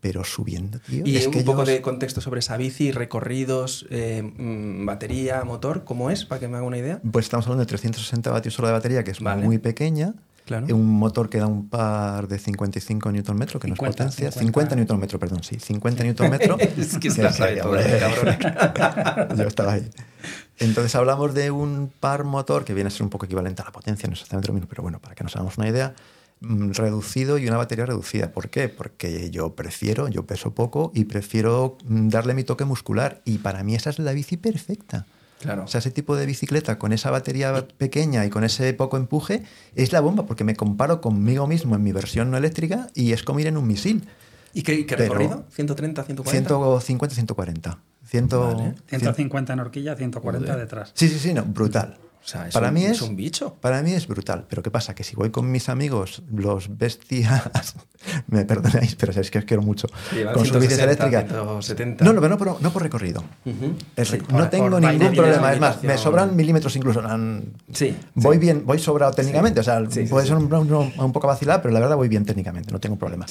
pero 0.00 0.24
subiendo, 0.24 0.78
tío. 0.80 1.02
Y 1.06 1.16
es 1.16 1.26
un 1.26 1.32
que 1.32 1.42
poco 1.42 1.62
ellos- 1.62 1.74
de 1.74 1.82
contexto 1.82 2.20
sobre 2.20 2.40
esa 2.40 2.56
bici, 2.56 2.90
recorridos, 2.92 3.86
eh, 3.90 4.22
mm, 4.22 4.86
batería, 4.86 5.44
motor, 5.44 5.84
¿cómo 5.84 6.10
es? 6.10 6.24
Para 6.24 6.40
que 6.40 6.48
me 6.48 6.56
haga 6.56 6.66
una 6.66 6.78
idea. 6.78 7.00
Pues 7.12 7.26
estamos 7.26 7.46
hablando 7.46 7.62
de 7.64 7.68
360 7.68 8.30
vatios 8.30 8.58
hora 8.58 8.68
de 8.68 8.74
batería, 8.74 9.04
que 9.04 9.10
es 9.10 9.20
Vale. 9.20 9.44
muy 9.44 9.58
pequeña. 9.58 10.14
Claro. 10.46 10.74
Un 10.74 10.86
motor 10.98 11.28
que 11.30 11.38
da 11.38 11.46
un 11.46 11.68
par 11.68 12.26
de 12.26 12.36
55 12.38 13.12
Nm, 13.12 13.22
que 13.22 13.32
no 13.34 13.34
es 13.44 13.50
50, 13.60 13.76
potencia. 13.78 14.32
50. 14.32 14.74
50 14.74 14.94
Nm, 14.96 15.18
perdón, 15.18 15.42
sí. 15.44 15.60
50 15.60 16.02
Nm. 16.02 16.38
Es 16.76 16.98
que 16.98 17.08
todo, 17.10 17.58
cabrón. 17.58 17.84
Yo 19.36 19.44
estaba 19.46 19.74
ahí. 19.74 19.88
Entonces 20.58 20.94
hablamos 20.96 21.34
de 21.34 21.52
un 21.52 21.92
par 22.00 22.24
motor 22.24 22.64
que 22.64 22.74
viene 22.74 22.88
a 22.88 22.90
ser 22.90 23.02
un 23.02 23.10
poco 23.10 23.26
equivalente 23.26 23.62
a 23.62 23.66
la 23.66 23.70
potencia, 23.72 24.08
no 24.08 24.14
exactamente 24.14 24.48
lo 24.48 24.54
mismo, 24.54 24.68
pero 24.68 24.82
bueno, 24.82 24.98
para 24.98 25.14
que 25.14 25.22
nos 25.22 25.36
hagamos 25.36 25.56
una 25.56 25.68
idea, 25.68 25.94
reducido 26.40 27.38
y 27.38 27.46
una 27.46 27.56
batería 27.58 27.86
reducida. 27.86 28.32
¿Por 28.32 28.48
qué? 28.48 28.68
Porque 28.68 29.30
yo 29.30 29.54
prefiero, 29.54 30.08
yo 30.08 30.24
peso 30.26 30.54
poco 30.54 30.90
y 30.94 31.04
prefiero 31.04 31.76
mm, 31.84 32.08
darle 32.08 32.34
mi 32.34 32.44
toque 32.44 32.64
muscular. 32.64 33.20
Y 33.24 33.38
para 33.38 33.62
mí 33.62 33.74
esa 33.74 33.90
es 33.90 33.98
la 33.98 34.12
bici 34.12 34.36
perfecta. 34.36 35.06
Claro. 35.40 35.64
O 35.64 35.68
sea, 35.68 35.78
ese 35.78 35.90
tipo 35.90 36.16
de 36.16 36.26
bicicleta 36.26 36.78
con 36.78 36.92
esa 36.92 37.10
batería 37.10 37.66
pequeña 37.78 38.26
y 38.26 38.30
con 38.30 38.44
ese 38.44 38.74
poco 38.74 38.96
empuje 38.98 39.42
es 39.74 39.90
la 39.92 40.00
bomba, 40.00 40.26
porque 40.26 40.44
me 40.44 40.54
comparo 40.54 41.00
conmigo 41.00 41.46
mismo 41.46 41.76
en 41.76 41.82
mi 41.82 41.92
versión 41.92 42.30
no 42.30 42.36
eléctrica 42.36 42.88
y 42.94 43.12
es 43.12 43.22
como 43.22 43.40
ir 43.40 43.46
en 43.46 43.56
un 43.56 43.66
misil. 43.66 44.06
¿Y 44.52 44.62
qué, 44.62 44.84
qué 44.84 44.96
Pero- 44.96 45.14
recorrido? 45.14 45.46
¿130, 45.56 46.04
140? 46.04 46.30
150, 46.30 47.14
140. 47.14 47.78
100, 48.04 48.28
Vale. 48.28 48.74
150 48.88 49.52
en 49.52 49.60
horquilla, 49.60 49.94
140 49.96 50.46
Joder. 50.46 50.60
detrás. 50.60 50.90
Sí, 50.94 51.08
sí, 51.08 51.18
sí, 51.18 51.32
no, 51.32 51.44
brutal. 51.44 51.96
O 52.22 52.28
sea, 52.30 52.46
es 52.48 52.54
para 52.54 52.68
un- 52.68 52.74
mí 52.74 52.84
es 52.84 52.92
es 52.92 53.02
un 53.02 53.16
bicho. 53.16 53.54
Para 53.60 53.82
mí 53.82 53.92
es 53.92 54.06
brutal. 54.06 54.46
Pero 54.48 54.62
¿qué 54.62 54.70
pasa? 54.70 54.94
Que 54.94 55.02
si 55.04 55.16
voy 55.16 55.30
con 55.30 55.50
mis 55.50 55.68
amigos, 55.68 56.22
los 56.30 56.76
bestias, 56.76 57.74
me 58.28 58.44
perdonáis, 58.44 58.94
pero 58.94 59.12
sabéis 59.12 59.30
que 59.30 59.38
os 59.38 59.44
quiero 59.46 59.62
mucho. 59.62 59.88
Sí, 60.10 60.22
con 60.32 60.44
sus 60.44 60.58
bicis 60.60 60.76
160, 60.76 60.84
eléctricas. 60.84 61.24
170. 61.28 62.04
No, 62.04 62.12
no, 62.12 62.28
no, 62.28 62.36
por- 62.38 62.60
no 62.62 62.70
por 62.72 62.82
recorrido. 62.82 63.24
Ujú. 63.46 63.74
El 63.96 64.06
Sí. 64.06 64.12
rec- 64.18 64.22
por- 64.26 64.34
no 64.38 64.48
tengo 64.50 64.70
por 64.70 64.80
ningún 64.82 65.14
problema. 65.14 65.52
Es 65.52 65.60
más, 65.60 65.82
me 65.82 65.96
sobran 65.98 66.36
milímetros 66.36 66.76
incluso. 66.76 67.02
Sí. 67.72 67.96
Voy 68.14 68.36
sí. 68.36 68.40
bien, 68.40 68.64
voy 68.66 68.78
sobrado 68.78 69.12
técnicamente. 69.12 69.60
O 69.60 69.64
sea, 69.64 69.80
Sí, 69.88 70.02
sí, 70.04 70.10
puede 70.10 70.26
sí. 70.26 70.28
ser 70.28 70.36
un, 70.38 70.52
un- 70.52 70.92
un 70.98 71.12
poco 71.12 71.26
vacilar, 71.26 71.62
pero 71.62 71.72
la 71.72 71.80
verdad 71.80 71.96
voy 71.96 72.08
bien 72.08 72.24
técnicamente, 72.26 72.70
no 72.70 72.80
tengo 72.80 72.96
problema. 72.96 73.26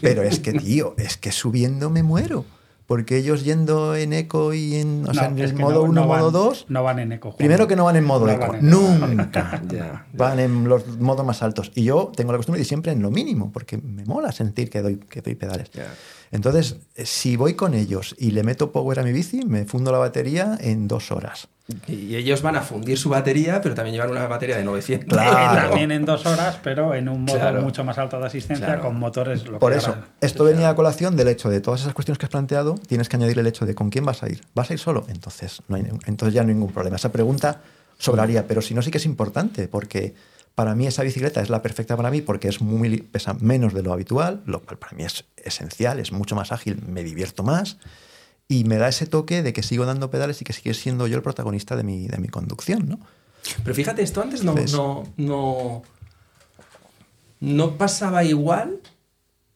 Pero 0.00 0.22
es 0.22 0.38
que, 0.40 0.52
tío, 0.54 0.94
es 0.98 1.16
que 1.16 1.32
subiendo 1.32 1.90
me 1.90 2.02
muero. 2.02 2.44
Porque 2.86 3.16
ellos 3.16 3.44
yendo 3.44 3.96
en 3.96 4.12
eco 4.12 4.52
y 4.52 4.74
en, 4.76 5.08
o 5.08 5.14
sea, 5.14 5.28
en 5.28 5.38
el 5.38 5.54
modo 5.54 5.72
no- 5.76 5.82
1, 5.84 5.92
no 6.02 6.06
van- 6.06 6.18
modo 6.20 6.30
2, 6.30 6.66
No 6.68 6.82
van 6.82 6.98
en 6.98 7.12
eco. 7.12 7.30
Juan. 7.30 7.38
Primero 7.38 7.66
que 7.66 7.76
no 7.76 7.84
van 7.84 7.96
en 7.96 8.04
modo 8.04 8.26
No 8.26 8.32
eco, 8.32 8.46
van 8.48 8.56
en- 8.60 8.68
nunca. 8.70 9.62
Ya, 9.72 10.06
Van 10.12 10.38
en 10.38 10.68
los 10.68 10.86
modos 11.00 11.24
más 11.24 11.42
altos. 11.42 11.72
Y 11.74 11.84
yo 11.84 12.12
tengo 12.14 12.32
la 12.32 12.38
costumbre 12.38 12.58
de 12.58 12.62
ir 12.62 12.68
siempre 12.68 12.92
en 12.92 13.00
lo 13.00 13.10
mínimo, 13.10 13.50
porque 13.52 13.78
me 13.78 14.04
mola 14.04 14.32
sentir 14.32 14.68
que 14.68 14.82
doy, 14.82 14.96
que 14.98 15.22
doy 15.22 15.34
pedales. 15.34 15.70
Ya. 15.72 15.86
Entonces, 16.30 16.76
eh, 16.96 17.06
si 17.06 17.36
voy 17.36 17.54
con 17.54 17.74
ellos 17.74 18.14
y 18.18 18.30
le 18.32 18.42
meto 18.42 18.72
power 18.72 18.98
a 19.00 19.02
mi 19.02 19.12
bici, 19.12 19.44
me 19.44 19.64
fundo 19.64 19.92
la 19.92 19.98
batería 19.98 20.56
en 20.60 20.88
dos 20.88 21.10
horas. 21.12 21.48
Y 21.88 22.14
ellos 22.16 22.42
van 22.42 22.56
a 22.56 22.60
fundir 22.60 22.98
su 22.98 23.08
batería, 23.08 23.62
pero 23.62 23.74
también 23.74 23.94
llevan 23.94 24.10
una 24.10 24.26
batería 24.26 24.56
de 24.58 24.64
900. 24.64 25.08
Claro. 25.08 25.68
También 25.70 25.92
en 25.92 26.04
dos 26.04 26.26
horas, 26.26 26.58
pero 26.62 26.94
en 26.94 27.08
un 27.08 27.22
modo 27.24 27.38
Claro. 27.38 27.62
mucho 27.62 27.82
más 27.84 27.96
alto 27.96 28.20
de 28.20 28.26
asistencia 28.26 28.66
Claro. 28.66 28.82
con 28.82 28.98
motores. 28.98 29.46
Lo 29.46 29.58
Por 29.58 29.72
que 29.72 29.78
eso, 29.78 29.96
esto 30.20 30.44
venía 30.44 30.68
a 30.68 30.74
colación 30.74 31.16
del 31.16 31.28
hecho 31.28 31.48
de 31.48 31.60
todas 31.62 31.80
esas 31.80 31.94
cuestiones 31.94 32.18
que 32.18 32.26
has 32.26 32.30
planteado, 32.30 32.74
tienes 32.86 33.08
que 33.08 33.16
añadir 33.16 33.38
el 33.38 33.46
hecho 33.46 33.64
de 33.64 33.74
con 33.74 33.88
quién 33.88 34.04
vas 34.04 34.22
a 34.22 34.28
ir. 34.28 34.42
¿Vas 34.54 34.68
a 34.70 34.74
ir 34.74 34.78
solo? 34.78 35.06
Entonces, 35.08 35.62
no 35.68 35.76
hay, 35.76 35.86
entonces 36.06 36.34
ya 36.34 36.42
no 36.42 36.48
hay 36.50 36.54
ningún 36.54 36.70
problema. 36.72 36.96
Esa 36.96 37.10
pregunta 37.12 37.62
sobraría, 37.96 38.46
pero 38.46 38.60
si 38.60 38.74
no, 38.74 38.82
sí 38.82 38.90
que 38.90 38.98
es 38.98 39.06
importante, 39.06 39.66
porque 39.66 40.14
para 40.54 40.74
mí 40.74 40.86
esa 40.86 41.02
bicicleta 41.02 41.40
es 41.40 41.50
la 41.50 41.62
perfecta 41.62 41.96
para 41.96 42.10
mí 42.10 42.20
porque 42.20 42.48
es 42.48 42.60
muy, 42.60 42.98
pesa 43.02 43.34
menos 43.34 43.74
de 43.74 43.82
lo 43.82 43.92
habitual, 43.92 44.42
lo 44.46 44.62
cual 44.62 44.78
para 44.78 44.96
mí 44.96 45.02
es 45.04 45.24
esencial, 45.36 45.98
es 45.98 46.12
mucho 46.12 46.36
más 46.36 46.52
ágil, 46.52 46.80
me 46.86 47.02
divierto 47.02 47.42
más 47.42 47.78
y 48.46 48.64
me 48.64 48.76
da 48.76 48.88
ese 48.88 49.06
toque 49.06 49.42
de 49.42 49.52
que 49.52 49.62
sigo 49.62 49.84
dando 49.86 50.10
pedales 50.10 50.40
y 50.40 50.44
que 50.44 50.52
sigue 50.52 50.74
siendo 50.74 51.06
yo 51.06 51.16
el 51.16 51.22
protagonista 51.22 51.76
de 51.76 51.82
mi, 51.82 52.06
de 52.06 52.18
mi 52.18 52.28
conducción, 52.28 52.88
¿no? 52.88 53.00
Pero 53.62 53.74
fíjate, 53.74 54.02
esto 54.02 54.22
antes 54.22 54.42
no, 54.44 54.52
Entonces- 54.52 54.76
no, 54.76 55.04
no, 55.16 55.82
no 57.40 57.76
pasaba 57.76 58.24
igual. 58.24 58.80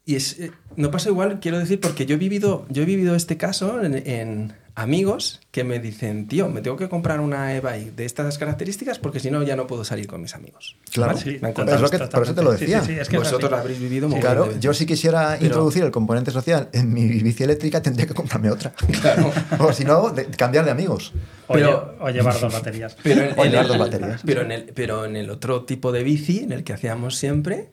Y 0.05 0.16
es, 0.16 0.38
eh, 0.40 0.53
no 0.76 0.90
pasa 0.90 1.11
igual, 1.11 1.38
quiero 1.40 1.59
decir, 1.59 1.80
porque 1.80 2.07
yo 2.07 2.14
he 2.14 2.18
vivido, 2.18 2.66
yo 2.70 2.82
he 2.82 2.86
vivido 2.86 3.14
este 3.14 3.36
caso 3.36 3.82
en, 3.82 3.94
en 3.94 4.55
amigos 4.83 5.41
que 5.51 5.64
me 5.64 5.79
dicen, 5.81 6.29
tío, 6.29 6.49
me 6.49 6.61
tengo 6.61 6.76
que 6.76 6.89
comprar 6.89 7.20
una 7.20 7.55
e-bike 7.57 7.95
de 7.97 8.05
estas 8.05 8.39
características 8.39 8.99
porque 8.99 9.18
si 9.20 9.31
no 9.31 9.43
ya 9.43 9.57
no 9.57 9.66
puedo 9.66 9.85
salir 9.85 10.07
con 10.07 10.20
mis 10.22 10.35
amigos. 10.35 10.76
Claro, 10.93 11.14
¿Vale? 11.14 11.24
Sí, 11.24 11.39
Me 11.41 11.49
han 11.49 11.53
es 11.53 11.55
contado. 11.55 11.83
lo 11.83 11.91
que- 11.91 11.99
por 11.99 12.22
eso 12.22 12.35
te 12.35 12.43
lo 12.43 12.53
decía. 12.53 12.81
Sí, 12.81 12.87
sí, 12.87 12.93
sí, 12.95 13.01
es 13.01 13.09
que 13.09 13.16
es 13.16 13.22
Vosotros 13.22 13.51
lo 13.51 13.57
habréis 13.57 13.81
vivido 13.81 14.09
Sí, 14.09 14.14
mogollón 14.14 14.35
Claro, 14.47 14.59
yo 14.61 14.72
si 14.74 14.87
quisiera 14.87 15.33
Pero- 15.35 15.45
introducir 15.47 15.83
el 15.85 15.91
componente 15.91 16.31
social 16.31 16.68
en 16.72 16.93
mi 16.93 17.07
bici 17.09 17.43
eléctrica 17.43 17.83
tendría 17.83 18.07
que 18.07 18.14
comprarme 18.14 18.51
otra. 18.51 18.72
Claro. 19.01 19.33
o 19.59 19.72
si 19.72 19.85
no, 19.85 20.11
de- 20.11 20.26
cambiar 20.26 20.64
de 20.64 20.70
amigos. 20.70 21.12
O, 21.49 21.55
Pero- 21.55 21.97
lle- 21.99 22.07
o 22.07 22.11
llevar 22.11 22.39
dos 22.41 22.53
baterías. 22.53 22.97
Pero 23.03 23.22
en, 23.22 23.39
O 23.39 23.45
en 23.45 23.51
llevar 23.51 23.64
el, 23.64 23.68
dos 23.68 23.79
baterías. 23.79 24.22
pero, 24.24 24.43
en 24.43 24.53
el, 24.53 24.62
pero 24.74 25.05
en 25.05 25.16
el 25.16 25.31
otro 25.31 25.64
tipo 25.64 25.93
de 25.93 26.03
bici, 26.05 26.41
en 26.41 26.53
el 26.53 26.62
que 26.62 26.72
hacíamos 26.74 27.16
siempre, 27.16 27.70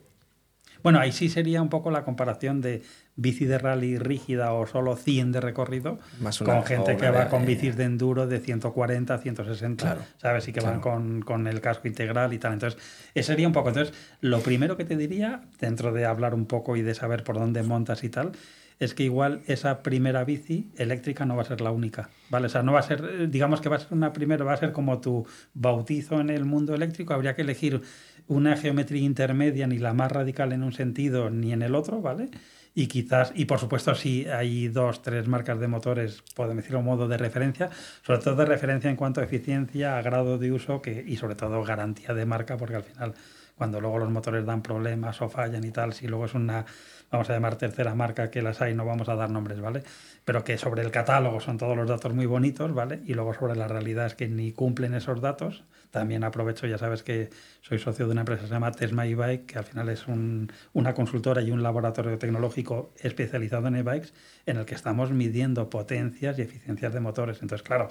Bueno, 0.86 1.00
ahí 1.00 1.10
sí 1.10 1.28
sería 1.28 1.62
un 1.62 1.68
poco 1.68 1.90
la 1.90 2.04
comparación 2.04 2.60
de 2.60 2.80
bici 3.16 3.44
de 3.44 3.58
rally 3.58 3.98
rígida 3.98 4.52
o 4.52 4.68
solo 4.68 4.94
100 4.94 5.32
de 5.32 5.40
recorrido 5.40 5.98
Más 6.20 6.40
una- 6.40 6.52
con 6.54 6.62
gente 6.62 6.96
que 6.96 7.10
va 7.10 7.24
de- 7.24 7.28
con 7.28 7.44
bicis 7.44 7.76
de 7.76 7.82
enduro 7.82 8.28
de 8.28 8.38
140, 8.38 9.18
160, 9.18 9.82
Claro, 9.84 10.02
¿sabes? 10.18 10.46
Y 10.46 10.52
que 10.52 10.60
van 10.60 10.78
con, 10.80 11.22
con 11.22 11.48
el 11.48 11.60
casco 11.60 11.88
integral 11.88 12.32
y 12.34 12.38
tal. 12.38 12.52
Entonces, 12.52 12.80
ese 13.16 13.26
sería 13.32 13.48
un 13.48 13.52
poco. 13.52 13.70
Entonces, 13.70 13.92
lo 14.20 14.38
primero 14.44 14.76
que 14.76 14.84
te 14.84 14.96
diría, 14.96 15.40
dentro 15.58 15.92
de 15.92 16.04
hablar 16.04 16.34
un 16.34 16.46
poco 16.46 16.76
y 16.76 16.82
de 16.82 16.94
saber 16.94 17.24
por 17.24 17.34
dónde 17.36 17.64
montas 17.64 18.04
y 18.04 18.08
tal, 18.08 18.30
es 18.78 18.94
que 18.94 19.02
igual 19.02 19.40
esa 19.46 19.82
primera 19.82 20.22
bici 20.22 20.70
eléctrica 20.76 21.24
no 21.24 21.34
va 21.34 21.42
a 21.42 21.46
ser 21.46 21.62
la 21.62 21.70
única, 21.70 22.10
¿vale? 22.28 22.46
O 22.46 22.48
sea, 22.50 22.62
no 22.62 22.72
va 22.74 22.80
a 22.80 22.82
ser, 22.82 23.02
eh, 23.22 23.26
digamos 23.26 23.60
que 23.60 23.68
va 23.70 23.76
a 23.76 23.78
ser 23.80 23.92
una 23.92 24.12
primera, 24.12 24.44
va 24.44 24.52
a 24.52 24.56
ser 24.58 24.70
como 24.72 25.00
tu 25.00 25.26
bautizo 25.54 26.20
en 26.20 26.28
el 26.30 26.44
mundo 26.44 26.74
eléctrico, 26.74 27.14
habría 27.14 27.34
que 27.34 27.40
elegir 27.42 27.80
una 28.28 28.56
geometría 28.56 29.02
intermedia, 29.02 29.66
ni 29.66 29.78
la 29.78 29.92
más 29.92 30.10
radical 30.12 30.52
en 30.52 30.62
un 30.62 30.72
sentido 30.72 31.30
ni 31.30 31.52
en 31.52 31.62
el 31.62 31.74
otro, 31.74 32.00
¿vale? 32.00 32.30
Y 32.74 32.88
quizás, 32.88 33.32
y 33.34 33.46
por 33.46 33.58
supuesto, 33.58 33.94
si 33.94 34.26
hay 34.26 34.68
dos, 34.68 35.00
tres 35.00 35.28
marcas 35.28 35.58
de 35.58 35.66
motores, 35.66 36.22
podemos 36.34 36.56
decirlo 36.56 36.82
modo 36.82 37.08
de 37.08 37.16
referencia, 37.16 37.70
sobre 38.02 38.18
todo 38.20 38.36
de 38.36 38.44
referencia 38.44 38.90
en 38.90 38.96
cuanto 38.96 39.22
a 39.22 39.24
eficiencia, 39.24 39.96
a 39.96 40.02
grado 40.02 40.36
de 40.36 40.52
uso 40.52 40.82
que, 40.82 41.02
y 41.06 41.16
sobre 41.16 41.36
todo 41.36 41.62
garantía 41.64 42.12
de 42.12 42.26
marca, 42.26 42.58
porque 42.58 42.76
al 42.76 42.82
final, 42.82 43.14
cuando 43.56 43.80
luego 43.80 43.98
los 43.98 44.10
motores 44.10 44.44
dan 44.44 44.60
problemas 44.60 45.22
o 45.22 45.30
fallan 45.30 45.64
y 45.64 45.70
tal, 45.70 45.94
si 45.94 46.06
luego 46.06 46.26
es 46.26 46.34
una, 46.34 46.66
vamos 47.10 47.30
a 47.30 47.32
llamar 47.32 47.56
tercera 47.56 47.94
marca 47.94 48.30
que 48.30 48.42
las 48.42 48.60
hay, 48.60 48.74
no 48.74 48.84
vamos 48.84 49.08
a 49.08 49.14
dar 49.14 49.30
nombres, 49.30 49.58
¿vale? 49.58 49.82
Pero 50.26 50.44
que 50.44 50.58
sobre 50.58 50.82
el 50.82 50.90
catálogo 50.90 51.40
son 51.40 51.56
todos 51.56 51.78
los 51.78 51.88
datos 51.88 52.12
muy 52.12 52.26
bonitos, 52.26 52.74
¿vale? 52.74 53.00
Y 53.06 53.14
luego 53.14 53.32
sobre 53.32 53.56
la 53.56 53.68
realidad 53.68 54.04
es 54.04 54.14
que 54.14 54.28
ni 54.28 54.52
cumplen 54.52 54.92
esos 54.92 55.22
datos. 55.22 55.64
También 55.96 56.24
aprovecho, 56.24 56.66
ya 56.66 56.76
sabes 56.76 57.02
que 57.02 57.30
soy 57.62 57.78
socio 57.78 58.04
de 58.04 58.12
una 58.12 58.20
empresa 58.20 58.42
que 58.42 58.48
se 58.48 58.52
llama 58.52 58.70
Tesma 58.70 59.06
e-Bike, 59.06 59.46
que 59.46 59.58
al 59.58 59.64
final 59.64 59.88
es 59.88 60.06
un- 60.06 60.52
una 60.74 60.92
consultora 60.92 61.40
y 61.40 61.50
un 61.50 61.62
laboratorio 61.62 62.18
tecnológico 62.18 62.92
especializado 63.00 63.68
en 63.68 63.76
e-bikes, 63.76 64.08
en 64.44 64.58
el 64.58 64.66
que 64.66 64.74
estamos 64.74 65.10
midiendo 65.10 65.70
potencias 65.70 66.38
y 66.38 66.42
eficiencias 66.42 66.92
de 66.92 67.00
motores. 67.00 67.38
Entonces, 67.40 67.66
claro, 67.66 67.88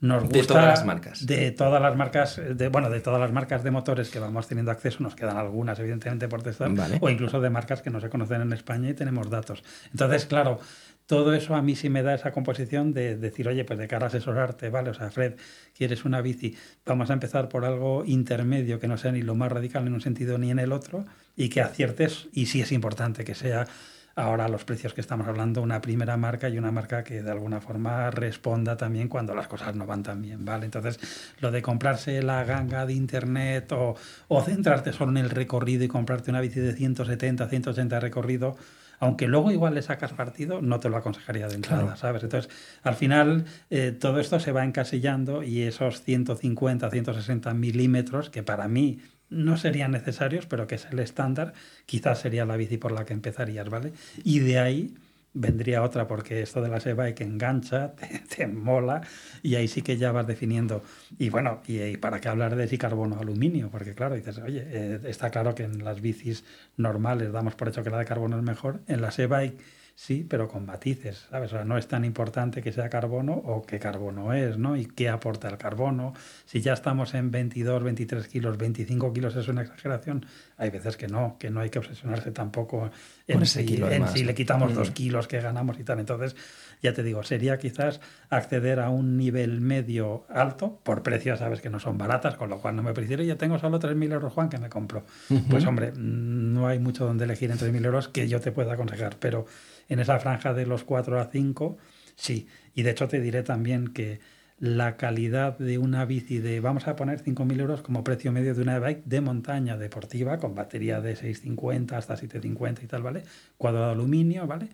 nos 0.00 0.22
gusta... 0.22 0.38
De 0.38 0.46
todas 0.46 0.64
las 0.66 0.84
marcas. 0.86 1.26
De 1.26 1.50
todas 1.50 1.82
las 1.82 1.94
marcas, 1.94 2.40
de, 2.42 2.68
bueno, 2.68 2.88
de 2.88 3.00
todas 3.02 3.20
las 3.20 3.32
marcas 3.32 3.62
de 3.62 3.70
motores 3.70 4.08
que 4.08 4.18
vamos 4.18 4.48
teniendo 4.48 4.70
acceso, 4.70 5.02
nos 5.02 5.14
quedan 5.14 5.36
algunas, 5.36 5.78
evidentemente, 5.78 6.26
por 6.28 6.42
testar, 6.42 6.70
Vale. 6.74 6.96
o 7.02 7.10
incluso 7.10 7.38
de 7.42 7.50
marcas 7.50 7.82
que 7.82 7.90
no 7.90 8.00
se 8.00 8.08
conocen 8.08 8.40
en 8.40 8.54
España 8.54 8.88
y 8.88 8.94
tenemos 8.94 9.28
datos. 9.28 9.62
Entonces, 9.90 10.24
claro, 10.24 10.58
todo 11.06 11.34
eso 11.34 11.54
a 11.54 11.62
mí 11.62 11.76
sí 11.76 11.90
me 11.90 12.02
da 12.02 12.14
esa 12.14 12.32
composición 12.32 12.92
de 12.92 13.16
decir, 13.16 13.48
oye, 13.48 13.64
pues 13.64 13.78
de 13.78 13.88
cara 13.88 14.06
a 14.06 14.08
asesorarte, 14.08 14.70
¿vale? 14.70 14.90
O 14.90 14.94
sea, 14.94 15.10
Fred, 15.10 15.34
quieres 15.76 16.04
una 16.04 16.20
bici, 16.20 16.56
vamos 16.86 17.10
a 17.10 17.14
empezar 17.14 17.48
por 17.48 17.64
algo 17.64 18.04
intermedio 18.04 18.80
que 18.80 18.88
no 18.88 18.96
sea 18.96 19.12
ni 19.12 19.22
lo 19.22 19.34
más 19.34 19.52
radical 19.52 19.86
en 19.86 19.94
un 19.94 20.00
sentido 20.00 20.38
ni 20.38 20.50
en 20.50 20.58
el 20.58 20.72
otro 20.72 21.04
y 21.36 21.48
que 21.48 21.60
aciertes, 21.60 22.28
y 22.32 22.46
sí 22.46 22.60
es 22.60 22.72
importante 22.72 23.24
que 23.24 23.34
sea 23.34 23.66
ahora 24.14 24.48
los 24.48 24.64
precios 24.64 24.94
que 24.94 25.00
estamos 25.00 25.26
hablando, 25.26 25.62
una 25.62 25.80
primera 25.80 26.16
marca 26.16 26.48
y 26.48 26.58
una 26.58 26.70
marca 26.70 27.02
que 27.04 27.22
de 27.22 27.30
alguna 27.30 27.60
forma 27.60 28.10
responda 28.10 28.76
también 28.76 29.08
cuando 29.08 29.34
las 29.34 29.48
cosas 29.48 29.74
no 29.74 29.86
van 29.86 30.02
tan 30.02 30.20
bien, 30.20 30.44
¿vale? 30.44 30.66
Entonces, 30.66 30.98
lo 31.40 31.50
de 31.50 31.62
comprarse 31.62 32.22
la 32.22 32.44
ganga 32.44 32.86
de 32.86 32.92
internet 32.92 33.72
o, 33.72 33.96
o 34.28 34.42
centrarte 34.42 34.92
solo 34.92 35.12
en 35.12 35.18
el 35.18 35.30
recorrido 35.30 35.84
y 35.84 35.88
comprarte 35.88 36.30
una 36.30 36.40
bici 36.40 36.60
de 36.60 36.74
170, 36.74 37.48
180 37.48 37.96
de 37.96 38.00
recorrido, 38.00 38.56
aunque 39.02 39.26
luego 39.26 39.50
igual 39.50 39.74
le 39.74 39.82
sacas 39.82 40.12
partido, 40.12 40.62
no 40.62 40.78
te 40.78 40.88
lo 40.88 40.96
aconsejaría 40.96 41.48
de 41.48 41.56
entrada, 41.56 41.82
Claro. 41.82 41.96
¿sabes? 41.96 42.22
Entonces, 42.22 42.48
al 42.84 42.94
final, 42.94 43.46
eh, 43.68 43.90
todo 43.90 44.20
esto 44.20 44.38
se 44.38 44.52
va 44.52 44.64
encasillando 44.64 45.42
y 45.42 45.62
esos 45.62 46.02
150, 46.02 46.88
160 46.88 47.52
milímetros, 47.52 48.30
que 48.30 48.44
para 48.44 48.68
mí 48.68 49.00
no 49.28 49.56
serían 49.56 49.90
necesarios, 49.90 50.46
pero 50.46 50.68
que 50.68 50.76
es 50.76 50.86
el 50.92 51.00
estándar, 51.00 51.52
quizás 51.84 52.20
sería 52.20 52.44
la 52.44 52.56
bici 52.56 52.76
por 52.76 52.92
la 52.92 53.04
que 53.04 53.12
empezarías, 53.12 53.68
¿vale? 53.68 53.92
Y 54.22 54.38
de 54.38 54.60
ahí 54.60 54.94
vendría 55.34 55.82
otra, 55.82 56.06
porque 56.06 56.42
esto 56.42 56.60
de 56.60 56.68
la 56.68 56.78
e 56.78 57.14
que 57.14 57.24
engancha, 57.24 57.94
te, 58.36 58.46
mola, 58.46 59.02
y 59.42 59.54
ahí 59.54 59.68
sí 59.68 59.82
que 59.82 59.96
ya 59.96 60.12
vas 60.12 60.26
definiendo. 60.26 60.82
Y 61.18 61.30
bueno, 61.30 61.62
y, 61.66 61.96
para 61.96 62.20
qué 62.20 62.28
hablar 62.28 62.56
de 62.56 62.68
si 62.68 62.78
carbono 62.78 63.18
aluminio, 63.18 63.70
porque 63.70 63.94
claro, 63.94 64.14
dices, 64.14 64.38
oye, 64.38 64.62
eh, 64.66 65.00
está 65.04 65.30
claro 65.30 65.54
que 65.54 65.64
en 65.64 65.84
las 65.84 66.00
bicis 66.00 66.44
normales 66.76 67.32
damos 67.32 67.54
por 67.54 67.68
hecho 67.68 67.82
que 67.82 67.90
la 67.90 67.98
de 67.98 68.04
carbono 68.04 68.36
es 68.36 68.42
mejor, 68.42 68.80
en 68.86 69.00
la 69.02 69.10
e 69.16 69.56
sí, 70.04 70.26
pero 70.28 70.48
con 70.48 70.66
matices, 70.66 71.26
¿sabes? 71.30 71.52
O 71.52 71.56
sea, 71.56 71.64
no 71.64 71.78
es 71.78 71.86
tan 71.86 72.04
importante 72.04 72.60
que 72.60 72.72
sea 72.72 72.88
carbono 72.88 73.34
o 73.34 73.62
qué 73.62 73.78
carbono 73.78 74.32
es, 74.32 74.58
¿no? 74.58 74.76
Y 74.76 74.86
qué 74.86 75.08
aporta 75.08 75.48
el 75.48 75.58
carbono. 75.58 76.12
Si 76.44 76.60
ya 76.60 76.72
estamos 76.72 77.14
en 77.14 77.30
22, 77.30 77.84
23 77.84 78.26
kilos, 78.26 78.58
25 78.58 79.12
kilos 79.12 79.36
es 79.36 79.46
una 79.46 79.62
exageración, 79.62 80.26
hay 80.56 80.70
veces 80.70 80.96
que 80.96 81.06
no, 81.06 81.36
que 81.38 81.50
no 81.50 81.60
hay 81.60 81.70
que 81.70 81.78
obsesionarse 81.78 82.32
tampoco 82.32 82.90
en, 83.28 83.46
si, 83.46 83.64
si, 83.64 84.24
le 84.24 84.34
quitamos 84.34 84.74
dos 84.74 84.90
mm. 84.90 84.92
kilos 84.92 85.28
que 85.28 85.40
ganamos 85.40 85.78
y 85.78 85.84
tal. 85.84 86.00
Entonces, 86.00 86.34
ya 86.82 86.92
te 86.92 87.04
digo, 87.04 87.22
sería 87.22 87.58
quizás 87.58 88.00
acceder 88.28 88.80
a 88.80 88.90
un 88.90 89.16
nivel 89.16 89.60
medio 89.60 90.26
alto, 90.28 90.80
por 90.82 91.04
precio 91.04 91.36
sabes 91.36 91.60
que 91.60 91.70
no 91.70 91.78
son 91.78 91.96
baratas, 91.96 92.34
con 92.34 92.50
lo 92.50 92.58
cual 92.58 92.74
no 92.74 92.82
me 92.82 92.92
prefiero, 92.92 93.22
ya 93.22 93.36
tengo 93.36 93.56
solo 93.60 93.78
3.000 93.78 94.12
euros, 94.14 94.32
Juan, 94.32 94.48
que 94.48 94.58
me 94.58 94.68
compro. 94.68 95.04
Pues 95.48 95.64
hombre, 95.64 95.92
no 95.96 96.66
hay 96.66 96.80
mucho 96.80 97.06
donde 97.06 97.24
elegir 97.24 97.52
entre 97.52 97.72
3.000 97.72 97.84
euros 97.86 98.08
que 98.08 98.26
yo 98.26 98.40
te 98.40 98.50
pueda 98.50 98.72
aconsejar, 98.72 99.16
pero 99.20 99.46
en 99.88 100.00
esa 100.00 100.18
franja 100.18 100.54
de 100.54 100.66
los 100.66 100.84
4 100.84 101.20
a 101.20 101.26
5, 101.26 101.76
sí. 102.16 102.46
Y 102.74 102.82
de 102.82 102.90
hecho 102.90 103.08
te 103.08 103.20
diré 103.20 103.42
también 103.42 103.88
que 103.88 104.20
la 104.58 104.96
calidad 104.96 105.58
de 105.58 105.78
una 105.78 106.04
bici 106.04 106.38
de, 106.38 106.60
vamos 106.60 106.86
a 106.86 106.94
poner 106.94 107.20
5.000 107.22 107.60
euros 107.60 107.82
como 107.82 108.04
precio 108.04 108.30
medio 108.30 108.54
de 108.54 108.62
una 108.62 108.78
bike 108.78 109.02
de 109.04 109.20
montaña 109.20 109.76
deportiva 109.76 110.38
con 110.38 110.54
batería 110.54 111.00
de 111.00 111.16
650 111.16 111.98
hasta 111.98 112.16
750 112.16 112.82
y 112.82 112.86
tal, 112.86 113.02
¿vale? 113.02 113.24
Cuadro 113.56 113.86
de 113.86 113.90
aluminio, 113.90 114.46
¿vale? 114.46 114.68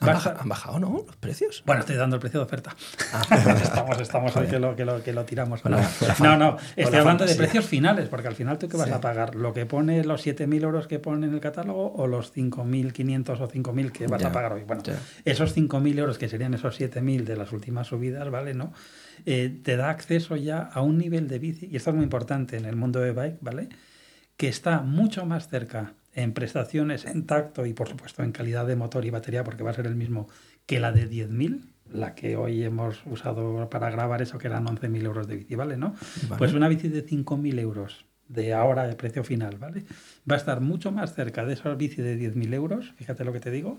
¿Han, 0.00 0.48
bajado, 0.48 0.78
no? 0.78 1.04
¿Los 1.06 1.16
precios? 1.16 1.62
Bueno, 1.64 1.80
estoy 1.80 1.96
dando 1.96 2.16
el 2.16 2.20
precio 2.20 2.40
de 2.40 2.44
oferta. 2.44 2.76
Ah. 3.14 3.22
estamos 3.62 3.98
estamos 3.98 4.36
ahí 4.36 4.46
que 4.46 4.58
lo, 4.58 4.76
que 4.76 4.84
lo, 4.84 5.02
que 5.02 5.12
lo 5.14 5.24
tiramos. 5.24 5.62
no, 5.64 6.36
no, 6.36 6.58
estoy 6.76 6.98
hablando 6.98 7.24
de 7.24 7.34
precios 7.34 7.64
finales, 7.64 8.08
porque 8.08 8.28
al 8.28 8.34
final 8.34 8.58
tú 8.58 8.68
qué 8.68 8.76
vas 8.76 8.90
a 8.90 9.00
pagar, 9.00 9.34
lo 9.34 9.54
que 9.54 9.64
pone 9.64 10.04
los 10.04 10.26
7.000 10.26 10.62
euros 10.62 10.86
que 10.86 10.98
pone 10.98 11.26
en 11.26 11.34
el 11.34 11.40
catálogo 11.40 11.94
o 11.94 12.06
los 12.06 12.34
5.500 12.34 13.40
o 13.40 13.48
5.000 13.48 13.92
que 13.92 14.06
vas 14.06 14.22
a 14.24 14.32
pagar 14.32 14.52
hoy. 14.52 14.64
Bueno, 14.64 14.82
esos 15.24 15.56
5.000 15.56 15.98
euros 15.98 16.18
que 16.18 16.28
serían 16.28 16.52
esos 16.52 16.78
7.000 16.78 17.24
de 17.24 17.36
las 17.36 17.52
últimas 17.52 17.86
subidas, 17.86 18.28
¿vale? 18.30 18.52
¿No? 18.52 18.74
Eh, 19.24 19.60
te 19.62 19.76
da 19.76 19.88
acceso 19.88 20.36
ya 20.36 20.58
a 20.60 20.82
un 20.82 20.98
nivel 20.98 21.26
de 21.26 21.38
bici, 21.38 21.68
y 21.72 21.76
esto 21.76 21.90
es 21.90 21.96
muy 21.96 22.04
importante 22.04 22.58
en 22.58 22.66
el 22.66 22.76
mundo 22.76 23.00
de 23.00 23.12
bike, 23.12 23.38
¿vale? 23.40 23.70
Que 24.36 24.48
está 24.48 24.82
mucho 24.82 25.24
más 25.24 25.48
cerca 25.48 25.94
en 26.16 26.32
prestaciones, 26.32 27.04
en 27.04 27.26
tacto 27.26 27.66
y 27.66 27.74
por 27.74 27.88
supuesto 27.88 28.24
en 28.24 28.32
calidad 28.32 28.66
de 28.66 28.74
motor 28.74 29.04
y 29.04 29.10
batería, 29.10 29.44
porque 29.44 29.62
va 29.62 29.70
a 29.70 29.74
ser 29.74 29.86
el 29.86 29.94
mismo 29.94 30.28
que 30.64 30.80
la 30.80 30.90
de 30.90 31.08
10.000, 31.08 31.60
la 31.92 32.14
que 32.14 32.36
hoy 32.36 32.64
hemos 32.64 33.04
usado 33.04 33.68
para 33.68 33.90
grabar 33.90 34.22
eso, 34.22 34.38
que 34.38 34.48
eran 34.48 34.66
11.000 34.66 35.04
euros 35.04 35.28
de 35.28 35.36
bici, 35.36 35.54
¿vale? 35.54 35.76
¿No? 35.76 35.94
Pues 36.38 36.54
una 36.54 36.68
bici 36.68 36.88
de 36.88 37.06
5.000 37.06 37.60
euros 37.60 38.06
de 38.28 38.54
ahora 38.54 38.88
de 38.88 38.96
precio 38.96 39.22
final, 39.22 39.58
¿vale? 39.58 39.84
Va 40.28 40.34
a 40.34 40.38
estar 40.38 40.60
mucho 40.60 40.90
más 40.90 41.14
cerca 41.14 41.44
de 41.44 41.52
esa 41.52 41.74
bici 41.74 42.00
de 42.00 42.18
10.000 42.18 42.54
euros, 42.54 42.94
fíjate 42.96 43.22
lo 43.22 43.32
que 43.34 43.40
te 43.40 43.50
digo, 43.50 43.78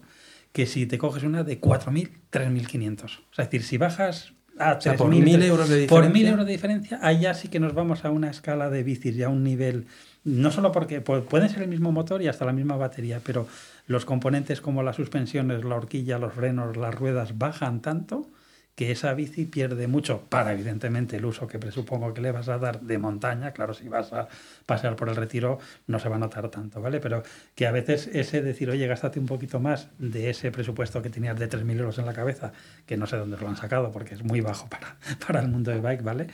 que 0.52 0.68
si 0.68 0.86
te 0.86 1.00
coges 1.00 1.24
una 1.24 1.44
de 1.44 1.60
4.000, 1.60 2.12
3.500. 2.32 3.04
O 3.04 3.08
sea, 3.08 3.20
es 3.44 3.50
decir, 3.50 3.64
si 3.64 3.78
bajas 3.78 4.34
a 4.60 4.80
por 4.80 5.10
1.000 5.10 5.44
euros 5.44 5.70
de 5.70 5.80
diferencia. 5.80 5.88
Por 5.88 6.06
1.000 6.06 6.28
euros 6.28 6.46
de 6.46 6.52
diferencia, 6.52 7.12
ya 7.12 7.34
sí 7.34 7.48
que 7.48 7.60
nos 7.60 7.74
vamos 7.74 8.06
a 8.06 8.12
una 8.12 8.30
escala 8.30 8.70
de 8.70 8.84
bicis 8.84 9.16
y 9.16 9.24
a 9.24 9.30
un 9.30 9.44
nivel 9.44 9.86
no 10.28 10.52
solo 10.52 10.74
porque 10.74 11.00
puede 11.00 11.48
ser 11.48 11.64
el 11.64 11.70
mismo 11.70 11.94
motor 11.94 12.22
y 12.22 12.28
hasta 12.28 12.44
la 12.44 12.52
misma 12.52 12.76
batería, 12.76 13.22
pero 13.24 13.48
los 13.88 14.04
componentes 14.04 14.60
como 14.60 14.84
las 14.84 14.98
suspensiones, 14.98 15.64
la 15.64 15.76
horquilla, 15.76 16.20
los 16.20 16.34
frenos, 16.34 16.76
las 16.76 16.94
ruedas 16.94 17.38
bajan 17.38 17.82
tanto 17.82 18.30
que 18.78 18.92
esa 18.92 19.14
bici 19.16 19.46
pierde 19.46 19.88
mucho 19.88 20.22
para 20.30 20.54
evidentemente 20.54 21.18
el 21.18 21.26
uso 21.26 21.48
que 21.48 21.58
presupongo 21.58 22.14
que 22.14 22.22
le 22.22 22.32
vas 22.32 22.48
a 22.48 22.60
dar 22.60 22.80
de 22.80 22.98
montaña, 23.00 23.52
claro, 23.52 23.74
si 23.74 23.90
vas 23.90 24.14
a 24.14 24.30
pasear 24.66 24.96
por 24.96 25.10
el 25.10 25.16
retiro 25.16 25.58
no 25.88 26.00
se 26.00 26.08
va 26.08 26.16
a 26.16 26.20
notar 26.20 26.48
tanto, 26.50 26.80
¿vale? 26.80 27.00
Pero 27.00 27.24
que 27.56 27.66
a 27.66 27.72
veces 27.72 28.08
ese 28.14 28.42
decir, 28.42 28.70
oye, 28.70 28.86
gástate 28.86 29.20
un 29.20 29.26
poquito 29.26 29.60
más 29.60 29.90
de 29.98 30.30
ese 30.30 30.52
presupuesto 30.52 31.02
que 31.02 31.10
tenías 31.10 31.38
de 31.40 31.50
3.000 31.50 31.80
euros 31.80 31.98
en 31.98 32.06
la 32.06 32.14
cabeza, 32.14 32.54
que 32.86 32.98
no 32.98 33.08
sé 33.08 33.18
dónde 33.18 33.36
lo 33.38 33.50
han 33.50 33.58
sacado 33.58 33.92
porque 33.92 34.14
es 34.14 34.24
muy 34.24 34.42
bajo 34.42 34.70
para, 34.70 34.96
para 35.28 35.42
el 35.42 35.50
mundo 35.50 35.72
de 35.72 35.82
bike, 35.82 36.04
¿vale? 36.04 36.28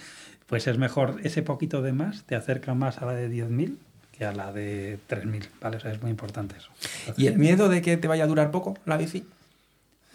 pues 0.47 0.67
es 0.67 0.77
mejor 0.77 1.19
ese 1.23 1.41
poquito 1.41 1.81
de 1.81 1.93
más, 1.93 2.25
te 2.25 2.35
acerca 2.35 2.73
más 2.75 2.99
a 3.01 3.05
la 3.05 3.13
de 3.13 3.27
10.000 3.27 3.77
que 4.11 4.25
a 4.25 4.31
la 4.31 4.51
de 4.53 4.99
3.000, 5.09 5.47
¿vale? 5.59 5.77
O 5.77 5.79
sea, 5.79 5.91
es 5.91 5.99
muy 5.99 6.11
importante 6.11 6.55
eso. 6.55 6.69
¿Y 7.17 7.25
el 7.25 7.39
miedo 7.39 7.69
de 7.69 7.81
que 7.81 7.97
te 7.97 8.07
vaya 8.07 8.25
a 8.25 8.27
durar 8.27 8.51
poco 8.51 8.77
la 8.85 8.97
bici? 8.97 9.25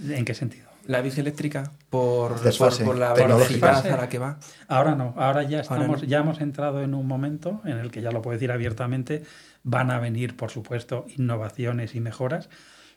¿En 0.08 0.24
qué 0.24 0.34
sentido? 0.34 0.67
La 0.88 1.02
bici 1.02 1.20
eléctrica 1.20 1.70
por, 1.90 2.36
por, 2.40 2.96
la 2.96 3.12
velocidad 3.12 3.86
a 3.86 3.96
la 3.98 4.08
que 4.08 4.18
va. 4.18 4.38
Ahora 4.68 4.94
no, 4.94 5.12
ahora 5.18 5.42
ya 5.42 5.60
estamos, 5.60 6.00
ya 6.00 6.20
hemos 6.20 6.40
entrado 6.40 6.82
en 6.82 6.94
un 6.94 7.06
momento 7.06 7.60
en 7.66 7.76
el 7.76 7.90
que 7.90 8.00
ya 8.00 8.10
lo 8.10 8.22
puedo 8.22 8.32
decir 8.32 8.50
abiertamente, 8.50 9.22
van 9.62 9.90
a 9.90 9.98
venir, 9.98 10.34
por 10.34 10.50
supuesto, 10.50 11.04
innovaciones 11.14 11.94
y 11.94 12.00
mejoras, 12.00 12.48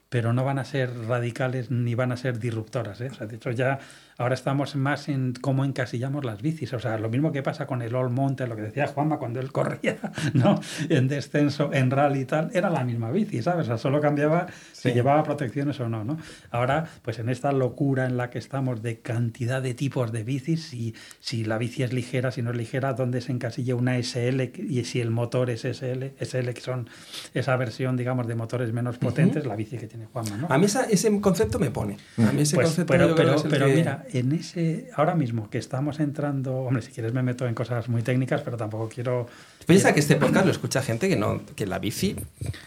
pero 0.07 0.31
no 0.31 0.45
van 0.45 0.57
a 0.57 0.63
ser 0.63 1.05
radicales 1.05 1.69
ni 1.69 1.93
van 1.93 2.13
a 2.13 2.17
ser 2.17 2.39
disruptoras. 2.39 3.01
¿eh? 3.01 3.09
O 3.11 3.13
sea, 3.13 3.27
de 3.27 3.35
hecho, 3.35 3.51
ya 3.51 3.79
ahora 4.21 4.35
estamos 4.35 4.75
más 4.75 5.09
en 5.09 5.33
cómo 5.33 5.65
encasillamos 5.65 6.23
las 6.23 6.41
bicis. 6.41 6.73
O 6.73 6.79
sea, 6.79 6.97
lo 6.97 7.09
mismo 7.09 7.31
que 7.31 7.41
pasa 7.43 7.65
con 7.65 7.81
el 7.81 7.95
All 7.95 8.09
Mountain, 8.09 8.49
lo 8.49 8.55
que 8.55 8.61
decía 8.61 8.87
Juanma 8.87 9.17
cuando 9.17 9.39
él 9.39 9.51
corría, 9.51 9.97
¿no? 10.33 10.59
En 10.89 11.07
descenso, 11.07 11.71
en 11.73 11.91
rally 11.91 12.21
y 12.21 12.25
tal, 12.25 12.51
era 12.53 12.69
la 12.69 12.83
misma 12.83 13.11
bici, 13.11 13.41
¿sabes? 13.41 13.65
O 13.65 13.67
sea, 13.67 13.77
solo 13.77 13.99
cambiaba 13.99 14.47
si 14.71 14.91
llevaba 14.91 15.23
protecciones 15.23 15.79
o 15.79 15.89
no, 15.89 16.03
¿no? 16.03 16.17
Ahora, 16.51 16.85
pues 17.01 17.19
en 17.19 17.29
esta 17.29 17.51
locura 17.51 18.05
en 18.05 18.17
la 18.17 18.29
que 18.29 18.39
estamos 18.39 18.81
de 18.81 18.99
cantidad 18.99 19.61
de 19.61 19.73
tipos 19.73 20.11
de 20.11 20.23
bicis, 20.23 20.63
si, 20.63 20.95
si 21.19 21.43
la 21.43 21.57
bici 21.57 21.83
es 21.83 21.93
ligera, 21.93 22.31
si 22.31 22.41
no 22.41 22.51
es 22.51 22.57
ligera, 22.57 22.93
dónde 22.93 23.21
se 23.21 23.31
encasilla 23.31 23.75
una 23.75 23.97
SL 23.97 24.41
y 24.57 24.83
si 24.85 25.01
el 25.01 25.09
motor 25.09 25.49
es 25.49 25.61
SL, 25.61 26.13
SL 26.19 26.53
que 26.53 26.61
son 26.61 26.89
esa 27.33 27.55
versión, 27.57 27.97
digamos, 27.97 28.27
de 28.27 28.35
motores 28.35 28.71
menos 28.71 28.97
potentes, 28.97 29.45
la 29.45 29.55
bici 29.55 29.77
que 29.77 29.87
tiene 29.87 30.05
Juanma, 30.05 30.37
¿no? 30.37 30.47
A 30.49 30.57
mí 30.57 30.65
ese 30.65 31.21
concepto 31.21 31.59
me 31.59 31.71
pone. 31.71 31.97
A 32.17 32.31
mí 32.31 32.41
ese 32.41 32.55
pues, 32.55 32.67
concepto 32.67 32.91
pero, 32.91 33.15
pero, 33.49 33.67
mira, 33.67 34.05
en 34.13 34.31
ese, 34.33 34.89
ahora 34.95 35.15
mismo 35.15 35.49
que 35.49 35.57
estamos 35.57 35.99
entrando, 35.99 36.55
hombre, 36.55 36.81
si 36.81 36.91
quieres 36.91 37.13
me 37.13 37.23
meto 37.23 37.47
en 37.47 37.53
cosas 37.53 37.89
muy 37.89 38.01
técnicas, 38.01 38.41
pero 38.41 38.57
tampoco 38.57 38.89
quiero... 38.89 39.27
Piensa 39.65 39.93
que 39.93 39.99
este 39.99 40.15
podcast 40.15 40.45
lo 40.45 40.51
escucha 40.51 40.81
gente 40.81 41.07
que 41.07 41.15
no, 41.15 41.41
que 41.55 41.65
la 41.65 41.79
bici, 41.79 42.15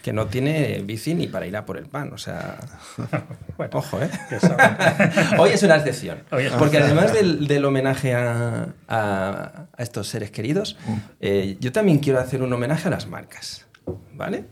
que 0.01 0.13
no 0.13 0.27
tiene 0.27 0.81
bici 0.83 1.13
ni 1.13 1.27
para 1.27 1.45
ir 1.45 1.55
a 1.55 1.65
por 1.65 1.77
el 1.77 1.85
pan, 1.85 2.11
o 2.13 2.17
sea... 2.17 2.57
ojo, 3.73 4.01
¿eh? 4.01 4.09
Hoy 5.39 5.51
es 5.51 5.63
una 5.63 5.77
excepción. 5.77 6.19
porque 6.57 6.77
además 6.77 7.13
del, 7.13 7.65
homenaje 7.65 8.13
a, 8.13 8.69
a, 8.87 9.65
estos 9.77 10.07
seres 10.07 10.31
queridos, 10.31 10.77
mm. 10.87 10.93
eh, 11.21 11.57
yo 11.59 11.71
también 11.71 11.99
quiero 11.99 12.19
hacer 12.19 12.41
un 12.41 12.51
homenaje 12.51 12.87
a 12.87 12.91
las 12.91 13.07
marcas, 13.07 13.65
¿vale? 14.13 14.45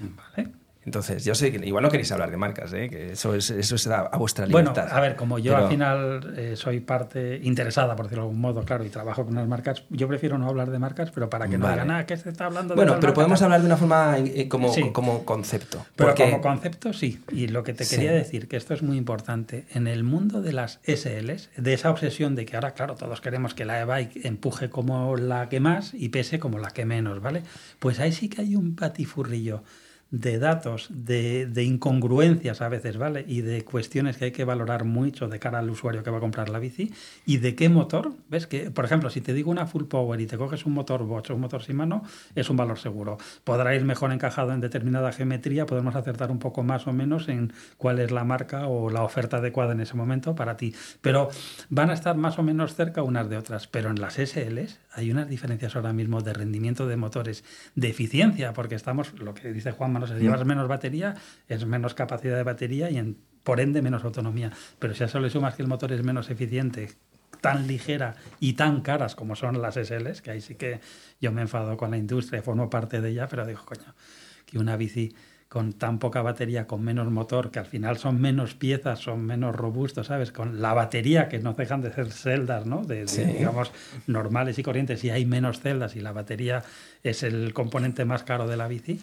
Vale. 0.00 0.65
Entonces, 0.86 1.24
yo 1.24 1.34
sé 1.34 1.50
que 1.50 1.66
igual 1.66 1.82
no 1.82 1.90
queréis 1.90 2.12
hablar 2.12 2.30
de 2.30 2.36
marcas, 2.36 2.72
¿eh? 2.72 2.88
que 2.88 3.12
eso 3.12 3.34
es, 3.34 3.50
eso 3.50 3.74
es 3.74 3.88
a, 3.88 4.08
vuestra 4.16 4.46
libertad. 4.46 4.84
Bueno, 4.84 4.96
a 4.96 5.00
ver, 5.00 5.16
como 5.16 5.40
yo 5.40 5.56
al 5.56 5.68
final 5.68 6.34
eh, 6.36 6.54
soy 6.54 6.78
parte 6.78 7.40
interesada, 7.42 7.96
por 7.96 8.06
decirlo 8.06 8.22
de 8.22 8.28
algún 8.28 8.40
modo, 8.40 8.64
claro, 8.64 8.84
y 8.84 8.88
trabajo 8.88 9.24
con 9.24 9.32
unas 9.32 9.48
marcas, 9.48 9.82
yo 9.90 10.06
prefiero 10.06 10.38
no 10.38 10.48
hablar 10.48 10.70
de 10.70 10.78
marcas, 10.78 11.10
pero 11.10 11.28
para 11.28 11.48
que 11.48 11.58
no 11.58 11.68
digan, 11.68 11.88
nada, 11.88 12.06
que 12.06 12.16
se 12.16 12.30
está 12.30 12.46
hablando 12.46 12.74
de 12.74 12.76
Bueno, 12.76 12.98
pero 13.00 13.12
podemos 13.14 13.42
hablar 13.42 13.60
de 13.60 13.66
una 13.66 13.76
forma 13.76 14.16
eh, 14.18 14.48
como, 14.48 14.72
como 14.92 15.24
concepto. 15.24 15.84
Pero 15.96 16.14
como 16.14 16.40
concepto, 16.40 16.92
sí. 16.92 17.20
Y 17.32 17.48
lo 17.48 17.64
que 17.64 17.74
te 17.74 17.84
quería 17.84 18.12
decir, 18.12 18.46
que 18.46 18.56
esto 18.56 18.72
es 18.72 18.82
muy 18.82 18.96
importante, 18.96 19.66
en 19.74 19.88
el 19.88 20.04
mundo 20.04 20.40
de 20.40 20.52
las 20.52 20.78
SLs, 20.86 21.50
de 21.56 21.74
esa 21.74 21.90
obsesión 21.90 22.36
de 22.36 22.46
que 22.46 22.54
ahora, 22.54 22.74
claro, 22.74 22.94
todos 22.94 23.20
queremos 23.20 23.54
que 23.54 23.64
la 23.64 23.80
e-bike 23.80 24.24
empuje 24.24 24.70
como 24.70 25.16
la 25.16 25.48
que 25.48 25.58
más 25.58 25.94
y 25.94 26.10
pese 26.10 26.38
como 26.38 26.60
la 26.60 26.70
que 26.70 26.84
menos, 26.84 27.20
¿vale? 27.20 27.42
Pues 27.80 27.98
ahí 27.98 28.12
sí 28.12 28.28
que 28.28 28.42
hay 28.42 28.54
un 28.54 28.76
patifurrillo 28.76 29.64
de 30.10 30.38
datos, 30.38 30.88
de, 30.90 31.46
de, 31.46 31.64
incongruencias 31.64 32.62
a 32.62 32.68
veces, 32.68 32.96
¿vale? 32.96 33.24
Y 33.26 33.40
de 33.40 33.64
cuestiones 33.64 34.16
que 34.16 34.26
hay 34.26 34.30
que 34.30 34.44
valorar 34.44 34.84
mucho 34.84 35.28
de 35.28 35.40
cara 35.40 35.58
al 35.58 35.68
usuario 35.68 36.04
que 36.04 36.10
va 36.10 36.18
a 36.18 36.20
comprar 36.20 36.48
la 36.48 36.60
bici. 36.60 36.92
Y 37.24 37.38
de 37.38 37.56
qué 37.56 37.68
motor, 37.68 38.12
¿ves? 38.28 38.46
Que, 38.46 38.70
por 38.70 38.84
ejemplo, 38.84 39.10
si 39.10 39.20
te 39.20 39.34
digo 39.34 39.50
una 39.50 39.66
full 39.66 39.84
power 39.84 40.20
y 40.20 40.26
te 40.26 40.38
coges 40.38 40.64
un 40.64 40.74
motor 40.74 41.02
Bosch 41.04 41.30
o 41.30 41.34
un 41.34 41.40
motor 41.40 41.62
Shimano, 41.62 42.04
es 42.36 42.48
un 42.48 42.56
valor 42.56 42.78
seguro. 42.78 43.18
Podrá 43.42 43.74
ir 43.74 43.84
mejor 43.84 44.12
encajado 44.12 44.52
en 44.52 44.60
determinada 44.60 45.10
geometría, 45.10 45.66
podemos 45.66 45.96
acertar 45.96 46.30
un 46.30 46.38
poco 46.38 46.62
más 46.62 46.86
o 46.86 46.92
menos 46.92 47.28
en 47.28 47.52
cuál 47.76 47.98
es 47.98 48.12
la 48.12 48.22
marca 48.22 48.68
o 48.68 48.90
la 48.90 49.02
oferta 49.02 49.38
adecuada 49.38 49.72
en 49.72 49.80
ese 49.80 49.94
momento 49.94 50.36
para 50.36 50.56
ti. 50.56 50.72
Pero 51.00 51.30
van 51.68 51.90
a 51.90 51.94
estar 51.94 52.16
más 52.16 52.38
o 52.38 52.44
menos 52.44 52.76
cerca 52.76 53.02
unas 53.02 53.28
de 53.28 53.38
otras. 53.38 53.66
Pero 53.66 53.90
en 53.90 54.00
las 54.00 54.14
SLs 54.14 54.78
hay 54.92 55.10
unas 55.10 55.28
diferencias 55.28 55.74
ahora 55.74 55.92
mismo 55.92 56.20
de 56.20 56.32
rendimiento 56.32 56.86
de 56.86 56.96
motores, 56.96 57.42
de 57.74 57.88
eficiencia, 57.88 58.52
porque 58.52 58.76
estamos, 58.76 59.12
lo 59.18 59.34
que 59.34 59.52
dice 59.52 59.72
Juan 59.72 59.95
si 60.06 60.14
llevas 60.14 60.44
menos 60.44 60.68
batería, 60.68 61.14
es 61.48 61.64
menos 61.64 61.94
capacidad 61.94 62.36
de 62.36 62.42
batería 62.42 62.90
y 62.90 62.98
en, 62.98 63.16
por 63.42 63.60
ende 63.60 63.80
menos 63.82 64.04
autonomía. 64.04 64.50
Pero 64.78 64.94
si 64.94 65.04
a 65.04 65.06
eso 65.06 65.20
le 65.20 65.30
sumas 65.30 65.54
que 65.54 65.62
el 65.62 65.68
motor 65.68 65.92
es 65.92 66.02
menos 66.02 66.30
eficiente, 66.30 66.90
tan 67.40 67.66
ligera 67.66 68.16
y 68.40 68.54
tan 68.54 68.80
caras 68.80 69.14
como 69.14 69.36
son 69.36 69.60
las 69.62 69.74
SLs, 69.74 70.22
que 70.22 70.30
ahí 70.30 70.40
sí 70.40 70.56
que 70.56 70.80
yo 71.20 71.32
me 71.32 71.42
enfado 71.42 71.76
con 71.76 71.90
la 71.90 71.96
industria, 71.96 72.42
formo 72.42 72.68
parte 72.68 73.00
de 73.00 73.10
ella, 73.10 73.28
pero 73.28 73.46
digo, 73.46 73.64
coño, 73.64 73.94
que 74.44 74.58
una 74.58 74.76
bici 74.76 75.14
con 75.48 75.72
tan 75.74 76.00
poca 76.00 76.22
batería, 76.22 76.66
con 76.66 76.82
menos 76.82 77.08
motor, 77.10 77.52
que 77.52 77.60
al 77.60 77.66
final 77.66 77.98
son 77.98 78.20
menos 78.20 78.54
piezas, 78.54 78.98
son 78.98 79.24
menos 79.24 79.54
robustos, 79.54 80.08
¿sabes? 80.08 80.32
Con 80.32 80.60
la 80.60 80.74
batería, 80.74 81.28
que 81.28 81.38
no 81.38 81.52
dejan 81.52 81.82
de 81.82 81.92
ser 81.92 82.10
celdas, 82.10 82.66
¿no? 82.66 82.82
De, 82.82 83.04
de, 83.04 83.26
digamos, 83.26 83.70
normales 84.08 84.58
y 84.58 84.64
corrientes, 84.64 85.04
y 85.04 85.10
hay 85.10 85.24
menos 85.24 85.60
celdas 85.60 85.94
y 85.94 86.00
la 86.00 86.12
batería 86.12 86.64
es 87.04 87.22
el 87.22 87.54
componente 87.54 88.04
más 88.04 88.24
caro 88.24 88.48
de 88.48 88.56
la 88.56 88.66
bici, 88.66 89.00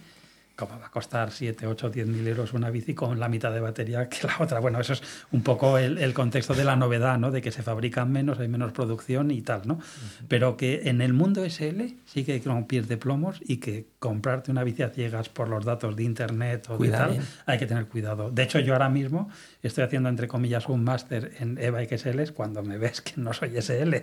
¿Cómo 0.56 0.80
va 0.80 0.86
a 0.86 0.92
costar 0.92 1.32
7, 1.32 1.66
8, 1.66 1.90
10 1.90 2.08
mil 2.08 2.28
euros 2.28 2.54
una 2.54 2.70
bici 2.70 2.94
con 2.94 3.20
la 3.20 3.28
mitad 3.28 3.52
de 3.52 3.60
batería 3.60 4.08
que 4.08 4.28
la 4.28 4.36
otra? 4.40 4.60
Bueno, 4.60 4.80
eso 4.80 4.94
es 4.94 5.02
un 5.32 5.42
poco 5.42 5.80
el, 5.80 5.98
el, 5.98 6.14
contexto 6.14 6.54
de 6.54 6.64
la 6.64 6.76
novedad, 6.76 7.18
¿no? 7.18 7.32
De 7.32 7.42
que 7.42 7.52
se 7.52 7.64
fabrican 7.64 8.12
menos, 8.12 8.40
hay 8.40 8.48
menos 8.48 8.72
producción 8.72 9.32
y 9.32 9.42
tal, 9.42 9.64
¿no? 9.66 9.74
Uh 9.74 9.78
-huh. 9.78 10.26
Pero 10.28 10.56
que 10.56 10.90
en 10.90 11.02
el 11.02 11.14
mundo 11.14 11.44
SL 11.44 11.96
sí 12.06 12.24
que 12.24 12.34
hay 12.34 12.44
un 12.46 12.68
pies 12.68 12.88
de 12.88 12.98
plomos 12.98 13.40
y 13.42 13.58
que 13.58 13.88
comprarte 13.98 14.52
una 14.52 14.64
bici 14.64 14.84
a 14.84 14.90
ciegas 14.90 15.28
por 15.28 15.50
los 15.50 15.66
datos 15.66 15.96
de 15.96 16.04
internet 16.04 16.68
o 16.70 16.78
Cuidado, 16.78 17.14
de 17.14 17.18
tal, 17.18 17.28
hay 17.48 17.58
que 17.58 17.66
tener 17.66 17.88
cuidado. 17.88 18.30
De 18.30 18.44
hecho, 18.44 18.60
yo 18.60 18.74
ahora 18.74 18.90
mismo 18.90 19.30
estoy 19.64 19.84
haciendo, 19.86 20.10
entre 20.10 20.28
comillas, 20.28 20.70
un 20.70 20.84
máster 20.84 21.32
en 21.40 21.58
e-bike 21.58 21.98
SL 21.98 22.32
cuando 22.34 22.62
me 22.62 22.78
ves 22.78 23.02
que 23.02 23.14
no 23.18 23.34
soy 23.34 23.60
SL. 23.60 23.96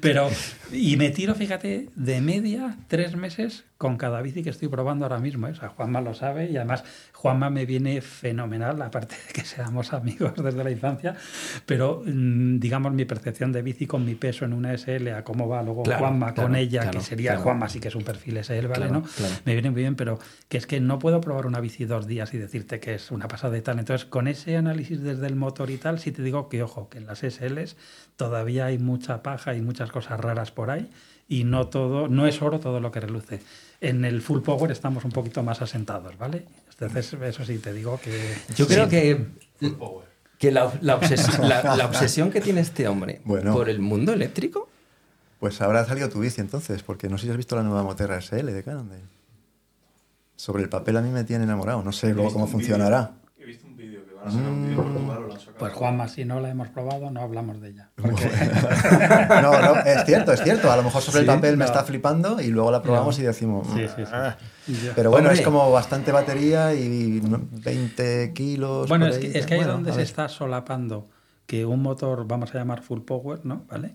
Pero, 0.00 0.30
y 0.72 0.96
me 0.96 1.10
tiro, 1.10 1.34
fíjate, 1.34 1.90
de 1.94 2.20
media 2.22 2.78
tres 2.88 3.14
meses 3.14 3.64
con 3.78 3.96
cada 3.96 4.20
bici 4.20 4.42
que 4.42 4.50
estoy 4.50 4.66
probando 4.66 5.04
ahora 5.04 5.20
mismo. 5.20 5.46
¿eh? 5.46 5.52
O 5.52 5.54
sea, 5.54 5.68
Juanma 5.68 6.00
lo 6.00 6.12
sabe 6.12 6.50
y 6.50 6.56
además 6.56 6.82
Juanma 7.12 7.48
me 7.48 7.64
viene 7.64 8.00
fenomenal, 8.00 8.82
aparte 8.82 9.14
de 9.14 9.32
que 9.32 9.44
seamos 9.44 9.92
amigos 9.92 10.32
desde 10.36 10.64
la 10.64 10.70
infancia, 10.72 11.14
pero 11.64 12.02
mm, 12.04 12.58
digamos 12.58 12.92
mi 12.92 13.04
percepción 13.04 13.52
de 13.52 13.62
bici 13.62 13.86
con 13.86 14.04
mi 14.04 14.16
peso 14.16 14.44
en 14.44 14.52
una 14.52 14.76
SL 14.76 15.08
a 15.08 15.22
cómo 15.22 15.48
va 15.48 15.62
luego 15.62 15.84
Claro, 15.84 16.00
Juanma 16.00 16.34
claro, 16.34 16.48
con 16.48 16.56
ella, 16.56 16.82
claro, 16.82 16.98
que 16.98 17.04
sería. 17.04 17.38
Juanma 17.38 17.68
sí 17.68 17.78
que 17.78 17.88
es 17.88 17.94
un 17.94 18.02
perfil 18.02 18.42
SL, 18.42 18.66
¿vale? 18.66 18.90
¿no? 18.90 19.04
Me 19.44 19.52
viene 19.52 19.70
muy 19.70 19.82
bien, 19.82 19.94
pero 19.94 20.18
que 20.48 20.58
es 20.58 20.66
que 20.66 20.80
no 20.80 20.98
puedo 20.98 21.20
probar 21.20 21.46
una 21.46 21.60
bici 21.60 21.84
dos 21.84 22.08
días 22.08 22.34
y 22.34 22.38
decirte 22.38 22.80
que 22.80 22.94
es 22.94 23.12
una 23.12 23.28
pasada 23.28 23.56
y 23.56 23.62
tal. 23.62 23.78
Entonces, 23.78 24.06
con 24.06 24.26
ese 24.26 24.56
análisis 24.56 25.00
desde 25.02 25.28
el 25.28 25.36
motor 25.36 25.70
y 25.70 25.76
tal, 25.76 26.00
sí 26.00 26.10
te 26.10 26.22
digo 26.22 26.48
que, 26.48 26.64
ojo, 26.64 26.88
que 26.88 26.98
en 26.98 27.06
las 27.06 27.20
SLs 27.20 27.76
todavía 28.16 28.66
hay 28.66 28.78
mucha 28.78 29.22
paja 29.22 29.54
y 29.54 29.62
muchas 29.62 29.92
cosas 29.92 30.18
raras 30.18 30.50
por 30.50 30.70
ahí 30.70 30.90
y 31.28 31.44
no 31.44 31.68
todo, 31.68 32.08
no 32.08 32.26
es 32.26 32.40
oro 32.42 32.58
todo 32.58 32.80
lo 32.80 32.90
que 32.90 33.00
reluce. 33.00 33.40
En 33.80 34.04
el 34.04 34.20
full 34.22 34.40
power 34.40 34.70
estamos 34.72 35.04
un 35.04 35.12
poquito 35.12 35.42
más 35.42 35.62
asentados, 35.62 36.16
¿vale? 36.18 36.44
Entonces, 36.70 37.12
eso 37.12 37.44
sí 37.44 37.58
te 37.58 37.72
digo 37.72 38.00
que... 38.02 38.34
Yo 38.56 38.66
creo 38.66 38.88
que, 38.88 39.26
que 40.38 40.50
la, 40.50 40.72
la 40.80 41.00
obses- 41.00 41.38
la- 41.38 41.76
la 41.76 41.86
obsesión 41.86 42.30
que 42.30 42.40
tiene 42.40 42.60
este 42.60 42.88
hombre 42.88 43.20
Bueno. 43.24 43.52
por 43.52 43.68
el 43.68 43.78
mundo 43.80 44.12
eléctrico. 44.12 44.68
Pues 45.40 45.60
habrá 45.60 45.84
salido 45.84 46.08
tu 46.08 46.18
bici 46.20 46.40
entonces, 46.40 46.82
porque 46.82 47.08
no 47.08 47.18
sé 47.18 47.26
si 47.26 47.30
has 47.30 47.36
visto 47.36 47.54
la 47.56 47.62
nueva 47.62 47.84
Moterra 47.84 48.20
SL 48.20 48.46
de 48.46 48.62
Cannondale. 48.64 49.02
Sobre 50.36 50.62
el 50.62 50.68
papel 50.68 50.96
a 50.96 51.00
mí 51.02 51.10
me 51.10 51.24
tiene 51.24 51.44
enamorado, 51.44 51.82
no 51.82 51.92
sé 51.92 52.12
luego 52.14 52.32
cómo 52.32 52.46
funcionará. 52.46 53.12
He 53.38 53.44
visto 53.44 53.66
un 53.66 53.76
vídeo 53.76 54.00
que 54.00 54.06
van 54.18 54.28
a 54.28 54.30
sacar 54.32 54.48
un 54.50 54.62
vídeo 54.64 54.76
por 54.76 54.84
Portugal 54.92 55.18
o 55.18 55.26
la 55.28 55.34
han 55.34 55.40
sacado. 55.40 55.58
Pues 55.58 55.72
Juanma, 55.72 56.08
si 56.08 56.24
no 56.24 56.40
la 56.40 56.50
hemos 56.50 56.68
probado, 56.68 57.10
no 57.10 57.20
hablamos 57.20 57.60
de 57.60 57.68
ella. 57.70 57.90
No, 59.42 59.52
no, 59.62 59.80
es 59.80 60.04
cierto, 60.04 60.32
es 60.32 60.42
cierto. 60.42 60.70
A 60.70 60.76
lo 60.76 60.82
mejor 60.82 61.02
sobre 61.02 61.20
el 61.20 61.26
papel 61.26 61.56
me 61.56 61.64
está 61.64 61.84
flipando 61.84 62.40
y 62.40 62.48
luego 62.48 62.70
la 62.70 62.82
probamos 62.82 63.16
No. 63.18 63.24
y 63.24 63.26
decimos. 63.26 63.66
Sí, 63.74 63.86
sí, 63.88 64.04
sí. 64.04 64.10
"Ah". 64.12 64.36
Pero 64.94 65.10
bueno, 65.10 65.28
Hombre. 65.28 65.40
es 65.40 65.44
como 65.44 65.70
bastante 65.70 66.12
batería 66.12 66.74
y 66.74 67.20
no- 67.22 67.40
20 67.52 68.32
kilos. 68.34 68.88
Bueno, 68.88 69.06
por 69.06 69.14
es 69.14 69.22
ahí. 69.24 69.32
que, 69.32 69.38
es 69.38 69.46
que 69.46 69.54
ahí 69.54 69.60
es 69.60 69.66
donde 69.66 69.92
se 69.92 70.02
está 70.02 70.28
solapando 70.28 71.08
que 71.46 71.64
un 71.64 71.80
motor, 71.82 72.26
vamos 72.26 72.54
a 72.54 72.58
llamar 72.58 72.82
full 72.82 73.00
power, 73.00 73.40
¿no? 73.44 73.62
¿Vale? 73.70 73.92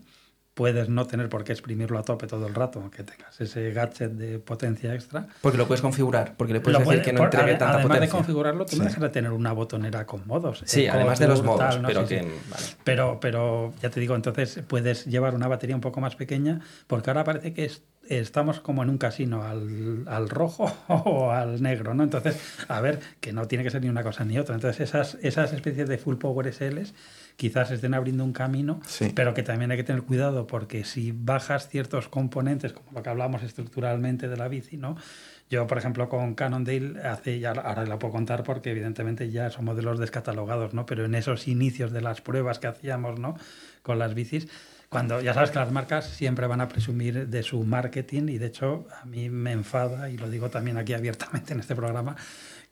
Puedes 0.53 0.87
no 0.87 1.07
tener 1.07 1.29
por 1.29 1.43
qué 1.43 1.51
exprimirlo 1.51 1.97
a 1.97 2.03
tope 2.03 2.27
todo 2.27 2.45
el 2.45 2.53
rato, 2.53 2.79
aunque 2.79 3.03
tengas 3.03 3.41
ese 3.41 3.71
gadget 3.71 4.11
de 4.11 4.37
potencia 4.37 4.93
extra. 4.93 5.25
Porque 5.41 5.57
lo 5.57 5.65
puedes 5.65 5.81
configurar, 5.81 6.35
porque 6.37 6.53
le 6.53 6.59
puedes 6.61 6.73
Lo 6.73 6.79
decir 6.85 6.85
puede- 6.99 7.01
que 7.01 7.11
no 7.13 7.17
por- 7.17 7.25
entregue 7.25 7.53
ade- 7.53 7.57
tanta 7.57 7.73
además 7.77 7.83
de 7.83 7.89
potencia. 8.01 8.17
configurarlo, 8.19 8.65
tú 8.67 8.75
no 8.77 8.83
Sí. 8.83 8.87
dejas 8.89 9.01
de 9.01 9.09
tener 9.09 9.31
una 9.31 9.51
botonera 9.51 10.05
con 10.05 10.27
modos. 10.27 10.61
Sí, 10.65 10.85
además 10.87 11.17
de 11.17 11.27
los 11.27 11.43
modos, 11.43 11.59
tal, 11.59 11.81
¿no? 11.81 11.87
pero 11.87 12.01
Sí, 12.03 12.07
que. 12.15 12.21
sí. 12.21 12.27
vale. 12.51 12.63
Pero, 12.83 13.17
pero 13.19 13.73
ya 13.81 13.89
te 13.89 13.99
digo, 13.99 14.13
entonces 14.15 14.61
puedes 14.67 15.05
llevar 15.05 15.33
una 15.33 15.47
batería 15.47 15.73
un 15.75 15.81
poco 15.81 16.01
más 16.01 16.15
pequeña, 16.15 16.61
porque 16.85 17.09
ahora 17.09 17.23
parece 17.23 17.53
que 17.53 17.65
es- 17.65 17.81
estamos 18.07 18.59
como 18.59 18.83
en 18.83 18.89
un 18.91 18.97
casino, 18.99 19.41
al, 19.43 20.03
al 20.07 20.29
rojo 20.29 20.65
o 20.87 21.31
al 21.31 21.63
negro, 21.63 21.95
¿no? 21.95 22.03
Entonces, 22.03 22.37
a 22.67 22.79
ver, 22.79 22.99
que 23.21 23.33
no 23.33 23.47
tiene 23.47 23.63
que 23.63 23.71
ser 23.71 23.81
ni 23.81 23.89
una 23.89 24.03
cosa 24.03 24.23
ni 24.23 24.37
otra. 24.37 24.53
Entonces, 24.53 24.81
esas, 24.81 25.17
esas 25.23 25.51
especies 25.51 25.89
de 25.89 25.97
full 25.97 26.17
power 26.17 26.45
SLs 26.53 26.93
quizás 27.35 27.71
estén 27.71 27.93
abriendo 27.93 28.23
un 28.23 28.33
camino, 28.33 28.79
Sí. 28.85 29.11
pero 29.15 29.33
que 29.33 29.43
también 29.43 29.71
hay 29.71 29.77
que 29.77 29.83
tener 29.83 30.03
cuidado, 30.03 30.47
porque 30.47 30.83
si 30.83 31.11
bajas 31.11 31.67
ciertos 31.69 32.07
componentes, 32.07 32.73
como 32.73 32.91
lo 32.93 33.03
que 33.03 33.09
hablamos 33.09 33.43
estructuralmente 33.43 34.27
de 34.27 34.37
la 34.37 34.47
bici, 34.47 34.77
¿no? 34.77 34.95
Yo, 35.49 35.67
por 35.67 35.77
ejemplo, 35.77 36.09
con 36.09 36.33
Cannondale, 36.35 37.01
hace 37.05 37.39
ya, 37.39 37.51
ahora 37.51 37.85
la 37.85 37.99
puedo 37.99 38.13
contar 38.13 38.43
porque 38.43 38.71
evidentemente 38.71 39.29
ya 39.29 39.49
son 39.49 39.65
modelos 39.65 39.99
descatalogados, 39.99 40.73
¿no? 40.73 40.85
Pero 40.85 41.05
en 41.05 41.13
esos 41.15 41.47
inicios 41.47 41.91
de 41.91 42.01
las 42.01 42.21
pruebas 42.21 42.59
que 42.59 42.67
hacíamos, 42.67 43.19
¿no? 43.19 43.35
Con 43.83 43.99
las 43.99 44.13
bicis, 44.15 44.47
cuando 44.89 45.21
ya 45.21 45.33
sabes 45.33 45.49
que 45.51 45.57
las 45.59 45.71
marcas 45.71 46.05
siempre 46.05 46.45
van 46.47 46.61
a 46.61 46.67
presumir 46.69 47.27
de 47.27 47.43
su 47.43 47.63
marketing 47.63 48.29
y 48.29 48.37
de 48.37 48.45
hecho 48.47 48.87
a 49.01 49.05
mí 49.05 49.29
me 49.29 49.51
enfada, 49.51 50.09
y 50.09 50.17
lo 50.17 50.29
digo 50.29 50.49
también 50.49 50.77
aquí 50.77 50.93
abiertamente 50.93 51.53
en 51.53 51.59
este 51.59 51.75
programa, 51.75 52.15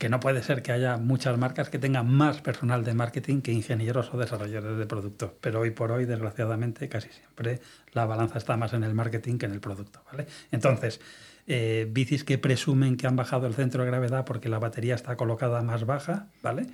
que 0.01 0.09
no 0.09 0.19
puede 0.19 0.41
ser 0.41 0.63
que 0.63 0.71
haya 0.71 0.97
muchas 0.97 1.37
marcas 1.37 1.69
que 1.69 1.77
tengan 1.77 2.07
más 2.07 2.41
personal 2.41 2.83
de 2.83 2.95
marketing 2.95 3.41
que 3.41 3.51
ingenieros 3.51 4.11
o 4.11 4.17
desarrolladores 4.17 4.79
de 4.79 4.87
producto. 4.87 5.37
Pero 5.41 5.59
hoy 5.59 5.69
por 5.69 5.91
hoy, 5.91 6.05
desgraciadamente, 6.05 6.89
casi 6.89 7.09
siempre 7.09 7.61
la 7.93 8.07
balanza 8.07 8.39
está 8.39 8.57
más 8.57 8.73
en 8.73 8.83
el 8.83 8.95
marketing 8.95 9.37
que 9.37 9.45
en 9.45 9.51
el 9.51 9.59
producto. 9.59 10.01
¿vale? 10.11 10.25
Entonces, 10.51 11.01
eh, 11.45 11.87
bicis 11.87 12.23
que 12.23 12.39
presumen 12.39 12.97
que 12.97 13.05
han 13.05 13.15
bajado 13.15 13.45
el 13.45 13.53
centro 13.53 13.83
de 13.83 13.91
gravedad 13.91 14.25
porque 14.25 14.49
la 14.49 14.57
batería 14.57 14.95
está 14.95 15.15
colocada 15.17 15.61
más 15.61 15.85
baja, 15.85 16.29
¿vale? 16.41 16.65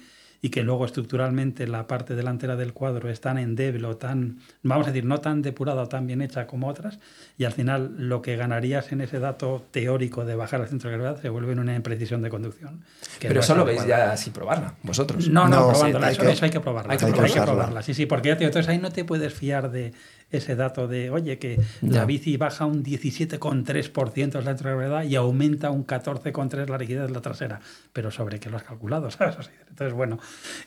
Y 0.42 0.50
que 0.50 0.62
luego 0.64 0.86
estructuralmente 0.86 1.66
la 1.68 1.88
parte 1.88 2.16
delantera 2.16 2.56
del 2.56 2.74
cuadro 2.74 3.10
es 3.10 3.22
tan 3.22 3.38
endeble 3.38 3.88
o 3.88 3.98
tan, 3.98 4.38
vamos 4.64 4.88
a 4.88 4.92
decir, 4.92 5.06
no 5.06 5.20
tan 5.20 5.42
depurada 5.42 5.82
o 5.84 5.88
tan 5.88 6.06
bien 6.08 6.22
hecha 6.22 6.46
como 6.48 6.68
otras, 6.68 7.00
y 7.38 7.46
al 7.46 7.54
final 7.54 7.96
lo 7.98 8.22
que 8.22 8.36
ganarías 8.36 8.92
en 8.92 9.02
ese 9.02 9.20
dato 9.20 9.66
teórico 9.72 10.26
de 10.26 10.36
bajar 10.36 10.62
el 10.62 10.68
centro 10.68 10.90
de 10.92 10.98
gravedad 10.98 11.22
se 11.22 11.30
vuelve 11.30 11.54
en 11.54 11.60
una 11.60 11.76
imprecisión 11.76 12.22
de 12.22 12.30
conducción. 12.30 12.82
que 13.20 13.28
Pero 13.30 13.36
no 13.36 13.44
eso 13.44 13.54
es 13.54 13.58
lo 13.60 13.66
veis 13.66 13.86
ya 13.86 14.16
sin 14.16 14.32
probarla, 14.34 14.76
vosotros. 14.84 15.28
No, 15.28 15.48
no, 15.48 15.62
No, 15.62 15.70
probándola, 15.70 16.08
hay 16.08 16.14
eso, 16.14 16.22
que- 16.22 16.32
eso 16.32 16.46
hay 16.46 16.52
que 16.52 16.60
probarla. 16.60 16.94
hay 16.94 17.00
que 17.00 17.06
Hay 17.06 17.14
que, 17.32 17.42
probarla, 17.42 17.82
sí, 17.82 17.94
sí, 17.94 18.06
porque 18.06 18.30
ya 18.30 18.36
te 18.36 18.40
digo, 18.42 18.50
entonces 18.50 18.70
ahí 18.70 18.78
no 18.78 18.92
te 18.92 19.04
puedes 19.06 19.34
fiar 19.34 19.72
de 19.72 19.94
ese 20.30 20.56
dato 20.56 20.88
de, 20.88 21.10
oye, 21.10 21.40
que 21.40 21.58
Ya. 21.82 22.00
la 22.00 22.06
bici 22.06 22.36
baja 22.38 22.66
un 22.66 22.84
17,3% 22.84 24.42
la 24.42 24.54
gravedad 24.54 25.04
y 25.04 25.16
aumenta 25.16 25.72
un 25.72 25.86
14,3% 25.86 26.68
la 26.68 26.78
rigidez 26.78 27.08
de 27.08 27.14
la 27.14 27.22
trasera. 27.22 27.60
Pero 27.94 28.12
sobre 28.12 28.40
qué 28.40 28.50
lo 28.50 28.58
has 28.58 28.64
calculado, 28.64 29.10
¿sabes? 29.12 29.50
Entonces, 29.70 29.94
bueno, 29.94 30.20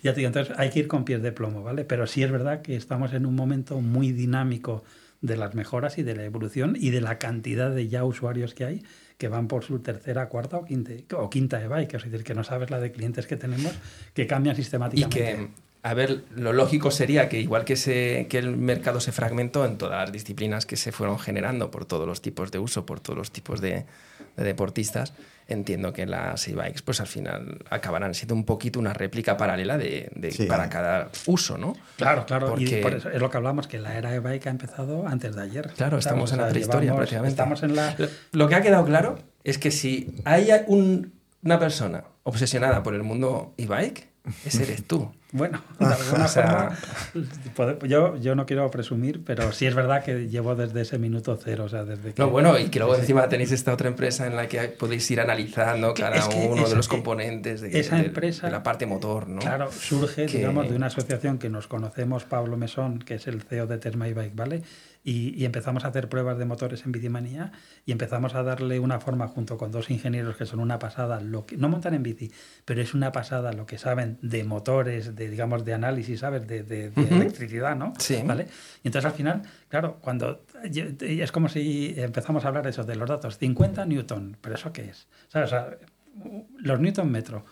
ya 0.03 0.13
te 0.15 0.21
digo, 0.21 0.29
entonces 0.29 0.55
hay 0.59 0.71
que 0.71 0.81
ir 0.81 0.89
con 0.89 1.05
pies 1.05 1.23
de 1.23 1.33
plomo, 1.33 1.63
¿vale? 1.63 1.85
Pero 1.85 2.07
sí 2.07 2.23
es 2.23 2.31
verdad 2.31 2.63
que 2.63 2.77
estamos 2.77 3.13
en 3.13 3.27
un 3.27 3.35
momento 3.35 3.81
muy 3.81 4.13
dinámico 4.13 4.83
de 5.21 5.37
las 5.37 5.55
mejoras 5.55 5.99
y 5.99 6.03
de 6.03 6.17
la 6.17 6.25
evolución 6.25 6.77
y 6.81 6.89
de 6.91 7.03
la 7.03 7.19
cantidad 7.19 7.71
de 7.71 7.89
ya 7.89 8.05
usuarios 8.05 8.55
que 8.55 8.65
hay 8.65 8.83
que 9.19 9.29
van 9.29 9.49
por 9.49 9.65
su 9.65 9.81
tercera, 9.81 10.31
cuarta 10.31 10.57
o 10.57 10.65
quinta, 10.65 10.93
o 11.19 11.29
quinta 11.29 11.63
e-bike. 11.63 11.93
Es 11.93 12.05
decir, 12.05 12.25
que 12.25 12.33
no 12.35 12.43
sabes 12.43 12.71
la 12.71 12.81
de 12.81 12.91
clientes 12.91 13.27
que 13.27 13.37
tenemos 13.37 13.75
que 14.15 14.27
cambian 14.27 14.55
Y 14.55 14.57
sistemáticamente. 14.57 15.19
que, 15.23 15.49
a 15.83 15.95
ver, 15.95 16.25
lo 16.35 16.53
lógico 16.53 16.91
sería 16.91 17.29
que 17.29 17.41
igual 17.41 17.65
que, 17.65 17.77
se, 17.77 18.27
que 18.29 18.39
el 18.39 18.57
mercado 18.57 19.01
se 19.01 19.13
fragmentó 19.13 19.65
en 19.65 19.79
todas 19.79 19.99
las 20.03 20.13
disciplinas 20.13 20.67
que 20.67 20.77
se 20.77 20.93
fueron 20.93 21.19
generando 21.19 21.71
por 21.71 21.85
todos 21.87 22.07
los 22.07 22.21
tipos 22.21 22.51
de 22.51 22.59
uso, 22.59 22.85
por 22.85 23.01
todos 23.01 23.17
los 23.19 23.31
tipos 23.33 23.61
de, 23.63 23.87
de 24.37 24.45
deportistas, 24.45 25.15
entiendo 25.49 25.93
que 25.93 26.07
las 26.07 26.47
e-bikes 26.47 26.83
pues 26.85 27.01
al 27.01 27.07
final 27.07 27.59
acabarán 27.71 28.15
siendo 28.15 28.35
un 28.35 28.45
poquito 28.45 28.79
una 28.79 28.93
réplica 28.93 29.37
paralela 29.37 29.79
de, 29.79 30.11
de- 30.15 30.31
Sí. 30.31 30.47
para 30.47 30.69
cada 30.69 31.09
uso, 31.27 31.57
¿no? 31.59 31.75
Claro, 31.97 32.25
claro. 32.27 32.51
Porque- 32.51 32.79
Y 32.79 32.83
por 32.83 32.95
eso 32.95 33.09
es 33.11 33.21
lo 33.21 33.31
que 33.31 33.37
hablamos, 33.39 33.67
que 33.67 33.79
la 33.79 33.97
era 33.97 34.15
e-bike 34.15 34.47
ha 34.47 34.51
empezado 34.51 35.09
antes 35.09 35.35
de 35.35 35.43
ayer. 35.43 35.69
Claro, 35.77 35.99
estamos 35.99 36.31
en 36.33 36.39
la 36.41 36.49
prehistoria 36.49 36.95
prácticamente. 36.95 37.31
Estamos 37.31 37.63
en 37.63 37.75
la... 37.75 37.97
Lo 38.33 38.49
que 38.49 38.55
ha 38.55 38.61
quedado 38.63 38.85
claro 38.85 39.19
es 39.45 39.57
que 39.59 39.71
si 39.71 40.15
hay 40.25 40.51
un- 40.67 41.15
una 41.43 41.59
persona 41.59 42.05
obsesionada 42.23 42.83
por 42.83 42.95
el 42.95 43.03
mundo 43.03 43.55
e-bike, 43.57 44.10
ese 44.45 44.63
eres 44.65 44.85
tú. 44.85 45.11
Bueno, 45.33 45.63
de 45.79 45.87
alguna 45.87 46.25
O 46.25 46.29
sea- 46.29 46.71
forma, 47.55 47.79
yo, 47.87 48.17
yo 48.17 48.35
no 48.35 48.47
quiero 48.47 48.69
presumir, 48.71 49.23
pero 49.25 49.53
sí 49.53 49.67
es 49.67 49.75
verdad 49.75 50.03
que 50.03 50.29
llevo 50.29 50.55
desde 50.57 50.81
ese 50.81 50.99
minuto 50.99 51.39
cero, 51.43 51.65
o 51.65 51.69
sea, 51.69 51.85
desde 51.85 52.13
que... 52.13 52.21
No, 52.23 52.31
bueno, 52.31 52.59
y 52.59 52.69
que 52.69 52.81
luego 52.81 52.95
Sí, 52.97 53.03
encima 53.03 53.29
tenéis 53.29 53.53
esta 53.53 53.73
otra 53.73 53.89
empresa 53.89 54.27
en 54.27 54.35
la 54.37 54.49
que 54.49 54.59
podéis 54.69 55.09
ir 55.11 55.21
analizando 55.21 55.95
cada 55.95 56.17
es 56.17 56.27
que 56.27 56.37
uno 56.49 56.63
esa- 56.63 56.71
de 56.71 56.77
los 56.77 56.89
componentes 56.89 57.61
de, 57.61 57.79
esa 57.79 57.97
de- 57.97 58.07
empresa- 58.07 58.47
de 58.47 58.53
la 58.53 58.63
parte 58.65 58.87
motor, 58.87 59.29
¿no? 59.29 59.41
Claro, 59.41 59.71
surge, 59.71 60.27
Que- 60.27 60.39
digamos, 60.39 60.69
de 60.69 60.75
una 60.77 60.87
asociación 60.87 61.39
que 61.39 61.49
nos 61.49 61.69
conocemos, 61.69 62.25
Pablo 62.25 62.57
Mesón, 62.57 62.99
que 62.99 63.15
es 63.15 63.27
el 63.29 63.43
CEO 63.43 63.67
de 63.69 63.79
Tesma 63.79 64.09
y 64.09 64.15
Bike, 64.15 64.35
¿vale? 64.35 64.63
Y, 65.03 65.35
y 65.35 65.47
empezamos 65.47 65.85
a 65.85 65.89
hacer 65.89 66.11
pruebas 66.11 66.37
de 66.37 66.45
motores 66.45 66.85
en 66.85 66.93
Bicimanía 66.93 67.53
y 67.87 67.93
empezamos 67.93 68.35
a 68.35 68.43
darle 68.43 68.79
una 68.81 69.01
forma 69.01 69.29
junto 69.29 69.57
con 69.57 69.71
dos 69.73 69.91
ingenieros 69.91 70.37
que 70.37 70.45
son 70.45 70.61
una 70.61 70.79
pasada, 70.79 71.21
lo 71.23 71.47
que 71.47 71.57
no 71.57 71.71
montan 71.71 71.95
en 71.95 72.03
bici, 72.03 72.31
pero 72.67 72.83
es 72.83 72.93
una 72.93 73.11
pasada 73.11 73.53
lo 73.55 73.65
que 73.65 73.79
saben 73.79 74.19
de 74.21 74.45
motores, 74.45 75.17
de, 75.17 75.31
digamos, 75.31 75.65
de 75.65 75.73
análisis, 75.73 76.21
¿sabes? 76.21 76.47
De, 76.47 76.63
de- 76.65 76.91
de 76.91 77.09
electricidad, 77.17 77.77
¿no? 77.77 77.95
Sí. 77.99 78.21
¿Vale? 78.27 78.47
Y 78.85 78.89
entonces 78.89 79.11
al 79.11 79.17
final, 79.17 79.43
claro, 79.69 79.99
cuando 80.03 80.45
es 81.01 81.33
como 81.33 81.49
si 81.49 81.95
empezamos 81.97 82.45
a 82.45 82.49
hablar 82.49 82.67
eso 82.67 82.85
de 82.85 82.97
los 82.97 83.09
datos, 83.09 83.39
50 83.39 83.87
newton, 83.87 84.37
pero 84.43 84.57
¿eso 84.57 84.71
qué 84.73 84.83
es? 84.91 85.09
¿Sabes? 85.29 85.49
O 85.49 85.51
sea, 85.51 85.79
los 86.59 86.79
newton 86.79 87.11
metro. 87.11 87.45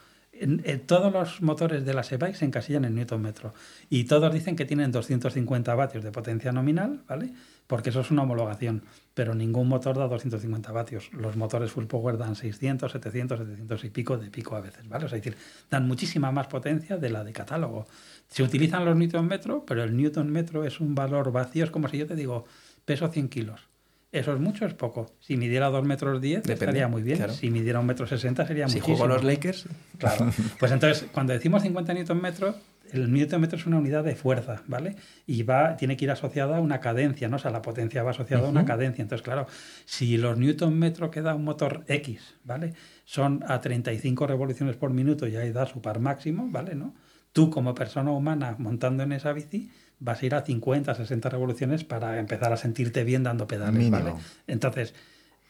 Todos 0.87 1.13
los 1.13 1.43
motores 1.43 1.85
de 1.85 1.95
las 1.95 2.11
e-bikes 2.13 2.39
se 2.39 2.45
encasillan 2.45 2.85
en 2.85 2.95
newton 2.95 3.21
metro 3.21 3.55
y 3.91 4.05
todos 4.05 4.33
dicen 4.33 4.57
que 4.57 4.65
tienen 4.65 4.93
250 4.93 5.75
vatios 5.75 6.05
de 6.05 6.13
potencia 6.13 6.53
nominal, 6.53 7.03
¿vale? 7.09 7.33
Porque 7.67 7.91
eso 7.91 8.01
es 8.01 8.11
una 8.11 8.23
homologación, 8.23 8.83
pero 9.15 9.35
ningún 9.35 9.69
motor 9.69 9.99
da 9.99 10.09
250 10.09 10.73
vatios. 10.73 11.13
Los 11.13 11.37
motores 11.37 11.71
full 11.73 11.85
power 11.85 12.17
dan 12.17 12.35
600, 12.35 12.91
700, 12.91 13.39
700 13.39 13.85
y 13.85 13.91
pico 13.91 14.17
de 14.17 14.31
pico 14.31 14.57
a 14.57 14.61
veces, 14.61 14.89
¿vale? 14.89 15.07
Es 15.07 15.13
decir, 15.13 15.37
dan 15.71 15.87
muchísima 15.87 16.33
más 16.33 16.47
potencia 16.47 16.97
de 16.97 17.11
la 17.11 17.25
de 17.25 17.33
catálogo. 17.33 17.87
Se 18.29 18.43
utilizan 18.43 18.85
los 18.85 18.97
newton 18.97 19.27
metro, 19.27 19.65
pero 19.67 19.83
el 19.85 19.97
newton 19.97 20.31
metro 20.31 20.65
es 20.65 20.81
un 20.81 20.95
valor 20.95 21.31
vacío, 21.33 21.65
es 21.65 21.71
como 21.71 21.89
si 21.89 21.99
yo 21.99 22.07
te 22.07 22.15
digo, 22.15 22.47
peso 22.85 23.09
100 23.09 23.29
kilos. 23.29 23.69
¿Eso 24.11 24.33
es 24.33 24.41
mucho 24.41 24.65
o 24.65 24.69
es 24.69 24.75
poco? 24.75 25.15
Si 25.21 25.37
midiera 25.37 25.69
2 25.69 25.85
metros 25.85 26.21
10 26.21 26.43
Depende, 26.43 26.53
estaría 26.65 26.89
muy 26.89 27.03
bien. 27.03 27.19
claro. 27.19 27.33
Si 27.35 27.51
midiera 27.51 27.79
1 27.79 27.87
metro 27.87 28.07
60 28.07 28.47
sería 28.47 28.67
Si 28.69 28.77
muchísimo. 28.79 28.97
juego 28.97 29.15
los 29.15 29.25
Lakers, 29.25 29.67
Claro. 29.99 30.31
Pues 30.59 30.73
entonces, 30.73 31.07
cuando 31.13 31.33
decimos 31.35 31.63
50 31.63 31.93
newton 31.95 32.23
metros, 32.23 32.57
el 32.91 33.07
metro 33.09 33.37
es 33.59 33.67
una 33.67 33.77
unidad 33.77 34.03
de 34.05 34.15
fuerza, 34.17 34.63
¿vale? 34.67 34.97
Y 35.27 35.43
va, 35.43 35.77
tiene 35.77 35.95
que 35.99 36.07
ir 36.07 36.11
asociada 36.11 36.57
a 36.57 36.61
una 36.61 36.81
cadencia, 36.81 37.29
¿no? 37.29 37.37
O 37.37 37.39
sea, 37.39 37.51
la 37.51 37.61
potencia 37.61 38.03
va 38.03 38.13
asociada 38.13 38.47
a 38.47 38.51
una 38.51 38.65
cadencia. 38.65 39.03
Entonces, 39.03 39.23
claro, 39.23 39.47
si 39.85 40.17
los 40.17 40.39
newton 40.39 40.79
metro 40.79 41.11
que 41.11 41.21
da 41.21 41.35
un 41.35 41.45
motor 41.45 41.85
X, 41.87 42.37
¿vale? 42.45 42.73
Son 43.05 43.45
a 43.47 43.61
35 43.61 44.27
revoluciones 44.27 44.77
por 44.77 44.91
minuto 44.95 45.27
y 45.29 45.37
ahí 45.37 45.53
da 45.53 45.67
su 45.67 45.83
par 45.83 46.01
máximo, 46.01 46.49
¿vale? 46.51 46.75
¿No? 46.75 46.95
Tú, 47.35 47.51
como 47.51 47.75
persona 47.75 48.11
humana 48.11 48.57
montando 48.59 49.03
en 49.03 49.13
esa 49.13 49.35
bici, 49.35 49.71
vas 50.01 50.23
a 50.23 50.27
ir 50.27 50.35
a 50.35 50.43
50, 50.43 50.95
60 50.95 51.29
revoluciones 51.29 51.85
para 51.85 52.19
empezar 52.19 52.53
a 52.53 52.57
sentirte 52.57 53.05
bien 53.05 53.23
dando 53.23 53.47
pedales. 53.47 53.91
¿vale? 53.91 54.15
Entonces, 54.47 54.95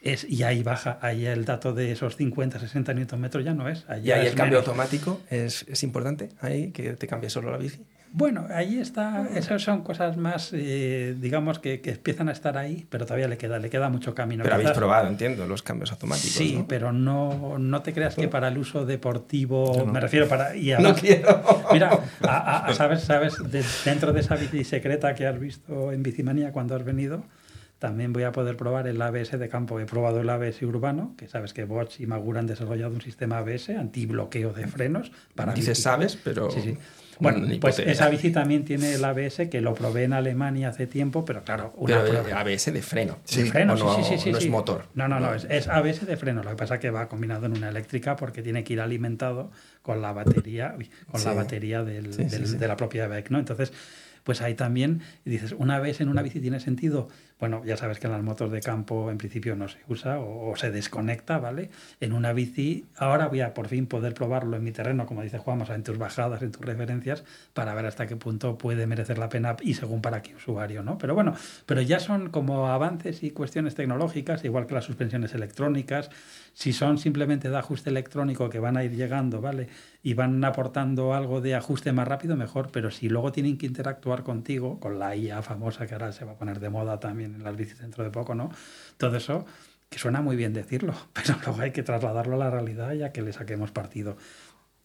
es, 0.01 0.23
y 0.29 0.43
ahí 0.43 0.63
baja, 0.63 0.97
ahí 1.01 1.25
el 1.25 1.45
dato 1.45 1.73
de 1.73 1.91
esos 1.91 2.15
50, 2.15 2.59
60 2.59 2.93
newton 2.93 3.19
metros 3.19 3.43
ya 3.43 3.53
no 3.53 3.67
es. 3.67 3.85
Ahí 3.89 4.07
y 4.07 4.11
ahí 4.11 4.21
es 4.21 4.31
el 4.31 4.35
cambio 4.35 4.59
menos. 4.59 4.67
automático 4.67 5.21
es, 5.29 5.65
es 5.67 5.83
importante, 5.83 6.29
ahí 6.39 6.71
que 6.71 6.93
te 6.93 7.07
cambie 7.07 7.29
solo 7.29 7.51
la 7.51 7.57
bici. 7.57 7.81
Bueno, 8.11 8.47
ahí 8.49 8.79
está, 8.79 9.27
esas 9.35 9.61
son 9.61 9.81
cosas 9.83 10.17
más, 10.17 10.49
eh, 10.53 11.15
digamos, 11.19 11.59
que, 11.59 11.79
que 11.79 11.91
empiezan 11.91 12.27
a 12.27 12.31
estar 12.31 12.57
ahí, 12.57 12.87
pero 12.89 13.05
todavía 13.05 13.27
le 13.27 13.37
queda, 13.37 13.59
le 13.59 13.69
queda 13.69 13.89
mucho 13.89 14.15
camino. 14.15 14.43
Pero 14.43 14.55
habéis 14.55 14.71
probado, 14.71 15.07
entiendo, 15.07 15.45
los 15.45 15.61
cambios 15.61 15.91
automáticos. 15.91 16.31
Sí, 16.31 16.55
¿no? 16.57 16.67
pero 16.67 16.91
no, 16.91 17.57
no 17.59 17.81
te 17.83 17.93
creas 17.93 18.15
que 18.15 18.27
para 18.27 18.47
el 18.47 18.57
uso 18.57 18.85
deportivo, 18.85 19.85
me 19.85 19.99
refiero 19.99 20.27
para... 20.27 20.55
Y 20.55 20.73
No 20.79 20.95
quiero. 20.95 21.43
Mira, 21.71 21.91
a- 22.23 22.65
a- 22.67 22.73
sabes, 22.73 23.01
sabes 23.01 23.35
de- 23.51 23.63
dentro 23.85 24.11
de 24.13 24.21
esa 24.21 24.35
bici 24.35 24.63
secreta 24.63 25.13
que 25.13 25.27
has 25.27 25.39
visto 25.39 25.91
en 25.91 26.01
Bicimanía 26.01 26.51
cuando 26.51 26.75
has 26.75 26.83
venido, 26.83 27.23
también 27.77 28.11
voy 28.11 28.23
a 28.23 28.31
poder 28.31 28.57
probar 28.57 28.87
el 28.87 29.01
ABS 29.01 29.37
de 29.37 29.49
campo. 29.49 29.79
He 29.79 29.85
probado 29.85 30.19
el 30.21 30.29
ABS 30.29 30.63
urbano, 30.63 31.13
que 31.17 31.27
sabes 31.27 31.53
que 31.53 31.63
Bosch 31.63 31.99
y 32.01 32.07
Magura 32.07 32.39
han 32.39 32.47
desarrollado 32.47 32.93
un 32.93 33.01
sistema 33.01 33.37
ABS, 33.37 33.69
antibloqueo 33.69 34.51
de 34.51 34.67
frenos. 34.67 35.11
Para 35.35 35.53
Dices 35.53 35.69
bici. 35.77 35.81
sabes, 35.83 36.17
pero... 36.21 36.49
Sí, 36.51 36.61
sí. 36.61 36.77
Bueno, 37.19 37.39
ni 37.45 37.59
pues 37.59 37.79
esa 37.79 38.07
bici 38.09 38.31
también 38.31 38.63
tiene 38.65 38.93
el 38.93 39.03
ABS, 39.03 39.49
que 39.49 39.61
lo 39.61 39.73
probé 39.73 40.05
en 40.05 40.13
Alemania 40.13 40.69
hace 40.69 40.87
tiempo, 40.87 41.25
pero 41.25 41.43
claro, 41.43 41.73
una 41.77 42.01
Pero 42.03 42.21
prueba. 42.23 42.39
ABS 42.39 42.71
de 42.71 42.81
freno. 42.81 43.19
Sí. 43.25 43.43
De 43.43 43.49
freno, 43.51 43.75
no, 43.75 43.95
sí, 43.95 44.03
sí, 44.03 44.15
sí, 44.15 44.23
sí, 44.23 44.31
no 44.31 44.37
es 44.37 44.47
motor. 44.49 44.85
No, 44.95 45.07
no, 45.07 45.19
no, 45.19 45.33
es, 45.33 45.45
es 45.49 45.67
ABS 45.67 46.05
de 46.05 46.17
freno. 46.17 46.43
Lo 46.43 46.49
que 46.51 46.55
pasa 46.55 46.75
es 46.75 46.79
que 46.79 46.89
va 46.91 47.07
combinado 47.09 47.45
en 47.45 47.53
una 47.57 47.69
eléctrica 47.69 48.15
porque 48.15 48.41
tiene 48.41 48.63
que 48.63 48.73
ir 48.73 48.81
alimentado 48.81 49.51
con 49.81 50.01
la 50.01 50.11
batería, 50.13 50.75
con 51.11 51.23
la 51.23 51.33
batería 51.33 51.83
del- 51.83 52.13
Sí, 52.13 52.23
sí, 52.23 52.29
del- 52.37 52.47
sí. 52.47 52.57
de 52.57 52.67
la 52.67 52.77
propia 52.77 53.07
bike, 53.07 53.29
¿no? 53.31 53.39
Entonces, 53.39 53.73
pues 54.23 54.41
ahí 54.41 54.53
también 54.53 55.01
dices, 55.25 55.53
una 55.57 55.75
ABS 55.77 56.01
en 56.03 56.09
una 56.09 56.21
bici 56.21 56.39
tiene 56.39 56.59
sentido. 56.59 57.09
Bueno, 57.39 57.63
ya 57.63 57.77
sabes 57.77 57.99
que 57.99 58.07
en 58.07 58.11
las 58.11 58.21
motos 58.21 58.51
de 58.51 58.59
campo 58.59 59.09
en 59.09 59.17
principio 59.17 59.55
no 59.55 59.69
se 59.69 59.77
usa 59.87 60.19
o, 60.19 60.53
se 60.57 60.71
desconecta, 60.71 61.37
¿vale? 61.39 61.69
En 62.01 62.11
una 62.11 62.33
bici, 62.33 62.85
ahora 62.97 63.29
voy 63.29 63.39
a 63.39 63.53
por 63.53 63.69
fin 63.69 63.87
poder 63.87 64.13
probarlo 64.13 64.57
en 64.57 64.63
mi 64.65 64.73
terreno, 64.73 65.05
como 65.05 65.21
dice 65.21 65.37
Juan, 65.37 65.61
o 65.61 65.65
sea, 65.65 65.75
en 65.75 65.83
tus 65.83 65.97
bajadas, 65.97 66.41
en 66.41 66.51
tus 66.51 66.65
referencias, 66.65 67.23
para 67.53 67.73
ver 67.75 67.85
hasta 67.85 68.07
qué 68.07 68.17
punto 68.17 68.57
puede 68.57 68.87
merecer 68.87 69.17
la 69.17 69.29
pena 69.29 69.55
y 69.61 69.75
según 69.75 70.01
para 70.01 70.21
qué 70.21 70.35
usuario, 70.35 70.83
¿no? 70.83 70.97
Pero 70.97 71.15
bueno, 71.15 71.33
pero 71.65 71.79
ya 71.81 72.01
son 72.01 72.29
como 72.29 72.67
avances 72.67 73.23
y 73.23 73.31
cuestiones 73.31 73.73
tecnológicas, 73.73 74.43
igual 74.43 74.67
que 74.67 74.73
las 74.73 74.83
suspensiones 74.83 75.33
electrónicas, 75.33 76.09
si 76.53 76.73
son 76.73 76.97
simplemente 76.97 77.49
de 77.49 77.57
ajuste 77.57 77.89
electrónico 77.89 78.49
que 78.49 78.59
van 78.59 78.75
a 78.75 78.83
ir 78.83 78.93
llegando, 78.97 79.39
¿vale? 79.39 79.69
Y 80.03 80.13
van 80.13 80.43
aportando 80.43 81.13
algo 81.13 81.39
de 81.39 81.55
ajuste 81.55 81.93
más 81.93 82.07
rápido, 82.07 82.35
mejor, 82.35 82.69
pero 82.71 82.91
si 82.91 83.07
luego 83.07 83.31
tienen 83.31 83.57
que 83.57 83.65
interactuar 83.65 84.23
contigo, 84.23 84.77
con 84.81 84.99
la 84.99 85.15
IA 85.15 85.41
famosa 85.41 85.87
que 85.87 85.93
ahora 85.93 86.11
se 86.11 86.25
va 86.25 86.33
a 86.33 86.35
poner 86.35 86.59
de 86.59 86.69
moda 86.69 86.99
también 86.99 87.28
en 87.35 87.43
las 87.43 87.55
bicis 87.55 87.79
dentro 87.79 88.03
de 88.03 88.09
poco, 88.09 88.35
¿no? 88.35 88.51
Todo 88.97 89.17
eso, 89.17 89.45
que 89.89 89.99
suena 89.99 90.21
muy 90.21 90.35
bien 90.35 90.53
decirlo, 90.53 90.93
pero 91.13 91.37
luego 91.45 91.61
hay 91.61 91.71
que 91.71 91.83
trasladarlo 91.83 92.35
a 92.35 92.39
la 92.39 92.49
realidad 92.49 92.93
ya 92.93 93.11
que 93.11 93.21
le 93.21 93.33
saquemos 93.33 93.71
partido. 93.71 94.17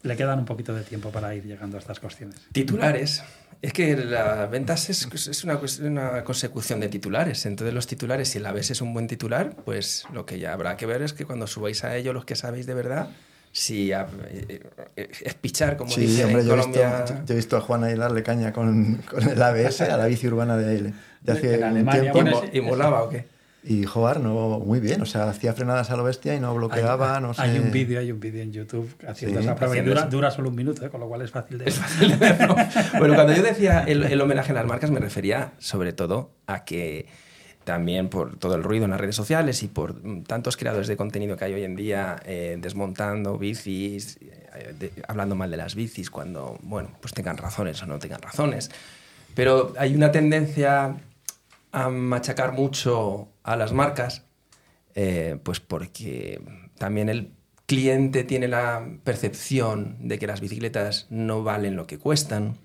Le 0.02 0.16
quedan 0.16 0.38
un 0.38 0.44
poquito 0.44 0.74
de 0.74 0.82
tiempo 0.82 1.10
para 1.10 1.34
ir 1.34 1.44
llegando 1.44 1.78
a 1.78 1.80
estas 1.80 1.98
cuestiones. 1.98 2.46
Titulares. 2.52 3.24
Es 3.62 3.72
que 3.72 3.96
las 3.96 4.50
ventas 4.50 4.90
es, 4.90 5.08
es 5.28 5.44
una, 5.44 5.58
una 5.80 6.24
consecución 6.24 6.80
de 6.80 6.88
titulares. 6.88 7.46
Entonces 7.46 7.72
los 7.72 7.86
titulares, 7.86 8.28
si 8.28 8.36
el 8.36 8.44
ABS 8.44 8.72
es 8.72 8.82
un 8.82 8.92
buen 8.92 9.06
titular, 9.06 9.56
pues 9.64 10.04
lo 10.12 10.26
que 10.26 10.38
ya 10.38 10.52
habrá 10.52 10.76
que 10.76 10.84
ver 10.84 11.00
es 11.00 11.14
que 11.14 11.24
cuando 11.24 11.46
subáis 11.46 11.84
a 11.84 11.96
ello 11.96 12.12
los 12.12 12.26
que 12.26 12.36
sabéis 12.36 12.66
de 12.66 12.74
verdad, 12.74 13.08
si 13.56 13.93
a- 13.93 14.09
eh, 14.31 14.60
eh, 14.97 15.09
es 15.22 15.35
pichar, 15.35 15.76
como 15.76 15.89
Sí, 15.90 16.01
dicen 16.01 16.26
hombre, 16.26 16.43
en 16.43 16.48
yo 16.48 16.55
he, 16.55 16.56
visto, 16.56 16.72
Colombia. 16.72 17.05
yo 17.24 17.32
he 17.32 17.36
visto 17.36 17.56
a 17.56 17.60
Juan 17.60 17.85
ahí 17.85 17.94
darle 17.94 18.22
caña 18.24 18.52
con, 18.52 18.97
con 19.09 19.22
el 19.28 19.40
ABS 19.40 19.82
a 19.82 19.97
la 19.97 20.06
bici 20.06 20.26
urbana 20.26 20.56
de 20.56 20.93
hace 21.26 21.55
En 21.55 21.59
un 21.60 21.64
Alemania, 21.68 22.12
tiempo. 22.12 22.43
¿Y, 22.52 22.59
bueno, 22.59 22.68
molaba 22.68 23.05
o 23.05 23.09
qué? 23.10 23.32
Y 23.66 23.85
Joar, 23.85 24.20
no, 24.20 24.59
muy 24.59 24.78
bien, 24.81 25.01
o 25.01 25.06
sea, 25.06 25.31
hacía 25.31 25.55
frenadas 25.55 25.90
a 25.90 25.97
lo 25.97 26.02
bestia 26.05 26.35
y 26.35 26.40
no 26.40 26.52
bloqueaba, 26.55 27.18
no 27.20 27.32
sé. 27.32 27.40
Hay 27.43 27.59
un 27.59 27.70
vídeo, 27.70 27.98
hay 28.01 28.12
un 28.12 28.20
vídeo 28.20 28.43
en 28.43 28.52
YouTube 28.52 28.90
haciendo 29.09 29.39
Sí, 29.40 29.44
esa 29.47 29.55
prueba 29.55 29.78
y 29.78 29.81
dura, 30.10 30.31
solo 30.32 30.51
un 30.51 30.55
minuto, 30.56 30.85
¿eh? 30.85 30.90
con 30.90 31.01
lo 31.01 31.09
cual 31.09 31.22
es 31.22 31.31
fácil 31.31 31.59
de... 31.59 31.64
bueno, 32.98 33.14
cuando 33.14 33.32
yo 33.32 33.43
decía 33.43 33.82
el, 33.86 34.02
el 34.05 34.20
homenaje 34.20 34.51
a 34.51 34.55
las 34.56 34.66
marcas, 34.66 34.90
me 34.90 35.01
refería 35.01 35.52
sobre 35.59 35.93
todo 35.94 36.32
a 36.47 36.64
que 36.66 37.06
también 37.65 38.09
por 38.09 38.39
todo 38.39 38.55
el 38.55 38.62
ruido 38.62 38.85
en 38.85 38.93
las 38.93 39.01
redes 39.01 39.16
sociales 39.16 39.62
y 39.62 39.69
por 39.69 39.95
mm, 40.05 40.24
tantos 40.24 40.57
creadores 40.57 40.86
de 40.86 40.97
contenido 40.97 41.36
que 41.36 41.47
hay 41.47 41.55
hoy 41.55 41.65
en 41.65 41.77
día 41.77 42.16
eh, 42.24 42.57
desmontando 42.61 43.39
bicis, 43.39 44.19
eh, 44.20 44.93
hablando 45.09 45.35
mal 45.35 45.51
de 45.51 45.57
las 45.57 45.74
bicis, 45.74 46.11
cuando, 46.11 46.59
bueno, 46.62 46.91
pues 47.01 47.12
tengan 47.15 47.36
razones 47.36 47.82
o 47.82 47.86
no 47.86 47.99
tengan 47.99 48.23
razones. 48.23 48.70
Pero 49.35 49.73
hay 49.78 49.95
una 49.95 50.12
tendencia 50.12 50.97
a 51.73 51.89
machacar 51.89 52.53
mucho 52.53 53.28
a 53.43 53.57
las 53.57 53.73
marcas, 53.73 54.24
eh, 54.95 55.39
pues 55.43 55.59
porque 55.59 56.41
también 56.78 57.09
el 57.09 57.32
cliente 57.66 58.24
tiene 58.24 58.47
la 58.47 58.86
percepción 59.03 59.97
de 60.01 60.19
que 60.19 60.27
las 60.27 60.41
bicicletas 60.41 61.07
no 61.11 61.43
valen 61.43 61.77
lo 61.77 61.86
que 61.86 61.99
cuestan, 61.99 62.59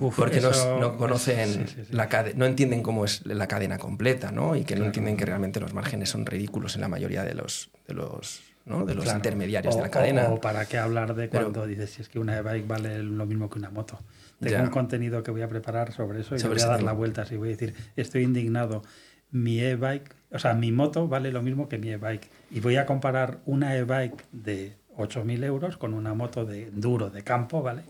Uf, 0.00 0.16
porque 0.16 0.40
no, 0.40 0.50
eso- 0.50 0.78
no 0.78 0.96
conocen 0.96 1.48
sí, 1.48 1.60
sí, 1.66 1.84
sí. 1.88 1.92
la 1.92 2.08
cade- 2.08 2.34
no 2.34 2.44
entienden 2.46 2.82
cómo 2.82 3.04
es 3.04 3.24
la 3.26 3.46
cadena 3.48 3.78
completa, 3.78 4.30
¿no? 4.32 4.56
Y 4.56 4.64
que 4.64 4.76
no 4.76 4.84
entienden 4.84 5.16
que 5.16 5.24
realmente 5.26 5.60
los 5.60 5.74
márgenes 5.74 6.08
son 6.10 6.26
ridículos 6.26 6.74
en 6.74 6.80
la 6.82 6.88
mayoría 6.88 7.24
de 7.24 7.34
los, 7.34 7.70
de 7.86 7.94
los, 7.94 8.40
¿no? 8.66 8.84
de 8.84 8.94
los 8.94 9.04
Claro. 9.04 9.18
intermediarios 9.18 9.74
O- 9.74 9.78
de 9.78 9.82
la 9.82 9.90
cadena. 9.90 10.28
O, 10.28 10.34
o 10.34 10.40
para 10.40 10.66
qué 10.66 10.78
hablar 10.78 11.14
de 11.14 11.28
Pero- 11.28 11.44
cuando 11.44 11.66
dices 11.66 11.90
si 11.90 12.02
es 12.02 12.08
que 12.08 12.18
una 12.18 12.36
e-bike 12.38 12.66
vale 12.66 13.02
lo 13.02 13.26
mismo 13.26 13.48
que 13.50 13.58
una 13.58 13.70
moto. 13.70 13.98
Tengo 14.40 14.52
Ya. 14.56 14.62
un 14.62 14.70
contenido 14.70 15.22
que 15.24 15.30
voy 15.32 15.42
a 15.42 15.48
preparar 15.48 15.92
sobre 15.92 16.20
eso 16.20 16.36
y 16.36 16.38
Sobre 16.38 16.54
voy 16.54 16.62
a 16.62 16.66
dar 16.68 16.82
la 16.82 16.92
vuelta 16.92 17.24
y 17.30 17.36
voy 17.36 17.48
a 17.48 17.50
decir, 17.52 17.74
estoy 17.96 18.22
indignado. 18.22 18.82
Mi 19.30 19.60
e-bike, 19.60 20.14
o 20.30 20.38
sea, 20.38 20.54
mi 20.54 20.70
moto 20.72 21.08
vale 21.08 21.32
lo 21.32 21.42
mismo 21.42 21.68
que 21.68 21.76
mi 21.76 21.90
e-bike. 21.90 22.30
Y 22.50 22.60
voy 22.60 22.76
a 22.76 22.86
comparar 22.86 23.40
una 23.46 23.76
e-bike 23.76 24.24
de 24.32 24.76
8.000 24.96 25.42
euros 25.44 25.76
con 25.76 25.92
una 25.92 26.14
moto 26.14 26.44
de 26.44 26.70
duro, 26.72 27.10
de 27.10 27.22
campo, 27.24 27.62
¿vale? 27.62 27.82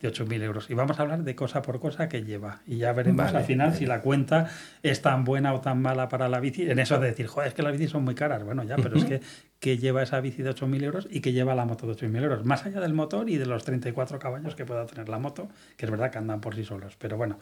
De 0.00 0.12
8.000 0.12 0.42
euros. 0.42 0.70
Y 0.70 0.74
vamos 0.74 0.98
a 0.98 1.02
hablar 1.02 1.24
de 1.24 1.34
cosa 1.34 1.60
por 1.60 1.80
cosa 1.80 2.08
que 2.08 2.22
lleva. 2.22 2.60
Y 2.66 2.76
ya 2.76 2.92
veremos 2.92 3.24
Vale, 3.26 3.38
al 3.38 3.44
final 3.44 3.68
vale. 3.68 3.78
si 3.78 3.84
la 3.86 4.00
cuenta 4.00 4.48
es 4.84 5.02
tan 5.02 5.24
buena 5.24 5.52
o 5.54 5.60
tan 5.60 5.82
mala 5.82 6.08
para 6.08 6.28
la 6.28 6.38
bici. 6.38 6.70
En 6.70 6.78
eso 6.78 7.00
de 7.00 7.08
decir, 7.08 7.26
joder, 7.26 7.48
es 7.48 7.54
que 7.54 7.62
las 7.62 7.72
bicis 7.72 7.90
son 7.90 8.04
muy 8.04 8.14
caras. 8.14 8.44
Bueno, 8.44 8.62
ya, 8.62 8.76
pero 8.76 8.96
es 8.96 9.04
que, 9.04 9.20
que 9.58 9.76
lleva 9.76 10.02
esa 10.04 10.20
bici 10.20 10.42
de 10.42 10.54
8.000 10.54 10.84
euros 10.84 11.08
y 11.10 11.20
que 11.20 11.32
lleva 11.32 11.56
la 11.56 11.64
moto 11.64 11.86
de 11.88 11.94
8.000 11.94 12.22
euros. 12.22 12.44
Más 12.44 12.64
allá 12.64 12.80
del 12.80 12.94
motor 12.94 13.28
y 13.28 13.38
de 13.38 13.46
los 13.46 13.64
34 13.64 14.20
caballos 14.20 14.54
que 14.54 14.64
pueda 14.64 14.86
tener 14.86 15.08
la 15.08 15.18
moto, 15.18 15.48
que 15.76 15.86
es 15.86 15.90
verdad 15.90 16.12
que 16.12 16.18
andan 16.18 16.40
por 16.40 16.54
sí 16.54 16.64
solos. 16.64 16.94
Pero 16.96 17.16
bueno, 17.16 17.40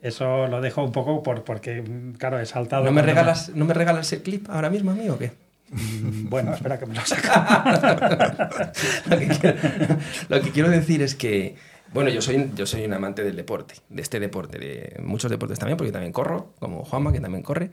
eso 0.00 0.46
lo 0.46 0.62
dejo 0.62 0.82
un 0.82 0.92
poco 0.92 1.22
por, 1.22 1.44
porque, 1.44 1.82
mm, 1.82 2.12
claro, 2.14 2.40
he 2.40 2.46
saltado. 2.46 2.82
¿No 2.84 2.92
me, 2.92 3.02
regalas, 3.02 3.50
¿No 3.54 3.66
me 3.66 3.74
regalas 3.74 4.10
el 4.14 4.22
clip 4.22 4.48
ahora 4.48 4.70
mismo 4.70 4.92
a 4.92 4.94
mí 4.94 5.06
o 5.10 5.18
qué? 5.18 5.32
Mm, 5.70 6.30
Bueno, 6.30 6.54
espera 6.54 6.78
que 6.78 6.86
me 6.86 6.94
lo 6.94 7.02
saque. 7.04 7.28
lo, 9.10 9.18
que 9.18 9.28
quiero, 9.28 9.56
lo 10.28 10.40
que 10.40 10.50
quiero 10.50 10.70
decir 10.70 11.02
es 11.02 11.14
que, 11.14 11.56
bueno, 11.92 12.10
yo 12.10 12.22
soy, 12.22 12.50
yo 12.54 12.66
soy 12.66 12.84
un 12.84 12.92
amante 12.92 13.24
del 13.24 13.36
deporte, 13.36 13.74
de 13.88 14.02
este 14.02 14.20
deporte, 14.20 14.58
de 14.58 15.00
muchos 15.02 15.30
deportes 15.30 15.58
también, 15.58 15.76
porque 15.76 15.92
también 15.92 16.12
corro, 16.12 16.54
como 16.58 16.84
Juanma, 16.84 17.12
que 17.12 17.20
también 17.20 17.42
corre. 17.42 17.70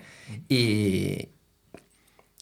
Y, 0.50 1.30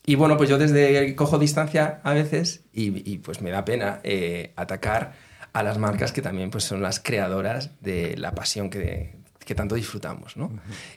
y 0.06 0.16
bueno, 0.16 0.38
pues 0.38 0.50
yo 0.50 0.58
desde 0.58 1.16
cojo 1.16 1.38
distancia 1.38 2.00
a 2.04 2.14
veces 2.14 2.64
y, 2.72 3.12
y 3.12 3.18
pues 3.18 3.42
me 3.42 3.52
da 3.52 3.66
pena 3.66 4.00
eh, 4.04 4.54
atacar 4.56 5.14
a 5.52 5.64
las 5.64 5.78
marcas 5.78 6.12
que 6.12 6.22
también 6.22 6.50
pues, 6.50 6.64
son 6.64 6.82
las 6.82 7.00
creadoras 7.00 7.72
de 7.82 8.16
la 8.18 8.34
pasión 8.34 8.70
que, 8.70 9.16
que 9.46 9.56
tanto 9.56 9.76
disfrutamos. 9.76 10.36
¿no? 10.36 10.52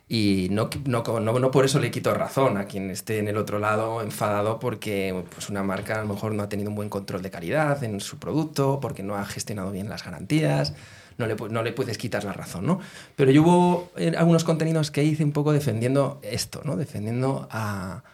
Y 0.09 0.49
no, 0.51 0.71
no, 0.87 1.03
no, 1.21 1.39
no, 1.39 1.51
por 1.51 1.65
eso 1.65 1.79
le 1.79 1.91
quito 1.91 2.13
razón 2.15 2.57
a 2.57 2.65
quien 2.65 2.91
esté 2.91 3.19
en 3.19 3.29
el 3.29 3.37
otro 3.37 3.59
lado 3.59 4.03
enfadado 4.03 4.59
porque 4.59 5.25
pues, 5.35 5.51
una 5.51 5.63
marca 5.63 6.01
a 6.01 6.03
lo 6.03 6.15
mejor 6.15 6.33
no 6.33 6.43
ha 6.43 6.49
tenido 6.49 6.71
un 6.71 6.77
buen 6.77 6.89
control 6.89 7.23
de 7.23 7.31
calidad 7.31 7.85
en 7.85 8.01
su 8.01 8.19
producto, 8.19 8.81
porque 8.81 9.03
no 9.03 9.15
ha 9.17 9.25
gestionado 9.27 9.71
bien 9.71 9.89
las 9.89 10.05
garantías. 10.05 10.73
No 11.19 11.27
le, 11.27 11.35
no 11.35 11.63
le 11.65 11.73
puedes 11.73 11.99
quitar 11.99 12.23
la 12.23 12.33
razón, 12.33 12.65
¿no? 12.65 12.79
Pero 13.17 13.33
yo 13.33 13.43
hubo 13.43 13.91
eh, 13.97 14.15
algunos 14.17 14.45
contenidos 14.45 14.93
que 14.93 15.03
hice 15.03 15.25
un 15.25 15.33
poco 15.33 15.53
defendiendo 15.53 16.21
esto, 16.23 16.63
¿no? 16.65 16.77
Defendiendo 16.77 17.49
a, 17.51 18.05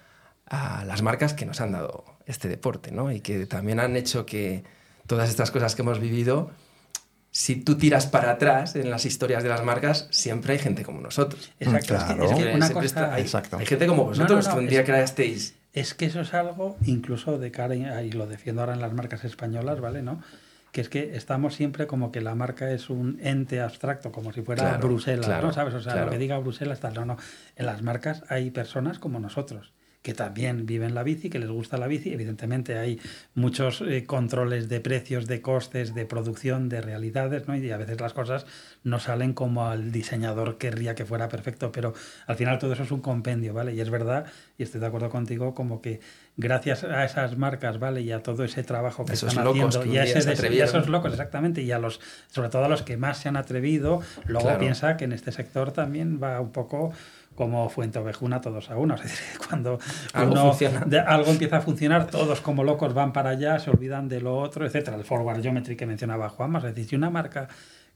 a 0.47 0.85
las 0.86 1.02
marcas 1.02 1.35
que 1.35 1.44
nos 1.44 1.61
han 1.61 1.73
dado 1.73 2.05
este 2.24 2.48
deporte, 2.48 2.93
¿no? 2.93 3.12
Y 3.12 3.20
que 3.20 3.44
también 3.44 3.78
han 3.78 3.97
hecho 3.97 4.24
que 4.24 4.65
todas 5.06 5.28
estas 5.28 5.51
cosas 5.51 5.74
que 5.74 5.82
hemos 5.82 6.01
vivido 6.01 6.51
si 7.36 7.56
tú 7.56 7.77
tiras 7.77 8.06
para 8.06 8.31
atrás 8.31 8.77
en 8.77 8.90
las 8.90 9.05
historias 9.05 9.43
de 9.43 9.48
las 9.48 9.65
marcas, 9.65 10.06
siempre 10.12 10.52
hay 10.52 10.61
gente 10.61 10.85
como 10.85 11.01
nosotros. 11.01 11.51
Exacto. 11.59 11.94
Claro. 11.97 12.24
Es 12.27 12.31
que 12.31 12.43
una 12.55 12.66
Siempre 12.66 12.73
cosa- 12.74 12.85
está- 12.85 13.15
hay, 13.15 13.23
Exacto. 13.23 13.56
hay 13.59 13.66
gente 13.66 13.86
como 13.89 14.05
vosotros 14.05 14.31
No, 14.31 14.36
no, 14.36 14.48
no, 14.48 14.55
que 14.55 14.61
un 14.61 14.70
día 14.70 14.81
es- 14.81 14.86
creasteis. 14.86 15.55
Es 15.73 15.94
que 15.94 16.06
eso 16.06 16.20
es 16.20 16.32
algo, 16.32 16.77
incluso 16.86 17.36
de 17.39 17.51
cara, 17.51 17.74
y 17.74 18.12
lo 18.12 18.28
defiendo 18.28 18.61
ahora 18.62 18.74
en 18.74 18.81
las 18.81 18.93
marcas 18.93 19.24
españolas, 19.24 19.81
¿vale? 19.81 20.02
¿No? 20.02 20.23
Que 20.70 20.81
es 20.81 20.89
que 20.89 21.16
estamos 21.16 21.56
siempre 21.56 21.89
como 21.89 22.12
que 22.12 22.20
la 22.20 22.36
marca 22.36 22.70
es 22.70 22.89
un 22.89 23.19
ente 23.20 23.61
abstracto, 23.61 24.12
como 24.12 24.32
si 24.32 24.43
fuera 24.43 24.62
Claro, 24.62 24.86
Bruselas, 24.86 25.27
claro, 25.27 25.48
¿no? 25.48 25.52
¿Sabes? 25.52 25.74
O 25.74 25.81
sea, 25.82 25.93
claro. 25.94 26.06
lo 26.06 26.12
que 26.12 26.19
diga 26.19 26.39
Bruselas, 26.39 26.78
tal, 26.78 26.94
no, 26.94 27.05
no. 27.05 27.16
En 27.56 27.66
las 27.66 27.82
marcas 27.82 28.23
hay 28.28 28.52
personas 28.52 29.01
como 29.01 29.19
nosotros 29.19 29.73
que 30.05 30.12
también 30.12 30.66
viven 30.66 30.94
la 30.94 31.02
bici, 31.02 31.31
que 31.31 31.39
les 31.39 31.48
gusta 31.48 31.78
la 31.78 31.86
bici. 31.86 32.12
Evidentemente 32.12 32.76
hay 32.78 33.01
muchos 33.35 33.81
eh, 33.81 34.05
controles 34.05 34.68
de 34.68 34.78
precios, 34.81 35.26
de 35.26 35.40
costes, 35.40 35.94
de 35.94 36.05
producción, 36.05 36.68
de 36.68 36.82
realidades, 36.82 37.48
¿no? 37.48 37.56
Y 37.56 37.70
a 37.70 37.78
veces 37.78 38.02
las 38.02 38.12
cosas 38.12 38.44
no 38.82 39.01
salen 39.01 39.32
como 39.32 39.66
al 39.66 39.93
diseñador 39.93 40.59
querría 40.59 40.94
que 40.94 41.06
fuera 41.06 41.31
perfecto, 41.31 41.72
pero 41.72 41.94
al 42.26 42.36
final 42.36 42.59
todo 42.59 42.74
eso 42.74 42.82
es 42.82 42.90
un 42.90 43.01
compendio, 43.01 43.55
¿vale? 43.55 43.72
Y 43.72 43.81
es 43.81 43.89
verdad, 43.89 44.26
y 44.59 44.64
estoy 44.64 44.82
de 44.82 44.89
acuerdo 44.89 45.09
contigo, 45.09 45.55
como 45.55 45.81
que 45.81 46.01
gracias 46.36 46.85
a 46.85 47.06
esas 47.06 47.39
marcas, 47.39 47.78
¿vale? 47.78 48.02
Y 48.02 48.12
a 48.12 48.22
todo 48.22 48.44
ese 48.44 48.62
trabajo 48.62 49.06
que 49.06 49.14
Esos 49.14 49.31
están 49.31 49.47
locos 49.47 49.74
haciendo, 49.74 49.90
que 49.90 49.97
y 49.97 49.98
a, 49.98 50.05
ese 50.05 50.20
se 50.20 50.62
a 50.62 50.64
esos 50.66 50.86
locos, 50.90 51.12
exactamente, 51.12 51.62
y 51.62 51.72
a 51.72 51.78
los, 51.78 51.98
sobre 52.31 52.51
todo 52.51 52.66
a 52.66 52.68
los 52.68 52.82
que 52.82 52.98
más 52.98 53.16
se 53.16 53.31
han 53.31 53.39
atrevido, 53.39 54.02
luego 54.26 54.44
Claro. 54.48 54.60
piensa 54.60 54.98
que 54.98 55.05
en 55.06 55.12
este 55.12 55.32
sector 55.32 55.72
también 55.72 56.20
va 56.22 56.43
un 56.43 56.52
poco 56.52 56.93
como 57.35 57.69
Fuente 57.69 57.98
Ovejuna 57.98 58.40
todos 58.40 58.70
a 58.70 58.77
uno. 58.77 58.94
Es 59.02 59.02
decir, 59.02 59.39
cuando 59.48 59.78
Algo 60.12 60.32
uno- 60.32 60.48
funciona. 60.51 60.81
de- 60.86 61.01
algo 61.01 61.31
empieza 61.31 61.59
a 61.59 61.61
funcionar, 61.61 62.06
todos 62.06 62.40
como 62.40 62.65
locos 62.65 62.94
van 62.94 63.12
para 63.12 63.31
allá, 63.31 63.59
se 63.59 63.70
olvidan 63.70 64.09
de 64.09 64.20
lo 64.20 64.36
otro, 64.36 64.66
etcétera. 64.66 64.97
El 64.97 65.05
forward 65.05 65.43
geometry 65.43 65.77
que 65.77 65.86
mencionaba 65.86 66.28
Juanma, 66.28 66.59
es 66.59 66.65
decir, 66.65 66.86
si 66.86 66.97
una 66.97 67.11
marca 67.11 67.48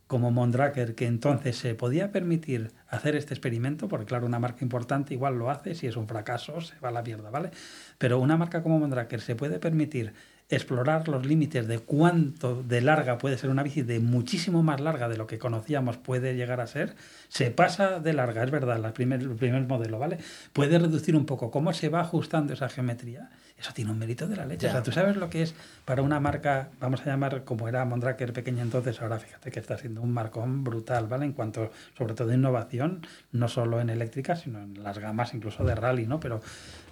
como 0.06 0.30
Mondraker, 0.30 0.94
que 0.94 1.06
entonces 1.06 1.56
se 1.58 1.74
podía 1.74 2.10
permitir 2.10 2.70
hacer 2.88 3.14
este 3.14 3.34
experimento, 3.34 3.88
porque 3.88 4.06
claro, 4.06 4.24
una 4.26 4.38
marca 4.38 4.64
importante 4.64 5.12
igual 5.12 5.38
lo 5.38 5.50
hace, 5.50 5.74
si 5.74 5.86
es 5.86 5.96
un 5.96 6.08
fracaso 6.08 6.62
se 6.62 6.78
va 6.80 6.88
a 6.88 6.92
la 6.92 7.02
mierda, 7.02 7.28
¿vale? 7.28 7.50
Pero 7.98 8.18
una 8.18 8.38
marca 8.38 8.62
como 8.62 8.78
Mondraker 8.78 9.20
se 9.20 9.36
puede 9.36 9.58
permitir 9.58 10.14
explorar 10.50 11.08
los 11.08 11.26
límites 11.26 11.68
de 11.68 11.78
cuánto 11.78 12.62
de 12.62 12.80
larga 12.80 13.18
puede 13.18 13.36
ser 13.36 13.50
una 13.50 13.62
bici, 13.62 13.82
de 13.82 14.00
muchísimo 14.00 14.62
más 14.62 14.80
larga 14.80 15.08
de 15.08 15.18
lo 15.18 15.26
que 15.26 15.38
conocíamos 15.38 15.98
puede 15.98 16.36
llegar 16.36 16.60
a 16.60 16.66
ser, 16.66 16.96
se 17.28 17.50
pasa 17.50 18.00
de 18.00 18.14
larga, 18.14 18.44
es 18.44 18.50
verdad, 18.50 18.78
la 18.78 18.94
primer, 18.94 19.20
el 19.20 19.36
primer 19.36 19.66
modelo, 19.66 19.98
¿vale? 19.98 20.18
Puede 20.52 20.78
reducir 20.78 21.16
un 21.16 21.26
poco 21.26 21.50
cómo 21.50 21.72
se 21.74 21.90
va 21.90 22.00
ajustando 22.00 22.54
esa 22.54 22.68
geometría. 22.68 23.28
Eso 23.60 23.72
tiene 23.74 23.90
un 23.90 23.98
mérito 23.98 24.28
de 24.28 24.36
la 24.36 24.46
leche. 24.46 24.66
Ya. 24.66 24.68
O 24.68 24.72
sea, 24.72 24.82
tú 24.84 24.92
sabes 24.92 25.16
lo 25.16 25.28
que 25.28 25.42
es 25.42 25.54
para 25.84 26.02
una 26.02 26.20
marca, 26.20 26.68
vamos 26.80 27.00
a 27.02 27.06
llamar 27.06 27.42
como 27.42 27.66
era 27.68 27.84
Mondraker 27.84 28.32
pequeña 28.32 28.62
entonces, 28.62 29.00
ahora 29.02 29.18
fíjate 29.18 29.50
que 29.50 29.58
está 29.58 29.76
siendo 29.76 30.00
un 30.00 30.12
marcón 30.12 30.62
brutal, 30.62 31.08
¿vale? 31.08 31.24
En 31.24 31.32
cuanto, 31.32 31.72
sobre 31.96 32.14
todo, 32.14 32.28
de 32.28 32.36
innovación, 32.36 33.04
no 33.32 33.48
solo 33.48 33.80
en 33.80 33.90
eléctrica, 33.90 34.36
sino 34.36 34.60
en 34.62 34.80
las 34.84 34.98
gamas 34.98 35.34
incluso 35.34 35.64
de 35.64 35.74
rally, 35.74 36.06
¿no? 36.06 36.20
Pero 36.20 36.40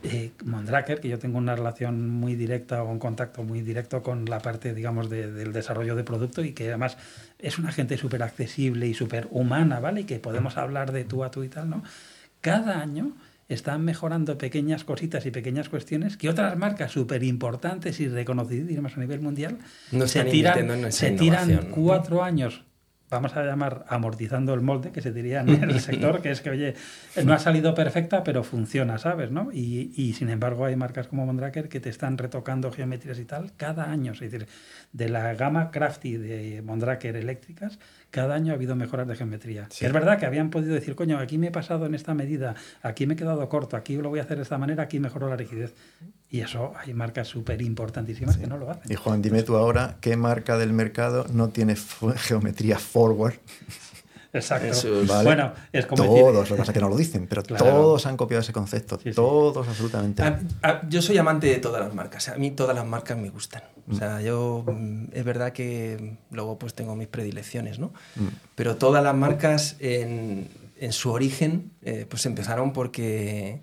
eh, 0.02 0.32
Mondraker, 0.44 1.00
que 1.00 1.08
yo 1.08 1.18
tengo 1.20 1.38
una 1.38 1.54
relación 1.54 2.08
muy 2.10 2.34
directa 2.34 2.82
o 2.82 2.90
un 2.90 2.98
contacto 2.98 3.44
muy 3.44 3.60
directo 3.60 4.02
con 4.02 4.24
la 4.24 4.40
parte, 4.40 4.74
digamos, 4.74 5.08
de- 5.08 5.30
del 5.32 5.52
desarrollo 5.52 5.94
de 5.94 6.02
producto 6.02 6.42
y 6.42 6.52
que 6.52 6.68
además 6.68 6.96
es 7.38 7.58
una 7.58 7.70
gente 7.70 7.96
súper 7.96 8.22
accesible 8.24 8.88
y 8.88 8.94
súper 8.94 9.28
humana, 9.30 9.78
¿vale? 9.78 10.00
Y 10.00 10.04
que 10.04 10.18
podemos 10.18 10.56
hablar 10.56 10.90
de 10.90 11.04
tú 11.04 11.22
a 11.22 11.30
tú 11.30 11.44
y 11.44 11.48
tal, 11.48 11.70
¿no? 11.70 11.84
Cada 12.40 12.80
año 12.80 13.12
están 13.48 13.84
mejorando 13.84 14.38
pequeñas 14.38 14.84
cositas 14.84 15.24
y 15.26 15.30
pequeñas 15.30 15.68
cuestiones 15.68 16.16
que 16.16 16.28
otras 16.28 16.56
marcas 16.56 16.92
súper 16.92 17.22
importantes 17.22 18.00
y 18.00 18.08
reconocidas 18.08 18.96
a 18.96 19.00
nivel 19.00 19.20
mundial 19.20 19.58
No 19.92 20.06
se 20.06 20.24
tiran, 20.24 20.92
se 20.92 21.12
tiran 21.12 21.68
cuatro 21.70 22.22
años 22.22 22.64
vamos 23.10 23.36
a 23.36 23.44
llamar 23.44 23.84
amortizando 23.88 24.52
el 24.54 24.62
molde, 24.62 24.90
que 24.90 25.00
se 25.00 25.12
diría 25.12 25.40
en 25.40 25.48
el 25.48 25.80
sector, 25.80 26.22
que 26.22 26.30
es 26.30 26.40
que, 26.40 26.50
oye, 26.50 26.74
no 27.24 27.32
ha 27.32 27.38
salido 27.38 27.74
perfecta, 27.74 28.24
pero 28.24 28.42
funciona, 28.42 28.98
¿sabes? 28.98 29.30
¿no? 29.30 29.50
Y, 29.52 29.92
y, 29.94 30.14
sin 30.14 30.28
embargo 30.28 30.64
hay 30.64 30.76
marcas 30.76 31.06
como 31.06 31.26
Mondraker 31.26 31.68
que 31.68 31.80
te 31.80 31.88
están 31.88 32.18
retocando 32.18 32.72
geometrías 32.72 33.18
y 33.18 33.24
tal 33.24 33.52
cada 33.56 33.90
año. 33.90 34.12
Es 34.12 34.20
decir, 34.20 34.46
de 34.92 35.08
la 35.08 35.34
gama 35.34 35.70
Crafty 35.70 36.16
de 36.16 36.62
Mondraker 36.62 37.16
eléctricas, 37.16 37.78
cada 38.10 38.34
año 38.34 38.52
ha 38.52 38.56
habido 38.56 38.76
mejoras 38.76 39.06
de 39.08 39.16
geometría. 39.16 39.68
Sí. 39.70 39.84
Es 39.84 39.92
verdad 39.92 40.18
que 40.18 40.26
habían 40.26 40.50
podido 40.50 40.74
decir, 40.74 40.94
coño, 40.94 41.18
aquí 41.18 41.38
me 41.38 41.48
he 41.48 41.50
pasado 41.50 41.86
en 41.86 41.94
esta 41.94 42.14
medida, 42.14 42.54
aquí 42.82 43.06
me 43.06 43.14
he 43.14 43.16
quedado 43.16 43.46
corto, 43.48 43.76
aquí 43.76 43.96
lo 43.96 44.08
voy 44.08 44.20
a 44.20 44.22
hacer 44.22 44.36
de 44.36 44.42
esta 44.42 44.58
manera, 44.58 44.84
aquí 44.84 45.00
mejoró 45.00 45.28
la 45.28 45.36
rigidez. 45.36 45.74
Y 46.28 46.40
eso 46.40 46.72
hay 46.76 46.92
marcas 46.92 47.28
súper 47.28 47.62
importantísimas 47.62 48.36
que 48.36 48.46
no 48.46 48.58
lo 48.58 48.70
hacen. 48.70 48.90
Y 48.90 48.96
Juan, 48.96 49.22
dime 49.22 49.42
tú 49.42 49.56
ahora, 49.56 49.96
¿qué 50.00 50.16
marca 50.16 50.58
del 50.58 50.72
mercado 50.72 51.26
no 51.32 51.50
tiene 51.50 51.76
geometría 52.16 52.78
forward? 52.78 53.34
Exacto. 54.38 54.68
Eso 54.68 55.02
es- 55.02 55.08
¿Vale? 55.08 55.24
Bueno, 55.24 55.52
es 55.72 55.86
como 55.86 56.04
Todos, 56.04 56.14
decir, 56.16 56.32
lo 56.50 56.56
que 56.56 56.58
pasa 56.60 56.72
es 56.72 56.74
que 56.74 56.80
no 56.80 56.88
lo 56.88 56.96
dicen, 56.96 57.26
pero 57.28 57.42
Claro. 57.42 57.64
todos 57.64 58.06
han 58.06 58.16
copiado 58.16 58.40
ese 58.42 58.52
concepto. 58.52 58.96
Sí, 59.02 59.10
sí. 59.10 59.14
Todos, 59.14 59.66
absolutamente. 59.68 60.22
A- 60.22 60.40
a- 60.62 60.88
yo 60.88 61.02
soy 61.02 61.18
amante 61.18 61.46
de 61.46 61.56
todas 61.58 61.80
las 61.82 61.94
marcas. 61.94 62.28
A 62.28 62.36
mí 62.36 62.50
todas 62.50 62.74
las 62.76 62.86
marcas 62.86 63.16
me 63.18 63.30
gustan. 63.30 63.62
O 63.90 63.94
sea, 63.94 64.20
yo 64.20 64.64
mm, 64.66 65.06
es 65.12 65.24
verdad 65.24 65.52
que 65.52 66.16
luego 66.30 66.58
pues 66.58 66.74
tengo 66.74 66.96
mis 66.96 67.08
predilecciones, 67.08 67.78
¿no? 67.78 67.92
Mm. 68.16 68.26
Pero 68.56 68.76
todas 68.76 69.02
las 69.02 69.14
marcas 69.14 69.76
en, 69.78 70.48
en 70.78 70.92
su 70.92 71.10
origen 71.12 71.70
eh, 71.82 72.04
pues 72.08 72.26
empezaron 72.26 72.72
porque 72.72 73.62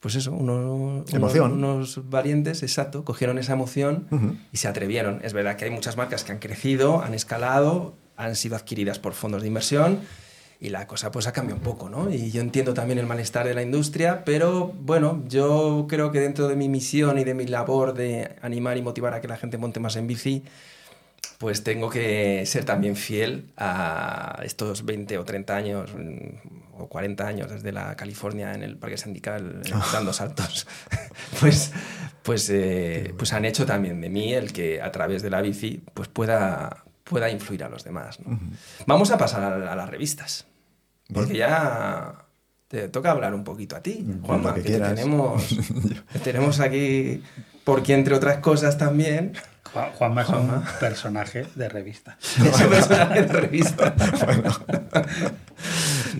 pues 0.00 0.16
eso, 0.16 0.32
uno- 0.32 0.74
unos, 0.74 1.14
Emoción. 1.14 1.52
unos 1.52 2.08
valientes, 2.10 2.64
exacto, 2.64 3.04
cogieron 3.04 3.38
esa 3.38 3.52
emoción 3.52 4.08
y 4.50 4.56
se 4.56 4.66
atrevieron. 4.66 5.20
Es 5.22 5.32
verdad 5.32 5.54
que 5.54 5.66
hay 5.66 5.70
muchas 5.70 5.96
marcas 5.96 6.24
que 6.24 6.32
han 6.32 6.38
crecido, 6.40 7.02
han 7.02 7.14
escalado, 7.14 7.94
han 8.24 8.36
sido 8.36 8.56
adquiridas 8.56 8.98
por 8.98 9.14
fondos 9.14 9.42
de 9.42 9.48
inversión 9.48 10.00
y 10.62 10.68
la 10.68 10.86
cosa 10.86 11.10
pues 11.10 11.26
ha 11.26 11.32
cambiado 11.32 11.58
un 11.58 11.64
poco, 11.64 11.88
¿no? 11.88 12.08
Y 12.08 12.30
yo 12.30 12.40
entiendo 12.40 12.72
también 12.72 13.00
el 13.00 13.06
malestar 13.06 13.46
de 13.46 13.52
la 13.52 13.62
industria, 13.62 14.24
pero 14.24 14.68
bueno, 14.68 15.24
yo 15.26 15.86
creo 15.88 16.12
que 16.12 16.20
dentro 16.20 16.46
de 16.46 16.54
mi 16.54 16.68
misión 16.68 17.18
y 17.18 17.24
de 17.24 17.34
mi 17.34 17.46
labor 17.46 17.94
de 17.94 18.36
animar 18.42 18.76
y 18.76 18.82
motivar 18.82 19.12
a 19.12 19.20
que 19.20 19.26
la 19.26 19.36
gente 19.36 19.58
monte 19.58 19.80
más 19.80 19.96
en 19.96 20.06
bici, 20.06 20.44
pues 21.38 21.64
tengo 21.64 21.90
que 21.90 22.46
ser 22.46 22.64
también 22.64 22.94
fiel 22.94 23.50
a 23.56 24.40
estos 24.44 24.84
20 24.84 25.18
o 25.18 25.24
30 25.24 25.56
años 25.56 25.90
mm, 25.92 26.80
o 26.80 26.88
40 26.88 27.26
años 27.26 27.50
desde 27.50 27.72
la 27.72 27.96
California 27.96 28.54
en 28.54 28.62
el 28.62 28.76
Parque 28.76 28.96
Sindical 28.96 29.62
eh, 29.64 29.72
dando 29.92 30.12
saltos. 30.12 30.68
pues, 31.40 31.72
pues, 32.22 32.48
eh, 32.50 33.12
pues 33.18 33.32
han 33.32 33.44
hecho 33.44 33.66
también 33.66 34.00
de 34.00 34.08
mí 34.08 34.32
el 34.32 34.52
que 34.52 34.80
a 34.80 34.92
través 34.92 35.22
de 35.22 35.30
la 35.30 35.42
bici 35.42 35.82
pues 35.92 36.06
pueda, 36.06 36.84
pueda 37.12 37.30
influir 37.30 37.62
a 37.64 37.68
los 37.68 37.84
demás. 37.84 38.18
¿no? 38.20 38.38
Vamos 38.86 39.10
a 39.10 39.18
pasar 39.18 39.42
a, 39.44 39.72
a 39.72 39.76
las 39.76 39.88
revistas. 39.88 40.46
Porque 41.12 41.36
ya 41.36 42.24
te 42.68 42.88
toca 42.88 43.10
hablar 43.10 43.34
un 43.34 43.44
poquito 43.44 43.76
a 43.76 43.80
ti, 43.82 44.04
Juanma, 44.22 44.54
que 44.54 44.62
que 44.62 44.70
te 44.72 44.80
tenemos, 44.80 45.46
te 46.12 46.18
tenemos 46.20 46.58
aquí, 46.60 47.22
porque 47.64 47.92
entre 47.94 48.14
otras 48.14 48.38
cosas 48.38 48.78
también, 48.78 49.34
Juan- 49.72 49.92
Juanma 49.92 50.22
es 50.22 50.28
un 50.30 50.34
Juanma. 50.48 50.72
personaje 50.80 51.46
de 51.54 51.68
revista. 51.68 52.16
es 52.22 52.60
un 52.60 52.70
personaje 52.70 53.22
de 53.22 53.32
revista. 53.32 53.94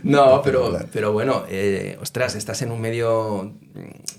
No, 0.05 0.41
pero, 0.43 0.79
pero 0.93 1.13
bueno, 1.13 1.45
eh, 1.49 1.99
ostras, 2.01 2.35
estás 2.35 2.63
en 2.63 2.71
un 2.73 2.81
medio 2.81 3.55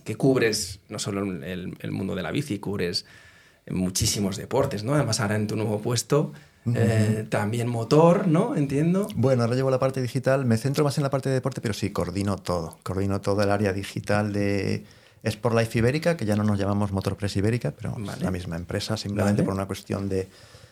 que 0.04 0.16
cubres 0.16 0.80
no 0.90 1.00
solo 1.00 1.22
el, 1.24 1.76
el 1.80 1.92
mundo 1.92 2.16
de 2.16 2.24
la 2.24 2.32
bici, 2.32 2.60
cubres 2.60 3.06
muchísimos 3.70 4.38
deportes, 4.38 4.84
¿no? 4.84 4.94
Además, 4.96 5.20
ahora 5.20 5.36
en 5.36 5.48
tu 5.48 5.56
nuevo 5.56 5.80
puesto, 5.82 6.32
eh, 6.74 7.26
también 7.30 7.68
motor, 7.68 8.28
¿no? 8.28 8.56
Entiendo. 8.56 9.08
Bueno, 9.16 9.44
ahora 9.44 9.56
llevo 9.56 9.70
la 9.72 9.80
parte 9.80 10.02
digital, 10.02 10.46
me 10.46 10.58
centro 10.58 10.84
más 10.84 10.98
en 10.98 11.04
la 11.04 11.10
parte 11.10 11.30
de 11.30 11.36
deporte, 11.36 11.62
pero 11.62 11.74
sí, 11.74 11.92
coordino 11.92 12.38
todo. 12.38 12.80
Coordino 12.84 13.22
todo 13.22 13.42
el 13.44 13.52
área 13.52 13.74
digital 13.74 14.32
de 14.32 14.86
Sport 15.24 15.58
Life 15.58 15.78
Ibérica, 15.78 16.18
que 16.18 16.26
ya 16.26 16.36
no 16.36 16.44
nos 16.44 16.58
llamamos 16.58 16.92
Motorpress 16.92 17.38
Ibérica, 17.38 17.72
pero 17.72 17.96
es 17.98 18.22
la 18.22 18.32
misma 18.32 18.56
empresa, 18.56 18.98
simplemente 18.98 19.42
Vale. 19.42 19.46
por 19.46 19.54
una 19.54 19.66
cuestión 19.66 20.08
de, 20.08 20.28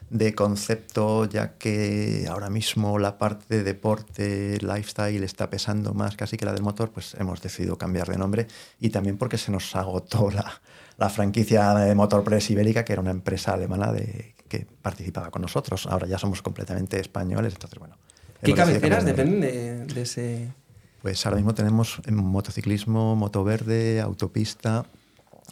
de 0.09 0.35
concepto, 0.35 1.25
ya 1.25 1.53
que 1.53 2.25
ahora 2.29 2.49
mismo 2.49 2.99
la 2.99 3.17
parte 3.17 3.57
de 3.57 3.63
deporte, 3.63 4.57
lifestyle 4.61 5.23
está 5.23 5.49
pesando 5.49 5.93
más 5.93 6.15
casi 6.15 6.37
que 6.37 6.45
la 6.45 6.53
del 6.53 6.63
motor, 6.63 6.91
pues 6.91 7.15
hemos 7.17 7.41
decidido 7.41 7.77
cambiar 7.77 8.07
de 8.07 8.17
nombre 8.17 8.47
y 8.79 8.89
también 8.89 9.17
porque 9.17 9.37
se 9.37 9.51
nos 9.51 9.75
agotó 9.75 10.29
la, 10.31 10.61
la 10.97 11.09
franquicia 11.09 11.73
de 11.75 11.95
Motorpress 11.95 12.49
Ibérica, 12.51 12.83
que 12.83 12.93
era 12.93 13.01
una 13.01 13.11
empresa 13.11 13.53
alemana 13.53 13.93
de 13.93 14.35
que 14.51 14.67
participaba 14.81 15.31
con 15.31 15.41
nosotros. 15.41 15.85
Ahora 15.87 16.05
ya 16.07 16.17
somos 16.17 16.41
completamente 16.41 16.99
españoles, 16.99 17.53
entonces 17.53 17.79
bueno. 17.79 17.95
¿Qué 18.43 18.53
cabeceras 18.53 19.05
dependen 19.05 19.39
de, 19.41 19.85
de 19.85 20.01
ese...? 20.01 20.51
Pues 21.01 21.25
ahora 21.25 21.37
mismo 21.37 21.53
tenemos 21.55 21.99
en 22.05 22.15
motociclismo, 22.15 23.15
moto 23.15 23.43
verde, 23.43 24.01
autopista, 24.01 24.85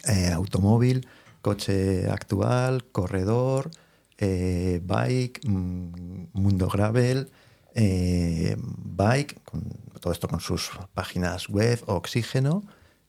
eh, 0.06 0.28
automóvil, 0.32 1.06
coche 1.42 2.08
actual, 2.10 2.84
corredor, 2.92 3.70
eh, 4.18 4.80
bike, 4.84 5.40
mm, 5.46 6.24
mundo 6.34 6.68
gravel, 6.68 7.30
eh, 7.74 8.56
bike, 8.58 9.40
con- 9.44 9.62
todo 10.00 10.12
esto 10.12 10.28
con 10.28 10.40
sus 10.40 10.70
páginas 10.94 11.48
web, 11.48 11.78
oxígeno, 11.86 12.62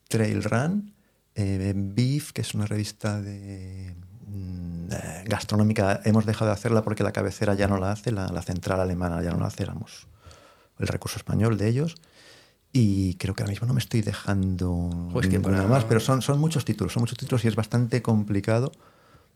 trail 0.08 0.42
run, 0.42 0.92
eh, 1.34 1.72
Beef, 1.76 2.32
que 2.32 2.40
es 2.42 2.54
una 2.54 2.66
revista 2.66 3.20
de 3.22 3.94
mm, 4.26 4.61
eh, 4.92 5.24
gastronómica. 5.26 6.00
Hemos 6.04 6.26
dejado 6.26 6.46
de 6.46 6.52
hacerla 6.54 6.82
porque 6.82 7.02
la 7.02 7.12
cabecera 7.12 7.54
ya 7.54 7.68
no 7.68 7.78
la 7.78 7.92
hace, 7.92 8.12
la, 8.12 8.28
la 8.28 8.42
central 8.42 8.80
alemana 8.80 9.22
ya 9.22 9.30
no 9.30 9.38
la 9.40 9.46
hace, 9.46 9.62
éramos 9.64 10.06
el 10.78 10.88
recurso 10.88 11.16
español 11.18 11.56
de 11.58 11.68
ellos. 11.68 11.96
Y 12.72 13.14
creo 13.16 13.34
que 13.34 13.42
ahora 13.42 13.50
mismo 13.50 13.66
no 13.66 13.74
me 13.74 13.80
estoy 13.80 14.00
dejando 14.00 15.10
Pues 15.12 15.28
que 15.28 15.38
para- 15.40 15.66
más, 15.66 15.84
pero 15.84 16.00
son, 16.00 16.22
son 16.22 16.38
muchos 16.40 16.64
títulos, 16.64 16.92
son 16.94 17.02
muchos 17.02 17.18
títulos 17.18 17.44
y 17.44 17.48
es 17.48 17.54
bastante 17.56 18.00
complicado 18.00 18.72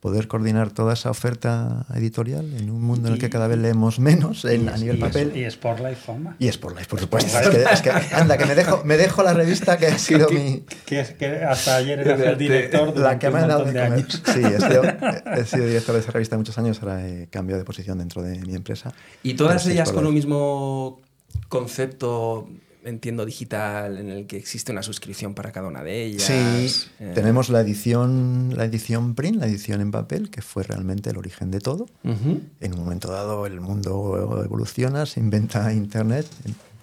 poder 0.00 0.28
coordinar 0.28 0.70
toda 0.70 0.92
esa 0.92 1.10
oferta 1.10 1.86
editorial 1.94 2.52
en 2.54 2.70
un 2.70 2.82
mundo 2.82 3.08
en 3.08 3.14
el 3.14 3.20
que 3.20 3.28
cada 3.30 3.48
vez 3.48 3.58
leemos 3.58 3.98
menos 3.98 4.44
en- 4.44 4.68
a 4.68 4.76
nivel 4.76 4.98
y 4.98 5.00
papel. 5.00 5.36
Y 5.36 5.50
Sportlife 5.50 5.96
forma. 5.96 6.36
Y 6.38 6.48
es 6.48 6.58
por 6.58 6.72
Life, 6.74 6.86
por 6.88 7.00
supuesto. 7.00 7.38
Es 7.40 7.48
que, 7.48 7.62
es 7.64 7.80
que, 7.82 7.90
anda, 8.14 8.36
que 8.38 8.44
me 8.46 8.54
dejo, 8.54 8.82
me 8.84 8.96
dejo 8.96 9.22
la 9.22 9.32
revista 9.32 9.78
que 9.78 9.86
ha 9.88 9.98
sido 9.98 10.28
mi. 10.30 10.64
Que, 10.84 11.00
es 11.00 11.10
que 11.12 11.26
hasta 11.42 11.76
ayer 11.76 11.98
eras 12.00 12.20
el 12.24 12.38
director 12.38 12.88
La 12.88 12.92
durante 12.94 13.26
que 13.26 13.32
me 13.32 13.38
ha 13.40 13.46
dado 13.46 13.64
de 13.64 13.72
de 13.72 13.78
comer. 13.80 13.92
años. 13.92 14.22
Sí, 14.32 14.40
he 14.44 14.60
sido, 14.60 14.82
he 15.36 15.44
sido 15.44 15.66
director 15.66 15.94
de 15.94 16.00
esa 16.02 16.12
revista 16.12 16.36
muchos 16.36 16.56
años, 16.58 16.80
ahora 16.82 17.06
he 17.08 17.26
cambiado 17.28 17.58
de 17.58 17.64
posición 17.64 17.98
dentro 17.98 18.22
de 18.22 18.38
mi 18.40 18.54
empresa. 18.54 18.92
Y 19.22 19.34
todas 19.34 19.66
ellas 19.66 19.88
es 19.88 19.94
con 19.94 20.06
un 20.06 20.14
mismo 20.14 21.00
concepto, 21.48 22.48
entiendo, 22.86 23.26
digital, 23.26 23.98
en 23.98 24.08
el 24.10 24.26
que 24.26 24.36
existe 24.36 24.72
una 24.72 24.82
suscripción 24.82 25.34
para 25.34 25.52
cada 25.52 25.68
una 25.68 25.82
de 25.82 26.04
ellas. 26.04 26.22
Sí, 26.22 26.88
Eh, 27.00 27.12
tenemos 27.14 27.48
la 27.48 27.60
edición, 27.60 28.54
la 28.56 28.64
edición 28.64 29.14
print, 29.14 29.36
la 29.38 29.46
edición 29.46 29.80
en 29.80 29.90
papel, 29.90 30.30
que 30.30 30.40
fue 30.42 30.62
realmente 30.62 31.10
el 31.10 31.18
origen 31.18 31.50
de 31.50 31.60
todo. 31.60 31.86
ujú. 32.04 32.40
En 32.60 32.72
un 32.74 32.78
momento 32.80 33.10
dado 33.10 33.44
el 33.46 33.60
mundo 33.60 34.42
evoluciona, 34.44 35.04
se 35.06 35.20
inventa 35.20 35.72
Internet, 35.72 36.26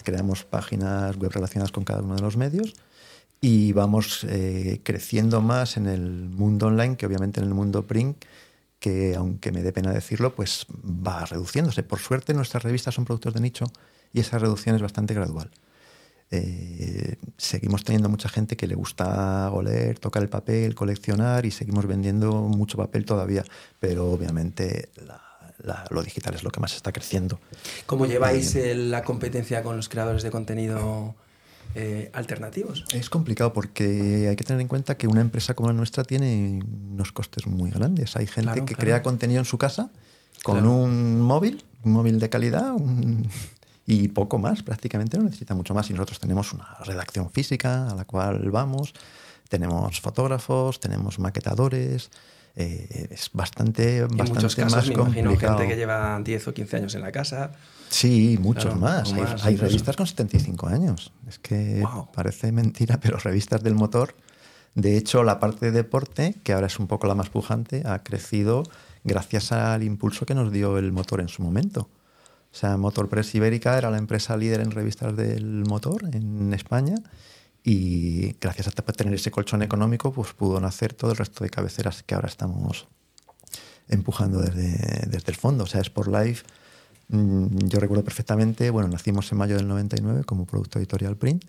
creamos 0.04 0.44
páginas 0.44 1.16
web 1.18 1.32
relacionadas 1.32 1.72
con 1.72 1.84
cada 1.86 2.02
uno 2.02 2.16
de 2.16 2.22
los 2.22 2.36
medios 2.38 2.74
y 3.40 3.72
vamos 3.74 4.26
eh, 4.30 4.82
creciendo 4.84 5.42
más 5.42 5.78
en 5.78 5.88
el 5.88 6.02
mundo 6.30 6.68
online 6.68 6.96
que 6.98 7.06
obviamente 7.06 7.40
en 7.42 7.48
el 7.48 7.54
mundo 7.54 7.84
print, 7.84 8.18
que 8.80 9.16
aunque 9.16 9.52
me 9.54 9.64
dé 9.64 9.72
pena 9.72 9.94
decirlo, 9.94 10.36
pues 10.36 10.66
va 10.84 11.26
reduciéndose. 11.26 11.84
Por 11.84 12.00
suerte 12.00 12.34
nuestras 12.34 12.64
revistas 12.64 12.94
son 12.96 13.06
productos 13.06 13.34
de 13.34 13.40
nicho 13.40 13.66
y 14.12 14.20
esa 14.20 14.38
reducción 14.40 14.76
es 14.76 14.82
bastante 14.82 15.14
gradual. 15.14 15.50
Eh, 16.36 17.16
seguimos 17.38 17.84
teniendo 17.84 18.10
mucha 18.10 18.28
gente 18.28 18.58
que 18.58 18.66
le 18.66 18.74
gusta 18.74 19.52
oler, 19.52 20.00
tocar 20.00 20.24
el 20.24 20.30
papel, 20.30 20.74
coleccionar 20.74 21.46
y 21.46 21.52
seguimos 21.52 21.86
vendiendo 21.86 22.32
mucho 22.34 22.76
papel 22.76 23.06
todavía, 23.06 23.44
pero 23.80 24.10
obviamente 24.12 24.90
la- 25.06 25.22
la- 25.60 25.86
lo 25.92 26.02
digital 26.02 26.34
es 26.34 26.42
lo 26.44 26.50
que 26.50 26.60
más 26.60 26.76
está 26.76 26.92
creciendo. 26.92 27.40
¿Cómo 27.86 28.08
lleváis 28.08 28.56
eh, 28.56 28.74
la 28.74 29.04
competencia 29.04 29.62
con 29.62 29.78
los 29.78 29.90
creadores 29.90 30.24
de 30.24 30.32
contenido 30.32 31.14
eh, 31.76 32.10
alternativos? 32.14 32.84
Es 32.96 33.12
complicado 33.12 33.54
porque 33.54 34.28
hay 34.28 34.36
que 34.36 34.44
tener 34.44 34.60
en 34.62 34.68
cuenta 34.68 34.98
que 34.98 35.08
una 35.08 35.22
empresa 35.22 35.54
como 35.54 35.70
la 35.70 35.74
nuestra 35.76 36.04
tiene 36.04 36.62
unos 36.92 37.12
costes 37.12 37.46
muy 37.46 37.70
grandes. 37.70 38.16
Hay 38.16 38.26
gente 38.26 38.52
Claro, 38.54 38.66
que 38.66 38.74
claro. 38.74 38.86
crea 38.86 39.04
contenido 39.04 39.38
en 39.40 39.46
su 39.46 39.60
casa 39.60 39.92
con 40.44 40.56
Claro. 40.56 40.72
un 40.74 41.22
móvil, 41.22 41.64
un 41.84 41.92
móvil 41.94 42.20
de 42.20 42.30
calidad 42.30 42.74
un- 42.74 43.28
y 43.86 44.08
poco 44.10 44.38
más, 44.38 44.64
prácticamente 44.64 45.18
no 45.18 45.24
necesita 45.26 45.56
mucho 45.56 45.74
más. 45.74 45.90
Y 45.90 45.94
nosotros 45.94 46.20
tenemos 46.20 46.54
una 46.54 46.78
redacción 46.86 47.30
física 47.30 47.90
a 47.90 47.96
la 47.96 48.06
cual 48.06 48.50
vamos, 48.52 48.94
tenemos 49.50 50.00
fotógrafos, 50.02 50.80
tenemos 50.80 51.20
maquetadores. 51.20 52.10
eh, 52.56 53.08
es 53.12 53.30
bastante, 53.34 53.98
En 53.98 54.08
bastante 54.10 54.34
muchos 54.34 54.56
casos 54.56 54.76
más 54.76 54.88
me 54.88 54.94
imagino 54.94 55.30
complicado. 55.32 55.58
gente 55.58 55.74
que 55.74 55.78
lleva 55.80 56.20
10 56.24 56.48
o 56.48 56.54
15 56.54 56.78
años 56.78 56.96
en 56.96 57.02
la 57.02 57.12
casa. 57.12 57.52
Sí, 57.90 58.38
muchos 58.40 58.66
Claro, 58.66 58.80
más. 58.80 59.12
Hay, 59.14 59.22
más, 59.22 59.46
hay 59.46 59.56
revistas 59.58 59.96
con 59.96 60.06
75 60.08 60.68
años. 60.68 61.12
Es 61.28 61.40
que 61.40 61.84
parece 62.14 62.52
mentira, 62.52 63.00
pero 63.02 63.18
revistas 63.18 63.62
del 63.64 63.74
motor. 63.76 64.16
De 64.76 64.98
hecho, 64.98 65.24
la 65.24 65.40
parte 65.40 65.68
de 65.68 65.72
deporte, 65.72 66.36
que 66.44 66.54
ahora 66.54 66.68
es 66.68 66.80
un 66.80 66.88
poco 66.88 67.06
la 67.08 67.16
más 67.16 67.30
pujante, 67.30 67.84
ha 67.86 68.02
crecido 68.04 68.64
gracias 69.04 69.52
al 69.52 69.84
impulso 69.84 70.26
que 70.26 70.34
nos 70.36 70.52
dio 70.52 70.78
el 70.78 70.92
motor 70.92 71.22
en 71.22 71.28
su 71.30 71.42
momento. 71.44 71.90
O 72.54 72.56
sea, 72.56 72.78
Motor 72.78 73.10
Press 73.10 73.34
Ibérica 73.34 73.78
era 73.78 73.90
la 73.90 73.98
empresa 73.98 74.38
líder 74.38 74.62
en 74.62 74.70
revistas 74.72 75.16
del 75.18 75.64
motor 75.66 76.04
en 76.14 76.54
España 76.54 76.96
y 77.64 78.34
gracias 78.40 78.68
a 78.68 78.72
tener 78.72 79.14
ese 79.16 79.32
colchón 79.32 79.64
económico, 79.64 80.14
pues 80.14 80.34
pudo 80.34 80.60
nacer 80.60 80.94
todo 80.94 81.12
el 81.12 81.18
resto 81.18 81.44
de 81.44 81.50
cabeceras 81.50 82.04
que 82.04 82.14
ahora 82.14 82.28
estamos 82.28 82.88
empujando 83.90 84.40
desde, 84.40 85.08
desde 85.08 85.32
el 85.32 85.36
fondo. 85.36 85.64
O 85.64 85.68
sea, 85.68 85.82
Sport 85.82 86.10
Life, 86.14 86.44
mm, 87.10 87.58
yo 87.70 87.80
recuerdo 87.80 88.04
perfectamente, 88.04 88.70
bueno, 88.70 88.88
nacimos 88.88 89.32
en 89.32 89.38
mayo 89.40 89.56
del 89.56 89.68
99 89.68 90.24
como 90.24 90.46
producto 90.46 90.78
editorial 90.78 91.18
print 91.18 91.44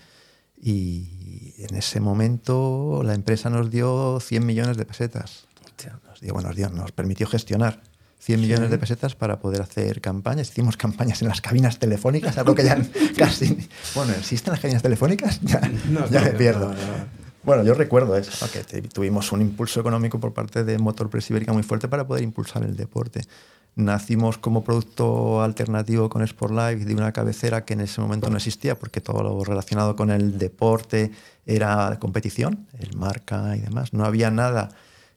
y 0.61 1.53
en 1.59 1.75
ese 1.77 2.01
momento 2.01 3.03
la 3.05 3.13
empresa 3.15 3.51
nos 3.51 3.71
dio 3.71 4.19
100 4.21 4.47
millones 4.47 4.77
de 4.79 4.87
pesetas. 4.87 5.47
Nos 6.07 6.21
dio, 6.21 6.33
bueno, 6.33 6.49
nos, 6.49 6.57
dio- 6.57 6.71
nos 6.71 6.93
permitió 6.93 7.27
gestionar 7.27 7.83
100 8.25 8.41
millones 8.41 8.71
de 8.71 8.79
pesetas 8.79 9.15
para 9.15 9.39
poder 9.39 9.61
hacer 9.61 10.01
campañas. 10.01 10.49
Hicimos 10.49 10.79
campañas 10.79 11.21
en 11.21 11.29
las 11.29 11.43
cabinas 11.43 11.79
telefónicas, 11.79 12.39
algo 12.39 12.55
que 12.55 12.65
ya 12.65 12.79
casi... 13.19 13.69
Bueno, 13.95 14.15
¿existen 14.15 14.53
las 14.53 14.61
cabinas 14.61 14.83
telefónicas? 14.83 15.41
Ya, 15.45 15.61
No, 15.91 16.09
ya 16.09 16.21
no, 16.21 16.27
me 16.27 16.33
no, 16.33 16.39
pierdo. 16.39 16.69
no, 16.69 16.75
no. 16.75 17.25
Bueno, 17.45 17.63
yo 17.63 17.75
recuerdo 17.75 18.17
eso, 18.17 18.47
que 18.51 18.81
tuvimos 18.81 19.31
un 19.31 19.43
impulso 19.43 19.79
económico 19.79 20.19
por 20.19 20.33
parte 20.33 20.65
de 20.65 20.79
Motor 20.79 21.11
Press 21.11 21.29
Ibérica 21.29 21.53
muy 21.53 21.63
fuerte 21.63 21.87
para 21.89 22.07
poder 22.07 22.25
impulsar 22.25 22.63
el 22.63 22.75
deporte. 22.75 23.21
Nacimos 23.77 24.39
como 24.39 24.65
producto 24.65 25.43
alternativo 25.43 26.09
con 26.09 26.23
Sport 26.23 26.55
Life 26.55 26.85
de 26.87 26.95
una 26.95 27.13
cabecera 27.13 27.67
que 27.67 27.75
en 27.75 27.83
ese 27.83 28.01
momento 28.01 28.31
no 28.31 28.39
existía 28.39 28.79
porque 28.79 29.03
todo 29.03 29.23
lo 29.23 29.45
relacionado 29.45 29.95
con 29.97 30.11
el 30.11 30.39
deporte 30.39 31.11
era 31.45 31.99
competición, 32.01 32.67
el 32.79 32.97
marca 32.97 33.55
y 33.55 33.61
demás. 33.61 33.93
No 33.93 34.07
había 34.07 34.31
nada 34.31 34.71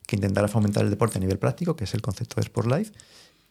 que 0.07 0.15
intentara 0.15 0.47
fomentar 0.47 0.83
el 0.83 0.89
deporte 0.89 1.19
a 1.19 1.21
nivel 1.21 1.37
práctico, 1.37 1.75
que 1.75 1.83
es 1.83 1.93
el 1.93 2.01
concepto 2.01 2.35
de 2.37 2.41
Sport 2.41 2.71
Life, 2.71 2.91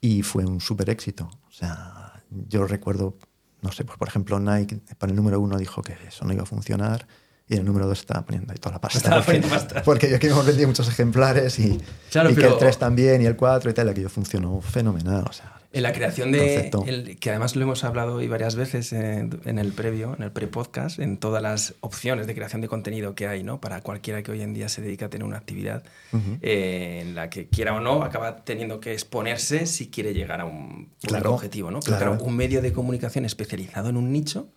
y 0.01 0.23
fue 0.23 0.45
un 0.45 0.61
súper 0.61 0.91
éxito. 0.91 1.31
O 1.49 1.53
sea, 1.53 2.25
yo 2.31 2.67
recuerdo, 2.67 3.17
no 3.63 3.71
sé, 3.71 3.85
pues 3.85 3.99
por 3.99 4.09
ejemplo, 4.09 4.41
Nike 4.41 4.81
para 4.99 5.11
el 5.11 5.17
número 5.17 5.39
uno 5.39 5.59
dijo 5.59 5.83
que 5.83 5.95
eso 6.09 6.25
no 6.25 6.33
iba 6.33 6.43
a 6.43 6.47
funcionar 6.47 7.07
y 7.49 7.55
el 7.55 7.65
número 7.65 7.87
dos 7.87 8.01
estaba 8.01 8.25
poniendo 8.25 8.53
ahí 8.53 8.59
toda 8.59 8.73
la 8.73 8.81
pasta. 8.81 8.99
Estaba 8.99 9.17
porque, 9.17 9.27
poniendo 9.27 9.49
pasta. 9.49 9.83
porque 9.85 10.11
yo 10.11 10.19
que 10.19 10.29
hemos 10.29 10.45
vendido 10.45 10.67
muchos 10.67 10.89
ejemplares 10.89 11.59
y, 11.59 11.81
Claro, 12.11 12.31
y 12.31 12.35
que 12.35 12.47
el 12.47 12.59
3 12.59 12.79
también 12.79 13.23
y 13.23 13.27
el 13.27 13.37
4 13.37 13.71
y 13.71 13.75
tal, 13.75 13.89
aquello 13.91 14.09
funcionó 14.09 14.61
fenomenal. 14.61 15.25
O 15.29 15.33
sea, 15.33 15.61
En 15.77 15.83
la 15.83 15.93
creación 15.93 16.33
de. 16.33 16.71
El- 16.87 17.19
que 17.19 17.31
además 17.31 17.55
lo 17.55 17.63
hemos 17.63 17.85
hablado 17.85 18.15
hoy 18.15 18.29
varias 18.29 18.57
veces 18.57 18.93
en, 18.93 19.39
en 19.45 19.59
el 19.59 19.73
previo, 19.73 20.15
en 20.17 20.23
el 20.23 20.33
pre-podcast, 20.33 20.99
en 20.99 21.19
todas 21.19 21.43
las 21.43 21.75
opciones 21.81 22.27
de 22.27 22.35
creación 22.35 22.63
de 22.63 22.69
contenido 22.69 23.15
que 23.15 23.27
hay, 23.27 23.43
¿no? 23.43 23.61
Para 23.61 23.83
cualquiera 23.83 24.23
que 24.23 24.31
hoy 24.33 24.41
en 24.41 24.55
día 24.55 24.69
se 24.69 24.81
dedica 24.81 25.07
a 25.07 25.11
tener 25.11 25.25
una 25.27 25.37
actividad 25.37 25.83
eh, 26.41 27.01
en 27.03 27.15
la 27.15 27.29
que 27.29 27.49
quiera 27.49 27.75
o 27.75 27.81
no, 27.81 28.03
acaba 28.03 28.45
teniendo 28.45 28.81
que 28.81 28.93
exponerse 28.93 29.67
si 29.67 29.89
quiere 29.91 30.15
llegar 30.15 30.41
a 30.41 30.47
un 30.47 30.93
Claro, 31.03 31.35
objetivo, 31.35 31.71
¿no? 31.71 31.81
Claro. 31.81 32.13
claro, 32.13 32.25
un 32.25 32.35
medio 32.37 32.63
de 32.63 32.73
comunicación 32.73 33.25
especializado 33.27 33.91
en 33.91 33.97
un 33.99 34.11
nicho, 34.13 34.49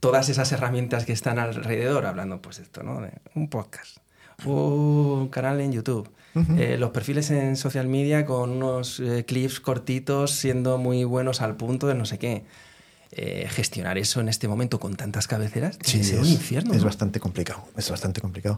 todas 0.00 0.28
esas 0.28 0.50
herramientas 0.52 1.04
que 1.04 1.12
están 1.12 1.38
alrededor, 1.38 2.06
hablando, 2.06 2.42
pues 2.42 2.58
esto, 2.58 2.82
¿no? 2.82 3.00
De 3.00 3.12
un 3.34 3.48
podcast, 3.48 3.98
un 4.44 5.28
canal 5.28 5.60
en 5.60 5.72
YouTube. 5.72 6.08
Eh, 6.58 6.76
los 6.80 6.90
perfiles 6.90 7.30
en 7.30 7.56
social 7.56 7.86
media 7.86 8.26
con 8.26 8.50
unos 8.50 8.98
eh, 8.98 9.24
clips 9.24 9.60
cortitos 9.60 10.32
siendo 10.32 10.78
muy 10.78 11.04
buenos 11.04 11.40
al 11.40 11.56
punto 11.56 11.86
de 11.86 11.94
no 11.94 12.04
sé 12.06 12.18
qué. 12.18 12.44
Eh, 13.12 13.46
gestionar 13.48 13.96
eso 13.98 14.20
en 14.20 14.28
este 14.28 14.48
momento 14.48 14.80
con 14.80 14.96
tantas 14.96 15.28
cabeceras 15.28 15.78
Sí, 15.84 16.00
es, 16.00 16.12
un 16.14 16.26
infierno. 16.26 16.72
es 16.74 16.80
¿no? 16.80 16.86
bastante 16.86 17.20
complicado, 17.20 17.62
es 17.76 17.88
bastante 17.88 18.20
complicado. 18.20 18.56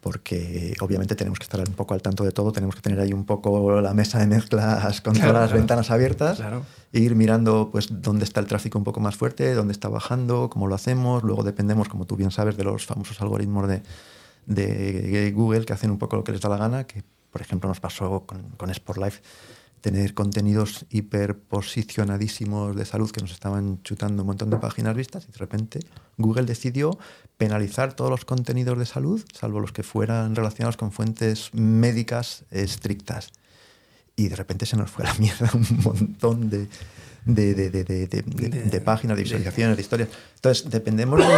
Porque 0.00 0.74
obviamente 0.80 1.14
tenemos 1.14 1.38
que 1.38 1.44
estar 1.44 1.60
un 1.60 1.74
poco 1.76 1.94
al 1.94 2.02
tanto 2.02 2.24
de 2.24 2.32
todo, 2.32 2.50
tenemos 2.50 2.74
que 2.74 2.80
tener 2.82 2.98
ahí 2.98 3.12
un 3.12 3.24
poco 3.24 3.80
la 3.80 3.94
mesa 3.94 4.18
de 4.18 4.26
mezclas 4.26 5.00
con 5.00 5.14
Claro, 5.14 5.28
todas 5.28 5.42
las 5.42 5.50
claro. 5.50 5.60
ventanas 5.60 5.90
abiertas, 5.92 6.38
Claro. 6.38 6.64
e 6.92 6.98
ir 6.98 7.14
mirando 7.14 7.68
pues 7.70 7.86
dónde 8.02 8.24
está 8.24 8.40
el 8.40 8.46
tráfico 8.48 8.76
un 8.78 8.82
poco 8.84 8.98
más 8.98 9.14
fuerte, 9.14 9.54
dónde 9.54 9.70
está 9.72 9.88
bajando, 9.88 10.50
cómo 10.50 10.66
lo 10.66 10.74
hacemos. 10.74 11.22
Luego 11.22 11.44
dependemos, 11.44 11.88
como 11.88 12.04
tú 12.04 12.16
bien 12.16 12.32
sabes, 12.32 12.56
de 12.56 12.64
los 12.64 12.84
famosos 12.84 13.22
algoritmos 13.22 13.68
de, 13.68 13.82
de 14.46 15.32
Google 15.34 15.64
que 15.64 15.72
hacen 15.72 15.90
un 15.90 15.98
poco 15.98 16.16
lo 16.16 16.24
que 16.24 16.32
les 16.32 16.40
da 16.40 16.48
la 16.48 16.56
gana, 16.56 16.84
que 16.84 17.02
por 17.30 17.40
ejemplo 17.40 17.68
nos 17.68 17.80
pasó 17.80 18.26
con, 18.26 18.42
con 18.56 18.70
tener 19.80 20.14
contenidos 20.14 20.86
hiperposicionadísimos 20.90 22.76
de 22.76 22.84
salud 22.84 23.10
que 23.10 23.20
nos 23.20 23.32
estaban 23.32 23.82
chutando 23.82 24.22
un 24.22 24.28
montón 24.28 24.48
de 24.48 24.56
páginas 24.58 24.94
vistas 24.94 25.26
y 25.28 25.32
de 25.32 25.38
repente 25.38 25.80
Google 26.18 26.44
decidió 26.44 26.96
penalizar 27.36 27.92
todos 27.92 28.08
los 28.08 28.24
contenidos 28.24 28.78
de 28.78 28.86
salud, 28.86 29.20
salvo 29.34 29.58
los 29.58 29.72
que 29.72 29.82
fueran 29.82 30.36
relacionados 30.36 30.76
con 30.76 30.92
fuentes 30.92 31.50
médicas 31.52 32.44
estrictas. 32.50 33.32
y 34.14 34.28
de 34.28 34.36
repente 34.36 34.66
se 34.66 34.76
nos 34.76 34.90
fue 34.90 35.04
la 35.04 35.14
mierda 35.18 35.50
un 35.52 35.82
montón 35.82 36.48
de, 36.48 36.68
de, 37.24 37.54
de, 37.54 37.70
de, 37.70 38.06
de- 38.06 38.80
páginas, 38.80 39.16
de 39.16 39.22
visualizaciones, 39.22 39.76
de 39.76 39.82
historias. 39.82 40.08
Entonces, 40.36 40.70
dependemos 40.70 41.20
de... 41.26 41.34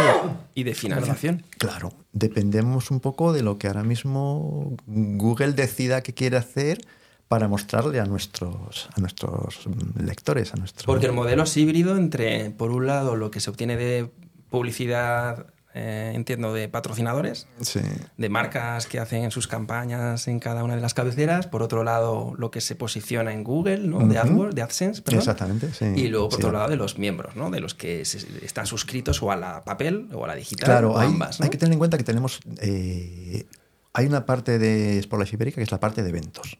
Y 0.55 0.63
de 0.63 0.73
financiación. 0.73 1.43
Claro, 1.57 1.93
dependemos 2.11 2.91
un 2.91 2.99
poco 2.99 3.33
de 3.33 3.41
lo 3.43 3.57
que 3.57 3.67
ahora 3.67 3.83
mismo 3.83 4.75
Google 4.87 5.53
decida 5.53 6.01
que 6.01 6.13
quiere 6.13 6.37
hacer 6.37 6.79
para 7.27 7.47
mostrarle 7.47 7.99
a 7.99 8.05
nuestros, 8.05 8.89
a 8.95 8.99
nuestros 8.99 9.67
lectores, 9.99 10.53
a 10.53 10.57
nuestros... 10.57 10.85
Porque 10.85 11.07
el 11.07 11.11
modelo 11.13 11.43
es 11.43 11.57
híbrido 11.57 11.97
entre, 11.97 12.51
por 12.51 12.71
un 12.71 12.85
lado, 12.87 13.15
lo 13.15 13.31
que 13.31 13.39
se 13.39 13.49
obtiene 13.49 13.77
de 13.77 14.11
publicidad, 14.49 15.47
eh, 15.77 16.13
entiendo, 16.15 16.53
de 16.53 16.69
patrocinadores, 16.69 17.47
Sí. 17.59 17.81
de 18.17 18.29
marcas 18.29 18.87
que 18.87 18.97
hacen 18.99 19.29
sus 19.29 19.47
campañas 19.47 20.27
en 20.29 20.39
cada 20.39 20.63
una 20.63 20.75
de 20.75 20.81
las 20.81 20.93
cabeceras. 20.93 21.47
Por 21.47 21.61
otro 21.61 21.83
lado, 21.83 22.33
lo 22.37 22.49
que 22.49 22.61
se 22.61 22.75
posiciona 22.75 23.33
en 23.33 23.43
Google, 23.43 23.79
¿no? 23.79 23.99
de. 24.07 24.17
AdWords, 24.17 24.55
de 24.55 24.61
AdSense, 24.61 25.01
perdón. 25.01 25.19
Exactamente, 25.19 25.73
sí. 25.73 25.85
Y 25.95 26.07
luego, 26.07 26.29
por 26.29 26.39
Sí. 26.39 26.45
otro 26.45 26.57
lado, 26.57 26.69
de 26.69 26.77
los 26.77 26.97
miembros, 26.97 27.35
¿no? 27.35 27.51
de 27.51 27.59
los 27.59 27.75
que 27.75 28.05
se- 28.05 28.25
están 28.45 28.65
suscritos 28.65 29.21
o 29.21 29.31
a 29.31 29.35
la 29.35 29.63
papel 29.65 30.07
o 30.13 30.23
a 30.23 30.27
la 30.27 30.35
digital 30.35 30.65
Claro, 30.65 30.93
o 30.93 30.97
hay, 30.97 31.07
ambas. 31.07 31.39
¿no? 31.39 31.43
hay 31.43 31.49
que 31.49 31.57
tener 31.57 31.73
en 31.73 31.79
cuenta 31.79 31.97
que 31.97 32.03
tenemos... 32.05 32.39
eh, 32.61 33.45
hay 33.93 34.05
una 34.07 34.25
parte 34.25 34.59
de 34.59 35.01
Spotlight 35.01 35.33
Ibérica 35.33 35.55
que 35.55 35.63
es 35.63 35.71
la 35.71 35.79
parte 35.79 36.03
de 36.03 36.09
eventos. 36.09 36.57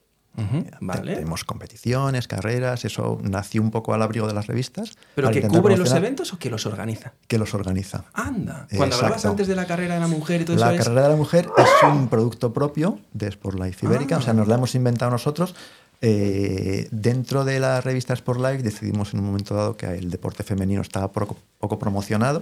Vale. 0.82 1.16
Tenemos 1.16 1.44
competiciones, 1.44 2.28
carreras, 2.28 2.84
eso 2.86 3.20
nació 3.24 3.62
un 3.62 3.72
poco 3.72 3.94
al 3.94 4.02
abrigo 4.02 4.28
de 4.28 4.34
las 4.34 4.48
revistas. 4.48 4.92
¿Pero 5.16 5.32
que 5.32 5.42
cubre 5.48 5.78
los 5.78 5.92
eventos 5.94 6.34
o 6.34 6.40
que 6.40 6.50
los 6.50 6.66
organiza? 6.66 7.14
Que 7.28 7.38
los 7.38 7.54
organiza. 7.54 8.04
Anda. 8.14 8.68
Cuando 8.76 8.96
hablabas 8.98 9.26
antes 9.26 9.48
de 9.48 9.56
la 9.56 9.66
carrera 9.66 9.96
de 9.96 10.00
la 10.02 10.08
mujer 10.08 10.42
y 10.42 10.46
todo 10.46 10.58
La 10.58 10.68
eso 10.68 10.76
es- 10.76 10.84
carrera 10.84 11.04
de 11.04 11.10
la 11.10 11.16
mujer 11.16 11.50
es 11.58 11.70
un 11.90 12.08
producto 12.10 12.54
propio 12.54 13.00
de 13.14 13.28
Sport 13.30 13.60
Life 13.60 13.86
Ibérica, 13.86 14.16
Ah. 14.16 14.20
o 14.20 14.22
sea, 14.22 14.34
nos 14.34 14.48
la 14.48 14.56
hemos 14.56 14.76
inventado 14.76 15.12
nosotros. 15.12 15.56
Eh, 16.02 16.88
dentro 16.92 17.46
de 17.46 17.60
la 17.60 17.82
revista 17.82 18.14
Sport 18.14 18.40
Life 18.42 18.62
decidimos 18.64 19.14
en 19.14 19.22
un 19.22 19.26
momento 19.28 19.56
dado 19.56 19.78
que 19.78 19.86
el 19.88 20.12
deporte 20.12 20.44
femenino 20.44 20.82
estaba 20.82 21.12
poco, 21.12 21.38
poco 21.60 21.80
promocionado. 21.80 22.42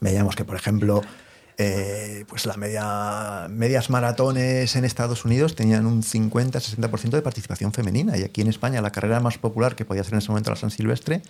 Veíamos 0.00 0.34
que, 0.34 0.44
por 0.44 0.56
ejemplo, 0.56 1.00
eh, 1.56 2.24
pues 2.28 2.46
la 2.46 2.56
media, 2.56 3.46
medias 3.48 3.88
maratones 3.88 4.74
en 4.74 4.84
Estados 4.84 5.24
Unidos 5.24 5.54
tenían 5.54 5.86
un 5.86 6.02
50-60% 6.02 7.10
de 7.10 7.22
participación 7.22 7.72
femenina 7.72 8.16
y 8.18 8.22
aquí 8.24 8.40
en 8.40 8.48
España 8.48 8.80
la 8.82 8.90
carrera 8.90 9.20
más 9.20 9.38
popular 9.38 9.76
que 9.76 9.84
podía 9.84 10.02
ser 10.02 10.14
en 10.14 10.18
ese 10.18 10.28
momento 10.28 10.50
la 10.50 10.56
San 10.56 10.70
Silvestre 10.70 11.22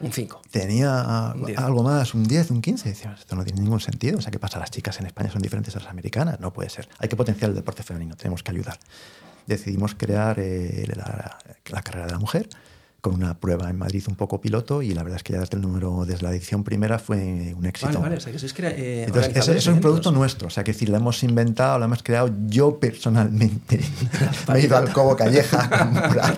Un 0.00 0.12
5. 0.12 0.42
tenía 0.50 1.32
Un 1.34 1.46
10. 1.46 1.58
algo 1.58 1.82
más, 1.82 2.12
un 2.12 2.24
10, 2.24 2.50
un 2.50 2.60
15. 2.60 2.88
Decíamos, 2.90 3.20
esto 3.20 3.34
no 3.34 3.44
tiene 3.44 3.62
ningún 3.62 3.80
sentido. 3.80 4.18
O 4.18 4.20
sea, 4.20 4.30
¿qué 4.30 4.38
pasa? 4.38 4.58
Las 4.58 4.70
chicas 4.70 5.00
en 5.00 5.06
España 5.06 5.30
son 5.30 5.40
diferentes 5.40 5.74
a 5.76 5.80
las 5.80 5.88
americanas. 5.88 6.38
No 6.38 6.52
puede 6.52 6.68
ser. 6.68 6.88
Hay 6.98 7.08
que 7.08 7.16
potenciar 7.16 7.50
el 7.50 7.56
deporte 7.56 7.82
femenino, 7.82 8.14
tenemos 8.16 8.42
que 8.42 8.50
ayudar. 8.50 8.78
Decidimos 9.46 9.94
crear 9.94 10.38
eh, 10.38 10.84
la, 10.94 11.38
la 11.70 11.82
carrera 11.82 12.06
de 12.06 12.12
la 12.12 12.18
mujer 12.18 12.48
con 13.02 13.14
una 13.14 13.34
prueba 13.38 13.68
en 13.68 13.76
Madrid 13.76 14.04
un 14.06 14.14
poco 14.14 14.40
piloto 14.40 14.80
y 14.80 14.94
la 14.94 15.02
verdad 15.02 15.16
es 15.16 15.24
que 15.24 15.32
ya 15.32 15.40
desde 15.40 15.56
el 15.56 15.62
número, 15.62 16.04
desde 16.06 16.22
la 16.22 16.30
edición 16.30 16.62
primera 16.62 17.00
fue 17.00 17.52
un 17.54 17.66
éxito. 17.66 17.88
Vale, 17.88 18.00
vale. 18.00 18.16
O 18.16 18.20
sea, 18.20 18.32
que 18.32 18.38
sois 18.38 18.54
crea- 18.54 18.70
eh, 18.70 19.04
Entonces, 19.08 19.36
ese 19.36 19.56
es 19.58 19.66
un 19.66 19.80
producto 19.80 20.12
nuestro, 20.12 20.46
o 20.46 20.50
sea, 20.50 20.62
que 20.62 20.72
decir, 20.72 20.88
lo 20.88 20.96
hemos 20.96 21.20
inventado, 21.24 21.80
lo 21.80 21.84
hemos 21.86 22.00
creado 22.04 22.30
yo 22.46 22.78
personalmente. 22.78 23.80
Me 24.48 24.60
he 24.60 24.64
ido 24.64 24.76
al 24.76 24.92
Cobo 24.92 25.16
Calleja 25.16 25.64
a 25.64 25.84
comprar, 25.90 26.36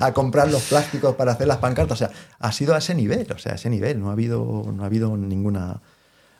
a 0.00 0.12
comprar 0.12 0.50
los 0.50 0.62
plásticos 0.64 1.14
para 1.16 1.32
hacer 1.32 1.46
las 1.48 1.56
pancartas. 1.56 1.94
O 2.02 2.06
sea, 2.06 2.10
ha 2.38 2.52
sido 2.52 2.74
a 2.74 2.78
ese 2.78 2.94
nivel, 2.94 3.26
o 3.32 3.38
sea, 3.38 3.52
a 3.52 3.54
ese 3.54 3.70
nivel. 3.70 3.98
No 3.98 4.10
ha 4.10 4.12
habido, 4.12 4.70
no 4.70 4.82
ha 4.82 4.86
habido 4.86 5.16
ninguna 5.16 5.80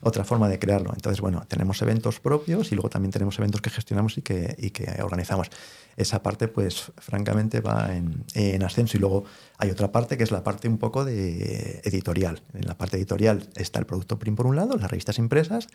otra 0.00 0.24
forma 0.24 0.48
de 0.48 0.58
crearlo. 0.58 0.92
Entonces, 0.94 1.20
bueno, 1.20 1.44
tenemos 1.48 1.80
eventos 1.82 2.20
propios 2.20 2.72
y 2.72 2.74
luego 2.74 2.88
también 2.88 3.12
tenemos 3.12 3.38
eventos 3.38 3.60
que 3.60 3.70
gestionamos 3.70 4.18
y 4.18 4.22
que, 4.22 4.54
y 4.58 4.70
que 4.70 5.02
organizamos. 5.02 5.48
Esa 5.96 6.22
parte, 6.22 6.46
pues, 6.46 6.92
francamente, 6.96 7.60
va 7.60 7.96
en, 7.96 8.24
en 8.34 8.62
ascenso. 8.62 8.96
Y 8.96 9.00
luego 9.00 9.24
hay 9.58 9.70
otra 9.70 9.90
parte 9.90 10.16
que 10.16 10.22
es 10.22 10.30
la 10.30 10.44
parte 10.44 10.68
un 10.68 10.78
poco 10.78 11.04
de 11.04 11.80
editorial. 11.84 12.40
En 12.54 12.66
la 12.66 12.76
parte 12.76 12.96
editorial 12.96 13.48
está 13.56 13.80
el 13.80 13.86
producto 13.86 14.18
print 14.18 14.36
por 14.36 14.46
un 14.46 14.54
lado, 14.54 14.76
las 14.76 14.90
revistas 14.90 15.18
impresas, 15.18 15.66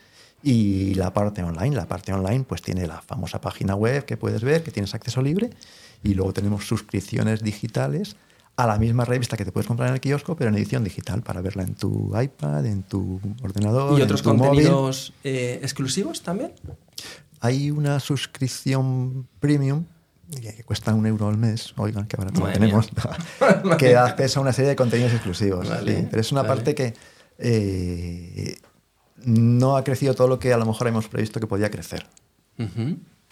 y 0.42 0.94
la 0.94 1.12
parte 1.12 1.42
online. 1.42 1.76
La 1.76 1.86
parte 1.86 2.12
online, 2.12 2.44
pues, 2.44 2.62
tiene 2.62 2.86
la 2.86 3.02
famosa 3.02 3.40
página 3.40 3.74
web 3.74 4.06
que 4.06 4.16
puedes 4.16 4.42
ver, 4.42 4.62
que 4.62 4.70
tienes 4.70 4.94
acceso 4.94 5.20
libre, 5.20 5.50
y 6.02 6.14
luego 6.14 6.32
tenemos 6.32 6.66
suscripciones 6.66 7.42
digitales 7.42 8.16
a 8.56 8.66
la 8.66 8.78
misma 8.78 9.04
revista 9.04 9.36
que 9.36 9.44
te 9.44 9.52
puedes 9.52 9.66
comprar 9.66 9.88
en 9.88 9.94
el 9.94 10.00
kiosco, 10.00 10.36
pero 10.36 10.50
en 10.50 10.56
edición 10.56 10.84
digital, 10.84 11.22
para 11.22 11.40
verla 11.40 11.64
en 11.64 11.74
tu 11.74 12.12
iPad, 12.18 12.64
en 12.66 12.82
tu 12.84 13.20
ordenador. 13.42 13.92
¿Y 13.92 13.96
en 13.96 14.02
otros 14.02 14.22
tu 14.22 14.30
contenidos 14.30 15.12
eh, 15.24 15.58
exclusivos 15.62 16.22
también? 16.22 16.52
Hay 17.40 17.70
una 17.70 18.00
suscripción 18.00 19.26
premium 19.40 19.84
que 20.40 20.64
cuesta 20.64 20.94
un 20.94 21.06
euro 21.06 21.28
al 21.28 21.36
mes, 21.36 21.74
oigan, 21.76 22.06
que 22.06 22.16
barato 22.16 22.40
Madre 22.40 22.54
tenemos, 22.54 22.88
que 23.78 23.92
da 23.92 24.06
acceso 24.06 24.40
a 24.40 24.42
una 24.42 24.52
serie 24.52 24.70
de 24.70 24.76
contenidos 24.76 25.12
exclusivos. 25.12 25.68
Vale, 25.68 25.96
sí. 25.96 26.08
Pero 26.10 26.20
es 26.20 26.32
una 26.32 26.42
vale. 26.42 26.54
parte 26.54 26.74
que 26.74 26.94
eh, 27.38 28.56
no 29.24 29.76
ha 29.76 29.84
crecido 29.84 30.14
todo 30.14 30.28
lo 30.28 30.38
que 30.38 30.52
a 30.52 30.56
lo 30.56 30.66
mejor 30.66 30.88
hemos 30.88 31.08
previsto 31.08 31.40
que 31.40 31.46
podía 31.46 31.70
crecer. 31.70 32.06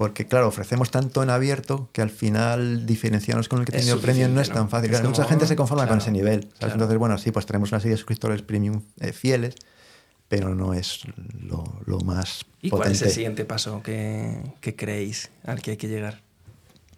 Porque, 0.03 0.27
claro, 0.27 0.49
ofrecemos 0.49 0.91
tanto 0.91 1.23
en 1.23 1.31
abierto 1.31 1.89
que 1.93 2.03
al 2.03 2.11
final 2.11 2.87
diferenciarnos 2.87 3.49
con 3.49 3.61
el 3.61 3.65
que 3.67 3.71
tiene 3.79 3.95
premium 3.99 4.35
no 4.35 4.41
es 4.41 4.51
tan 4.51 4.69
fácil. 4.69 4.91
Claro, 4.91 5.09
Mucha 5.09 5.25
gente 5.27 5.47
se 5.47 5.55
conforma 5.55 5.83
con 5.85 5.99
claro, 5.99 6.03
ese 6.03 6.11
nivel. 6.11 6.49
claro. 6.59 6.73
Entonces, 6.75 6.99
bueno, 6.99 7.19
sí, 7.19 7.31
pues 7.31 7.47
tenemos 7.47 7.71
una 7.71 7.79
serie 7.79 7.93
de 7.93 7.99
suscriptores 7.99 8.43
premium 8.43 8.83
eh, 8.99 9.13
fieles, 9.13 9.55
pero 10.29 10.57
no 10.57 10.75
es 10.75 11.03
lo, 11.41 11.63
lo 11.87 12.01
más 12.01 12.41
¿Y 12.61 12.71
potente. 12.71 12.71
cuál 12.71 12.91
es 12.93 13.03
el 13.03 13.11
siguiente 13.13 13.45
paso 13.45 13.81
que, 13.81 14.39
que 14.61 14.75
creéis 14.75 15.31
al 15.45 15.63
que 15.63 15.71
hay 15.71 15.77
que 15.77 15.87
llegar? 15.87 16.21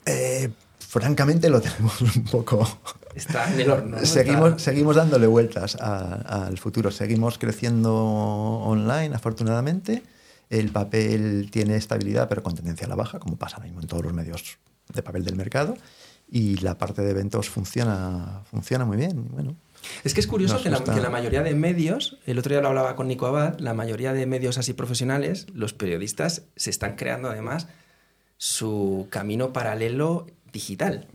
Eh, 0.06 0.50
francamente 0.78 1.50
lo 1.50 1.60
tenemos 1.60 2.00
un 2.00 2.24
poco... 2.24 2.66
Está 3.14 3.52
en 3.52 3.60
el 3.60 3.70
horno. 3.70 3.98
¿no? 3.98 4.06
Seguimos, 4.06 4.48
Está- 4.52 4.58
seguimos 4.60 4.96
dándole 4.96 5.26
vueltas 5.26 5.76
al 5.76 6.56
futuro, 6.58 6.90
seguimos 6.90 7.36
creciendo 7.38 7.94
online, 7.94 9.14
afortunadamente. 9.14 10.02
El 10.50 10.70
papel 10.70 11.48
tiene 11.50 11.76
estabilidad, 11.76 12.28
pero 12.28 12.42
con 12.42 12.54
tendencia 12.54 12.86
a 12.86 12.88
la 12.88 12.94
baja, 12.96 13.18
como 13.18 13.36
pasa 13.36 13.58
mismo 13.58 13.80
en 13.80 13.86
todos 13.86 14.04
los 14.04 14.12
medios 14.12 14.58
de 14.92 15.02
papel 15.02 15.24
del 15.24 15.36
mercado. 15.36 15.76
Y 16.30 16.56
la 16.56 16.78
parte 16.78 17.02
de 17.02 17.10
eventos 17.10 17.48
funciona, 17.50 18.42
funciona 18.50 18.84
muy 18.84 18.96
bien. 18.96 19.28
Bueno, 19.30 19.56
Es 20.04 20.14
que 20.14 20.20
es 20.20 20.26
curioso 20.26 20.62
que 20.62 20.70
la, 20.70 20.78
gusta. 20.78 20.94
que 20.94 21.00
la 21.00 21.10
mayoría 21.10 21.42
de 21.42 21.54
medios, 21.54 22.18
el 22.26 22.38
otro 22.38 22.50
día 22.54 22.62
lo 22.62 22.68
hablaba 22.68 22.96
con 22.96 23.06
Nico 23.08 23.26
Abad, 23.26 23.58
la 23.58 23.74
mayoría 23.74 24.12
de 24.12 24.24
medios 24.26 24.56
así 24.58 24.72
profesionales, 24.72 25.46
los 25.52 25.74
periodistas 25.74 26.42
se 26.56 26.70
están 26.70 26.96
creando 26.96 27.28
además 27.28 27.68
su 28.36 29.06
camino 29.10 29.52
paralelo 29.52 30.26
digital. 30.52 31.06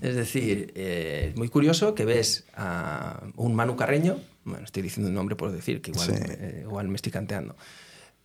Es 0.00 0.14
decir, 0.14 0.72
eh, 0.76 1.28
es 1.30 1.36
muy 1.36 1.48
curioso 1.48 1.94
que 1.94 2.04
ves 2.04 2.44
a 2.54 3.22
un 3.36 3.54
Manu 3.54 3.74
Carreño, 3.76 4.18
bueno, 4.44 4.64
estoy 4.64 4.82
diciendo 4.82 5.08
un 5.08 5.14
nombre 5.14 5.34
por 5.34 5.50
decir, 5.50 5.82
que 5.82 5.90
igual, 5.90 6.06
Sí. 6.06 6.12
eh, 6.16 6.60
igual 6.64 6.88
me 6.88 6.94
estoy 6.96 7.10
canteando, 7.10 7.56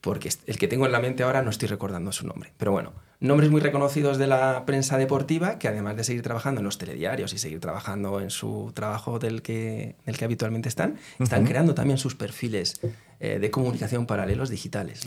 porque 0.03 0.29
el 0.47 0.57
que 0.57 0.67
tengo 0.67 0.85
en 0.85 0.91
la 0.91 0.99
mente 0.99 1.23
ahora 1.23 1.41
no 1.43 1.49
estoy 1.49 1.69
recordando 1.69 2.11
su 2.11 2.27
nombre. 2.27 2.51
Pero 2.57 2.73
bueno, 2.73 2.91
nombres 3.21 3.49
muy 3.49 3.61
reconocidos 3.61 4.17
de 4.17 4.27
la 4.27 4.65
prensa 4.65 4.97
deportiva 4.97 5.57
que 5.59 5.69
además 5.69 5.95
de 5.95 6.03
seguir 6.03 6.21
trabajando 6.21 6.59
en 6.59 6.65
los 6.65 6.77
telediarios 6.77 7.31
y 7.31 7.37
seguir 7.37 7.61
trabajando 7.61 8.19
en 8.19 8.29
su 8.29 8.73
trabajo 8.73 9.17
del 9.17 9.41
que, 9.41 9.95
del 10.05 10.17
que 10.17 10.25
habitualmente 10.25 10.67
están, 10.67 10.97
están 11.19 11.45
creando 11.45 11.73
también 11.73 11.97
sus 11.97 12.15
perfiles 12.15 12.81
eh, 13.21 13.39
de 13.39 13.49
comunicación 13.49 14.05
paralelos 14.05 14.49
digitales. 14.49 15.05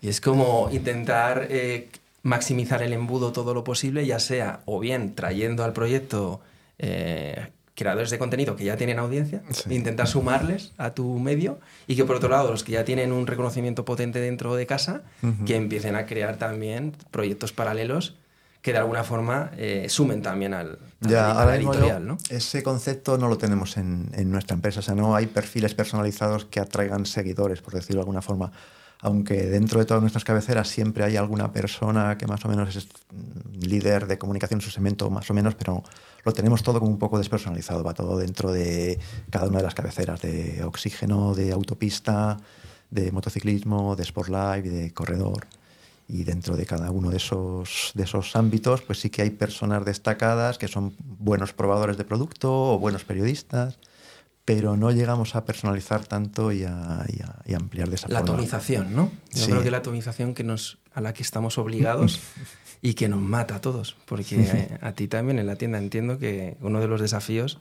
Y 0.00 0.08
es 0.08 0.22
como 0.22 0.70
intentar 0.72 1.46
eh, 1.50 1.90
maximizar 2.22 2.82
el 2.82 2.94
embudo 2.94 3.32
todo 3.32 3.52
lo 3.52 3.64
posible, 3.64 4.06
ya 4.06 4.18
sea 4.18 4.62
o 4.64 4.80
bien 4.80 5.14
trayendo 5.14 5.62
al 5.62 5.74
proyecto 5.74 6.40
eh, 6.78 7.50
creadores 7.74 8.10
de 8.10 8.18
contenido 8.18 8.54
que 8.56 8.64
ya 8.64 8.76
tienen 8.76 8.98
audiencia, 8.98 9.42
Sí. 9.50 9.74
intentar 9.74 10.06
sumarles 10.06 10.72
a 10.78 10.90
tu 10.94 11.18
medio 11.18 11.58
y 11.86 11.96
que 11.96 12.04
por 12.04 12.16
otro 12.16 12.28
lado 12.28 12.50
los 12.52 12.62
que 12.64 12.72
ya 12.72 12.84
tienen 12.84 13.10
un 13.12 13.26
reconocimiento 13.26 13.84
potente 13.84 14.20
dentro 14.20 14.54
de 14.54 14.66
casa, 14.66 15.02
que 15.46 15.56
empiecen 15.56 15.96
a 15.96 16.06
crear 16.06 16.36
también 16.36 16.94
proyectos 17.10 17.52
paralelos 17.52 18.14
que 18.62 18.72
de 18.72 18.78
alguna 18.78 19.04
forma 19.04 19.50
eh, 19.58 19.86
sumen 19.90 20.22
también 20.22 20.54
al, 20.54 20.78
al- 21.02 21.10
Ya, 21.10 21.30
a 21.30 21.34
la 21.34 21.40
ahora 21.42 21.56
editorial. 21.56 22.00
yo- 22.02 22.08
¿no? 22.08 22.18
ese 22.30 22.62
concepto 22.62 23.18
no 23.18 23.28
lo 23.28 23.36
tenemos 23.36 23.76
en, 23.76 24.08
en 24.14 24.30
nuestra 24.30 24.54
empresa. 24.54 24.80
O 24.80 24.82
sea, 24.82 24.94
no 24.94 25.14
hay 25.14 25.26
perfiles 25.26 25.74
personalizados 25.74 26.46
que 26.46 26.60
atraigan 26.60 27.04
seguidores, 27.04 27.60
por 27.60 27.74
decirlo 27.74 27.96
de 27.96 28.02
alguna 28.04 28.22
forma. 28.22 28.52
Aunque 29.00 29.34
dentro 29.50 29.80
de 29.80 29.84
todas 29.84 30.00
nuestras 30.00 30.24
cabeceras 30.24 30.66
siempre 30.68 31.04
hay 31.04 31.16
alguna 31.18 31.52
persona 31.52 32.16
que 32.16 32.26
más 32.26 32.42
o 32.46 32.48
menos 32.48 32.74
es 32.74 32.88
líder 33.60 34.06
de 34.06 34.16
comunicación 34.16 34.58
en 34.60 34.64
su 34.64 34.70
segmento, 34.70 35.10
más 35.10 35.28
o 35.30 35.34
menos, 35.34 35.54
pero 35.56 35.82
lo 36.24 36.32
tenemos 36.32 36.62
todo 36.62 36.78
como 36.80 36.90
un 36.90 36.98
poco 36.98 37.18
despersonalizado. 37.18 37.82
Va 37.84 37.94
todo 37.94 38.16
dentro 38.18 38.52
de 38.52 38.98
cada 39.30 39.48
una 39.48 39.58
de 39.58 39.64
las 39.64 39.74
cabeceras, 39.74 40.20
de 40.22 40.62
oxígeno, 40.64 41.34
de 41.34 41.52
autopista, 41.52 42.38
de 42.90 43.12
motociclismo, 43.12 43.96
de 43.96 44.02
sport 44.04 44.28
life 44.28 44.66
y 44.68 44.70
de 44.70 44.92
corredor. 44.92 45.46
Y 46.06 46.24
dentro 46.24 46.56
de 46.56 46.66
cada 46.66 46.90
uno 46.90 47.10
de 47.10 47.16
esos, 47.16 47.92
de 47.94 48.04
esos 48.04 48.36
ámbitos, 48.36 48.82
pues 48.82 49.00
sí 49.00 49.08
que 49.10 49.22
hay 49.22 49.30
personas 49.30 49.84
destacadas 49.84 50.58
que 50.58 50.68
son 50.68 50.94
buenos 50.98 51.52
probadores 51.54 51.96
de 51.96 52.04
producto 52.04 52.74
o 52.74 52.78
buenos 52.78 53.04
periodistas, 53.04 53.78
pero 54.44 54.76
no 54.76 54.90
llegamos 54.90 55.34
a 55.34 55.46
personalizar 55.46 56.04
tanto 56.04 56.52
y 56.52 56.64
a, 56.64 57.06
y 57.08 57.22
a- 57.22 57.36
y 57.46 57.54
ampliar 57.54 57.88
de 57.88 57.94
esa 57.94 58.08
La 58.08 58.18
forma. 58.20 58.34
atomización, 58.34 58.94
¿no? 58.94 59.10
Yo 59.32 59.44
Sí. 59.46 59.50
creo 59.50 59.62
que 59.62 59.70
la 59.70 59.78
atomización 59.78 60.34
que 60.34 60.44
nos 60.44 60.76
a 60.92 61.00
la 61.00 61.14
que 61.14 61.22
estamos 61.22 61.56
obligados 61.56 62.20
y 62.84 62.92
que 62.94 63.08
nos 63.08 63.20
mata 63.22 63.56
a 63.56 63.60
todos. 63.62 63.96
Porque 64.04 64.36
eh, 64.42 64.78
a 64.82 64.92
ti 64.92 65.08
también 65.08 65.38
en 65.38 65.46
la 65.46 65.56
tienda 65.56 65.78
entiendo 65.78 66.18
que 66.18 66.56
uno 66.60 66.80
de 66.80 66.86
los 66.86 67.00
desafíos 67.00 67.58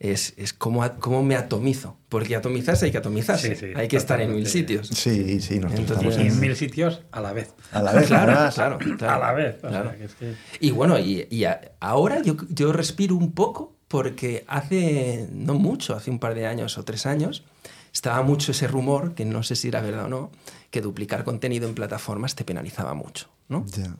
es, 0.00 0.32
es 0.38 0.54
cómo, 0.54 0.82
a- 0.82 0.96
cómo 0.96 1.22
me 1.22 1.36
atomizo. 1.36 1.98
Porque 2.08 2.34
atomizarse 2.34 2.86
hay 2.86 2.90
que 2.90 2.96
atomizarse. 2.98 3.54
Sí, 3.56 3.66
sí, 3.66 3.72
hay 3.76 3.88
que 3.88 3.98
estar 3.98 4.20
en 4.22 4.34
mil 4.34 4.46
sitios. 4.46 4.88
Sí, 4.88 5.40
sí, 5.42 5.60
nosotros 5.60 5.80
Entonces- 5.80 6.06
estamos 6.08 6.16
Y 6.18 6.28
en 6.34 6.40
mil 6.40 6.56
sitios 6.56 7.02
a 7.12 7.20
la 7.20 7.32
vez. 7.34 7.52
a 7.72 7.82
la 7.82 7.92
vez. 7.92 8.06
Claro, 8.06 8.32
además. 8.32 8.54
claro, 8.54 8.78
claro. 8.78 9.12
a 9.14 9.18
la 9.18 9.32
vez. 9.34 9.56
Claro. 9.60 9.90
sea, 9.90 9.98
que 9.98 10.04
es 10.04 10.14
que- 10.14 10.34
Y 10.60 10.70
bueno, 10.70 10.98
y, 10.98 11.26
y 11.30 11.44
a- 11.44 11.60
ahora 11.80 12.22
yo, 12.22 12.34
yo 12.48 12.72
respiro 12.72 13.16
un 13.16 13.32
poco 13.32 13.76
porque 13.88 14.44
hace, 14.48 15.28
no 15.30 15.54
mucho, 15.54 15.94
hace 15.94 16.10
un 16.10 16.18
par 16.18 16.34
de 16.34 16.46
años 16.46 16.78
o 16.78 16.84
tres 16.84 17.04
años, 17.06 17.44
estaba 17.92 18.22
mucho 18.22 18.50
ese 18.52 18.66
rumor, 18.66 19.14
que 19.14 19.24
no 19.26 19.42
sé 19.42 19.54
si 19.56 19.68
era 19.68 19.80
verdad 19.82 20.06
o 20.06 20.08
no, 20.08 20.30
que 20.70 20.80
duplicar 20.80 21.22
contenido 21.22 21.68
en 21.68 21.74
plataformas 21.74 22.34
te 22.34 22.44
penalizaba 22.44 22.94
mucho, 22.94 23.28
¿no? 23.48 23.64
Ya. 23.66 23.94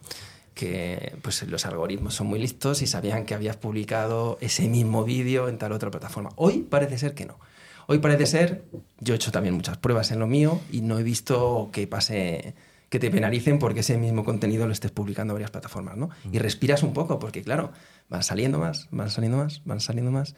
Que 0.54 1.16
pues 1.22 1.42
los 1.48 1.66
algoritmos 1.66 2.14
son 2.14 2.28
muy 2.28 2.38
listos 2.38 2.80
y 2.82 2.86
sabían 2.86 3.26
que 3.26 3.34
habías 3.34 3.56
publicado 3.56 4.38
ese 4.40 4.68
mismo 4.68 5.04
vídeo 5.04 5.48
en 5.48 5.58
tal 5.58 5.72
otra 5.72 5.90
plataforma. 5.90 6.30
Hoy 6.36 6.60
parece 6.60 6.96
ser 6.98 7.14
que 7.14 7.26
no. 7.26 7.38
Hoy 7.86 7.98
parece 7.98 8.26
ser, 8.26 8.64
yo 9.00 9.14
he 9.14 9.16
hecho 9.16 9.32
también 9.32 9.54
muchas 9.54 9.76
pruebas 9.76 10.10
en 10.10 10.18
lo 10.18 10.26
mío 10.26 10.60
y 10.70 10.80
no 10.80 10.98
he 10.98 11.02
visto 11.02 11.70
que 11.72 11.86
pase 11.86 12.54
que 12.88 12.98
te 13.00 13.10
penalicen 13.10 13.58
porque 13.58 13.80
ese 13.80 13.98
mismo 13.98 14.24
contenido 14.24 14.66
lo 14.66 14.72
estés 14.72 14.92
publicando 14.92 15.32
en 15.32 15.36
varias 15.36 15.50
plataformas, 15.50 15.96
¿no? 15.96 16.10
Y 16.30 16.38
respiras 16.38 16.84
un 16.84 16.92
poco 16.92 17.18
porque 17.18 17.42
claro, 17.42 17.72
van 18.08 18.22
saliendo 18.22 18.58
más, 18.58 18.86
van 18.92 19.10
saliendo 19.10 19.38
más, 19.38 19.62
van 19.64 19.80
saliendo 19.80 20.12
más 20.12 20.36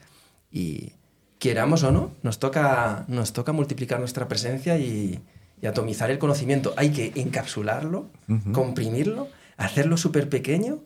y 0.51 0.95
queramos 1.39 1.83
o 1.83 1.93
no, 1.93 2.13
nos 2.23 2.39
toca 2.39 3.05
nos 3.09 3.35
toca 3.35 3.53
multiplicar 3.53 4.01
nuestra 4.01 4.27
presencia 4.27 4.79
y, 4.79 5.21
y 5.61 5.67
atomizar 5.67 6.11
el 6.11 6.19
conocimiento. 6.19 6.75
Hay 6.77 6.91
que 6.91 7.13
encapsularlo, 7.15 8.11
comprimirlo, 8.53 9.29
hacerlo 9.57 9.97
súper 9.97 10.29
pequeño 10.29 10.85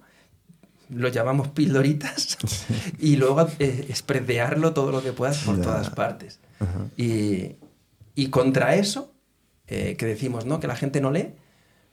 lo 0.88 1.08
llamamos 1.08 1.48
pildoritas 1.48 2.36
y 2.98 3.16
luego 3.16 3.46
eh, 3.60 3.86
espredearlo 3.88 4.72
todo 4.74 4.90
lo 4.90 5.02
que 5.02 5.12
puedas 5.12 5.38
por 5.38 5.56
Ya. 5.56 5.62
todas 5.62 5.90
partes. 5.90 6.40
Y, 6.96 7.56
y 8.16 8.28
contra 8.30 8.74
eso, 8.74 9.12
eh, 9.68 9.94
que 9.96 10.04
decimos, 10.06 10.46
¿no? 10.46 10.58
Que 10.60 10.66
la 10.66 10.74
gente 10.76 11.00
no 11.00 11.10
lee, 11.12 11.28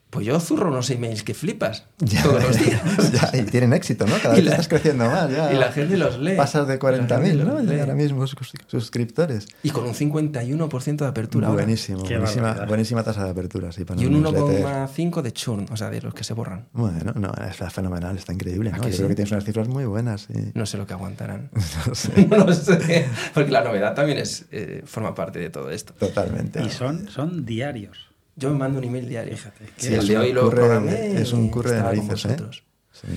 pues 0.09 0.25
yo 0.25 0.39
zurro 0.39 0.69
unos 0.69 0.89
emails 0.89 1.21
que 1.23 1.33
flipas 1.33 1.85
Ya, 1.99 2.23
todos 2.23 2.41
los 2.43 2.57
días. 2.57 2.81
ya, 3.33 3.37
y 3.37 3.43
tienen 3.43 3.73
éxito, 3.73 4.05
¿no? 4.07 4.15
Cada 4.21 4.35
Y 4.35 4.37
vez 4.37 4.45
la- 4.45 4.51
estás 4.51 4.67
creciendo 4.69 5.05
más. 5.05 5.29
Ya. 5.29 5.51
y 5.53 5.57
la 5.57 5.71
gente 5.71 5.97
los 5.97 6.17
lee. 6.19 6.35
Pasas 6.37 6.67
de 6.67 6.75
Y 6.75 6.77
la 6.81 6.91
gente 6.97 7.15
40.000, 7.15 7.33
los 7.33 7.63
¿no? 7.63 7.79
ahora 7.81 7.93
mismo 7.95 8.25
sus- 8.27 8.53
suscriptores. 8.67 9.47
Y 9.63 9.69
con 9.71 9.85
un 9.85 9.93
51% 9.93 10.97
de 10.97 11.05
apertura. 11.07 11.49
Buenísimo, 11.49 11.99
buenísima, 11.99 12.53
buenísima 12.65 13.03
tasa 13.03 13.25
de 13.25 13.31
apertura. 13.31 13.71
Sí, 13.71 13.83
para 13.85 14.01
Y 14.01 14.05
un 14.05 14.21
newsletter. 14.23 14.65
1,5 14.65 15.21
de 15.21 15.33
churn, 15.33 15.65
o 15.71 15.77
sea, 15.77 15.89
de 15.89 16.01
los 16.01 16.13
que 16.13 16.23
se 16.23 16.33
borran. 16.33 16.67
Bueno, 16.73 17.13
no, 17.15 17.31
es 17.49 17.73
fenomenal, 17.73 18.17
está 18.17 18.33
increíble. 18.33 18.71
¿A 18.73 18.77
¿no? 18.77 18.83
que 18.83 18.89
Yo 18.89 18.93
sí? 18.93 18.97
creo 18.99 19.09
que 19.09 19.15
tienes 19.15 19.31
unas 19.31 19.43
cifras 19.43 19.67
muy 19.67 19.85
buenas. 19.85 20.27
sí. 20.31 20.51
No 20.53 20.65
sé 20.65 20.77
lo 20.77 20.87
que 20.87 20.93
aguantarán. 20.93 21.49
No 21.87 21.95
sé, 21.95 22.27
no 22.27 22.37
lo 22.45 22.53
sé. 22.53 23.07
Porque 23.33 23.51
la 23.51 23.63
novedad 23.63 23.93
también 23.93 24.17
es, 24.17 24.45
eh, 24.51 24.81
forma 24.85 25.13
parte 25.15 25.39
de 25.39 25.49
todo 25.49 25.69
esto. 25.71 25.93
totalmente. 25.93 26.61
Y 26.63 26.69
son, 26.69 27.07
son 27.09 27.45
diarios. 27.45 27.97
Yo 28.37 28.51
me 28.51 28.57
mando 28.59 28.77
un 28.79 28.85
email 28.85 29.09
diario. 29.09 29.35
Fíjate, 29.35 29.65
Sí, 29.75 29.87
el 29.93 30.07
de 30.07 30.13
es 30.13 30.19
hoy 30.19 30.29
un 30.29 30.35
lo 30.35 30.41
curre- 30.43 30.55
programé. 30.55 31.21
es 31.21 31.33
un 31.33 31.49
curre 31.49 31.71
de 31.71 31.81
narices, 31.81 32.25
¿eh? 32.25 32.27
vosotros. 32.29 32.63
Sí. 32.93 33.07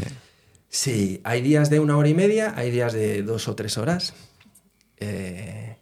Sí, 0.69 1.21
hay 1.25 1.43
días 1.43 1.69
de 1.71 1.79
una 1.81 1.97
hora 1.97 2.09
y 2.09 2.15
media, 2.15 2.55
hay 2.57 2.71
días 2.71 2.93
de 2.93 3.23
dos 3.23 3.47
o 3.49 3.55
tres 3.55 3.77
horas. 3.79 4.15
Eh, 4.99 5.77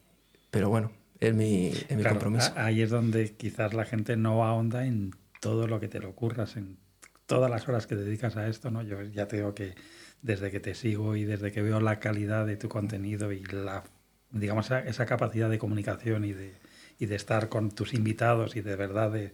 pero 0.51 0.69
bueno, 0.69 0.93
es 1.21 1.35
mi, 1.35 1.69
es 1.69 1.91
mi 1.91 1.97
Claro, 2.03 2.11
compromiso. 2.17 2.53
ahí 2.57 2.83
es 2.83 2.91
donde 2.91 3.35
quizás 3.37 3.75
la 3.75 3.85
gente 3.85 4.17
no 4.17 4.45
ahonda 4.45 4.87
en 4.87 5.15
todo 5.41 5.67
lo 5.67 5.81
que 5.81 5.89
te 5.89 6.01
le 6.01 6.07
ocurras, 6.07 6.57
en 6.57 6.79
todas 7.27 7.51
las 7.51 7.69
horas 7.69 7.87
que 7.87 7.97
dedicas 7.97 8.37
a 8.37 8.49
esto, 8.49 8.71
¿no? 8.71 8.83
Yo 8.83 9.03
ya 9.03 9.27
te 9.29 9.37
digo 9.37 9.55
que 9.55 9.75
desde 10.23 10.51
que 10.51 10.61
te 10.61 10.75
sigo 10.75 11.15
y 11.17 11.25
desde 11.25 11.53
que 11.53 11.63
veo 11.63 11.81
la 11.81 12.01
calidad 12.01 12.47
de 12.47 12.57
tu 12.57 12.69
contenido 12.69 13.31
y 13.33 13.45
la, 13.45 13.85
digamos, 14.31 14.67
esa, 14.67 14.81
esa 14.81 15.07
capacidad 15.07 15.51
de 15.51 15.59
comunicación 15.59 16.25
y 16.25 16.33
de, 16.33 16.55
y 16.99 17.07
de 17.07 17.17
estar 17.17 17.49
con 17.49 17.71
tus 17.71 17.95
invitados 17.95 18.57
y 18.57 18.61
de 18.61 18.77
verdad 18.77 19.11
de 19.11 19.31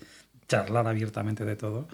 charlar 0.49 0.87
abiertamente 0.87 1.45
de 1.45 1.57
todo, 1.57 1.89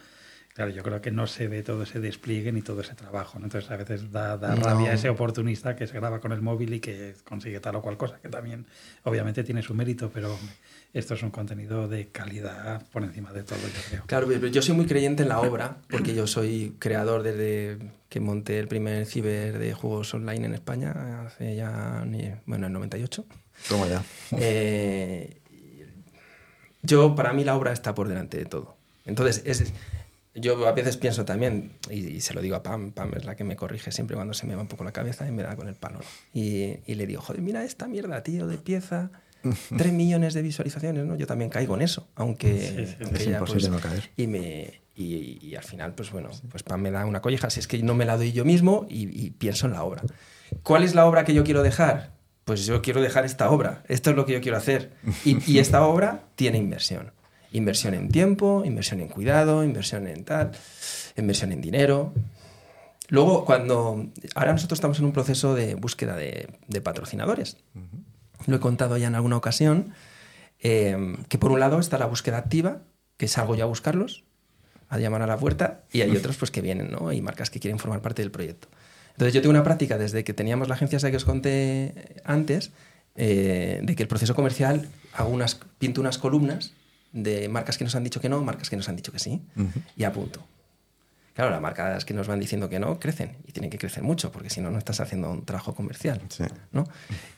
Claro, 0.53 0.73
yo 0.73 0.83
creo 0.83 1.01
que 1.01 1.13
no 1.13 1.29
se 1.29 1.47
ve 1.47 1.63
todo 1.63 1.85
ese 1.85 2.01
despliegue 2.01 2.51
ni 2.51 2.61
todo 2.61 2.81
ese 2.81 2.95
trabajo. 2.95 3.39
¿no? 3.39 3.47
Entonces 3.47 3.71
a 3.71 3.77
veces 3.77 4.11
da, 4.11 4.37
da 4.37 4.57
No. 4.57 4.67
rabia 4.67 4.93
ese 4.93 5.09
oportunista 5.09 5.77
que 5.77 5.87
se 5.87 5.95
graba 5.95 6.21
con 6.21 6.33
el 6.33 6.43
móvil 6.43 6.75
y 6.75 6.81
que 6.81 7.15
consigue 7.25 7.61
tal 7.61 7.77
o 7.77 7.83
cual 7.83 7.97
cosa, 7.97 8.19
que 8.21 8.29
también 8.29 8.67
obviamente 9.05 9.45
tiene 9.45 9.63
su 9.63 9.75
mérito, 9.75 10.11
pero 10.13 10.37
esto 10.93 11.15
es 11.15 11.23
un 11.23 11.31
contenido 11.31 11.87
de 11.87 12.09
calidad 12.09 12.85
por 12.91 13.05
encima 13.05 13.33
de 13.33 13.45
todo, 13.45 13.61
yo 13.61 13.81
creo. 13.89 14.03
Claro, 14.07 14.27
pero 14.27 14.49
yo 14.49 14.61
soy 14.61 14.75
muy 14.75 14.87
creyente 14.87 15.23
en 15.23 15.29
la 15.29 15.41
obra, 15.41 15.79
porque 15.89 16.15
yo 16.17 16.27
soy 16.27 16.75
creador 16.81 17.23
desde 17.23 17.79
que 18.09 18.19
monté 18.19 18.59
el 18.59 18.67
primer 18.67 19.07
ciber 19.07 19.57
de 19.57 19.73
juegos 19.73 20.13
online 20.15 20.47
en 20.47 20.55
España, 20.55 21.23
hace 21.27 21.55
ya, 21.55 22.05
bueno, 22.45 22.67
en 22.67 22.73
98. 22.73 23.25
Toma 23.69 23.87
ya. 23.87 24.03
Eh, 24.37 25.40
yo, 26.83 27.15
para 27.15 27.33
mí, 27.33 27.45
la 27.45 27.57
obra 27.57 27.73
está 27.73 27.95
por 27.95 28.09
delante 28.09 28.39
de 28.39 28.45
todo. 28.47 28.77
Entonces, 29.05 29.43
es, 29.45 29.73
yo 30.35 30.67
a 30.67 30.73
veces 30.73 30.97
pienso 30.97 31.25
también, 31.25 31.73
y, 31.91 32.07
y 32.07 32.21
se 32.21 32.35
lo 32.35 32.41
digo 32.41 32.57
a 32.57 32.63
Pam, 32.63 32.93
Pam 32.93 33.13
es 33.17 33.25
la 33.25 33.35
que 33.35 33.45
me 33.45 33.57
corrige 33.57 33.91
siempre 33.93 34.15
cuando 34.15 34.35
se 34.35 34.47
me 34.47 34.55
va 34.55 34.63
un 34.63 34.69
poco 34.69 34.85
la 34.85 34.93
cabeza 34.93 35.27
y 35.27 35.33
me 35.33 35.43
da 35.43 35.57
con 35.57 35.69
el 35.69 35.75
palo. 35.75 36.01
Y, 36.33 36.77
y 36.87 36.95
le 36.95 37.07
digo, 37.07 37.21
joder, 37.21 37.43
mira 37.43 37.65
esta 37.65 37.89
mierda, 37.89 38.23
tío, 38.23 38.47
de 38.47 38.57
pieza, 38.59 39.11
3 39.77 39.93
millones 39.93 40.35
de 40.35 40.43
visualizaciones, 40.43 41.05
¿no? 41.05 41.17
Yo 41.17 41.27
también 41.27 41.51
caigo 41.51 41.75
en 41.75 41.83
eso, 41.83 42.09
aunque... 42.15 42.61
Sí, 42.61 42.87
sí. 42.87 42.97
aunque 43.03 43.23
Es 43.23 43.27
imposible 43.27 43.71
no 43.71 43.81
caer. 43.81 44.11
Y, 44.17 44.27
me, 44.27 44.81
y, 44.95 45.39
y 45.45 45.57
al 45.57 45.65
final, 45.65 45.95
pues 45.95 46.13
bueno, 46.13 46.31
pues 46.51 46.63
Pam 46.63 46.81
me 46.81 46.91
da 46.91 47.05
una 47.07 47.21
colleja, 47.21 47.51
si 47.51 47.61
es 47.61 47.67
que 47.67 47.83
no 47.83 47.95
me 47.95 48.05
la 48.05 48.17
doy 48.17 48.33
yo 48.33 48.45
mismo 48.45 48.87
y, 48.89 49.09
y 49.09 49.31
pienso 49.31 49.67
en 49.67 49.73
la 49.73 49.83
obra. 49.83 50.03
¿Cuál 50.63 50.85
es 50.85 50.95
la 50.95 51.07
obra 51.07 51.25
que 51.25 51.35
yo 51.35 51.43
quiero 51.45 51.63
dejar? 51.63 52.13
Pues 52.51 52.67
yo 52.67 52.83
quiero 52.83 53.01
dejar 53.01 53.25
esta 53.25 53.49
obra, 53.49 53.85
esto 53.87 54.11
es 54.11 54.17
lo 54.17 54.27
que 54.27 54.33
yo 54.33 54.41
quiero 54.41 54.57
hacer. 54.57 54.91
Y, 55.25 55.39
y 55.49 55.61
esta 55.61 55.87
obra 55.87 56.25
tiene 56.35 56.59
inversión. 56.59 57.13
Inversión 57.53 57.95
en 57.95 58.09
tiempo, 58.09 58.65
inversión 58.65 58.99
en 58.99 59.07
cuidado, 59.07 59.63
inversión 59.63 60.09
en 60.09 60.25
tal, 60.25 60.51
inversión 61.17 61.53
en 61.53 61.61
dinero. 61.61 62.13
Luego, 63.07 63.45
cuando... 63.45 64.05
Ahora 64.35 64.51
nosotros 64.51 64.79
estamos 64.79 64.99
en 64.99 65.05
un 65.05 65.13
proceso 65.13 65.55
de 65.55 65.77
búsqueda 65.77 66.17
de, 66.17 66.49
de 66.67 66.81
patrocinadores. 66.81 67.57
Lo 68.49 68.57
he 68.57 68.59
contado 68.59 68.97
ya 68.97 69.07
en 69.07 69.15
alguna 69.15 69.37
ocasión, 69.37 69.95
eh, 70.59 71.19
que 71.29 71.39
por 71.39 71.53
un 71.53 71.61
lado 71.61 71.79
está 71.79 71.99
la 71.99 72.07
búsqueda 72.07 72.39
activa, 72.39 72.83
que 73.17 73.29
salgo 73.29 73.55
yo 73.55 73.63
a 73.63 73.69
buscarlos, 73.69 74.25
a 74.89 74.99
llamar 74.99 75.23
a 75.23 75.29
la 75.29 75.37
puerta, 75.37 75.85
y 75.93 76.01
hay 76.01 76.17
otros 76.17 76.37
pues 76.37 76.51
que 76.51 76.63
vienen, 76.63 76.91
¿no? 76.91 77.11
Hay 77.11 77.23
marcas 77.23 77.49
que 77.49 77.61
quieren 77.61 77.79
formar 77.79 78.03
parte 78.03 78.23
del 78.23 78.33
proyecto. 78.33 78.67
Entonces 79.21 79.35
yo 79.35 79.43
tengo 79.43 79.51
una 79.51 79.65
práctica 79.65 79.99
desde 79.99 80.25
que 80.25 80.33
teníamos 80.33 80.69
la 80.69 80.77
agencia 80.77 80.97
esa 80.97 81.11
que 81.11 81.19
os 81.19 81.27
conté 81.27 82.23
antes, 82.25 82.71
eh, 83.17 83.81
de 83.83 83.95
que 83.95 84.03
el 84.03 84.09
proceso 84.09 84.35
comercial 84.35 84.89
hago 85.13 85.29
unas, 85.29 85.61
pinto 85.79 86.01
unas 86.01 86.17
columnas 86.17 86.73
de 87.13 87.47
marcas 87.51 87.77
que 87.77 87.85
nos 87.85 87.95
han 87.95 88.03
dicho 88.03 88.23
que 88.23 88.31
no, 88.31 88.43
marcas 88.43 88.71
que 88.71 88.77
nos 88.77 88.89
han 88.89 88.97
dicho 88.97 89.13
que 89.13 89.19
sí, 89.19 89.43
y 89.95 90.05
apunto. 90.05 90.43
Claro, 91.35 91.51
las 91.51 91.61
marcas 91.61 92.07
que 92.07 92.15
nos 92.15 92.29
van 92.29 92.41
diciendo 92.41 92.71
que 92.71 92.81
no 92.81 92.99
crecen 92.99 93.37
y 93.47 93.53
tienen 93.53 93.69
que 93.69 93.77
crecer 93.77 94.03
mucho, 94.03 94.33
porque 94.33 94.49
si 94.49 94.63
no, 94.63 94.71
no 94.71 94.79
estás 94.79 95.01
haciendo 95.01 95.31
un 95.31 95.45
trabajo 95.45 95.75
comercial. 95.75 96.23
Sí. 96.31 96.45
¿no? 96.73 96.85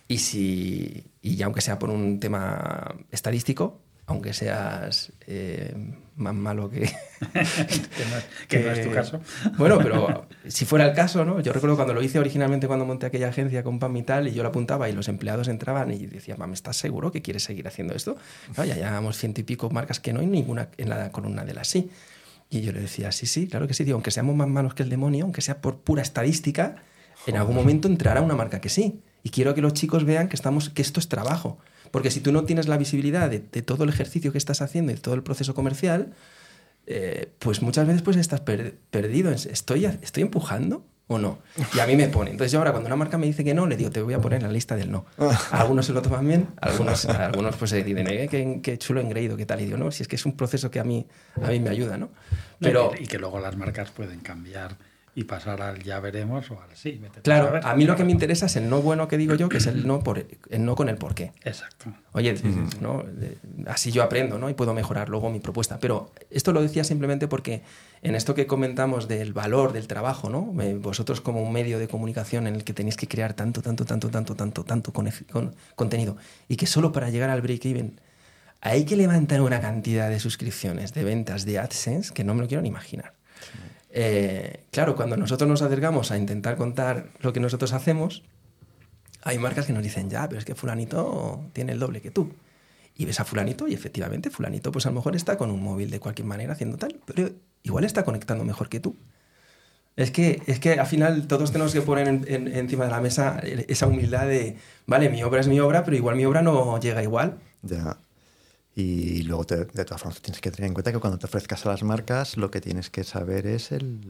Y, 0.07 0.19
si, 0.19 1.05
y 1.21 1.43
aunque 1.43 1.63
sea 1.63 1.81
por 1.81 1.91
un 1.91 2.21
tema 2.21 2.95
estadístico, 3.11 3.81
aunque 4.07 4.33
seas 4.33 5.13
eh, 5.27 5.75
más 6.17 6.35
malo 6.35 6.69
que... 6.69 6.81
que, 6.81 7.39
no 7.39 8.17
es, 8.19 8.25
que 8.49 8.61
no 8.61 8.71
es 8.73 8.83
tu 8.83 8.93
caso. 8.93 9.21
Bueno, 9.57 9.79
pero 9.79 10.27
si 10.49 10.65
fuera 10.65 10.87
el 10.87 10.95
caso, 10.95 11.25
¿no? 11.25 11.41
Yo 11.41 11.53
recuerdo 11.53 11.77
cuando 11.77 11.95
lo 11.95 12.03
hice 12.03 12.19
originalmente 12.19 12.67
cuando 12.67 12.85
monté 12.85 13.07
aquella 13.07 13.29
agencia 13.29 13.63
con 13.63 13.79
PAM 13.79 13.97
y 13.97 14.03
tal, 14.03 14.29
y 14.29 14.33
yo 14.33 14.43
lo 14.43 14.49
apuntaba 14.49 14.89
y 14.89 14.93
los 14.93 15.09
empleados 15.09 15.49
entraban 15.49 15.91
y 15.93 16.07
decían, 16.07 16.39
Pam, 16.39 16.53
¿estás 16.53 16.77
seguro 16.77 17.13
que 17.13 17.23
quieres 17.23 17.45
seguir 17.45 17.67
haciendo 17.69 17.95
esto? 17.95 18.17
Claro, 18.55 18.69
ya 18.69 18.75
llevamos 18.75 19.17
ciento 19.17 19.41
y 19.41 19.45
pico 19.45 19.71
marcas 19.71 20.01
que 20.01 20.13
no 20.13 20.21
hay 20.21 20.27
ninguna 20.27 20.69
en 20.77 20.89
la 20.89 21.11
columna 21.11 21.45
de 21.45 21.55
las 21.55 21.69
sí. 21.69 21.91
Y 22.51 22.61
yo 22.61 22.73
le 22.73 22.81
decía, 22.81 23.13
sí, 23.13 23.27
sí, 23.27 23.47
claro 23.47 23.67
que 23.67 23.73
sí, 23.73 23.83
digo, 23.85 23.95
aunque 23.95 24.11
seamos 24.11 24.37
más 24.37 24.49
malos 24.49 24.75
que 24.75 24.83
el 24.83 24.91
demonio, 24.91 25.25
aunque 25.25 25.41
sea 25.41 25.63
por 25.63 25.79
pura 25.79 26.03
estadística, 26.03 26.77
en 27.27 27.37
algún 27.37 27.55
momento 27.55 27.89
entrará 27.89 28.21
una 28.21 28.35
marca 28.35 28.61
que 28.61 28.69
sí. 28.69 29.01
Y 29.23 29.31
quiero 29.31 29.55
que 29.55 29.63
los 29.63 29.73
chicos 29.73 30.05
vean 30.05 30.29
que, 30.29 30.37
estamos, 30.37 30.69
que 30.69 30.83
esto 30.83 31.01
es 31.01 31.09
trabajo. 31.09 31.59
Porque 31.93 32.11
si 32.11 32.19
tú 32.21 32.33
no 32.33 32.43
tienes 32.45 32.67
la 32.67 32.77
visibilidad 32.77 33.31
de, 33.31 33.39
de 33.39 33.63
todo 33.63 33.85
el 33.85 33.91
ejercicio 33.91 34.33
que 34.33 34.39
estás 34.39 34.61
haciendo 34.63 34.91
y 34.91 34.97
de 34.97 35.01
todo 35.01 35.15
el 35.15 35.23
proceso 35.23 35.55
comercial, 35.55 36.15
eh, 36.87 37.31
pues 37.39 37.63
muchas 37.63 37.87
veces 37.87 38.03
pues 38.03 38.17
estás 38.17 38.41
per- 38.41 38.75
perdido. 38.91 39.31
¿Estoy, 39.31 39.85
¿Estoy 39.85 40.23
empujando 40.25 40.85
o 41.07 41.19
no? 41.19 41.39
Y 41.75 41.81
a 41.81 41.87
mí 41.87 41.95
me 41.95 42.09
pone. 42.09 42.31
Entonces 42.31 42.51
yo 42.53 42.59
ahora 42.59 42.73
cuando 42.73 42.87
una 42.89 42.97
marca 42.97 43.19
me 43.19 43.27
dice 43.27 43.45
que 43.45 43.55
no, 43.55 43.67
le 43.67 43.77
digo, 43.77 43.91
te 43.91 44.01
voy 44.03 44.15
a 44.15 44.21
poner 44.21 44.39
en 44.41 44.47
la 44.47 44.53
lista 44.53 44.75
del 44.75 44.91
no. 44.91 45.05
Algunos 45.53 45.87
se 45.87 45.93
lo 45.93 46.03
toman 46.03 46.27
bien, 46.27 46.49
algunos, 46.61 47.05
algunos 47.05 47.57
pues 47.57 47.71
se 47.71 47.85
dicen, 47.85 48.07
eh, 48.09 48.27
qué, 48.31 48.61
qué 48.63 48.79
chulo 48.79 49.01
engreído, 49.01 49.37
qué 49.37 49.47
tal. 49.47 49.61
Y 49.61 49.67
digo, 49.67 49.77
no, 49.77 49.91
si 49.91 50.03
es 50.03 50.09
que 50.09 50.17
es 50.17 50.25
un 50.27 50.37
proceso 50.37 50.71
que 50.71 50.81
a 50.81 50.85
mí, 50.85 51.07
a 51.43 51.49
mí 51.51 51.61
me 51.61 51.71
ayuda, 51.71 51.99
¿no? 51.99 52.11
Pero... 52.59 52.93
Y 52.99 53.07
que 53.07 53.19
luego 53.19 53.39
las 53.39 53.57
marcas 53.57 53.91
pueden 53.91 54.21
cambiar 54.21 54.77
y 55.15 55.25
pasar 55.25 55.61
al 55.61 55.83
ya 55.83 56.01
veremos 56.01 56.51
o 56.51 56.61
al 56.63 56.75
sí. 56.75 56.99
Claro, 57.23 57.47
saber. 57.49 57.67
a 57.67 57.75
mí 57.75 57.85
lo 57.85 57.97
que 57.97 58.05
me 58.05 58.13
interesa 58.13 58.47
es 58.47 58.57
el 58.57 58.71
no 58.71 58.81
bueno 58.81 59.09
que 59.09 59.19
digo 59.19 59.35
yo, 59.35 59.51
que 59.51 59.59
es 59.59 59.67
el 59.67 59.87
no, 59.87 60.01
por, 60.01 60.25
el 60.49 60.65
no 60.65 60.75
con 60.75 60.89
el 60.89 60.97
por 60.97 61.15
qué. 61.15 61.33
Exacto. 61.45 61.93
Oye, 62.13 62.35
¿no? 62.81 63.03
De- 63.03 63.37
así 63.67 63.93
yo 63.93 64.03
aprendo 64.03 64.39
¿no? 64.39 64.49
y 64.49 64.55
puedo 64.55 64.73
mejorar 64.73 65.11
luego 65.11 65.31
mi 65.31 65.39
propuesta. 65.39 65.79
Pero 65.81 66.13
esto 66.31 66.53
lo 66.55 66.63
decía 66.63 66.83
simplemente 66.83 67.29
porque 67.29 67.63
en 68.01 68.15
esto 68.15 68.35
que 68.35 68.47
comentamos 68.47 69.07
del 69.07 69.35
valor 69.35 69.75
del 69.75 69.87
trabajo, 69.87 70.31
¿no? 70.31 70.51
Eh, 70.63 70.75
vosotros 70.81 71.21
como 71.21 71.43
un 71.43 71.53
medio 71.53 71.79
de 71.79 71.89
comunicación 71.89 72.47
en 72.47 72.55
el 72.55 72.65
que 72.65 72.73
tenéis 72.73 72.97
que 72.97 73.07
crear 73.07 73.35
tanto, 73.35 73.61
tanto, 73.61 73.85
tanto, 73.85 74.09
tanto, 74.09 74.35
tanto, 74.35 74.65
tanto 74.65 74.93
con- 74.95 75.11
con- 75.31 75.55
contenido 75.77 76.17
y 76.49 76.57
que 76.57 76.67
solo 76.67 76.91
para 76.91 77.11
llegar 77.11 77.29
al 77.29 77.43
break-even 77.43 78.01
hay 78.63 78.85
que 78.87 78.97
levantar 78.97 79.43
una 79.43 79.61
cantidad 79.61 80.09
de 80.09 80.21
suscripciones, 80.21 80.95
de 80.95 81.05
ventas, 81.05 81.45
de 81.45 81.59
AdSense, 81.59 82.15
que 82.15 82.25
no 82.25 82.35
me 82.35 82.41
lo 82.43 82.49
quiero 82.49 82.63
ni 82.63 82.69
imaginar. 82.69 83.13
Eh, 83.95 84.65
claro, 84.71 84.97
cuando 84.97 85.17
nosotros 85.17 85.49
nos 85.49 85.63
acercamos 85.63 86.11
a 86.11 86.17
intentar 86.19 86.57
contar 86.57 87.11
lo 87.21 87.33
que 87.33 87.41
nosotros 87.41 87.73
hacemos, 87.73 88.23
hay 89.23 89.39
marcas 89.39 89.67
que 89.67 89.73
nos 89.73 89.83
dicen, 89.83 90.09
ya, 90.11 90.29
pero 90.29 90.39
es 90.39 90.45
que 90.45 90.55
fulanito 90.55 91.45
tiene 91.53 91.73
el 91.73 91.79
doble 91.79 92.01
que 92.01 92.11
tú. 92.11 92.33
Y 92.97 93.05
ves 93.05 93.21
a 93.21 93.25
fulanito 93.25 93.69
y 93.69 93.75
efectivamente 93.75 94.31
fulanito 94.31 94.71
pues 94.73 94.85
a 94.87 94.91
lo 94.91 94.97
mejor 94.97 95.17
está 95.17 95.37
con 95.39 95.51
un 95.51 95.63
móvil 95.63 95.91
de 95.91 96.01
cualquier 96.01 96.27
manera 96.27 96.53
haciendo 96.55 96.77
tal, 96.77 97.01
pero 97.07 97.31
igual 97.63 97.85
está 97.85 98.05
conectando 98.05 98.45
mejor 98.45 98.69
que 98.69 98.81
tú. 98.81 98.97
Es 99.95 100.11
que, 100.11 100.43
es 100.47 100.59
que 100.59 100.75
al 100.81 100.87
final 100.87 101.27
todos 101.27 101.53
tenemos 101.53 101.73
que 101.75 101.83
poner 101.83 102.09
en- 102.09 102.25
en- 102.27 102.49
encima 102.49 102.85
de 102.87 102.91
la 102.91 103.01
mesa 103.03 103.41
esa 103.69 103.87
humildad 103.87 104.27
de, 104.27 104.57
vale, 104.87 105.11
mi 105.11 105.23
obra 105.23 105.41
es 105.41 105.49
mi 105.49 105.61
obra, 105.61 105.85
pero 105.85 105.97
igual 105.97 106.17
mi 106.17 106.25
obra 106.25 106.41
no 106.43 106.79
llega 106.81 107.03
igual. 107.03 107.39
Ya. 107.63 107.99
Y 108.75 109.23
luego, 109.25 109.45
te- 109.45 109.67
de 109.67 109.85
todas 109.85 110.01
formas, 110.01 110.21
tienes 110.23 110.41
que 110.41 110.51
tener 110.51 110.69
en 110.69 110.75
cuenta 110.75 110.93
que 110.93 110.99
cuando 110.99 111.19
te 111.19 111.27
ofrezcas 111.27 111.67
a 111.67 111.69
las 111.71 111.83
marcas, 111.83 112.37
lo 112.39 112.51
que 112.51 112.61
tienes 112.61 112.89
que 112.89 113.05
saber 113.05 113.47
es 113.47 113.71
el, 113.71 114.01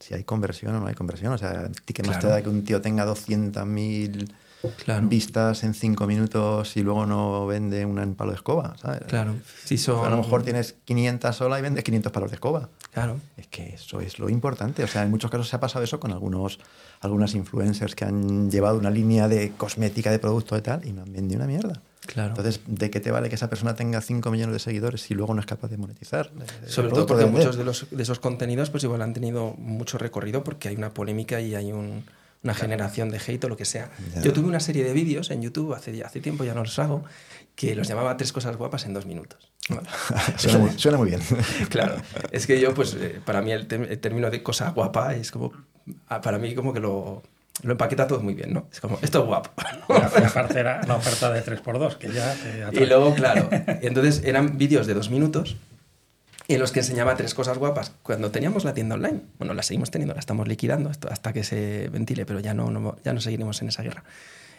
si 0.00 0.14
hay 0.14 0.24
conversión 0.24 0.74
o 0.74 0.80
no 0.80 0.86
hay 0.88 0.94
conversión. 0.94 1.32
O 1.32 1.38
sea, 1.38 1.50
¿a 1.66 1.68
ti 1.68 1.92
qué 1.94 2.02
más 2.02 2.16
te 2.16 2.22
Claro. 2.22 2.34
da 2.36 2.42
que 2.42 2.48
un 2.48 2.64
tío 2.64 2.80
tenga 2.80 3.04
200.000 3.04 4.32
Claro. 4.82 5.06
vistas 5.08 5.62
en 5.62 5.74
5 5.74 6.06
minutos 6.06 6.76
y 6.78 6.82
luego 6.82 7.04
no 7.06 7.46
vende 7.46 7.84
una 7.84 8.02
en 8.02 8.14
palo 8.14 8.30
de 8.32 8.36
escoba? 8.36 8.76
¿sabes? 8.80 9.02
Claro. 9.06 9.36
Si 9.64 9.74
O 9.74 9.78
son, 9.78 9.98
sea, 10.00 10.06
a 10.08 10.10
lo 10.10 10.16
mejor 10.16 10.42
tienes 10.42 10.74
500 10.86 11.36
sola 11.36 11.58
y 11.58 11.62
vendes 11.62 11.84
500 11.84 12.10
palos 12.10 12.30
de 12.30 12.36
escoba. 12.36 12.70
Claro. 12.92 13.20
Es 13.36 13.46
que 13.46 13.74
eso 13.74 14.00
es 14.00 14.18
lo 14.18 14.28
importante. 14.28 14.82
O 14.82 14.88
sea, 14.88 15.02
en 15.04 15.10
muchos 15.10 15.30
casos 15.30 15.48
se 15.48 15.54
ha 15.56 15.60
pasado 15.60 15.84
eso 15.84 16.00
con 16.00 16.10
algunos, 16.12 16.58
algunas 17.00 17.34
influencers 17.34 17.94
que 17.94 18.06
han 18.06 18.50
llevado 18.50 18.78
una 18.78 18.90
línea 18.90 19.28
de 19.28 19.52
cosmética, 19.52 20.10
de 20.10 20.18
producto 20.18 20.56
y 20.56 20.62
tal, 20.62 20.84
y 20.84 20.92
no 20.92 21.02
han 21.02 21.12
vendido 21.12 21.40
una 21.40 21.46
mierda. 21.46 21.80
Claro. 22.06 22.30
Entonces, 22.30 22.60
¿de 22.66 22.90
qué 22.90 23.00
te 23.00 23.10
vale 23.10 23.28
que 23.28 23.34
esa 23.34 23.48
persona 23.48 23.74
tenga 23.74 24.00
5 24.00 24.30
millones 24.30 24.52
de 24.52 24.58
seguidores 24.58 25.00
si 25.02 25.14
luego 25.14 25.32
no 25.34 25.40
es 25.40 25.46
capaz 25.46 25.68
de 25.68 25.76
monetizar? 25.78 26.30
de- 26.32 26.44
de- 26.44 26.68
Sobre 26.68 26.88
el 26.88 26.94
todo 26.94 27.06
porque 27.06 27.26
muchos 27.26 27.56
de, 27.56 27.64
los, 27.64 27.86
de 27.90 28.02
esos 28.02 28.18
contenidos 28.20 28.70
pues 28.70 28.84
igual 28.84 29.02
han 29.02 29.14
tenido 29.14 29.54
mucho 29.58 29.96
recorrido 29.98 30.44
porque 30.44 30.68
hay 30.68 30.76
una 30.76 30.92
polémica 30.92 31.40
y 31.40 31.54
hay 31.54 31.72
un- 31.72 32.04
una 32.42 32.52
generación 32.54 33.08
de 33.08 33.18
hate 33.26 33.42
o 33.44 33.48
lo 33.48 33.56
que 33.56 33.64
sea. 33.64 33.90
Ya. 34.14 34.20
Yo 34.22 34.32
tuve 34.34 34.46
una 34.48 34.60
serie 34.60 34.84
de 34.84 34.92
vídeos 34.92 35.30
en 35.30 35.40
YouTube, 35.40 35.72
hace, 35.72 36.04
hace 36.04 36.20
tiempo 36.20 36.44
ya 36.44 36.52
no 36.52 36.60
los 36.62 36.78
hago, 36.78 37.02
que 37.54 37.74
los 37.74 37.88
llamaba 37.88 38.18
Tres 38.18 38.32
cosas 38.34 38.56
guapas 38.58 38.84
en 38.84 38.92
dos 38.92 39.06
minutos. 39.06 39.50
suena, 40.36 40.58
muy, 40.58 40.70
suena 40.78 40.98
muy 40.98 41.08
bien. 41.08 41.22
claro, 41.70 41.96
es 42.32 42.46
que 42.46 42.60
yo 42.60 42.74
pues 42.74 42.94
eh, 43.00 43.18
para 43.24 43.40
mí 43.40 43.50
el 43.50 43.66
término 43.66 44.30
de 44.30 44.42
cosa 44.42 44.70
guapa 44.72 45.14
es 45.14 45.30
como, 45.30 45.52
ah, 46.08 46.20
para 46.20 46.38
mí 46.38 46.54
como 46.54 46.74
que 46.74 46.80
lo, 46.80 47.22
lo 47.62 47.72
empaqueta 47.72 48.06
todo 48.06 48.20
muy 48.20 48.34
bien, 48.34 48.52
¿no? 48.52 48.68
Es 48.72 48.80
como, 48.80 48.98
esto 49.02 49.20
es 49.20 49.26
guapo. 49.26 49.50
Y 50.20 50.24
aparte 50.24 50.58
era 50.60 50.82
la 50.86 50.96
oferta 50.96 51.30
de 51.32 51.42
3x2, 51.44 51.96
que 51.96 52.12
ya 52.12 52.34
te 52.34 52.82
Y 52.82 52.86
luego, 52.86 53.14
claro, 53.14 53.48
entonces 53.82 54.22
eran 54.24 54.58
vídeos 54.58 54.86
de 54.86 54.94
dos 54.94 55.10
minutos 55.10 55.56
en 56.48 56.58
los 56.60 56.72
que 56.72 56.80
enseñaba 56.80 57.16
tres 57.16 57.32
cosas 57.34 57.56
guapas. 57.58 57.92
Cuando 58.02 58.30
teníamos 58.30 58.64
la 58.64 58.74
tienda 58.74 58.96
online, 58.96 59.20
bueno, 59.38 59.54
la 59.54 59.62
seguimos 59.62 59.90
teniendo, 59.90 60.14
la 60.14 60.20
estamos 60.20 60.46
liquidando 60.48 60.90
hasta 61.10 61.32
que 61.32 61.42
se 61.44 61.88
ventile, 61.90 62.26
pero 62.26 62.40
ya 62.40 62.52
no, 62.54 62.70
no- 62.70 62.96
ya 63.04 63.12
no 63.14 63.20
seguiremos 63.20 63.62
en 63.62 63.68
esa 63.68 63.82
guerra. 63.82 64.04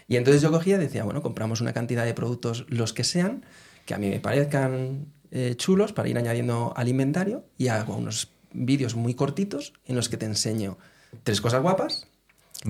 Y 0.08 0.16
entonces 0.18 0.42
yo 0.42 0.52
cogía 0.52 0.76
y 0.76 0.80
decía, 0.80 1.04
bueno, 1.04 1.22
compramos 1.22 1.62
una 1.62 1.74
cantidad 1.74 2.06
de 2.06 2.14
productos, 2.14 2.66
los 2.70 2.94
que 2.94 3.04
sean, 3.04 3.44
que 3.86 3.94
a 3.94 3.98
mí 3.98 4.10
me 4.10 4.20
parezcan 4.20 5.06
eh, 5.32 5.56
chulos 5.58 5.94
para 5.94 6.08
ir 6.10 6.18
añadiendo 6.18 6.74
al 6.76 6.88
inventario 6.88 7.44
y 7.58 7.68
hago 7.68 7.96
unos 7.98 8.30
vídeos 8.52 8.96
muy 8.96 9.14
cortitos 9.16 9.74
en 9.86 9.96
los 9.96 10.08
que 10.10 10.18
te 10.18 10.26
enseño 10.26 10.78
tres 11.24 11.42
cosas 11.42 11.62
guapas, 11.62 12.08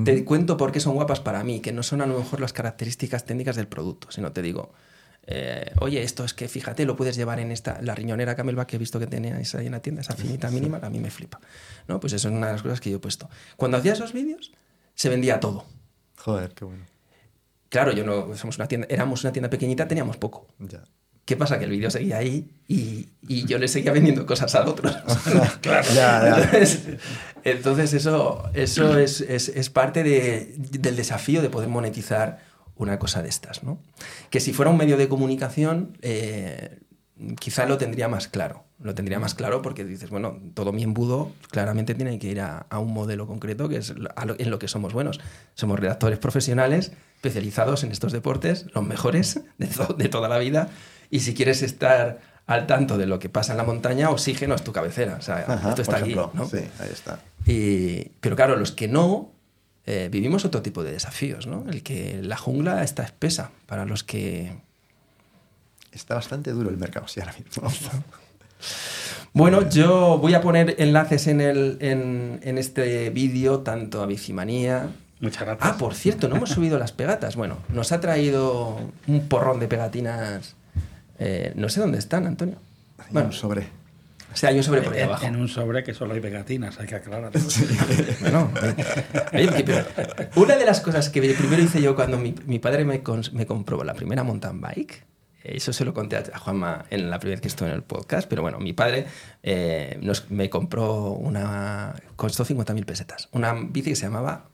te 0.04 0.26
cuento 0.26 0.58
por 0.58 0.72
qué 0.72 0.80
son 0.80 0.96
guapas 0.96 1.20
para 1.20 1.44
mí, 1.44 1.62
que 1.62 1.72
no 1.72 1.84
son 1.84 2.02
a 2.02 2.06
lo 2.06 2.18
mejor 2.18 2.42
las 2.42 2.54
características 2.54 3.26
técnicas 3.26 3.56
del 3.56 3.68
producto, 3.68 4.12
sino 4.12 4.32
te 4.32 4.42
digo, 4.42 4.74
eh, 5.28 5.72
oye, 5.80 6.04
esto 6.04 6.24
es 6.24 6.34
que 6.34 6.48
fíjate, 6.48 6.86
lo 6.86 6.96
puedes 6.96 7.16
llevar 7.16 7.40
en 7.40 7.52
esta, 7.52 7.82
la 7.82 7.96
riñonera 7.96 8.36
Camelback 8.36 8.68
que 8.70 8.76
he 8.76 8.80
visto 8.80 9.00
que 9.00 9.08
teníais 9.08 9.56
ahí 9.56 9.66
en 9.66 9.72
la 9.72 9.82
tienda, 9.82 10.02
esa 10.02 10.16
finita 10.16 10.52
mínima, 10.52 10.80
que 10.80 10.86
a 10.86 10.90
mí 10.90 11.00
me 11.00 11.10
flipa. 11.10 11.40
¿no? 11.88 12.00
Pues 12.00 12.14
eso 12.14 12.28
es 12.28 12.34
una 12.34 12.48
de 12.48 12.54
las 12.54 12.62
cosas 12.62 12.82
que 12.82 12.90
yo 12.90 12.98
he 12.98 13.00
puesto. 13.00 13.30
Cuando 13.56 13.78
hacía 13.78 13.94
esos 13.94 14.14
vídeos, 14.14 14.52
se 14.94 15.10
vendía 15.10 15.40
todo. 15.40 15.66
Joder, 16.18 16.54
qué 16.54 16.66
bueno. 16.66 16.86
Claro, 17.70 17.92
yo 17.92 18.06
no, 18.06 18.36
somos 18.36 18.58
una 18.58 18.68
tienda, 18.68 18.88
éramos 18.90 19.24
una 19.24 19.34
tienda 19.34 19.50
pequeñita, 19.50 19.88
teníamos 19.88 20.18
poco. 20.18 20.48
Ya. 20.60 20.84
¿Qué 21.26 21.36
pasa? 21.36 21.58
Que 21.58 21.66
el 21.66 21.72
vídeo 21.72 21.90
seguía 21.90 22.18
ahí 22.18 22.52
y, 22.68 23.10
y 23.28 23.46
yo 23.46 23.58
le 23.58 23.68
seguía 23.68 23.92
vendiendo 23.92 24.26
cosas 24.28 24.54
a 24.56 24.64
otros. 24.64 24.96
claro. 25.62 25.88
Ya, 25.94 26.22
ya. 26.24 26.38
Entonces, 26.44 26.80
entonces 27.44 27.94
eso, 27.94 28.44
eso 28.54 28.98
es, 29.00 29.22
es- 29.22 29.50
es 29.50 29.70
parte 29.70 30.04
de- 30.04 30.54
del 30.58 30.96
desafío 30.96 31.42
de 31.42 31.50
poder 31.50 31.70
monetizar 31.70 32.40
una 32.76 33.00
cosa 33.00 33.22
de 33.24 33.30
estas. 33.30 33.64
¿no? 33.64 33.80
Que 34.30 34.40
si 34.40 34.54
fuera 34.54 34.70
un 34.70 34.78
medio 34.78 34.98
de 34.98 35.08
comunicación, 35.08 35.98
eh, 36.02 36.80
quizá 37.40 37.66
lo 37.66 37.78
tendría 37.78 38.08
más 38.08 38.28
claro. 38.28 38.64
Lo 38.78 38.94
tendría 38.94 39.20
más 39.20 39.34
claro 39.36 39.62
porque 39.62 39.86
dices, 39.86 40.10
bueno, 40.10 40.38
todo 40.54 40.74
mi 40.74 40.84
embudo 40.84 41.32
claramente 41.50 41.96
tiene 41.96 42.20
que 42.20 42.28
ir 42.28 42.42
a, 42.42 42.68
a 42.70 42.78
un 42.80 42.94
modelo 42.94 43.26
concreto 43.26 43.70
que 43.70 43.78
es 43.78 43.96
lo- 43.98 44.12
en 44.38 44.50
lo 44.52 44.60
que 44.60 44.68
somos 44.68 44.92
buenos. 44.94 45.20
Somos 45.56 45.80
redactores 45.80 46.20
profesionales 46.20 46.92
especializados 47.16 47.84
en 47.84 47.92
estos 47.92 48.12
deportes, 48.12 48.66
los 48.76 48.86
mejores 48.86 49.40
de, 49.58 49.68
to- 49.68 49.96
de 49.98 50.10
toda 50.10 50.28
la 50.30 50.38
vida. 50.38 50.70
Y 51.10 51.19
si 51.22 51.34
quieres 51.34 51.61
estar 51.61 52.19
al 52.48 52.68
tanto 52.68 52.98
de 52.98 53.06
lo 53.07 53.18
que 53.19 53.30
pasa 53.30 53.53
en 53.53 53.57
la 53.57 53.64
montaña, 53.64 54.10
oxígeno 54.10 54.56
es 54.56 54.64
tu 54.64 54.72
cabecera. 54.72 55.15
O 55.19 55.22
sea, 55.22 55.45
Ajá, 55.48 55.69
esto 55.69 55.82
está 55.82 55.98
aquí. 55.98 56.14
¿no? 56.15 56.32
Sí, 56.49 56.57
ahí 56.80 56.90
está. 56.91 57.19
Y- 57.45 58.10
pero 58.22 58.36
claro, 58.36 58.56
los 58.56 58.72
que 58.72 58.88
no, 58.88 59.32
eh, 59.86 60.10
vivimos 60.11 60.45
otro 60.45 60.61
tipo 60.61 60.84
de 60.84 60.91
desafíos, 60.91 61.48
¿no? 61.48 61.65
El 61.69 61.82
que 61.84 62.22
la 62.23 62.38
jungla 62.38 62.84
está 62.84 63.03
espesa 63.03 63.52
para 63.65 63.86
los 63.86 64.03
que... 64.03 64.57
Está 65.91 66.15
bastante 66.15 66.52
duro 66.52 66.69
el 66.69 66.77
mercado, 66.77 67.07
sí, 67.07 67.19
ahora 67.22 67.34
mismo. 67.34 67.69
Bueno, 69.34 69.68
yo 69.69 70.18
voy 70.18 70.34
a 70.34 70.40
poner 70.41 70.76
enlaces 70.80 71.27
en, 71.27 71.41
el, 71.41 71.77
en, 71.82 72.40
en 72.44 72.57
este 72.57 73.10
vídeo, 73.10 73.60
tanto 73.60 74.02
a 74.02 74.06
Bicimanía... 74.06 74.90
Muchas 75.19 75.44
gracias. 75.45 75.69
Ah, 75.69 75.77
por 75.77 75.94
cierto, 75.94 76.27
no 76.30 76.36
hemos 76.38 76.49
subido 76.49 76.77
las 76.80 76.91
pegatas. 76.91 77.36
Bueno, 77.36 77.57
nos 77.69 77.91
ha 77.91 77.99
traído 78.02 78.77
un 79.07 79.27
porrón 79.27 79.60
de 79.60 79.68
pegatinas. 79.68 80.56
Eh, 81.20 81.54
no 81.56 81.70
sé 81.70 81.80
dónde 81.80 81.98
están, 82.00 82.26
Antonio. 82.28 82.56
Bueno, 82.98 83.12
Bueno, 83.12 83.28
un 83.30 83.34
sobre. 83.34 83.62
o 84.34 84.36
sea, 84.38 84.50
hay 84.50 84.58
un 84.58 84.64
sobre 84.64 84.82
por 84.82 84.94
ahí 84.94 85.00
en, 85.02 85.06
abajo. 85.08 85.26
en 85.26 85.36
un 85.36 85.48
sobre 85.48 85.84
que 85.84 85.94
solo 85.94 86.14
hay 86.14 86.20
pegatinas, 86.22 86.80
hay 86.80 86.88
que 86.88 86.96
aclarar. 86.96 87.32
Bueno, 88.22 88.52
oye, 89.34 89.48
que- 89.50 89.64
pero 89.64 89.86
una 90.36 90.56
de 90.56 90.66
las 90.66 90.82
cosas 90.82 91.10
que 91.10 91.22
primero 91.22 91.62
hice 91.62 91.82
yo 91.82 91.96
cuando 91.96 92.18
mi, 92.18 92.34
mi 92.46 92.60
padre 92.60 92.86
me, 92.86 93.02
compró 93.04 93.84
la 93.84 93.94
primera 93.94 94.24
mountain 94.24 94.60
bike, 94.62 95.04
eh, 95.44 95.54
eso 95.56 95.72
se 95.74 95.86
lo 95.86 95.94
conté 95.94 96.16
a 96.18 96.24
a 96.34 96.40
Juanma 96.40 96.86
en 96.90 97.10
la 97.10 97.20
primera 97.20 97.36
vez 97.36 97.42
que 97.42 97.48
estuve 97.50 97.70
en 97.70 97.76
el 97.76 97.84
podcast, 97.84 98.28
pero 98.28 98.42
bueno, 98.42 98.60
mi 98.60 98.74
padre 98.74 99.06
eh, 99.44 99.98
nos- 100.02 100.30
me 100.32 100.50
compró 100.50 101.12
una, 101.12 101.94
costó 102.16 102.44
50.000 102.46 102.86
pesetas, 102.86 103.30
una 103.32 103.54
bici 103.54 103.92
que 103.92 103.96
se 103.96 104.06
llamaba, 104.06 104.50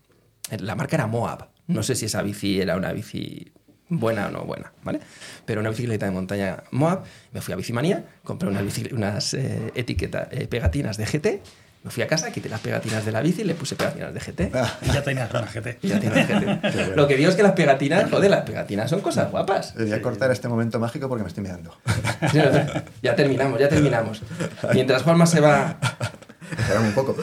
la 0.59 0.75
marca 0.75 0.95
era 0.97 1.07
Moab, 1.07 1.47
no 1.67 1.83
sé 1.83 1.95
si 1.95 2.05
esa 2.05 2.21
bici 2.21 2.59
era 2.59 2.75
una 2.75 2.91
bici 2.91 3.51
buena 3.91 4.27
o 4.27 4.31
no 4.31 4.43
buena, 4.45 4.72
¿vale? 4.84 4.99
Pero 5.45 5.61
una 5.61 5.69
bicicleta 5.69 6.05
de 6.05 6.11
montaña 6.11 6.63
Moab, 6.72 7.03
me 7.31 7.41
fui 7.41 7.53
a 7.53 7.57
Bicimanía, 7.57 8.05
compré 8.23 8.49
unas, 8.49 8.63
unas 8.91 9.34
eh, 9.34 9.72
etiquetas, 9.76 10.30
eh, 10.31 10.47
pegatinas 10.47 10.97
de 10.97 11.05
GT, 11.05 11.41
me 11.84 11.89
fui 11.89 12.03
a 12.03 12.07
casa, 12.07 12.31
quité 12.31 12.47
las 12.47 12.61
pegatinas 12.61 13.03
de 13.05 13.11
la 13.11 13.22
bici 13.22 13.41
y 13.41 13.43
le 13.43 13.55
puse 13.55 13.76
pegatinas 13.76 14.13
de 14.13 14.19
GT. 14.19 14.51
Y 14.84 14.91
ya 14.93 15.03
tenías 15.03 15.31
una 15.31 15.47
GT. 15.47 15.80
Ya 15.81 15.99
GT. 15.99 16.95
Lo 16.95 17.07
que 17.07 17.18
digo 17.18 17.30
es 17.30 17.35
que 17.35 17.43
las 17.43 17.53
pegatinas, 17.53 18.09
joder, 18.09 18.30
las 18.30 18.41
pegatinas 18.41 18.89
son 18.89 19.01
cosas 19.01 19.31
guapas. 19.31 19.73
Voy 19.76 19.91
a 19.91 20.01
cortar 20.01 20.31
este 20.31 20.47
momento 20.47 20.80
mágico 20.80 21.09
porque 21.09 21.23
me 21.23 21.30
estoy 21.30 21.43
mirando. 21.43 21.76
Ya 23.01 23.15
terminamos, 23.15 23.59
ya 23.59 23.68
terminamos. 23.68 24.22
Mientras 24.73 25.01
Juanma 25.01 25.26
se 25.26 25.39
va, 25.39 25.77
Esperamos 26.51 26.89
un 26.89 26.93
poco. 26.93 27.15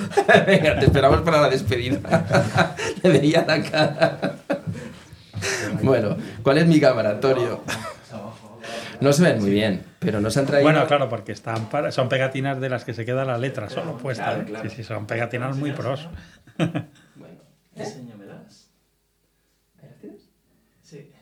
venga, 0.47 0.79
te 0.79 0.87
esperamos 0.87 1.21
para 1.21 1.43
la 1.43 1.49
despedida. 1.51 2.01
Le 3.03 3.11
veía 3.11 3.45
la 3.47 3.63
cara. 3.63 4.38
Bueno, 5.83 6.17
¿cuál 6.43 6.59
es 6.59 6.67
mi 6.67 6.81
cámara, 6.81 7.11
Antonio? 7.11 7.63
No 9.01 9.13
se 9.13 9.23
ven 9.23 9.41
muy 9.41 9.51
bien, 9.51 9.85
pero 10.01 10.21
nos 10.21 10.37
han 10.37 10.47
traído... 10.47 10.65
Bueno, 10.69 10.85
claro, 10.89 11.09
porque 11.09 11.31
están 11.33 11.69
para- 11.71 11.93
son 11.93 12.09
pegatinas 12.09 12.61
de 12.61 12.69
las 12.69 12.85
que 12.85 12.95
se 12.95 13.05
queda 13.05 13.25
la 13.25 13.39
letra 13.39 13.71
solo 13.71 13.97
puesta. 13.97 14.25
Claro, 14.25 14.41
¿eh? 14.43 14.45
claro. 14.47 14.69
Sí, 14.71 14.75
sí, 14.77 14.83
son 14.85 15.07
pegatinas 15.07 15.57
muy 15.57 15.71
pros. 15.73 16.09
Bueno, 17.15 17.37
Enséñamelas. 17.77 18.71
¿ahí 19.81 19.89
las 19.89 19.99
tienes? 20.01 20.23
Sí. 20.83 21.13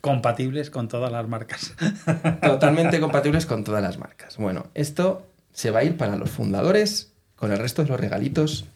Compatibles 0.00 0.70
con 0.70 0.86
todas 0.86 1.10
las 1.10 1.26
marcas. 1.26 1.74
Totalmente 2.42 3.00
compatibles 3.00 3.46
con 3.46 3.64
todas 3.64 3.82
las 3.82 3.98
marcas. 3.98 4.36
Bueno, 4.36 4.66
esto 4.74 5.26
se 5.52 5.72
va 5.72 5.80
a 5.80 5.84
ir 5.84 5.96
para 5.96 6.14
los 6.14 6.30
fundadores 6.30 7.12
con 7.34 7.50
el 7.50 7.58
resto 7.58 7.82
de 7.82 7.88
los 7.88 7.98
regalitos 7.98 8.66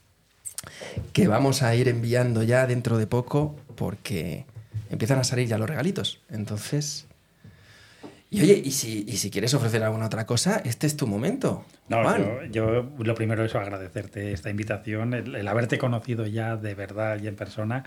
que 1.13 1.29
vamos 1.29 1.63
a 1.63 1.75
ir 1.77 1.87
enviando 1.89 2.43
ya 2.43 2.67
dentro 2.67 2.99
de 2.99 3.07
poco 3.07 3.55
porque 3.77 4.47
empiezan 4.91 5.19
a 5.19 5.25
salir 5.25 5.49
ya 5.49 5.59
los 5.59 5.69
regalitos. 5.69 6.21
Entonces... 6.31 7.07
Y 8.31 8.43
oye, 8.43 8.61
y 8.65 8.73
si, 8.73 9.05
y 9.07 9.17
si 9.19 9.31
quieres 9.31 9.55
ofrecer 9.55 9.85
alguna 9.85 10.07
otra 10.07 10.27
cosa, 10.27 10.61
este 10.65 10.89
es 10.89 10.97
tu 10.97 11.07
momento. 11.07 11.65
No, 11.89 12.03
yo, 12.17 12.43
yo 12.51 12.91
lo 12.99 13.15
primero 13.15 13.45
es 13.45 13.55
agradecerte 13.55 14.33
esta 14.33 14.51
invitación, 14.51 15.15
el, 15.15 15.37
el 15.37 15.47
haberte 15.47 15.79
conocido 15.79 16.27
ya 16.27 16.57
de 16.57 16.75
verdad 16.75 17.21
y 17.23 17.29
en 17.29 17.37
persona, 17.37 17.85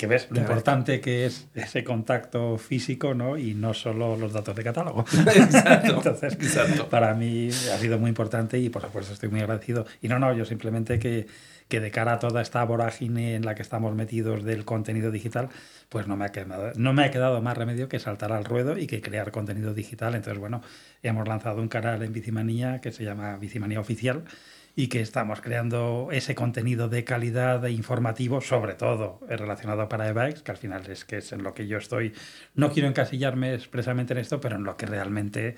que 0.00 0.06
ves 0.06 0.28
lo 0.30 0.36
Te 0.36 0.40
importante 0.40 1.00
que 1.02 1.26
es 1.26 1.46
ese 1.54 1.84
contacto 1.84 2.56
físico, 2.56 3.12
¿no? 3.12 3.36
Y 3.36 3.52
no 3.52 3.74
solo 3.74 4.16
los 4.16 4.32
datos 4.32 4.56
de 4.56 4.64
catálogo. 4.64 5.04
Exacto, 5.34 5.96
Entonces, 5.96 6.32
exacto. 6.32 6.88
para 6.88 7.12
mí 7.12 7.48
ha 7.48 7.76
sido 7.76 7.98
muy 7.98 8.08
importante 8.08 8.58
y 8.58 8.70
por 8.70 8.80
supuesto 8.80 9.12
estoy 9.12 9.28
muy 9.28 9.40
agradecido. 9.40 9.84
Y 10.00 10.08
no, 10.08 10.18
no, 10.18 10.32
yo 10.32 10.46
simplemente 10.46 10.98
que, 10.98 11.26
que 11.70 11.80
de 11.80 11.90
cara 11.90 12.14
a 12.14 12.18
toda 12.18 12.42
esta 12.42 12.62
vorágine 12.64 13.36
en 13.36 13.46
la 13.46 13.54
que 13.54 13.62
estamos 13.62 13.94
metidos 13.94 14.44
del 14.44 14.66
contenido 14.66 15.10
digital, 15.10 15.48
pues 15.88 16.06
no 16.06 16.16
me, 16.16 16.26
ha 16.26 16.28
quedado, 16.28 16.72
no 16.74 16.92
me 16.92 17.04
ha 17.04 17.10
quedado 17.10 17.40
más 17.40 17.56
remedio 17.56 17.88
que 17.88 17.98
saltar 17.98 18.32
al 18.32 18.44
ruedo 18.44 18.76
y 18.76 18.86
que 18.86 19.00
crear 19.00 19.30
contenido 19.30 19.72
digital. 19.72 20.14
Entonces, 20.14 20.38
bueno, 20.38 20.60
hemos 21.02 21.26
lanzado 21.26 21.62
un 21.62 21.68
canal 21.68 22.02
en 22.02 22.12
Bicimanía 22.12 22.80
que 22.82 22.92
se 22.92 23.04
llama 23.04 23.36
Bicimanía 23.38 23.80
Oficial 23.80 24.24
y 24.76 24.88
que 24.88 25.00
estamos 25.00 25.40
creando 25.40 26.08
ese 26.12 26.34
contenido 26.34 26.88
de 26.88 27.04
calidad 27.04 27.64
e 27.64 27.70
informativo, 27.70 28.40
sobre 28.40 28.74
todo 28.74 29.20
relacionado 29.28 29.88
para 29.88 30.08
e-bikes, 30.08 30.42
que 30.42 30.50
al 30.50 30.56
final 30.56 30.86
es 30.90 31.04
que 31.04 31.18
es 31.18 31.32
en 31.32 31.42
lo 31.42 31.54
que 31.54 31.66
yo 31.66 31.78
estoy. 31.78 32.12
No 32.54 32.72
quiero 32.72 32.88
encasillarme 32.88 33.54
expresamente 33.54 34.12
en 34.12 34.18
esto, 34.18 34.40
pero 34.40 34.56
en 34.56 34.64
lo 34.64 34.76
que 34.76 34.86
realmente 34.86 35.56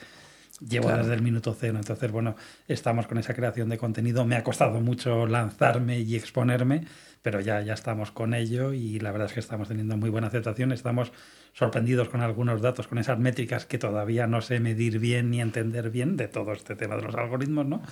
llevo 0.68 0.88
Claro. 0.88 1.02
desde 1.02 1.14
el 1.14 1.22
minuto 1.22 1.56
cero. 1.58 1.78
Entonces, 1.78 2.10
bueno, 2.10 2.36
estamos 2.68 3.06
con 3.06 3.18
esa 3.18 3.34
creación 3.34 3.68
de 3.68 3.78
contenido. 3.78 4.24
Me 4.24 4.36
ha 4.36 4.44
costado 4.44 4.80
mucho 4.80 5.26
lanzarme 5.26 6.00
y 6.00 6.16
exponerme, 6.16 6.86
pero 7.22 7.40
ya, 7.40 7.60
ya 7.62 7.74
estamos 7.74 8.10
con 8.10 8.34
ello 8.34 8.72
y 8.72 8.98
la 9.00 9.12
verdad 9.12 9.26
es 9.28 9.34
que 9.34 9.40
estamos 9.40 9.68
teniendo 9.68 9.96
muy 9.96 10.10
buena 10.10 10.26
aceptación. 10.28 10.72
Estamos 10.72 11.12
sorprendidos 11.52 12.08
con 12.08 12.20
algunos 12.20 12.62
datos, 12.62 12.88
con 12.88 12.98
esas 12.98 13.18
métricas 13.18 13.66
que 13.66 13.78
todavía 13.78 14.26
no 14.26 14.40
sé 14.40 14.60
medir 14.60 14.98
bien 14.98 15.30
ni 15.30 15.40
entender 15.40 15.90
bien 15.90 16.16
de 16.16 16.28
todo 16.28 16.52
este 16.52 16.76
tema 16.76 16.96
de 16.96 17.02
los 17.02 17.14
algoritmos, 17.14 17.66
¿no? 17.66 17.82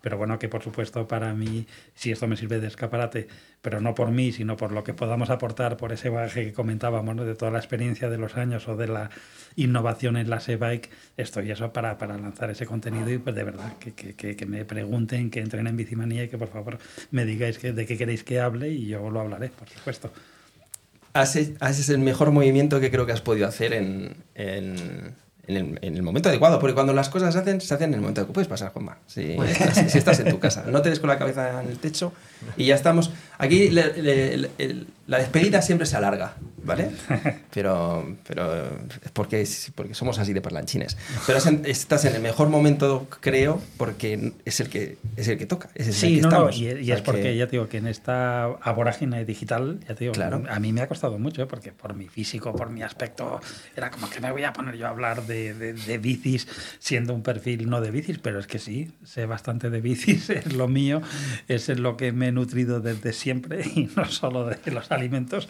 Pero 0.00 0.16
bueno, 0.16 0.38
que 0.38 0.48
por 0.48 0.62
supuesto 0.62 1.08
para 1.08 1.34
mí, 1.34 1.66
si 1.94 2.12
esto 2.12 2.28
me 2.28 2.36
sirve 2.36 2.60
de 2.60 2.68
escaparate, 2.68 3.26
pero 3.60 3.80
no 3.80 3.94
por 3.94 4.10
mí, 4.12 4.30
sino 4.30 4.56
por 4.56 4.70
lo 4.70 4.84
que 4.84 4.94
podamos 4.94 5.30
aportar 5.30 5.76
por 5.76 5.92
ese 5.92 6.08
bagaje 6.08 6.44
que 6.44 6.52
comentábamos, 6.52 7.16
¿no? 7.16 7.24
de 7.24 7.34
toda 7.34 7.50
la 7.50 7.58
experiencia 7.58 8.08
de 8.08 8.18
los 8.18 8.36
años 8.36 8.68
o 8.68 8.76
de 8.76 8.86
la 8.86 9.10
innovación 9.56 10.16
en 10.16 10.30
la 10.30 10.40
e-bike, 10.46 10.88
estoy 11.16 11.50
eso 11.50 11.72
para, 11.72 11.98
para 11.98 12.16
lanzar 12.16 12.50
ese 12.50 12.64
contenido 12.64 13.10
y 13.10 13.18
pues 13.18 13.34
de 13.34 13.42
verdad 13.42 13.76
que, 13.78 13.92
que, 13.92 14.14
que, 14.14 14.36
que 14.36 14.46
me 14.46 14.64
pregunten, 14.64 15.30
que 15.30 15.40
entren 15.40 15.66
en 15.66 15.76
Bicimanía 15.76 16.24
y 16.24 16.28
que 16.28 16.38
por 16.38 16.48
favor 16.48 16.78
me 17.10 17.24
digáis 17.24 17.58
que, 17.58 17.72
de 17.72 17.84
qué 17.84 17.98
queréis 17.98 18.22
que 18.22 18.40
hable 18.40 18.68
y 18.68 18.86
yo 18.86 19.10
lo 19.10 19.20
hablaré, 19.20 19.48
por 19.48 19.68
supuesto. 19.68 20.12
Haces, 21.14 21.52
haces 21.60 21.88
el 21.88 21.98
mejor 21.98 22.30
movimiento 22.30 22.80
que 22.80 22.90
creo 22.90 23.06
que 23.06 23.12
has 23.12 23.20
podido 23.20 23.46
hacer 23.48 23.72
en, 23.72 24.16
en- 24.34 25.14
en 25.48 25.56
el, 25.56 25.78
en 25.80 25.96
el 25.96 26.02
momento 26.02 26.28
adecuado, 26.28 26.58
porque 26.58 26.74
cuando 26.74 26.92
las 26.92 27.08
cosas 27.08 27.32
se 27.32 27.40
hacen, 27.40 27.58
se 27.62 27.72
hacen 27.72 27.88
en 27.88 27.94
el 27.94 28.00
momento 28.02 28.20
adecuado. 28.20 28.34
Puedes 28.34 28.48
pasar, 28.48 28.70
Juanma, 28.70 28.98
si 29.06 29.32
estás, 29.32 29.90
si 29.90 29.96
estás 29.98 30.20
en 30.20 30.28
tu 30.28 30.38
casa. 30.38 30.64
No 30.70 30.82
te 30.82 30.90
des 30.90 31.00
con 31.00 31.08
la 31.08 31.18
cabeza 31.18 31.62
en 31.62 31.70
el 31.70 31.78
techo 31.78 32.12
y 32.58 32.66
ya 32.66 32.74
estamos. 32.74 33.10
Aquí 33.38 33.70
le- 33.70 34.02
le- 34.02 34.36
le- 34.36 34.50
el- 34.58 34.86
la 35.06 35.18
despedida 35.18 35.62
siempre 35.62 35.86
se 35.86 35.96
alarga, 35.96 36.34
¿vale? 36.64 36.90
Pero, 37.54 38.16
pero 38.26 38.66
es 38.66 39.10
porque, 39.12 39.40
es 39.40 39.72
porque 39.74 39.94
somos 39.94 40.18
así 40.18 40.32
de 40.34 40.40
parlanchines. 40.42 40.96
Pero 41.26 41.38
estás 41.64 42.04
en 42.04 42.14
el 42.14 42.20
mejor 42.22 42.50
momento, 42.50 43.08
creo, 43.20 43.60
porque 43.78 44.32
es 44.44 44.60
el 44.60 44.68
que, 44.68 44.98
es 45.16 45.26
el 45.28 45.38
que 45.38 45.46
toca. 45.46 45.70
Es 45.74 45.88
el 45.88 45.94
Sí, 45.94 46.16
que 46.16 46.20
no, 46.22 46.28
no, 46.30 46.36
estamos. 46.50 46.56
y, 46.58 46.66
y 46.84 46.92
es 46.92 47.00
porque 47.00 47.22
que- 47.22 47.36
ya 47.36 47.46
te 47.46 47.52
digo 47.52 47.68
que 47.68 47.78
en 47.78 47.86
esta 47.88 48.48
vorágine 48.76 49.24
digital, 49.24 49.80
ya 49.88 49.94
te 49.94 50.04
digo, 50.04 50.12
Claro. 50.12 50.44
a 50.48 50.60
mí 50.60 50.72
me 50.72 50.82
ha 50.82 50.86
costado 50.88 51.18
mucho, 51.18 51.42
¿eh? 51.42 51.46
porque 51.46 51.72
por 51.72 51.94
mi 51.94 52.06
físico, 52.06 52.54
por 52.54 52.68
mi 52.70 52.82
aspecto, 52.82 53.40
era 53.76 53.90
como 53.90 54.10
que 54.10 54.20
me 54.20 54.30
voy 54.30 54.44
a 54.44 54.52
poner 54.52 54.76
yo 54.76 54.86
a 54.86 54.90
hablar 54.90 55.26
de, 55.26 55.54
de- 55.54 55.72
de 55.72 55.98
bicis 55.98 56.46
siendo 56.78 57.14
un 57.14 57.22
perfil 57.22 57.68
no 57.68 57.80
de 57.80 57.90
bicis, 57.90 58.18
pero 58.18 58.38
es 58.38 58.46
que 58.46 58.58
sí, 58.58 58.92
sé 59.04 59.24
bastante 59.26 59.70
de 59.70 59.80
bicis, 59.80 60.28
es 60.30 60.52
lo 60.52 60.68
mío, 60.68 61.00
es 61.48 61.68
en 61.70 61.82
lo 61.82 61.96
que 61.96 62.12
me 62.12 62.28
he 62.28 62.32
nutrido 62.32 62.80
desde 62.80 63.12
siempre 63.14 63.27
y 63.74 63.88
no 63.96 64.04
solo 64.06 64.44
de 64.44 64.70
los 64.70 64.90
alimentos. 64.90 65.48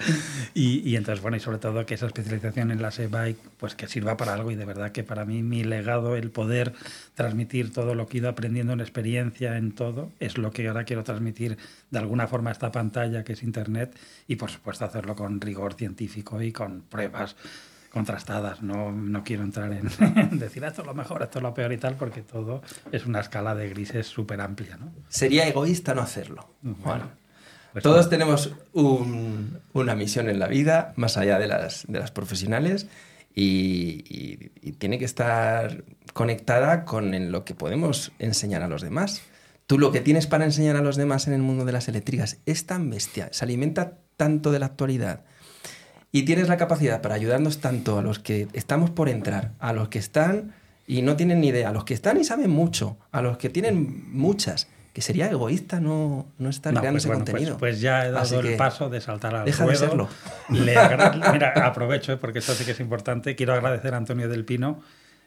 Y, 0.55 0.89
y 0.89 0.97
entonces, 0.97 1.23
bueno, 1.23 1.37
y 1.37 1.41
sobre 1.41 1.59
todo 1.59 1.87
que 1.87 1.95
esa 1.95 2.07
especialización 2.07 2.71
en 2.71 2.83
la 2.83 2.91
e-bike, 2.97 3.39
pues 3.59 3.75
que 3.75 3.87
sirva 3.87 4.17
para 4.17 4.35
algo 4.35 4.51
y 4.51 4.57
de 4.57 4.65
verdad 4.65 4.93
que 4.93 5.05
para 5.05 5.25
mí 5.25 5.43
mi 5.43 5.65
legado, 5.65 6.17
el 6.17 6.31
poder 6.31 6.73
transmitir 7.15 7.73
todo 7.73 7.95
lo 7.95 8.07
que 8.07 8.19
he 8.19 8.21
ido 8.21 8.29
aprendiendo 8.29 8.73
en 8.73 8.81
experiencia, 8.81 9.57
en 9.57 9.73
todo, 9.73 10.11
es 10.21 10.39
lo 10.39 10.51
que 10.51 10.69
ahora 10.69 10.85
quiero 10.85 11.05
transmitir 11.05 11.59
de 11.91 11.99
alguna 11.99 12.27
forma 12.27 12.51
a 12.51 12.53
esta 12.53 12.73
pantalla 12.73 13.25
que 13.25 13.33
es 13.35 13.43
Internet 13.43 13.97
y 14.27 14.37
por 14.37 14.51
supuesto 14.51 14.85
hacerlo 14.85 15.15
con 15.15 15.41
rigor 15.41 15.75
científico 15.75 16.43
y 16.43 16.53
con 16.53 16.83
pruebas 16.83 17.37
contrastadas. 17.91 18.63
No, 18.63 18.93
no 18.93 19.25
quiero 19.25 19.43
entrar 19.43 19.73
en, 19.73 19.89
en 20.17 20.39
decir 20.39 20.65
esto 20.65 20.83
es 20.83 20.87
lo 20.87 20.95
mejor, 20.95 21.23
esto 21.23 21.39
es 21.39 21.43
lo 21.43 21.55
peor 21.55 21.73
y 21.73 21.79
tal, 21.79 21.95
porque 21.97 22.23
todo 22.23 22.63
es 22.93 23.07
una 23.07 23.21
escala 23.21 23.55
de 23.55 23.69
grises 23.69 24.07
súper 24.07 24.41
amplia. 24.41 24.77
¿no? 24.77 24.93
Sería 25.09 25.47
egoísta 25.47 25.95
no 25.95 26.03
hacerlo. 26.03 26.49
Pues 26.63 27.03
Todos 27.83 28.09
tenemos 28.11 28.53
un- 28.73 29.59
una 29.73 29.95
misión 29.95 30.29
en 30.29 30.39
la 30.39 30.49
vida, 30.49 30.93
más 30.97 31.17
allá 31.17 31.39
de 31.39 31.47
las, 31.47 31.87
profesionales, 32.13 32.87
y, 33.35 34.51
tiene 34.79 34.99
que 34.99 35.05
estar 35.05 35.85
conectada 36.13 36.85
con 36.85 37.31
lo 37.33 37.45
que 37.45 37.55
podemos 37.55 38.13
enseñar 38.19 38.63
a 38.63 38.69
los 38.69 38.83
demás. 38.83 39.23
Tú 39.67 39.79
lo 39.79 39.93
que 39.93 40.01
tienes 40.01 40.27
para 40.27 40.45
enseñar 40.45 40.77
a 40.77 40.83
los 40.83 40.97
demás 40.97 41.27
en 41.27 41.35
el 41.35 41.43
mundo 41.43 41.65
de 41.65 41.73
las 41.73 41.89
eléctricas 41.89 42.39
es 42.47 42.67
tan 42.67 42.91
bestia, 42.91 43.29
se 43.33 43.45
alimenta 43.45 43.99
tanto 44.17 44.51
de 44.51 44.59
la 44.59 44.67
actualidad, 44.67 45.25
y 46.11 46.23
tienes 46.23 46.49
la 46.49 46.57
capacidad 46.57 47.03
para 47.03 47.15
ayudarnos 47.15 47.59
tanto 47.59 47.99
a 47.99 48.03
los 48.03 48.19
que 48.19 48.49
estamos 48.55 48.91
por 48.91 49.09
entrar, 49.09 49.53
a 49.59 49.73
los 49.73 49.89
que 49.89 49.99
están 49.99 50.55
y 50.87 51.03
no 51.03 51.17
tienen 51.17 51.41
ni 51.41 51.49
idea, 51.49 51.69
a 51.69 51.73
los 51.73 51.85
que 51.85 51.93
están 51.95 52.19
y 52.19 52.25
saben 52.25 52.51
mucho, 52.51 52.97
a 53.13 53.21
los 53.21 53.37
que 53.37 53.51
tienen 53.51 54.11
muchas, 54.11 54.69
que 54.93 55.03
sería 55.03 55.31
egoísta 55.31 55.79
no, 55.81 56.27
no 56.39 56.49
estar 56.49 56.73
No, 56.73 56.81
creando 56.81 56.97
pues 56.97 57.05
ese 57.05 57.09
bueno, 57.09 57.25
pues- 57.25 57.33
contenido. 57.35 57.59
Pues, 57.59 57.81
ya 57.81 58.07
he 58.07 58.17
Así 58.17 58.35
dado 58.35 58.49
el 58.49 58.57
paso 58.57 58.89
de 58.91 59.01
saltar 59.01 59.35
al 59.35 59.45
deja 59.45 59.65
de 59.67 59.77
serlo. 59.77 60.09
Le 60.51 60.75
Mira, 61.33 61.53
aprovecho, 61.67 62.13
eh, 62.13 62.17
porque 62.17 62.41
esto 62.41 62.53
sí 62.55 62.65
que 62.65 62.73
es 62.73 62.81
importante. 62.81 63.37
Quiero 63.37 63.53
agradecer 63.55 63.95
a 63.95 63.97
Antonio 63.99 64.29
del 64.29 64.45
Pino, 64.45 64.81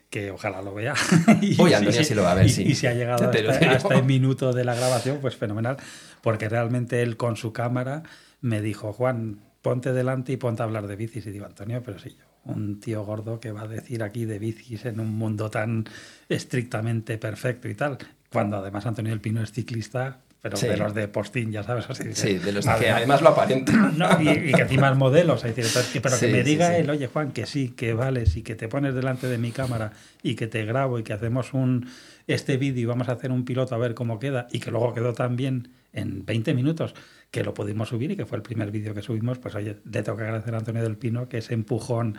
que 0.09 0.31
ojalá 0.31 0.61
lo 0.61 0.73
vea. 0.73 0.93
Y 1.41 1.55
si- 1.55 1.73
Antonio 1.73 2.03
sí 2.03 2.13
lo 2.15 2.23
va 2.23 2.33
a 2.33 2.35
ver, 2.35 2.47
y- 2.47 2.49
sí. 2.49 2.63
Y 2.63 2.75
si 2.75 2.87
ha 2.87 2.93
llegado 2.93 3.25
hasta, 3.25 3.37
digo. 3.37 3.51
hasta 3.51 3.95
el 3.95 4.03
minuto 4.03 4.51
de 4.51 4.65
la 4.65 4.75
grabación, 4.75 5.19
pues 5.21 5.35
fenomenal. 5.37 5.77
Porque 6.21 6.49
realmente 6.49 7.01
él 7.01 7.15
con 7.15 7.37
su 7.37 7.53
cámara 7.53 8.03
me 8.41 8.61
dijo, 8.61 8.91
Juan, 8.91 9.39
ponte 9.61 9.93
delante 9.93 10.33
y 10.33 10.37
ponte 10.37 10.63
a 10.63 10.65
hablar 10.65 10.87
de 10.87 10.95
bicis. 10.97 11.25
Y 11.27 11.31
digo, 11.31 11.45
Antonio, 11.45 11.81
pero 11.85 11.97
sí, 11.99 12.17
yo, 12.19 12.25
un 12.51 12.79
tío 12.81 13.05
gordo 13.05 13.39
que 13.39 13.51
va 13.51 13.61
a 13.61 13.67
decir 13.67 14.03
aquí 14.03 14.25
de 14.25 14.37
bicis 14.39 14.83
en 14.85 14.99
un 14.99 15.13
mundo 15.15 15.49
tan 15.49 15.85
estrictamente 16.27 17.17
perfecto 17.17 17.69
y 17.69 17.75
tal. 17.75 17.97
Cuando 18.31 18.57
además 18.57 18.85
Antonio 18.85 19.11
del 19.11 19.19
Pino 19.21 19.41
es 19.41 19.51
ciclista, 19.51 20.19
pero 20.41 20.57
Sí. 20.57 20.67
de 20.67 20.77
los 20.77 20.93
de 20.95 21.07
postín, 21.07 21.51
ya 21.51 21.63
sabes. 21.63 21.89
Así, 21.89 22.13
Sí, 22.13 22.35
de 22.39 22.51
los 22.51 22.65
que 22.65 22.89
además 22.89 23.21
lo 23.21 23.29
aparentan. 23.29 23.95
No, 23.97 24.07
y, 24.21 24.29
y 24.29 24.51
que 24.53 24.61
encima 24.63 24.89
es 24.89 24.97
modelo, 24.97 25.33
o 25.33 25.37
sea, 25.37 25.51
decir, 25.51 25.65
que- 25.93 26.01
pero 26.01 26.15
Sí, 26.15 26.25
que 26.27 26.31
me 26.31 26.43
diga 26.43 26.69
sí. 26.69 26.75
él, 26.77 26.89
oye 26.89 27.07
Juan, 27.07 27.31
que 27.31 27.45
sí, 27.45 27.69
que 27.69 27.93
vales 27.93 28.35
y 28.37 28.41
que 28.41 28.55
te 28.55 28.67
pones 28.67 28.95
delante 28.95 29.27
de 29.27 29.37
mi 29.37 29.51
cámara 29.51 29.91
y 30.23 30.35
que 30.35 30.47
te 30.47 30.65
grabo 30.65 30.97
y 30.97 31.03
que 31.03 31.13
hacemos 31.13 31.53
un 31.53 31.87
este 32.27 32.55
vídeo 32.57 32.81
y 32.83 32.85
vamos 32.85 33.09
a 33.09 33.13
hacer 33.13 33.31
un 33.31 33.43
piloto 33.45 33.75
a 33.75 33.77
ver 33.77 33.93
cómo 33.93 34.17
queda 34.17 34.47
y 34.51 34.59
que 34.59 34.71
luego 34.71 34.93
quedó 34.93 35.13
tan 35.13 35.35
bien 35.35 35.69
en 35.93 36.25
20 36.25 36.53
minutos 36.53 36.95
que 37.31 37.43
lo 37.43 37.53
pudimos 37.53 37.89
subir 37.89 38.11
y 38.11 38.15
que 38.15 38.25
fue 38.25 38.37
el 38.37 38.41
primer 38.43 38.71
vídeo 38.71 38.93
que 38.93 39.01
subimos, 39.01 39.37
pues 39.39 39.55
oye, 39.55 39.77
le 39.83 40.03
tengo 40.03 40.17
que 40.17 40.23
agradecer 40.23 40.53
a 40.55 40.57
Antonio 40.59 40.81
del 40.83 40.97
Pino 40.97 41.27
que 41.27 41.39
ese 41.39 41.53
empujón 41.53 42.17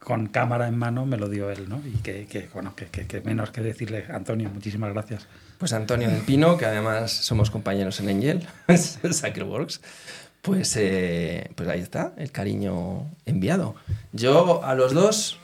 con 0.00 0.26
cámara 0.26 0.66
en 0.68 0.76
mano 0.76 1.06
me 1.06 1.16
lo 1.16 1.28
dio 1.28 1.50
él, 1.50 1.68
¿no? 1.68 1.80
Y 1.86 1.98
que, 2.02 2.26
que, 2.26 2.48
bueno, 2.52 2.74
que, 2.76 2.86
que- 2.86 3.06
que 3.06 3.20
menos 3.22 3.50
que 3.52 3.62
decirle, 3.62 4.04
Antonio, 4.10 4.50
muchísimas 4.52 4.92
gracias. 4.92 5.26
Pues 5.58 5.72
Antonio 5.72 6.08
del 6.10 6.20
Pino, 6.22 6.56
que 6.58 6.66
además 6.66 7.10
somos 7.12 7.50
compañeros 7.50 8.00
en 8.00 8.08
Angel, 8.08 8.46
Cycleworks, 9.12 9.80
pues, 10.42 10.76
eh, 10.76 11.50
pues 11.54 11.68
ahí 11.68 11.80
está, 11.80 12.12
el 12.18 12.30
cariño 12.30 13.06
enviado. 13.24 13.74
Yo 14.12 14.62
a 14.64 14.74
los 14.74 14.92
dos, 14.92 15.38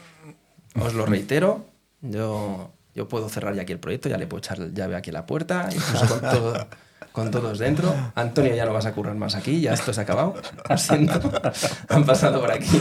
os 0.78 0.94
lo 0.94 1.06
reitero, 1.06 1.64
yo, 2.02 2.70
yo 2.94 3.08
puedo 3.08 3.28
cerrar 3.28 3.54
ya 3.54 3.62
aquí 3.62 3.72
el 3.72 3.78
proyecto, 3.78 4.08
ya 4.08 4.18
le 4.18 4.26
puedo 4.26 4.38
echar 4.40 4.72
llave 4.74 4.96
aquí 4.96 5.10
a 5.10 5.14
la 5.14 5.26
puerta, 5.26 5.68
incluso 5.72 6.06
con, 6.06 6.20
todo- 6.20 6.66
con 7.12 7.30
todos 7.30 7.58
dentro. 7.58 7.94
Antonio, 8.14 8.54
ya 8.54 8.66
no 8.66 8.72
vas 8.74 8.86
a 8.86 8.92
currar 8.92 9.14
más 9.14 9.34
aquí, 9.36 9.60
ya 9.62 9.72
esto 9.72 9.92
se 9.92 10.00
ha 10.00 10.02
acabado. 10.04 10.34
Siento. 10.76 11.20
Han 11.88 12.04
pasado 12.04 12.40
por 12.40 12.50
aquí 12.52 12.78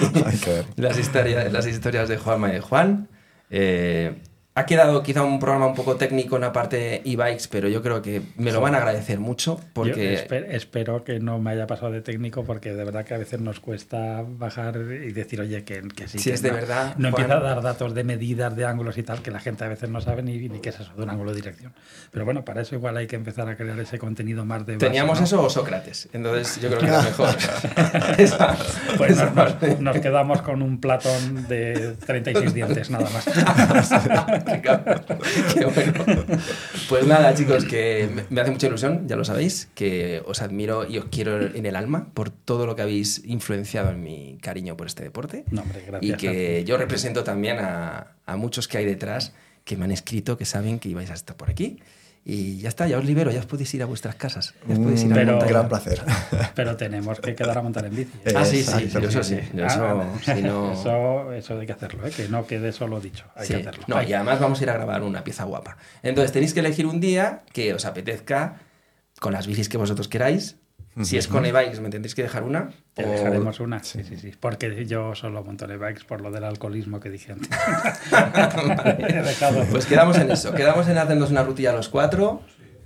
las 0.76 0.98
historias, 0.98 1.52
las 1.54 1.66
historias 1.68 2.10
de 2.10 2.18
Juanma 2.18 2.50
y 2.50 2.54
de 2.54 2.60
Juan. 2.62 3.08
Eh, 3.50 4.22
ha 4.60 4.66
quedado 4.66 5.02
quizá 5.04 5.24
un 5.24 5.40
programa 5.40 5.68
un 5.68 5.76
poco 5.76 5.96
técnico 5.96 6.36
en 6.36 6.42
la 6.42 6.52
parte 6.52 7.02
e-bikes, 7.06 7.48
pero 7.50 7.68
yo 7.70 7.82
creo 7.82 8.02
que 8.02 8.22
me 8.38 8.52
lo 8.52 8.62
van 8.62 8.76
a 8.76 8.80
agradecer 8.80 9.20
mucho 9.20 9.60
porque... 9.74 10.14
Yo 10.14 10.20
esper- 10.20 10.48
espero 10.50 11.04
que 11.04 11.20
no 11.20 11.40
me 11.40 11.52
haya 11.52 11.66
pasado 11.68 11.92
de 11.92 12.02
técnico 12.02 12.44
porque 12.44 12.74
de 12.74 12.84
verdad 12.84 13.06
que 13.06 13.14
a 13.14 13.18
veces 13.18 13.40
nos 13.40 13.60
cuesta 13.60 14.24
bajar 14.28 14.76
y 14.78 15.12
decir, 15.12 15.42
oye, 15.42 15.64
que, 15.64 15.82
que 15.96 16.08
sí. 16.08 16.20
Si 16.20 16.30
que 16.30 16.36
es 16.36 16.42
de 16.42 16.50
no, 16.50 16.56
verdad, 16.56 16.96
No 16.98 17.12
Juan. 17.12 17.22
empieza 17.24 17.38
a 17.38 17.40
dar 17.44 17.62
datos 17.62 17.94
de 17.94 18.04
medidas, 18.04 18.56
de 18.56 18.66
ángulos 18.66 18.98
y 18.98 19.04
tal, 19.04 19.22
que 19.22 19.32
la 19.32 19.40
gente 19.40 19.64
a 19.64 19.68
veces 19.70 19.90
no 19.90 20.02
sabe 20.02 20.24
ni, 20.24 20.38
ni 20.50 20.60
qué 20.60 20.70
es 20.70 20.80
eso 20.80 20.92
de 20.96 21.04
un 21.04 21.10
ángulo 21.10 21.32
de 21.32 21.38
dirección. 21.38 21.74
Pero 22.12 22.26
bueno, 22.26 22.44
para 22.46 22.62
eso 22.62 22.76
igual 22.76 22.98
hay 22.98 23.08
que 23.08 23.16
empezar 23.16 23.48
a 23.50 23.56
crear 23.56 23.80
ese 23.80 23.98
contenido 23.98 24.46
más 24.46 24.66
de... 24.66 24.74
base, 24.74 24.86
¿Teníamos 24.86 25.20
¿no? 25.20 25.26
eso 25.26 25.42
o 25.44 25.50
Sócrates? 25.50 26.10
Entonces 26.14 26.62
yo 26.62 26.68
creo 26.70 26.80
que 26.82 26.88
era 26.88 27.02
mejor. 27.02 27.30
Esa- 28.18 28.58
Pues 28.98 29.12
esa 29.12 29.30
nos, 29.32 29.62
nos- 29.62 29.80
nos 29.80 30.00
quedamos 30.00 30.42
con 30.42 30.62
un 30.62 30.80
platón 30.82 31.48
de 31.48 31.96
36 32.06 32.54
dientes, 32.54 32.90
nada 32.90 33.08
más. 33.10 33.26
Qué 35.54 35.66
bueno. 35.66 36.24
Pues 36.90 37.06
nada, 37.08 37.34
chicos, 37.34 37.66
que 37.66 38.10
me- 38.30 38.42
hace 38.42 38.52
mucha 38.52 38.68
ilusión, 38.68 39.08
ya 39.08 39.16
lo 39.16 39.24
sabéis, 39.26 39.70
que 39.76 40.22
os 40.26 40.42
admiro 40.42 40.88
y 40.88 40.98
os 40.98 41.06
quiero 41.06 41.40
en 41.42 41.66
el 41.66 41.76
alma 41.76 42.10
por 42.14 42.30
todo 42.30 42.66
lo 42.66 42.76
que 42.76 42.82
habéis 42.82 43.24
influenciado 43.26 43.92
en 43.92 44.02
mi 44.04 44.38
cariño 44.42 44.76
por 44.78 44.88
este 44.88 45.04
deporte. 45.04 45.46
No, 45.52 45.62
hombre, 45.62 45.82
y 46.02 46.08
gracias. 46.10 46.18
que 46.20 46.64
yo 46.66 46.78
represento 46.78 47.24
también 47.24 47.58
a, 47.60 48.16
a 48.26 48.36
muchos 48.38 48.68
que 48.68 48.78
hay 48.78 48.86
detrás 48.86 49.34
que 49.66 49.78
me 49.78 49.86
han 49.86 49.92
escrito, 49.92 50.38
que 50.38 50.46
saben 50.46 50.80
que 50.80 50.90
ibais 50.90 51.12
a 51.12 51.14
estar 51.14 51.36
por 51.36 51.50
aquí. 51.50 51.80
Y 52.26 52.58
ya 52.60 52.70
está, 52.70 52.88
ya 52.88 52.98
os 53.00 53.06
libero, 53.06 53.32
ya 53.32 53.40
os 53.40 53.46
podéis 53.48 53.74
ir 53.74 53.82
a 53.82 53.86
vuestras 53.86 54.14
casas. 54.16 54.54
Ya 54.68 54.74
os 54.74 54.80
podéis 54.80 55.02
ir 55.04 55.12
Un 55.14 55.18
a 55.20 55.24
montar. 55.32 55.50
gran 55.50 55.70
placer. 55.70 56.02
Pero 56.56 56.76
tenemos 56.78 57.20
que 57.20 57.34
quedar 57.34 57.58
a 57.58 57.62
montar 57.62 57.86
en 57.86 57.96
bici. 57.96 58.12
¿eh? 58.26 58.34
Ah, 58.36 58.46
sí, 58.46 58.58
sí, 58.64 58.84
Exacto. 58.84 59.00
yo 59.00 59.08
eso 59.10 59.24
sí. 59.24 59.40
yo 59.54 59.64
Ah, 59.64 59.68
eso, 59.68 59.82
vale. 59.82 60.10
si 60.36 60.42
no- 60.44 60.72
eso, 60.80 61.34
eso 61.34 61.60
hay 61.60 61.66
que 61.66 61.74
hacerlo, 61.74 62.06
¿eh? 62.06 62.12
que 62.12 62.28
no 62.30 62.46
quede 62.46 62.72
solo 62.72 63.00
dicho. 63.00 63.26
Hay 63.36 63.48
Sí. 63.48 63.54
que 63.56 63.62
hacerlo. 63.62 63.84
No, 63.88 64.04
y 64.04 64.14
además 64.14 64.40
vamos 64.40 64.60
a 64.60 64.64
ir 64.64 64.70
a 64.70 64.74
grabar 64.74 65.02
una 65.02 65.24
pieza 65.24 65.46
guapa. 65.46 65.78
Entonces 66.04 66.32
tenéis 66.32 66.54
que 66.54 66.60
elegir 66.60 66.86
un 66.86 67.00
día 67.00 67.42
que 67.54 67.74
os 67.74 67.86
apetezca 67.86 68.58
con 69.20 69.34
las 69.34 69.48
bicis 69.48 69.68
que 69.70 69.78
vosotros 69.78 70.08
queráis. 70.08 70.58
Si 71.04 71.18
es 71.18 71.28
con 71.28 71.46
e-bikes, 71.46 71.80
me 71.82 71.90
tendréis 71.90 72.16
que 72.16 72.24
dejar 72.24 72.44
una. 72.44 72.70
Te 72.94 73.06
o- 73.06 73.10
dejaremos 73.10 73.60
una. 73.60 73.84
Sí, 73.84 74.04
sí, 74.04 74.18
sí. 74.18 74.34
Porque 74.40 74.86
yo 74.86 75.16
solo 75.16 75.44
monto 75.44 75.66
en 75.70 75.80
bikes 75.80 76.04
por 76.06 76.22
lo 76.22 76.32
del 76.32 76.44
alcoholismo 76.44 77.00
que 77.00 77.10
dije 77.10 77.32
antes. 77.32 77.50
Pues 79.72 79.86
quedamos 79.86 80.18
en 80.18 80.32
eso. 80.32 80.54
Quedamos 80.54 80.88
en 80.88 80.98
hacernos 80.98 81.32
una 81.32 81.44
rutilla 81.44 81.74
los 81.74 81.90
cuatro, 81.90 82.42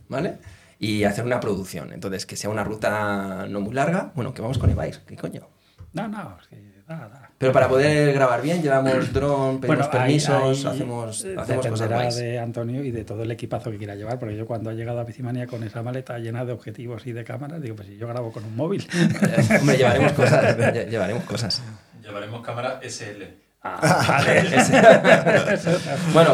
¿vale? 0.09 0.37
Y 0.79 1.03
hacer 1.05 1.25
una 1.25 1.39
producción. 1.39 1.93
Entonces, 1.93 2.25
que 2.25 2.35
sea 2.35 2.49
una 2.49 2.63
ruta 2.63 3.45
no 3.49 3.61
muy 3.61 3.73
larga. 3.73 4.11
Bueno, 4.15 4.33
que 4.33 4.41
vamos 4.41 4.57
con 4.57 4.69
e-bikes. 4.69 4.99
¿Qué 5.07 5.15
coño? 5.15 5.47
No, 5.93 6.07
no, 6.07 6.37
es 6.41 6.47
que 6.47 6.83
nada. 6.87 7.22
Pero 7.43 7.53
para 7.53 7.67
poder 7.69 8.13
grabar 8.13 8.41
bien, 8.41 8.61
llevamos 8.61 9.13
dron, 9.13 9.59
pedimos 9.59 9.85
ahí- 9.85 9.91
permisos, 9.91 10.65
ahí, 10.65 10.73
hacemos, 10.73 11.25
eh, 11.25 11.35
hacemos 11.37 11.67
cosas 11.67 11.89
guays. 11.89 12.15
de 12.15 12.39
Antonio 12.39 12.83
y 12.83 12.91
de 12.91 13.03
todo 13.03 13.23
el 13.23 13.31
equipazo 13.31 13.71
que 13.71 13.77
quiera 13.77 13.95
llevar, 13.95 14.19
porque 14.19 14.35
yo 14.35 14.45
cuando 14.45 14.69
ha 14.69 14.73
llegado 14.73 14.99
a 14.99 15.03
Bicimania 15.03 15.45
con 15.47 15.63
esa 15.63 15.81
maleta 15.83 16.17
llena 16.19 16.43
de 16.45 16.53
objetivos 16.53 17.05
y 17.07 17.11
de 17.13 17.23
cámaras, 17.23 17.61
digo, 17.61 17.75
pues 17.75 17.87
si 17.87 17.97
yo 17.97 18.07
grabo 18.07 18.31
con 18.31 18.43
un 18.45 18.55
móvil. 18.55 18.87
Hombre, 19.61 19.77
llevaremos 19.77 20.11
cosas. 20.13 20.57
lle- 20.57 20.89
Llevaremos 20.89 21.23
cosas. 21.25 21.61
Llevaremos 22.01 22.41
cámara 22.45 22.79
SL. 22.83 23.23
Ah, 23.65 24.05
vale. 24.07 24.43
Bueno, 26.13 26.31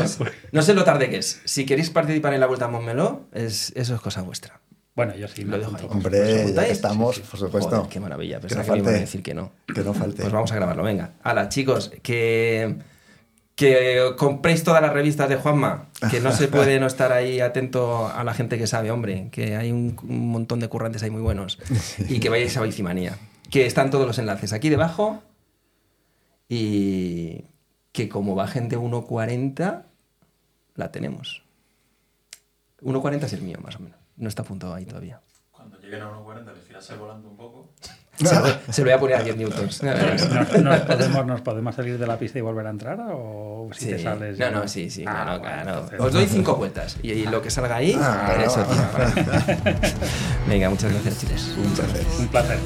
no 0.51 0.61
sé 0.61 0.73
lo 0.73 0.83
tarde 0.83 1.09
que 1.09 1.17
es. 1.17 1.41
Si 1.45 1.65
queréis 1.65 1.89
participar 1.89 2.33
en 2.33 2.39
la 2.39 2.47
Vuelta 2.47 2.65
a 2.65 2.67
Montmeló, 2.69 3.27
es, 3.33 3.71
eso 3.75 3.95
es 3.95 4.01
cosa 4.01 4.21
vuestra. 4.21 4.59
Bueno, 4.99 5.15
yo 5.15 5.27
sí 5.29 5.45
Lo 5.45 5.57
dejo 5.57 5.77
ahí. 5.77 5.85
¿Os 5.85 5.91
Hombre, 5.91 6.53
ya 6.53 6.65
que 6.65 6.71
estamos, 6.71 7.15
Sí, 7.15 7.21
sí. 7.21 7.27
por 7.31 7.39
supuesto. 7.39 7.75
Joder, 7.77 7.89
qué 7.89 7.99
maravilla. 8.01 8.41
Que 8.41 8.47
Pensaba 8.47 8.63
no 8.63 8.65
que 8.65 8.71
me 8.71 8.77
iban 8.79 8.87
a 8.87 8.91
falte. 8.91 8.99
decir 9.05 9.23
que 9.23 9.33
no. 9.33 9.51
Que 9.73 9.81
no 9.81 9.93
falte. 9.93 10.21
Pues 10.23 10.33
vamos 10.33 10.51
a 10.51 10.55
grabarlo, 10.55 10.83
venga. 10.83 11.11
Hala, 11.23 11.47
chicos, 11.47 11.91
que, 12.03 12.75
que 13.55 14.11
compréis 14.17 14.65
todas 14.65 14.81
las 14.81 14.91
revistas 14.91 15.29
de 15.29 15.37
Juanma, 15.37 15.87
que 16.11 16.19
no 16.19 16.33
se 16.33 16.49
puede 16.49 16.79
no 16.81 16.87
estar 16.87 17.13
ahí 17.13 17.39
atento 17.39 18.07
a 18.07 18.23
la 18.25 18.33
gente 18.33 18.57
que 18.57 18.67
sabe, 18.67 18.91
hombre, 18.91 19.29
que 19.31 19.55
hay 19.55 19.71
un, 19.71 19.97
un 20.03 20.27
montón 20.29 20.59
de 20.59 20.67
currantes 20.67 21.01
ahí 21.03 21.09
muy 21.11 21.21
buenos. 21.21 21.59
Y 22.09 22.19
que 22.19 22.27
vayáis 22.27 22.57
a 22.57 22.61
Bicimanía, 22.61 23.17
que 23.49 23.65
están 23.65 23.91
todos 23.91 24.05
los 24.05 24.17
enlaces 24.19 24.51
aquí 24.51 24.67
debajo 24.69 25.23
y 26.49 27.45
que 27.91 28.09
como 28.09 28.35
bajen 28.35 28.69
de 28.69 28.77
1.40, 28.77 29.83
la 30.75 30.91
tenemos. 30.91 31.43
1.40 32.81 33.23
es 33.23 33.33
el 33.33 33.41
mío, 33.41 33.59
más 33.63 33.75
o 33.75 33.79
menos. 33.79 33.97
No 34.19 34.29
está 34.29 34.43
apuntado 34.43 34.75
ahí 34.75 34.85
todavía. 34.85 35.19
Cuando 35.51 35.77
lleguen 35.79 36.01
a 36.03 36.11
1.40, 36.11 36.53
les 36.55 36.69
irás 36.69 36.97
volando 36.99 37.27
un 37.29 37.35
poco. 37.37 37.73
Se, 38.19 38.35
lo- 38.35 38.73
se 38.73 38.81
lo 38.81 38.85
voy 38.87 38.93
a 38.93 38.99
poner 38.99 39.15
a 39.15 39.23
10 39.23 39.37
newtons. 39.37 39.81
¿Nos, 39.83 40.29
nos 40.61 40.79
podemos, 40.81 41.25
¿Nos 41.25 41.39
podemos 41.41 41.73
salir 41.73 41.97
de 41.97 42.05
la 42.05 42.19
pista 42.19 42.37
y 42.37 42.41
volver 42.41 42.67
a 42.67 42.69
entrar? 42.71 42.99
¿O 43.13 43.69
si 43.71 43.85
Sí. 43.85 43.91
te 43.91 44.03
sales? 44.03 44.37
No, 44.37 44.51
no, 44.51 44.67
sí, 44.67 44.89
sí, 44.89 45.05
Ah, 45.07 45.23
claro, 45.23 45.39
bueno, 45.39 45.41
claro. 45.63 45.71
entonces- 45.79 45.99
Os 46.01 46.13
doy 46.13 46.25
cinco 46.27 46.55
vueltas 46.57 46.97
y, 47.01 47.11
y 47.13 47.25
lo 47.27 47.41
que 47.41 47.49
salga 47.49 47.77
ahí, 47.77 47.97
Ah, 47.97 48.25
bueno. 48.27 48.43
eso 48.43 48.65
Venga, 50.49 50.69
muchas 50.69 50.91
gracias, 50.91 51.19
chicos. 51.21 51.49
Un 51.57 51.71
placer. 51.73 52.05
Un 52.19 52.27
placer. 52.27 52.59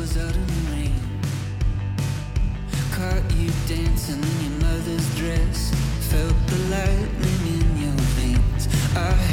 I 8.96 9.33